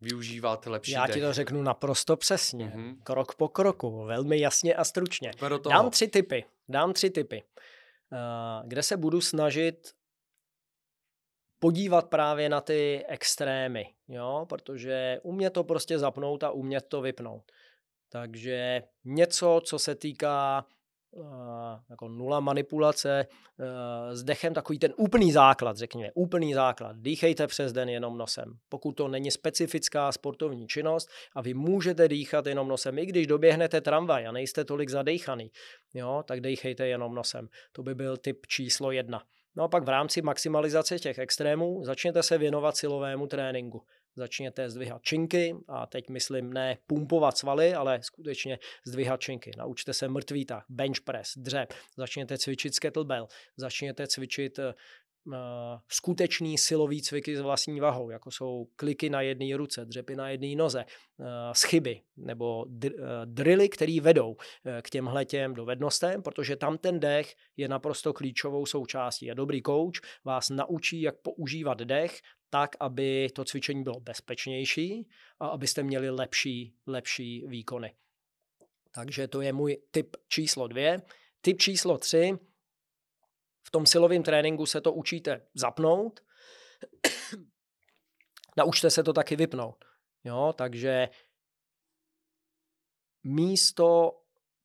využívat 0.00 0.66
lepší 0.66 0.92
Já 0.92 1.06
dech. 1.06 1.16
ti 1.16 1.20
to 1.20 1.32
řeknu 1.32 1.62
naprosto 1.62 2.16
přesně, 2.16 2.72
uh-huh. 2.76 2.96
krok 3.02 3.34
po 3.34 3.48
kroku, 3.48 4.04
velmi 4.04 4.40
jasně 4.40 4.74
a 4.74 4.84
stručně. 4.84 5.30
Dám 5.68 5.90
tři 5.90 6.08
typy, 6.08 6.44
dám 6.68 6.92
tři 6.92 7.10
typy, 7.10 7.42
uh, 8.12 8.68
kde 8.68 8.82
se 8.82 8.96
budu 8.96 9.20
snažit 9.20 9.92
podívat 11.62 12.08
právě 12.08 12.48
na 12.48 12.60
ty 12.60 13.04
extrémy, 13.08 13.86
jo, 14.08 14.46
protože 14.48 15.20
umět 15.22 15.50
to 15.50 15.64
prostě 15.64 15.98
zapnout 15.98 16.44
a 16.44 16.50
umět 16.50 16.84
to 16.88 17.00
vypnout. 17.00 17.42
Takže 18.12 18.82
něco, 19.04 19.60
co 19.64 19.78
se 19.78 19.94
týká 19.94 20.64
uh, 21.10 21.24
jako 21.90 22.08
nula 22.08 22.40
manipulace 22.40 23.26
uh, 23.26 23.66
s 24.14 24.24
dechem, 24.24 24.54
takový 24.54 24.78
ten 24.78 24.94
úplný 24.96 25.32
základ, 25.32 25.76
řekněme, 25.76 26.10
úplný 26.14 26.54
základ. 26.54 26.96
Dýchejte 26.96 27.46
přes 27.46 27.72
den 27.72 27.88
jenom 27.88 28.18
nosem. 28.18 28.58
Pokud 28.68 28.92
to 28.92 29.08
není 29.08 29.30
specifická 29.30 30.12
sportovní 30.12 30.66
činnost 30.66 31.08
a 31.34 31.42
vy 31.42 31.54
můžete 31.54 32.08
dýchat 32.08 32.46
jenom 32.46 32.68
nosem, 32.68 32.98
i 32.98 33.06
když 33.06 33.26
doběhnete 33.26 33.80
tramvaj 33.80 34.26
a 34.26 34.32
nejste 34.32 34.64
tolik 34.64 34.90
zadejchaný, 34.90 35.50
jo, 35.94 36.22
tak 36.26 36.40
dejchejte 36.40 36.86
jenom 36.86 37.14
nosem. 37.14 37.48
To 37.72 37.82
by 37.82 37.94
byl 37.94 38.16
typ 38.16 38.46
číslo 38.46 38.90
jedna. 38.90 39.22
No 39.56 39.64
a 39.64 39.68
pak 39.68 39.84
v 39.84 39.88
rámci 39.88 40.22
maximalizace 40.22 40.98
těch 40.98 41.18
extrémů 41.18 41.84
začněte 41.84 42.22
se 42.22 42.38
věnovat 42.38 42.76
silovému 42.76 43.26
tréninku. 43.26 43.82
Začněte 44.16 44.70
zdvihat 44.70 45.02
činky 45.02 45.56
a 45.68 45.86
teď 45.86 46.08
myslím 46.08 46.52
ne 46.52 46.78
pumpovat 46.86 47.38
svaly, 47.38 47.74
ale 47.74 47.98
skutečně 48.02 48.58
zdvihat 48.86 49.20
činky. 49.20 49.50
Naučte 49.58 49.94
se 49.94 50.08
mrtvý 50.08 50.44
tah, 50.44 50.64
bench 50.68 51.00
press, 51.00 51.32
dřep, 51.36 51.72
začněte 51.96 52.38
cvičit 52.38 52.78
kettlebell, 52.78 53.28
začněte 53.56 54.06
cvičit 54.06 54.58
eh, 54.58 54.74
skutečný 55.88 56.58
silový 56.58 57.02
cviky 57.02 57.36
s 57.36 57.40
vlastní 57.40 57.80
vahou, 57.80 58.10
jako 58.10 58.30
jsou 58.30 58.68
kliky 58.76 59.10
na 59.10 59.20
jedné 59.20 59.56
ruce, 59.56 59.84
dřepy 59.84 60.16
na 60.16 60.28
jedné 60.28 60.56
noze, 60.56 60.84
uh, 60.84 61.26
schyby 61.52 62.02
nebo 62.16 62.64
dr, 62.68 62.92
uh, 62.92 63.06
drily, 63.24 63.68
které 63.68 64.00
vedou 64.00 64.36
k 64.82 64.90
těmhle 64.90 65.24
těm 65.24 65.54
dovednostem, 65.54 66.22
protože 66.22 66.56
tam 66.56 66.78
ten 66.78 67.00
dech 67.00 67.34
je 67.56 67.68
naprosto 67.68 68.12
klíčovou 68.12 68.66
součástí. 68.66 69.30
A 69.30 69.34
dobrý 69.34 69.62
coach 69.62 70.00
vás 70.24 70.50
naučí, 70.50 71.02
jak 71.02 71.14
používat 71.22 71.78
dech 71.78 72.20
tak, 72.50 72.76
aby 72.80 73.28
to 73.34 73.44
cvičení 73.44 73.82
bylo 73.82 74.00
bezpečnější 74.00 75.08
a 75.40 75.46
abyste 75.46 75.82
měli 75.82 76.10
lepší, 76.10 76.74
lepší 76.86 77.44
výkony. 77.46 77.94
Takže 78.94 79.28
to 79.28 79.40
je 79.40 79.52
můj 79.52 79.76
tip 79.90 80.16
číslo 80.28 80.68
dvě. 80.68 81.02
Tip 81.40 81.58
číslo 81.58 81.98
tři. 81.98 82.32
V 83.66 83.70
tom 83.70 83.86
silovém 83.86 84.22
tréninku 84.22 84.66
se 84.66 84.80
to 84.80 84.92
učíte 84.92 85.46
zapnout. 85.54 86.20
Naučte 88.56 88.90
se 88.90 89.02
to 89.02 89.12
taky 89.12 89.36
vypnout. 89.36 89.84
Jo, 90.24 90.54
takže 90.56 91.08
místo 93.24 94.18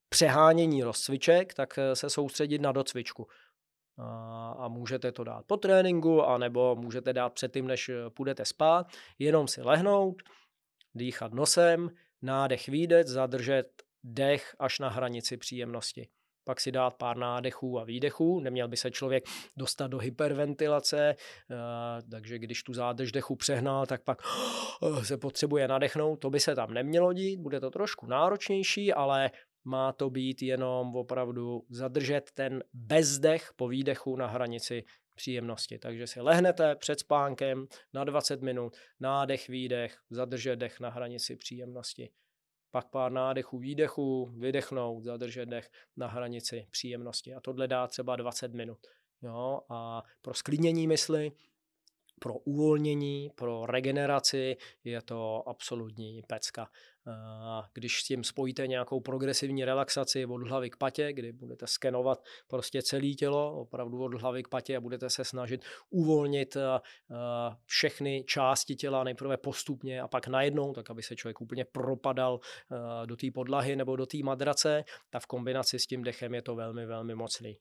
přehánění 0.10 0.84
rozcviček, 0.84 1.54
tak 1.54 1.80
se 1.94 2.10
soustředit 2.10 2.62
na 2.62 2.72
docvičku 2.72 3.28
a, 3.98 4.56
a 4.60 4.68
můžete 4.68 5.12
to 5.12 5.24
dát 5.24 5.46
po 5.46 5.58
tréninku, 5.58 6.24
anebo 6.24 6.76
můžete 6.76 7.14
dát 7.14 7.34
předtím, 7.34 7.68
než 7.68 7.90
eh, 7.90 8.10
půjdete 8.10 8.46
spát, 8.46 8.88
jenom 9.20 9.48
si 9.48 9.62
lehnout, 9.62 10.24
dýchat 10.96 11.34
nosem, 11.34 11.90
nádech, 12.22 12.68
výdech, 12.68 13.08
zadržet 13.08 13.84
dech 14.04 14.56
až 14.60 14.80
na 14.80 14.90
hranici 14.90 15.38
příjemnosti. 15.38 16.10
Pak 16.48 16.60
si 16.60 16.72
dát 16.72 16.94
pár 16.94 17.18
nádechů 17.18 17.80
a 17.80 17.84
výdechů. 17.84 18.40
Neměl 18.40 18.68
by 18.68 18.78
se 18.78 18.92
člověk 18.92 19.24
dostat 19.58 19.88
do 19.88 19.98
hyperventilace, 19.98 21.16
eh, 21.16 21.56
takže 22.12 22.40
když 22.40 22.64
tu 22.64 22.74
zádrž 22.74 23.12
dechu 23.12 23.36
přehnal, 23.36 23.86
tak 23.86 24.04
pak 24.04 24.22
se 25.04 25.18
potřebuje 25.18 25.68
nadechnout. 25.68 26.20
To 26.20 26.30
by 26.30 26.40
se 26.40 26.56
tam 26.56 26.74
nemělo 26.74 27.14
dít, 27.14 27.40
bude 27.40 27.60
to 27.60 27.70
trošku 27.70 28.06
náročnější, 28.06 28.94
ale 28.94 29.32
má 29.66 29.92
to 29.92 30.10
být 30.10 30.42
jenom 30.42 30.96
opravdu 30.96 31.66
zadržet 31.70 32.32
ten 32.34 32.64
bezdech 32.74 33.52
po 33.56 33.68
výdechu 33.68 34.16
na 34.16 34.28
hranici 34.28 34.84
příjemnosti. 35.16 35.80
Takže 35.80 36.08
si 36.08 36.22
lehnete 36.22 36.76
před 36.76 37.00
spánkem 37.00 37.68
na 37.94 38.04
20 38.04 38.42
minut, 38.42 38.78
nádech, 39.00 39.48
výdech, 39.48 39.98
zadržet 40.10 40.56
dech 40.56 40.80
na 40.80 40.90
hranici 40.90 41.36
příjemnosti. 41.36 42.10
Pak 42.72 42.90
pár 42.90 43.12
nádechů, 43.12 43.58
výdechů, 43.58 44.26
vydechnout, 44.26 45.04
zadržet 45.04 45.46
dech 45.46 45.70
na 45.98 46.08
hranici 46.08 46.68
příjemnosti. 46.72 47.34
A 47.34 47.40
tohle 47.40 47.68
dá 47.68 47.88
třeba 47.88 48.16
20 48.16 48.54
minut. 48.54 48.80
Jo? 49.22 49.62
A 49.70 50.04
pro 50.22 50.34
sklidnění 50.34 50.88
mysli 50.88 51.32
pro 52.20 52.34
uvolnění, 52.34 53.30
pro 53.36 53.66
regeneraci 53.66 54.58
je 54.84 55.02
to 55.02 55.50
absolutní 55.50 56.22
pecka. 56.28 56.70
Když 57.74 58.02
s 58.02 58.04
tím 58.04 58.24
spojíte 58.24 58.68
nějakou 58.68 59.00
progresivní 59.00 59.66
relaxaci 59.66 60.26
od 60.26 60.48
hlavy 60.48 60.70
k 60.70 60.78
patě, 60.78 61.14
kdy 61.14 61.32
budete 61.32 61.68
skenovat 61.68 62.24
prostě 62.48 62.82
celé 62.82 63.08
tělo, 63.08 63.60
opravdu 63.60 64.04
od 64.04 64.14
hlavy 64.14 64.44
k 64.44 64.48
patě 64.48 64.78
a 64.78 64.82
budete 64.82 65.10
se 65.10 65.26
snažit 65.26 65.66
uvolnit 65.90 66.58
všechny 67.66 68.24
části 68.28 68.76
těla 68.76 69.04
nejprve 69.04 69.38
postupně 69.38 70.02
a 70.02 70.08
pak 70.08 70.28
najednou, 70.28 70.74
tak 70.74 70.90
aby 70.90 71.04
se 71.04 71.16
člověk 71.16 71.42
úplně 71.42 71.66
propadal 71.66 72.40
do 73.06 73.16
té 73.16 73.28
podlahy 73.34 73.76
nebo 73.76 73.96
do 73.96 74.06
té 74.06 74.18
madrace, 74.24 74.84
tak 75.10 75.24
v 75.24 75.28
kombinaci 75.28 75.80
s 75.80 75.88
tím 75.88 76.04
dechem 76.04 76.34
je 76.34 76.42
to 76.42 76.56
velmi, 76.56 76.86
velmi 76.86 77.16
mocný. 77.16 77.58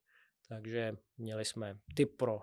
Takže 0.49 0.93
měli 1.19 1.45
jsme 1.45 1.79
typ 1.95 2.17
pro 2.17 2.41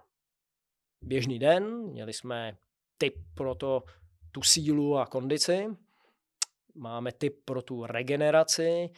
běžný 1.02 1.40
den, 1.40 1.78
měli 1.78 2.14
jsme 2.14 2.58
typ 2.98 3.16
pro 3.36 3.56
to, 3.56 3.84
tu 4.32 4.42
sílu 4.42 4.98
a 4.98 5.06
kondici, 5.06 5.68
máme 6.76 7.12
typ 7.12 7.42
pro 7.46 7.62
tu 7.62 7.86
regeneraci, 7.86 8.90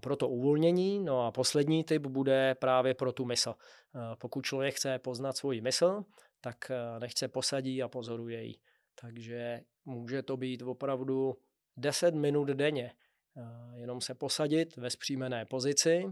pro 0.00 0.16
to 0.16 0.28
uvolnění, 0.28 1.04
no 1.04 1.26
a 1.26 1.32
poslední 1.32 1.84
typ 1.84 2.06
bude 2.06 2.54
právě 2.54 2.94
pro 2.94 3.12
tu 3.12 3.24
mysl. 3.24 3.54
Pokud 4.18 4.44
člověk 4.44 4.74
chce 4.74 4.98
poznat 4.98 5.36
svoji 5.36 5.60
mysl, 5.60 6.04
tak 6.40 6.70
nechce 6.98 7.28
posadí 7.28 7.82
a 7.82 7.88
pozoruje 7.88 8.44
ji. 8.44 8.54
Takže 9.00 9.60
může 9.84 10.22
to 10.22 10.36
být 10.36 10.62
opravdu 10.62 11.36
10 11.76 12.14
minut 12.14 12.44
denně. 12.44 12.92
Jenom 13.74 14.00
se 14.00 14.14
posadit 14.14 14.76
ve 14.76 14.90
zpřímené 14.90 15.44
pozici 15.44 16.04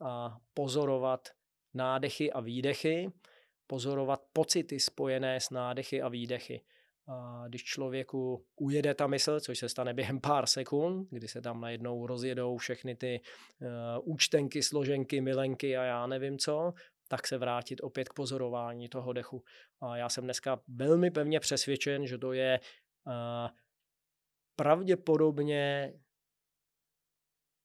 a 0.00 0.38
pozorovat 0.54 1.28
nádechy 1.74 2.32
a 2.32 2.40
výdechy 2.40 3.12
pozorovat 3.66 4.20
pocity 4.32 4.80
spojené 4.80 5.40
s 5.40 5.50
nádechy 5.50 6.02
a 6.02 6.08
výdechy. 6.08 6.60
A 7.08 7.44
když 7.48 7.64
člověku 7.64 8.44
ujede 8.56 8.94
ta 8.94 9.06
mysl, 9.06 9.40
což 9.40 9.58
se 9.58 9.68
stane 9.68 9.94
během 9.94 10.20
pár 10.20 10.46
sekund, 10.46 11.08
kdy 11.10 11.28
se 11.28 11.40
tam 11.40 11.60
najednou 11.60 12.06
rozjedou 12.06 12.56
všechny 12.56 12.96
ty 12.96 13.20
uh, 13.60 13.68
účtenky, 14.14 14.62
složenky, 14.62 15.20
milenky 15.20 15.76
a 15.76 15.82
já 15.82 16.06
nevím 16.06 16.38
co, 16.38 16.72
tak 17.08 17.26
se 17.26 17.38
vrátit 17.38 17.80
opět 17.82 18.08
k 18.08 18.12
pozorování 18.12 18.88
toho 18.88 19.12
dechu. 19.12 19.42
A 19.80 19.96
já 19.96 20.08
jsem 20.08 20.24
dneska 20.24 20.60
velmi 20.68 21.10
pevně 21.10 21.40
přesvědčen, 21.40 22.06
že 22.06 22.18
to 22.18 22.32
je 22.32 22.60
uh, 23.06 23.48
pravděpodobně 24.56 25.92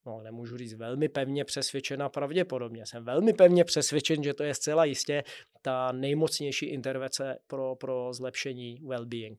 no 0.08 0.22
nemůžu 0.22 0.58
říct 0.58 0.74
velmi 0.74 1.10
pevně 1.10 1.46
přesvědčena 1.46 2.10
pravděpodobně. 2.10 2.86
Jsem 2.86 3.04
velmi 3.04 3.34
pevně 3.34 3.64
přesvědčen, 3.64 4.24
že 4.24 4.34
to 4.34 4.44
je 4.44 4.54
zcela 4.54 4.86
jistě 4.86 5.24
ta 5.62 5.92
nejmocnější 5.92 6.66
intervence 6.66 7.40
pro, 7.48 7.76
pro 7.76 8.14
zlepšení 8.14 8.82
well-being. 8.82 9.36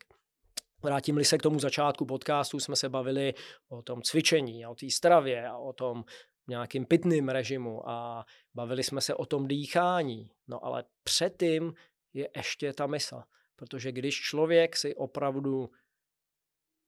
Vrátím-li 0.82 1.24
se 1.24 1.38
k 1.38 1.42
tomu 1.42 1.58
začátku 1.58 2.06
podcastu, 2.06 2.60
jsme 2.60 2.76
se 2.76 2.88
bavili 2.88 3.34
o 3.68 3.82
tom 3.82 4.02
cvičení 4.02 4.66
o 4.66 4.74
té 4.74 4.90
stravě 4.90 5.48
a 5.48 5.56
o 5.56 5.72
tom 5.72 6.04
nějakým 6.48 6.86
pitným 6.86 7.28
režimu 7.28 7.88
a 7.88 8.24
bavili 8.54 8.82
jsme 8.82 9.00
se 9.00 9.14
o 9.14 9.26
tom 9.26 9.48
dýchání. 9.48 10.30
No 10.48 10.64
ale 10.64 10.84
předtím 11.02 11.74
je 12.12 12.28
ještě 12.36 12.72
ta 12.72 12.86
mysl. 12.86 13.22
Protože 13.56 13.92
když 13.92 14.20
člověk 14.20 14.76
si 14.76 14.94
opravdu 14.94 15.70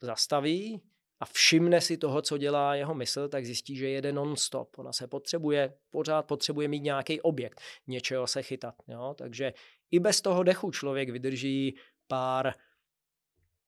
zastaví, 0.01 0.81
a 1.21 1.25
všimne 1.25 1.81
si 1.81 1.97
toho, 1.97 2.23
co 2.23 2.39
dělá 2.39 2.75
jeho 2.75 2.95
mysl, 2.95 3.29
tak 3.29 3.47
zjistí, 3.47 3.77
že 3.77 3.89
jede 3.89 4.13
non-stop. 4.13 4.79
Ona 4.79 4.93
se 4.93 5.07
potřebuje, 5.07 5.75
pořád 5.91 6.23
potřebuje 6.23 6.69
mít 6.69 6.83
nějaký 6.83 7.21
objekt, 7.21 7.61
něčeho 7.87 8.27
se 8.27 8.43
chytat. 8.43 8.75
Jo? 8.89 9.15
Takže 9.19 9.53
i 9.91 9.99
bez 9.99 10.21
toho 10.21 10.43
dechu 10.43 10.71
člověk 10.71 11.11
vydrží 11.11 11.77
pár 12.09 12.55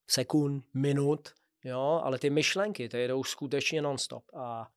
sekund, 0.07 0.65
minut, 0.75 1.29
jo? 1.65 2.01
ale 2.05 2.19
ty 2.19 2.31
myšlenky, 2.31 2.89
ty 2.89 2.99
jedou 2.99 3.25
skutečně 3.25 3.83
non-stop. 3.83 4.25
A 4.35 4.69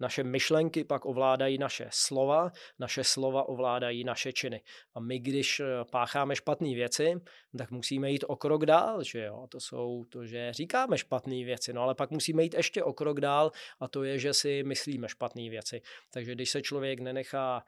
naše 0.00 0.24
myšlenky 0.24 0.84
pak 0.84 1.04
ovládají 1.04 1.58
naše 1.58 1.86
slova, 1.90 2.52
naše 2.78 3.04
slova 3.04 3.48
ovládají 3.48 4.04
naše 4.04 4.32
činy. 4.32 4.62
A 4.94 5.00
my, 5.00 5.18
když 5.18 5.60
eh, 5.60 5.64
pácháme 5.90 6.36
špatné 6.36 6.74
věci, 6.74 7.14
tak 7.58 7.70
musíme 7.70 8.10
jít 8.10 8.24
o 8.28 8.36
krok 8.36 8.66
dál, 8.66 9.02
že 9.02 9.24
jo? 9.24 9.46
To 9.48 9.60
jsou 9.60 10.04
to, 10.04 10.26
že 10.26 10.52
říkáme 10.52 10.98
špatné 10.98 11.44
věci, 11.44 11.72
no 11.72 11.82
ale 11.82 11.94
pak 11.94 12.10
musíme 12.10 12.42
jít 12.42 12.54
ještě 12.54 12.84
o 12.84 12.92
krok 12.92 13.20
dál 13.20 13.50
a 13.80 13.88
to 13.88 14.02
je, 14.04 14.18
že 14.18 14.34
si 14.34 14.62
myslíme 14.62 15.08
špatné 15.08 15.50
věci. 15.50 15.80
Takže 16.10 16.32
když 16.32 16.50
se 16.50 16.62
člověk 16.62 17.00
nenechá 17.00 17.64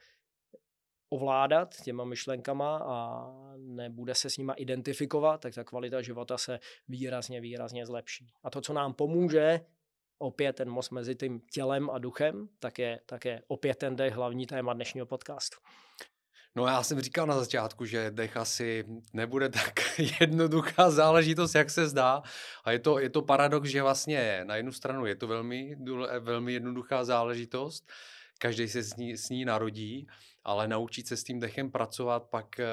ovládat 1.12 1.76
těma 1.84 2.04
myšlenkama 2.04 2.76
a 2.76 3.26
nebude 3.56 4.14
se 4.14 4.30
s 4.30 4.36
nima 4.36 4.52
identifikovat, 4.52 5.40
tak 5.40 5.54
ta 5.54 5.64
kvalita 5.64 6.02
života 6.02 6.38
se 6.38 6.59
výrazně, 6.88 7.40
výrazně 7.40 7.86
zlepší. 7.86 8.32
A 8.42 8.50
to, 8.50 8.60
co 8.60 8.72
nám 8.72 8.94
pomůže 8.94 9.60
opět 10.23 10.53
ten 10.53 10.70
most 10.70 10.90
mezi 10.90 11.15
tím 11.15 11.40
tělem 11.53 11.90
a 11.90 11.99
duchem, 11.99 12.49
tak 12.59 12.78
je, 12.78 13.01
tak 13.07 13.24
je 13.24 13.43
opět 13.49 13.74
ten 13.78 13.97
dech 13.97 14.15
hlavní 14.15 14.47
téma 14.47 14.73
dnešního 14.73 15.07
podcastu. 15.07 15.57
No 16.57 16.66
já 16.66 16.82
jsem 16.82 17.01
říkal 17.01 17.27
na 17.27 17.39
začátku, 17.39 17.85
že 17.85 18.11
dech 18.11 18.36
asi 18.36 18.85
nebude 19.12 19.49
tak 19.49 19.81
jednoduchá 20.20 20.90
záležitost, 20.90 21.55
jak 21.55 21.70
se 21.70 21.89
zdá. 21.89 22.23
A 22.65 22.73
je 22.73 22.78
to, 22.78 22.99
je 22.99 23.11
to 23.11 23.23
paradox, 23.23 23.69
že 23.69 23.82
vlastně 23.82 24.44
na 24.44 24.57
jednu 24.57 24.73
stranu 24.73 25.07
je 25.07 25.16
to 25.16 25.27
velmi, 25.27 25.77
velmi 26.20 26.53
jednoduchá 26.53 27.05
záležitost, 27.05 27.90
každý 28.39 28.69
se 28.69 28.82
s 28.82 28.97
ní, 28.97 29.16
s 29.16 29.28
ní 29.28 29.44
narodí, 29.44 30.07
ale 30.44 30.69
naučit 30.69 31.09
se 31.09 31.16
s 31.16 31.24
tím 31.24 31.40
dechem 31.40 31.70
pracovat 31.70 32.23
pak 32.31 32.61
eh, 32.61 32.66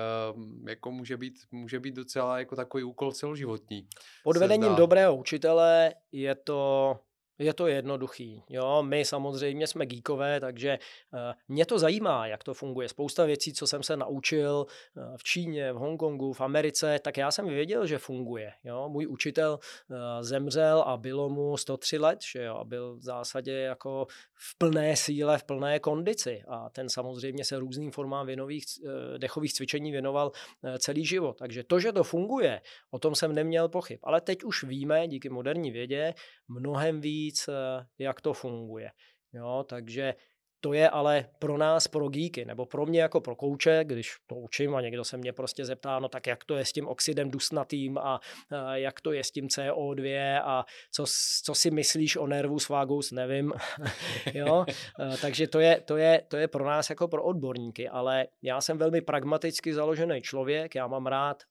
jako 0.70 0.92
může 0.92 1.18
být, 1.18 1.34
může 1.52 1.80
být 1.80 1.96
docela 1.96 2.40
jako 2.40 2.56
takový 2.56 2.84
úkol 2.84 3.12
celoživotní. 3.12 3.88
Pod 4.24 4.38
vedením 4.38 4.76
dobrého 4.76 5.16
učitele 5.16 5.94
je 6.12 6.36
to 6.36 7.00
je 7.40 7.54
to 7.54 7.68
jednoduchý. 7.68 8.44
Jo, 8.50 8.84
my 8.84 9.06
samozřejmě 9.06 9.68
jsme 9.68 9.86
geekové, 9.86 10.40
takže 10.40 10.80
uh, 11.14 11.20
mě 11.48 11.66
to 11.66 11.80
zajímá, 11.80 12.28
jak 12.28 12.44
to 12.44 12.54
funguje. 12.54 12.90
Spousta 12.90 13.26
věcí, 13.26 13.54
co 13.54 13.68
jsem 13.68 13.84
se 13.84 13.98
naučil 13.98 14.66
uh, 14.96 15.18
v 15.18 15.24
Číně, 15.24 15.74
v 15.74 15.76
Hongkongu, 15.76 16.34
v 16.34 16.42
Americe, 16.42 17.00
tak 17.00 17.18
já 17.18 17.32
jsem 17.32 17.48
věděl, 17.48 17.88
že 17.88 17.98
funguje. 17.98 18.52
Jo, 18.64 18.90
můj 18.90 19.08
učitel 19.08 19.60
uh, 19.90 19.98
zemřel 20.22 20.84
a 20.88 20.98
bylo 20.98 21.30
mu 21.30 21.58
103 21.58 21.98
let, 21.98 22.20
že 22.34 22.44
jo, 22.44 22.56
a 22.56 22.64
byl 22.64 22.96
v 22.96 23.04
zásadě 23.04 23.54
jako 23.54 24.08
v 24.34 24.58
plné 24.58 24.96
síle, 24.96 25.38
v 25.38 25.44
plné 25.44 25.80
kondici. 25.80 26.44
A 26.48 26.70
ten 26.70 26.90
samozřejmě 26.90 27.46
se 27.46 27.60
různým 27.60 27.92
formám 27.92 28.26
věnových, 28.26 28.64
dechových 29.18 29.54
cvičení 29.54 29.92
věnoval 29.92 30.32
celý 30.80 31.06
život. 31.06 31.38
Takže 31.38 31.64
to, 31.64 31.80
že 31.80 31.92
to 31.92 32.04
funguje, 32.04 32.62
o 32.92 33.00
tom 33.00 33.16
jsem 33.16 33.36
neměl 33.36 33.70
pochyb. 33.70 34.00
Ale 34.04 34.22
teď 34.22 34.44
už 34.44 34.64
víme, 34.64 35.08
díky 35.08 35.30
moderní 35.30 35.72
vědě, 35.72 36.14
mnohem 36.50 37.02
víc, 37.02 37.48
eh, 37.48 37.86
jak 37.98 38.22
to 38.22 38.34
funguje. 38.34 38.92
Jo, 39.34 39.66
takže 39.70 40.14
to 40.62 40.74
je 40.74 40.90
ale 40.90 41.26
pro 41.40 41.58
nás, 41.58 41.88
pro 41.88 42.10
geeky, 42.10 42.46
nebo 42.46 42.66
pro 42.66 42.86
mě 42.86 43.02
jako 43.02 43.22
pro 43.22 43.36
kouče, 43.36 43.84
když 43.84 44.18
to 44.28 44.36
učím 44.36 44.76
a 44.76 44.82
někdo 44.82 45.04
se 45.04 45.18
mě 45.18 45.34
prostě 45.34 45.66
zeptá, 45.66 46.00
no 46.00 46.10
tak 46.10 46.28
jak 46.28 46.44
to 46.44 46.56
je 46.56 46.66
s 46.66 46.72
tím 46.72 46.88
oxidem 46.88 47.32
dusnatým 47.32 47.98
a, 47.98 48.20
a 48.52 48.76
jak 48.76 49.02
to 49.02 49.12
je 49.12 49.24
s 49.24 49.32
tím 49.32 49.48
CO2 49.48 50.42
a 50.44 50.66
co, 50.92 51.06
co 51.44 51.56
si 51.56 51.72
myslíš 51.72 52.18
o 52.18 52.28
nervus 52.28 52.70
vagus, 52.70 53.12
nevím. 53.12 53.54
jo? 54.34 54.66
Eh, 54.70 55.18
takže 55.22 55.48
to 55.48 55.60
je, 55.60 55.82
to, 55.82 55.98
je, 55.98 56.22
to 56.28 56.38
je 56.38 56.48
pro 56.48 56.66
nás 56.66 56.90
jako 56.90 57.08
pro 57.08 57.24
odborníky, 57.24 57.90
ale 57.90 58.28
já 58.42 58.62
jsem 58.62 58.78
velmi 58.78 59.02
pragmaticky 59.02 59.74
založený 59.74 60.22
člověk, 60.22 60.76
já 60.76 60.88
mám 60.88 61.08
rád 61.08 61.44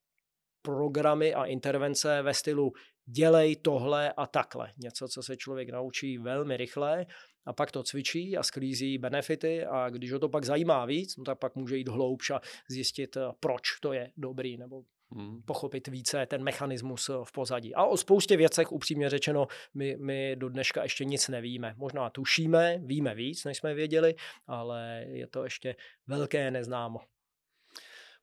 programy 0.63 1.35
a 1.35 1.45
intervence 1.45 2.23
ve 2.23 2.35
stylu 2.35 2.73
dělej 3.11 3.57
tohle 3.57 4.13
a 4.13 4.27
takhle. 4.27 4.73
Něco, 4.77 5.09
co 5.09 5.23
se 5.23 5.37
člověk 5.37 5.71
naučí 5.71 6.19
velmi 6.19 6.57
rychle 6.57 7.07
a 7.47 7.53
pak 7.53 7.73
to 7.73 7.83
cvičí 7.83 8.37
a 8.37 8.43
sklízí 8.43 8.99
benefity 8.99 9.65
a 9.65 9.91
když 9.91 10.13
ho 10.13 10.19
to 10.19 10.29
pak 10.29 10.45
zajímá 10.45 10.85
víc, 10.85 11.17
no 11.17 11.25
tak 11.25 11.39
pak 11.39 11.57
může 11.57 11.77
jít 11.77 11.89
hloubš 11.89 12.31
a 12.31 12.41
zjistit, 12.71 13.17
eh, 13.17 13.21
proč 13.41 13.63
to 13.81 13.93
je 13.93 14.13
dobrý 14.17 14.57
nebo 14.57 14.83
hmm. 15.11 15.43
pochopit 15.43 15.89
více 15.89 16.27
ten 16.27 16.45
mechanismus 16.45 17.09
eh, 17.09 17.13
v 17.25 17.33
pozadí. 17.33 17.75
A 17.75 17.85
o 17.85 17.97
spoustě 17.97 18.37
věcech, 18.37 18.73
upřímně 18.73 19.11
řečeno, 19.11 19.47
my, 19.75 19.97
my 19.97 20.37
do 20.37 20.49
dneška 20.49 20.83
ještě 20.83 21.05
nic 21.05 21.29
nevíme. 21.29 21.75
Možná 21.77 22.11
tušíme, 22.11 22.79
víme 22.85 23.15
víc, 23.15 23.45
než 23.45 23.57
jsme 23.57 23.75
věděli, 23.75 24.15
ale 24.47 25.05
je 25.09 25.27
to 25.27 25.45
ještě 25.45 25.77
velké 26.07 26.51
neznámo. 26.51 27.01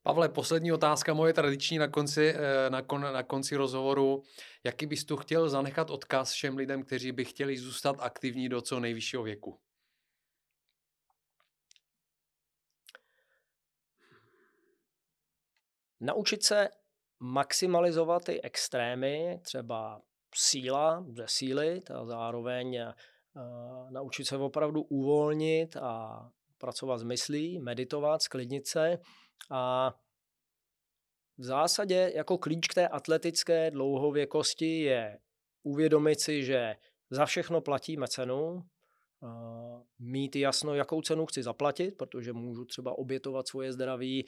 Pavle, 0.06 0.30
poslední 0.30 0.72
otázka 0.72 1.14
moje 1.14 1.34
tradiční 1.34 1.78
na 1.78 1.88
konci, 1.88 2.34
eh, 2.36 2.70
na, 2.70 2.82
kon, 2.82 3.02
na 3.02 3.24
konci 3.24 3.56
rozhovoru. 3.56 4.24
Jaký 4.64 4.86
bys 4.86 5.06
tu 5.06 5.18
chtěl 5.18 5.50
zanechat 5.50 5.90
odkaz 5.90 6.32
všem 6.32 6.58
lidem, 6.58 6.84
kteří 6.84 7.12
by 7.12 7.26
chtěli 7.26 7.58
zůstat 7.58 7.96
aktivní 8.00 8.50
do 8.50 8.62
co 8.62 8.80
nejvyššího 8.80 9.24
věku? 9.24 9.60
Naučit 16.00 16.44
se 16.44 16.70
maximalizovat 17.20 18.24
ty 18.24 18.42
extrémy, 18.42 19.40
třeba 19.42 20.02
síla, 20.36 21.06
zesílit 21.10 21.92
a 21.92 22.06
zároveň 22.06 22.80
uh, 23.36 23.92
naučit 23.92 24.26
se 24.26 24.38
opravdu 24.38 24.82
uvolnit 24.82 25.78
a 25.78 26.26
pracovat 26.58 26.98
s 26.98 27.04
myslí, 27.04 27.60
meditovat, 27.60 28.22
sklidnit 28.22 28.68
se 28.68 28.98
a 29.52 29.94
v 31.38 31.44
zásadě 31.44 32.12
jako 32.16 32.38
klíč 32.38 32.68
k 32.68 32.74
té 32.74 32.88
atletické 32.88 33.72
dlouhověkosti 33.72 34.82
je 34.82 35.20
uvědomit 35.64 36.20
si, 36.20 36.44
že 36.44 36.76
za 37.10 37.26
všechno 37.26 37.62
platíme 37.62 38.08
cenu, 38.08 38.64
mít 40.00 40.36
jasno, 40.36 40.76
jakou 40.76 41.02
cenu 41.02 41.26
chci 41.26 41.44
zaplatit, 41.44 41.92
protože 41.92 42.34
můžu 42.34 42.66
třeba 42.66 42.98
obětovat 42.98 43.48
svoje 43.48 43.74
zdraví, 43.74 44.26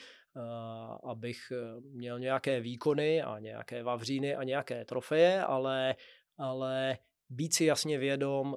abych 1.03 1.51
e, 1.51 1.81
měl 1.81 2.19
nějaké 2.19 2.61
výkony 2.61 3.21
a 3.21 3.39
nějaké 3.39 3.83
vavříny 3.83 4.35
a 4.35 4.43
nějaké 4.43 4.85
trofeje, 4.85 5.43
ale, 5.43 5.95
ale 6.37 6.97
být 7.29 7.53
si 7.53 7.65
jasně 7.65 7.97
vědom, 7.97 8.55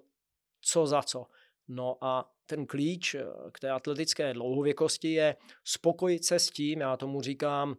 co 0.61 0.87
za 0.87 1.03
co. 1.03 1.27
No 1.73 2.05
a 2.05 2.33
ten 2.47 2.67
klíč 2.67 3.15
eh, 3.15 3.25
k 3.53 3.61
té 3.61 3.71
atletické 3.71 4.35
dlouhověkosti 4.35 5.13
je 5.13 5.37
spokojit 5.65 6.25
se 6.25 6.39
s 6.39 6.51
tím, 6.51 6.81
já 6.81 6.97
tomu 6.97 7.23
říkám, 7.23 7.77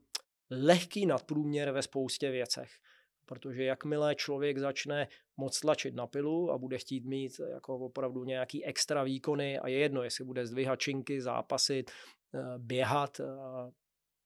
lehký 0.50 1.06
nadprůměr 1.06 1.72
ve 1.72 1.82
spoustě 1.82 2.32
věcech. 2.32 2.72
Protože 3.26 3.64
jakmile 3.64 4.16
člověk 4.16 4.58
začne 4.58 5.08
moc 5.38 5.60
tlačit 5.60 5.96
na 5.96 6.08
pilu 6.08 6.52
a 6.52 6.58
bude 6.58 6.78
chtít 6.78 7.06
mít 7.06 7.42
jako 7.50 7.78
opravdu 7.78 8.24
nějaký 8.24 8.66
extra 8.66 9.04
výkony 9.04 9.60
a 9.60 9.68
je 9.68 9.78
jedno, 9.78 10.04
jestli 10.04 10.26
bude 10.26 10.48
zdvihat 10.48 10.80
činky, 10.80 11.22
zápasit, 11.22 11.92
eh, 11.92 12.40
běhat, 12.58 13.20
eh, 13.20 13.26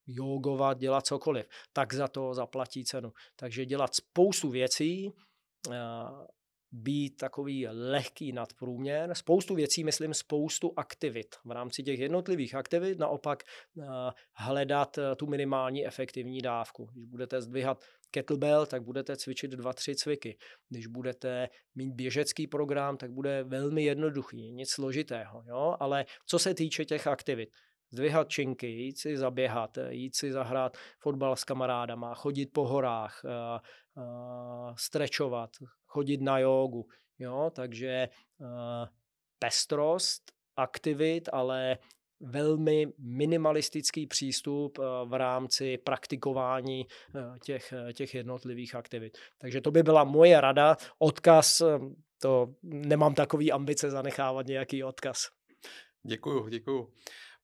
jogovat, 0.08 0.78
dělat 0.78 1.06
cokoliv, 1.06 1.46
tak 1.74 1.94
za 1.94 2.08
to 2.08 2.34
zaplatí 2.34 2.86
cenu. 2.86 3.14
Takže 3.36 3.66
dělat 3.66 3.96
spoustu 3.96 4.50
věcí, 4.50 5.14
být 6.76 7.18
takový 7.18 7.68
lehký 7.68 8.32
nadprůměr. 8.32 9.16
Spoustu 9.16 9.56
věcí, 9.56 9.84
myslím, 9.84 10.14
spoustu 10.14 10.74
aktivit. 10.78 11.36
V 11.46 11.52
rámci 11.52 11.84
těch 11.84 12.00
jednotlivých 12.00 12.56
aktivit 12.56 13.00
naopak 13.00 13.44
uh, 13.78 13.86
hledat 14.34 14.98
uh, 14.98 15.04
tu 15.18 15.28
minimální 15.28 15.88
efektivní 15.88 16.42
dávku. 16.42 16.86
Když 16.94 17.06
budete 17.06 17.42
zdvihat 17.42 17.84
kettlebell, 18.12 18.66
tak 18.66 18.84
budete 18.84 19.18
cvičit 19.18 19.52
dva, 19.52 19.74
tři 19.74 19.96
cviky. 19.96 20.38
Když 20.70 20.88
budete 20.88 21.50
mít 21.76 21.94
běžecký 21.94 22.48
program, 22.48 22.98
tak 22.98 23.12
bude 23.12 23.44
velmi 23.44 23.84
jednoduchý, 23.84 24.52
nic 24.52 24.72
složitého. 24.72 25.44
Jo? 25.48 25.76
Ale 25.80 26.06
co 26.26 26.40
se 26.40 26.54
týče 26.54 26.86
těch 26.86 27.08
aktivit, 27.08 27.50
zdvihat 27.92 28.30
činky, 28.30 28.68
jít 28.68 28.98
si 28.98 29.18
zaběhat, 29.18 29.78
jít 29.90 30.16
si 30.16 30.32
zahrát 30.32 30.78
fotbal 31.00 31.36
s 31.36 31.44
kamarádama, 31.44 32.16
chodit 32.16 32.46
po 32.54 32.68
horách, 32.68 33.22
strečovat, 34.78 35.50
chodit 35.86 36.22
na 36.22 36.40
jogu. 36.40 36.88
Jo? 37.20 37.52
Takže 37.56 38.10
uh, 38.38 38.48
pestrost 39.40 40.32
aktivit, 40.56 41.30
ale 41.34 41.78
velmi 42.20 42.88
minimalistický 42.98 44.08
přístup 44.08 44.78
v 45.06 45.14
rámci 45.18 45.78
praktikování 45.78 46.86
těch, 47.44 47.74
těch 47.94 48.16
jednotlivých 48.16 48.76
aktivit. 48.76 49.18
Takže 49.38 49.62
to 49.62 49.72
by 49.72 49.84
byla 49.84 50.04
moje 50.04 50.42
rada. 50.42 50.78
Odkaz, 51.00 51.62
to 52.22 52.48
nemám 52.64 53.14
takový 53.14 53.52
ambice 53.52 53.92
zanechávat 53.92 54.48
nějaký 54.48 54.84
odkaz. 54.84 55.18
Děkuju, 56.04 56.48
děkuju. 56.48 56.94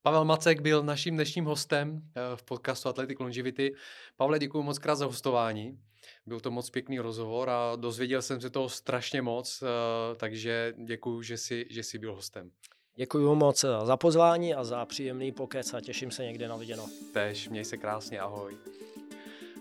Pavel 0.01 0.25
Macek 0.25 0.61
byl 0.61 0.83
naším 0.83 1.15
dnešním 1.15 1.45
hostem 1.45 2.01
v 2.35 2.43
podcastu 2.43 2.89
Athletic 2.89 3.19
Longevity. 3.19 3.71
Pavle, 4.17 4.39
děkuji 4.39 4.63
moc 4.63 4.79
krát 4.79 4.95
za 4.95 5.05
hostování. 5.05 5.79
Byl 6.25 6.39
to 6.39 6.51
moc 6.51 6.69
pěkný 6.69 6.99
rozhovor 6.99 7.49
a 7.49 7.75
dozvěděl 7.75 8.21
jsem 8.21 8.41
se 8.41 8.49
toho 8.49 8.69
strašně 8.69 9.21
moc, 9.21 9.63
eh, 9.63 10.15
takže 10.15 10.73
děkuji, 10.85 11.21
že 11.21 11.37
jsi, 11.37 11.65
že 11.69 11.83
jsi 11.83 11.97
byl 11.97 12.15
hostem. 12.15 12.51
Děkuji 12.95 13.35
moc 13.35 13.65
za 13.83 13.97
pozvání 13.97 14.53
a 14.53 14.63
za 14.63 14.85
příjemný 14.85 15.31
pokec 15.31 15.73
a 15.73 15.81
těším 15.81 16.11
se 16.11 16.23
někde 16.23 16.47
na 16.47 16.55
viděno. 16.55 16.85
Tež, 17.13 17.49
měj 17.49 17.65
se 17.65 17.77
krásně, 17.77 18.19
ahoj. 18.19 18.57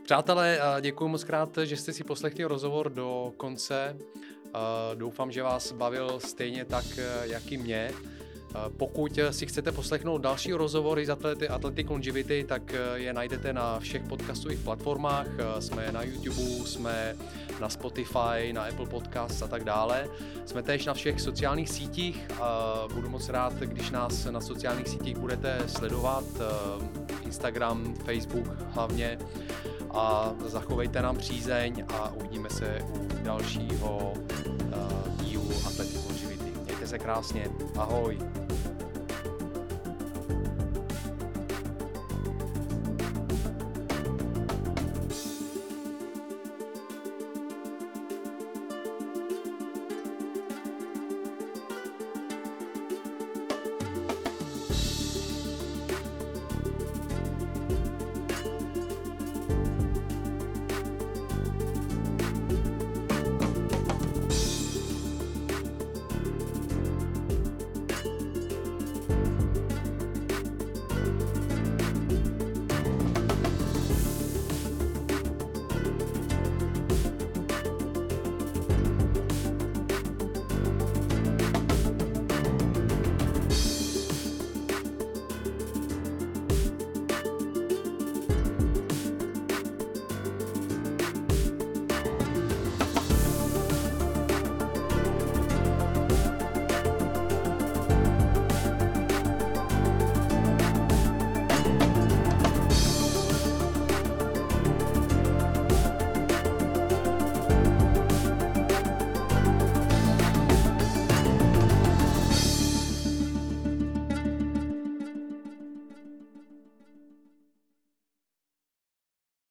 Přátelé, 0.04 0.58
eh, 0.60 0.80
děkuji 0.80 1.08
moc 1.08 1.24
krát, 1.24 1.58
že 1.64 1.76
jste 1.76 1.92
si 1.92 2.04
poslechli 2.04 2.44
rozhovor 2.44 2.90
do 2.90 3.32
konce. 3.36 3.96
Eh, 4.46 4.50
doufám, 4.94 5.32
že 5.32 5.42
vás 5.42 5.72
bavil 5.72 6.20
stejně 6.20 6.64
tak, 6.64 6.84
jak 7.22 7.52
i 7.52 7.56
mě. 7.56 7.92
Pokud 8.76 9.18
si 9.30 9.46
chcete 9.46 9.72
poslechnout 9.72 10.18
další 10.18 10.52
rozhovory 10.52 11.06
z 11.06 11.10
Atlety, 11.10 11.48
Athletic 11.48 11.88
Longevity, 11.88 12.44
tak 12.48 12.74
eh, 12.74 12.98
je 12.98 13.12
najdete 13.12 13.52
na 13.52 13.80
všech 13.80 14.02
podcastových 14.02 14.58
platformách. 14.58 15.26
Eh, 15.38 15.62
jsme 15.62 15.92
na 15.92 16.02
YouTube, 16.02 16.66
jsme 16.66 17.16
na 17.60 17.68
Spotify, 17.68 18.52
na 18.52 18.62
Apple 18.62 18.86
Podcasts 18.86 19.42
a 19.42 19.48
tak 19.48 19.64
dále. 19.64 20.08
Jsme 20.46 20.62
též 20.62 20.86
na 20.86 20.94
všech 20.94 21.20
sociálních 21.20 21.68
sítích. 21.68 22.28
Budu 22.94 23.08
moc 23.08 23.28
rád, 23.28 23.52
když 23.52 23.90
nás 23.90 24.24
na 24.24 24.40
sociálních 24.40 24.88
sítích 24.88 25.18
budete 25.18 25.58
sledovat. 25.66 26.24
Eh, 26.40 27.20
Instagram, 27.24 27.94
Facebook 27.94 28.46
hlavně. 28.70 29.18
A 29.90 30.34
zachovejte 30.46 31.02
nám 31.02 31.16
přízeň 31.16 31.84
a 31.88 32.12
uvidíme 32.12 32.50
se 32.50 32.78
u 32.94 33.08
dalšího 33.22 34.14
se 36.90 36.98
krásně. 36.98 37.48
Ahoj. 37.76 38.18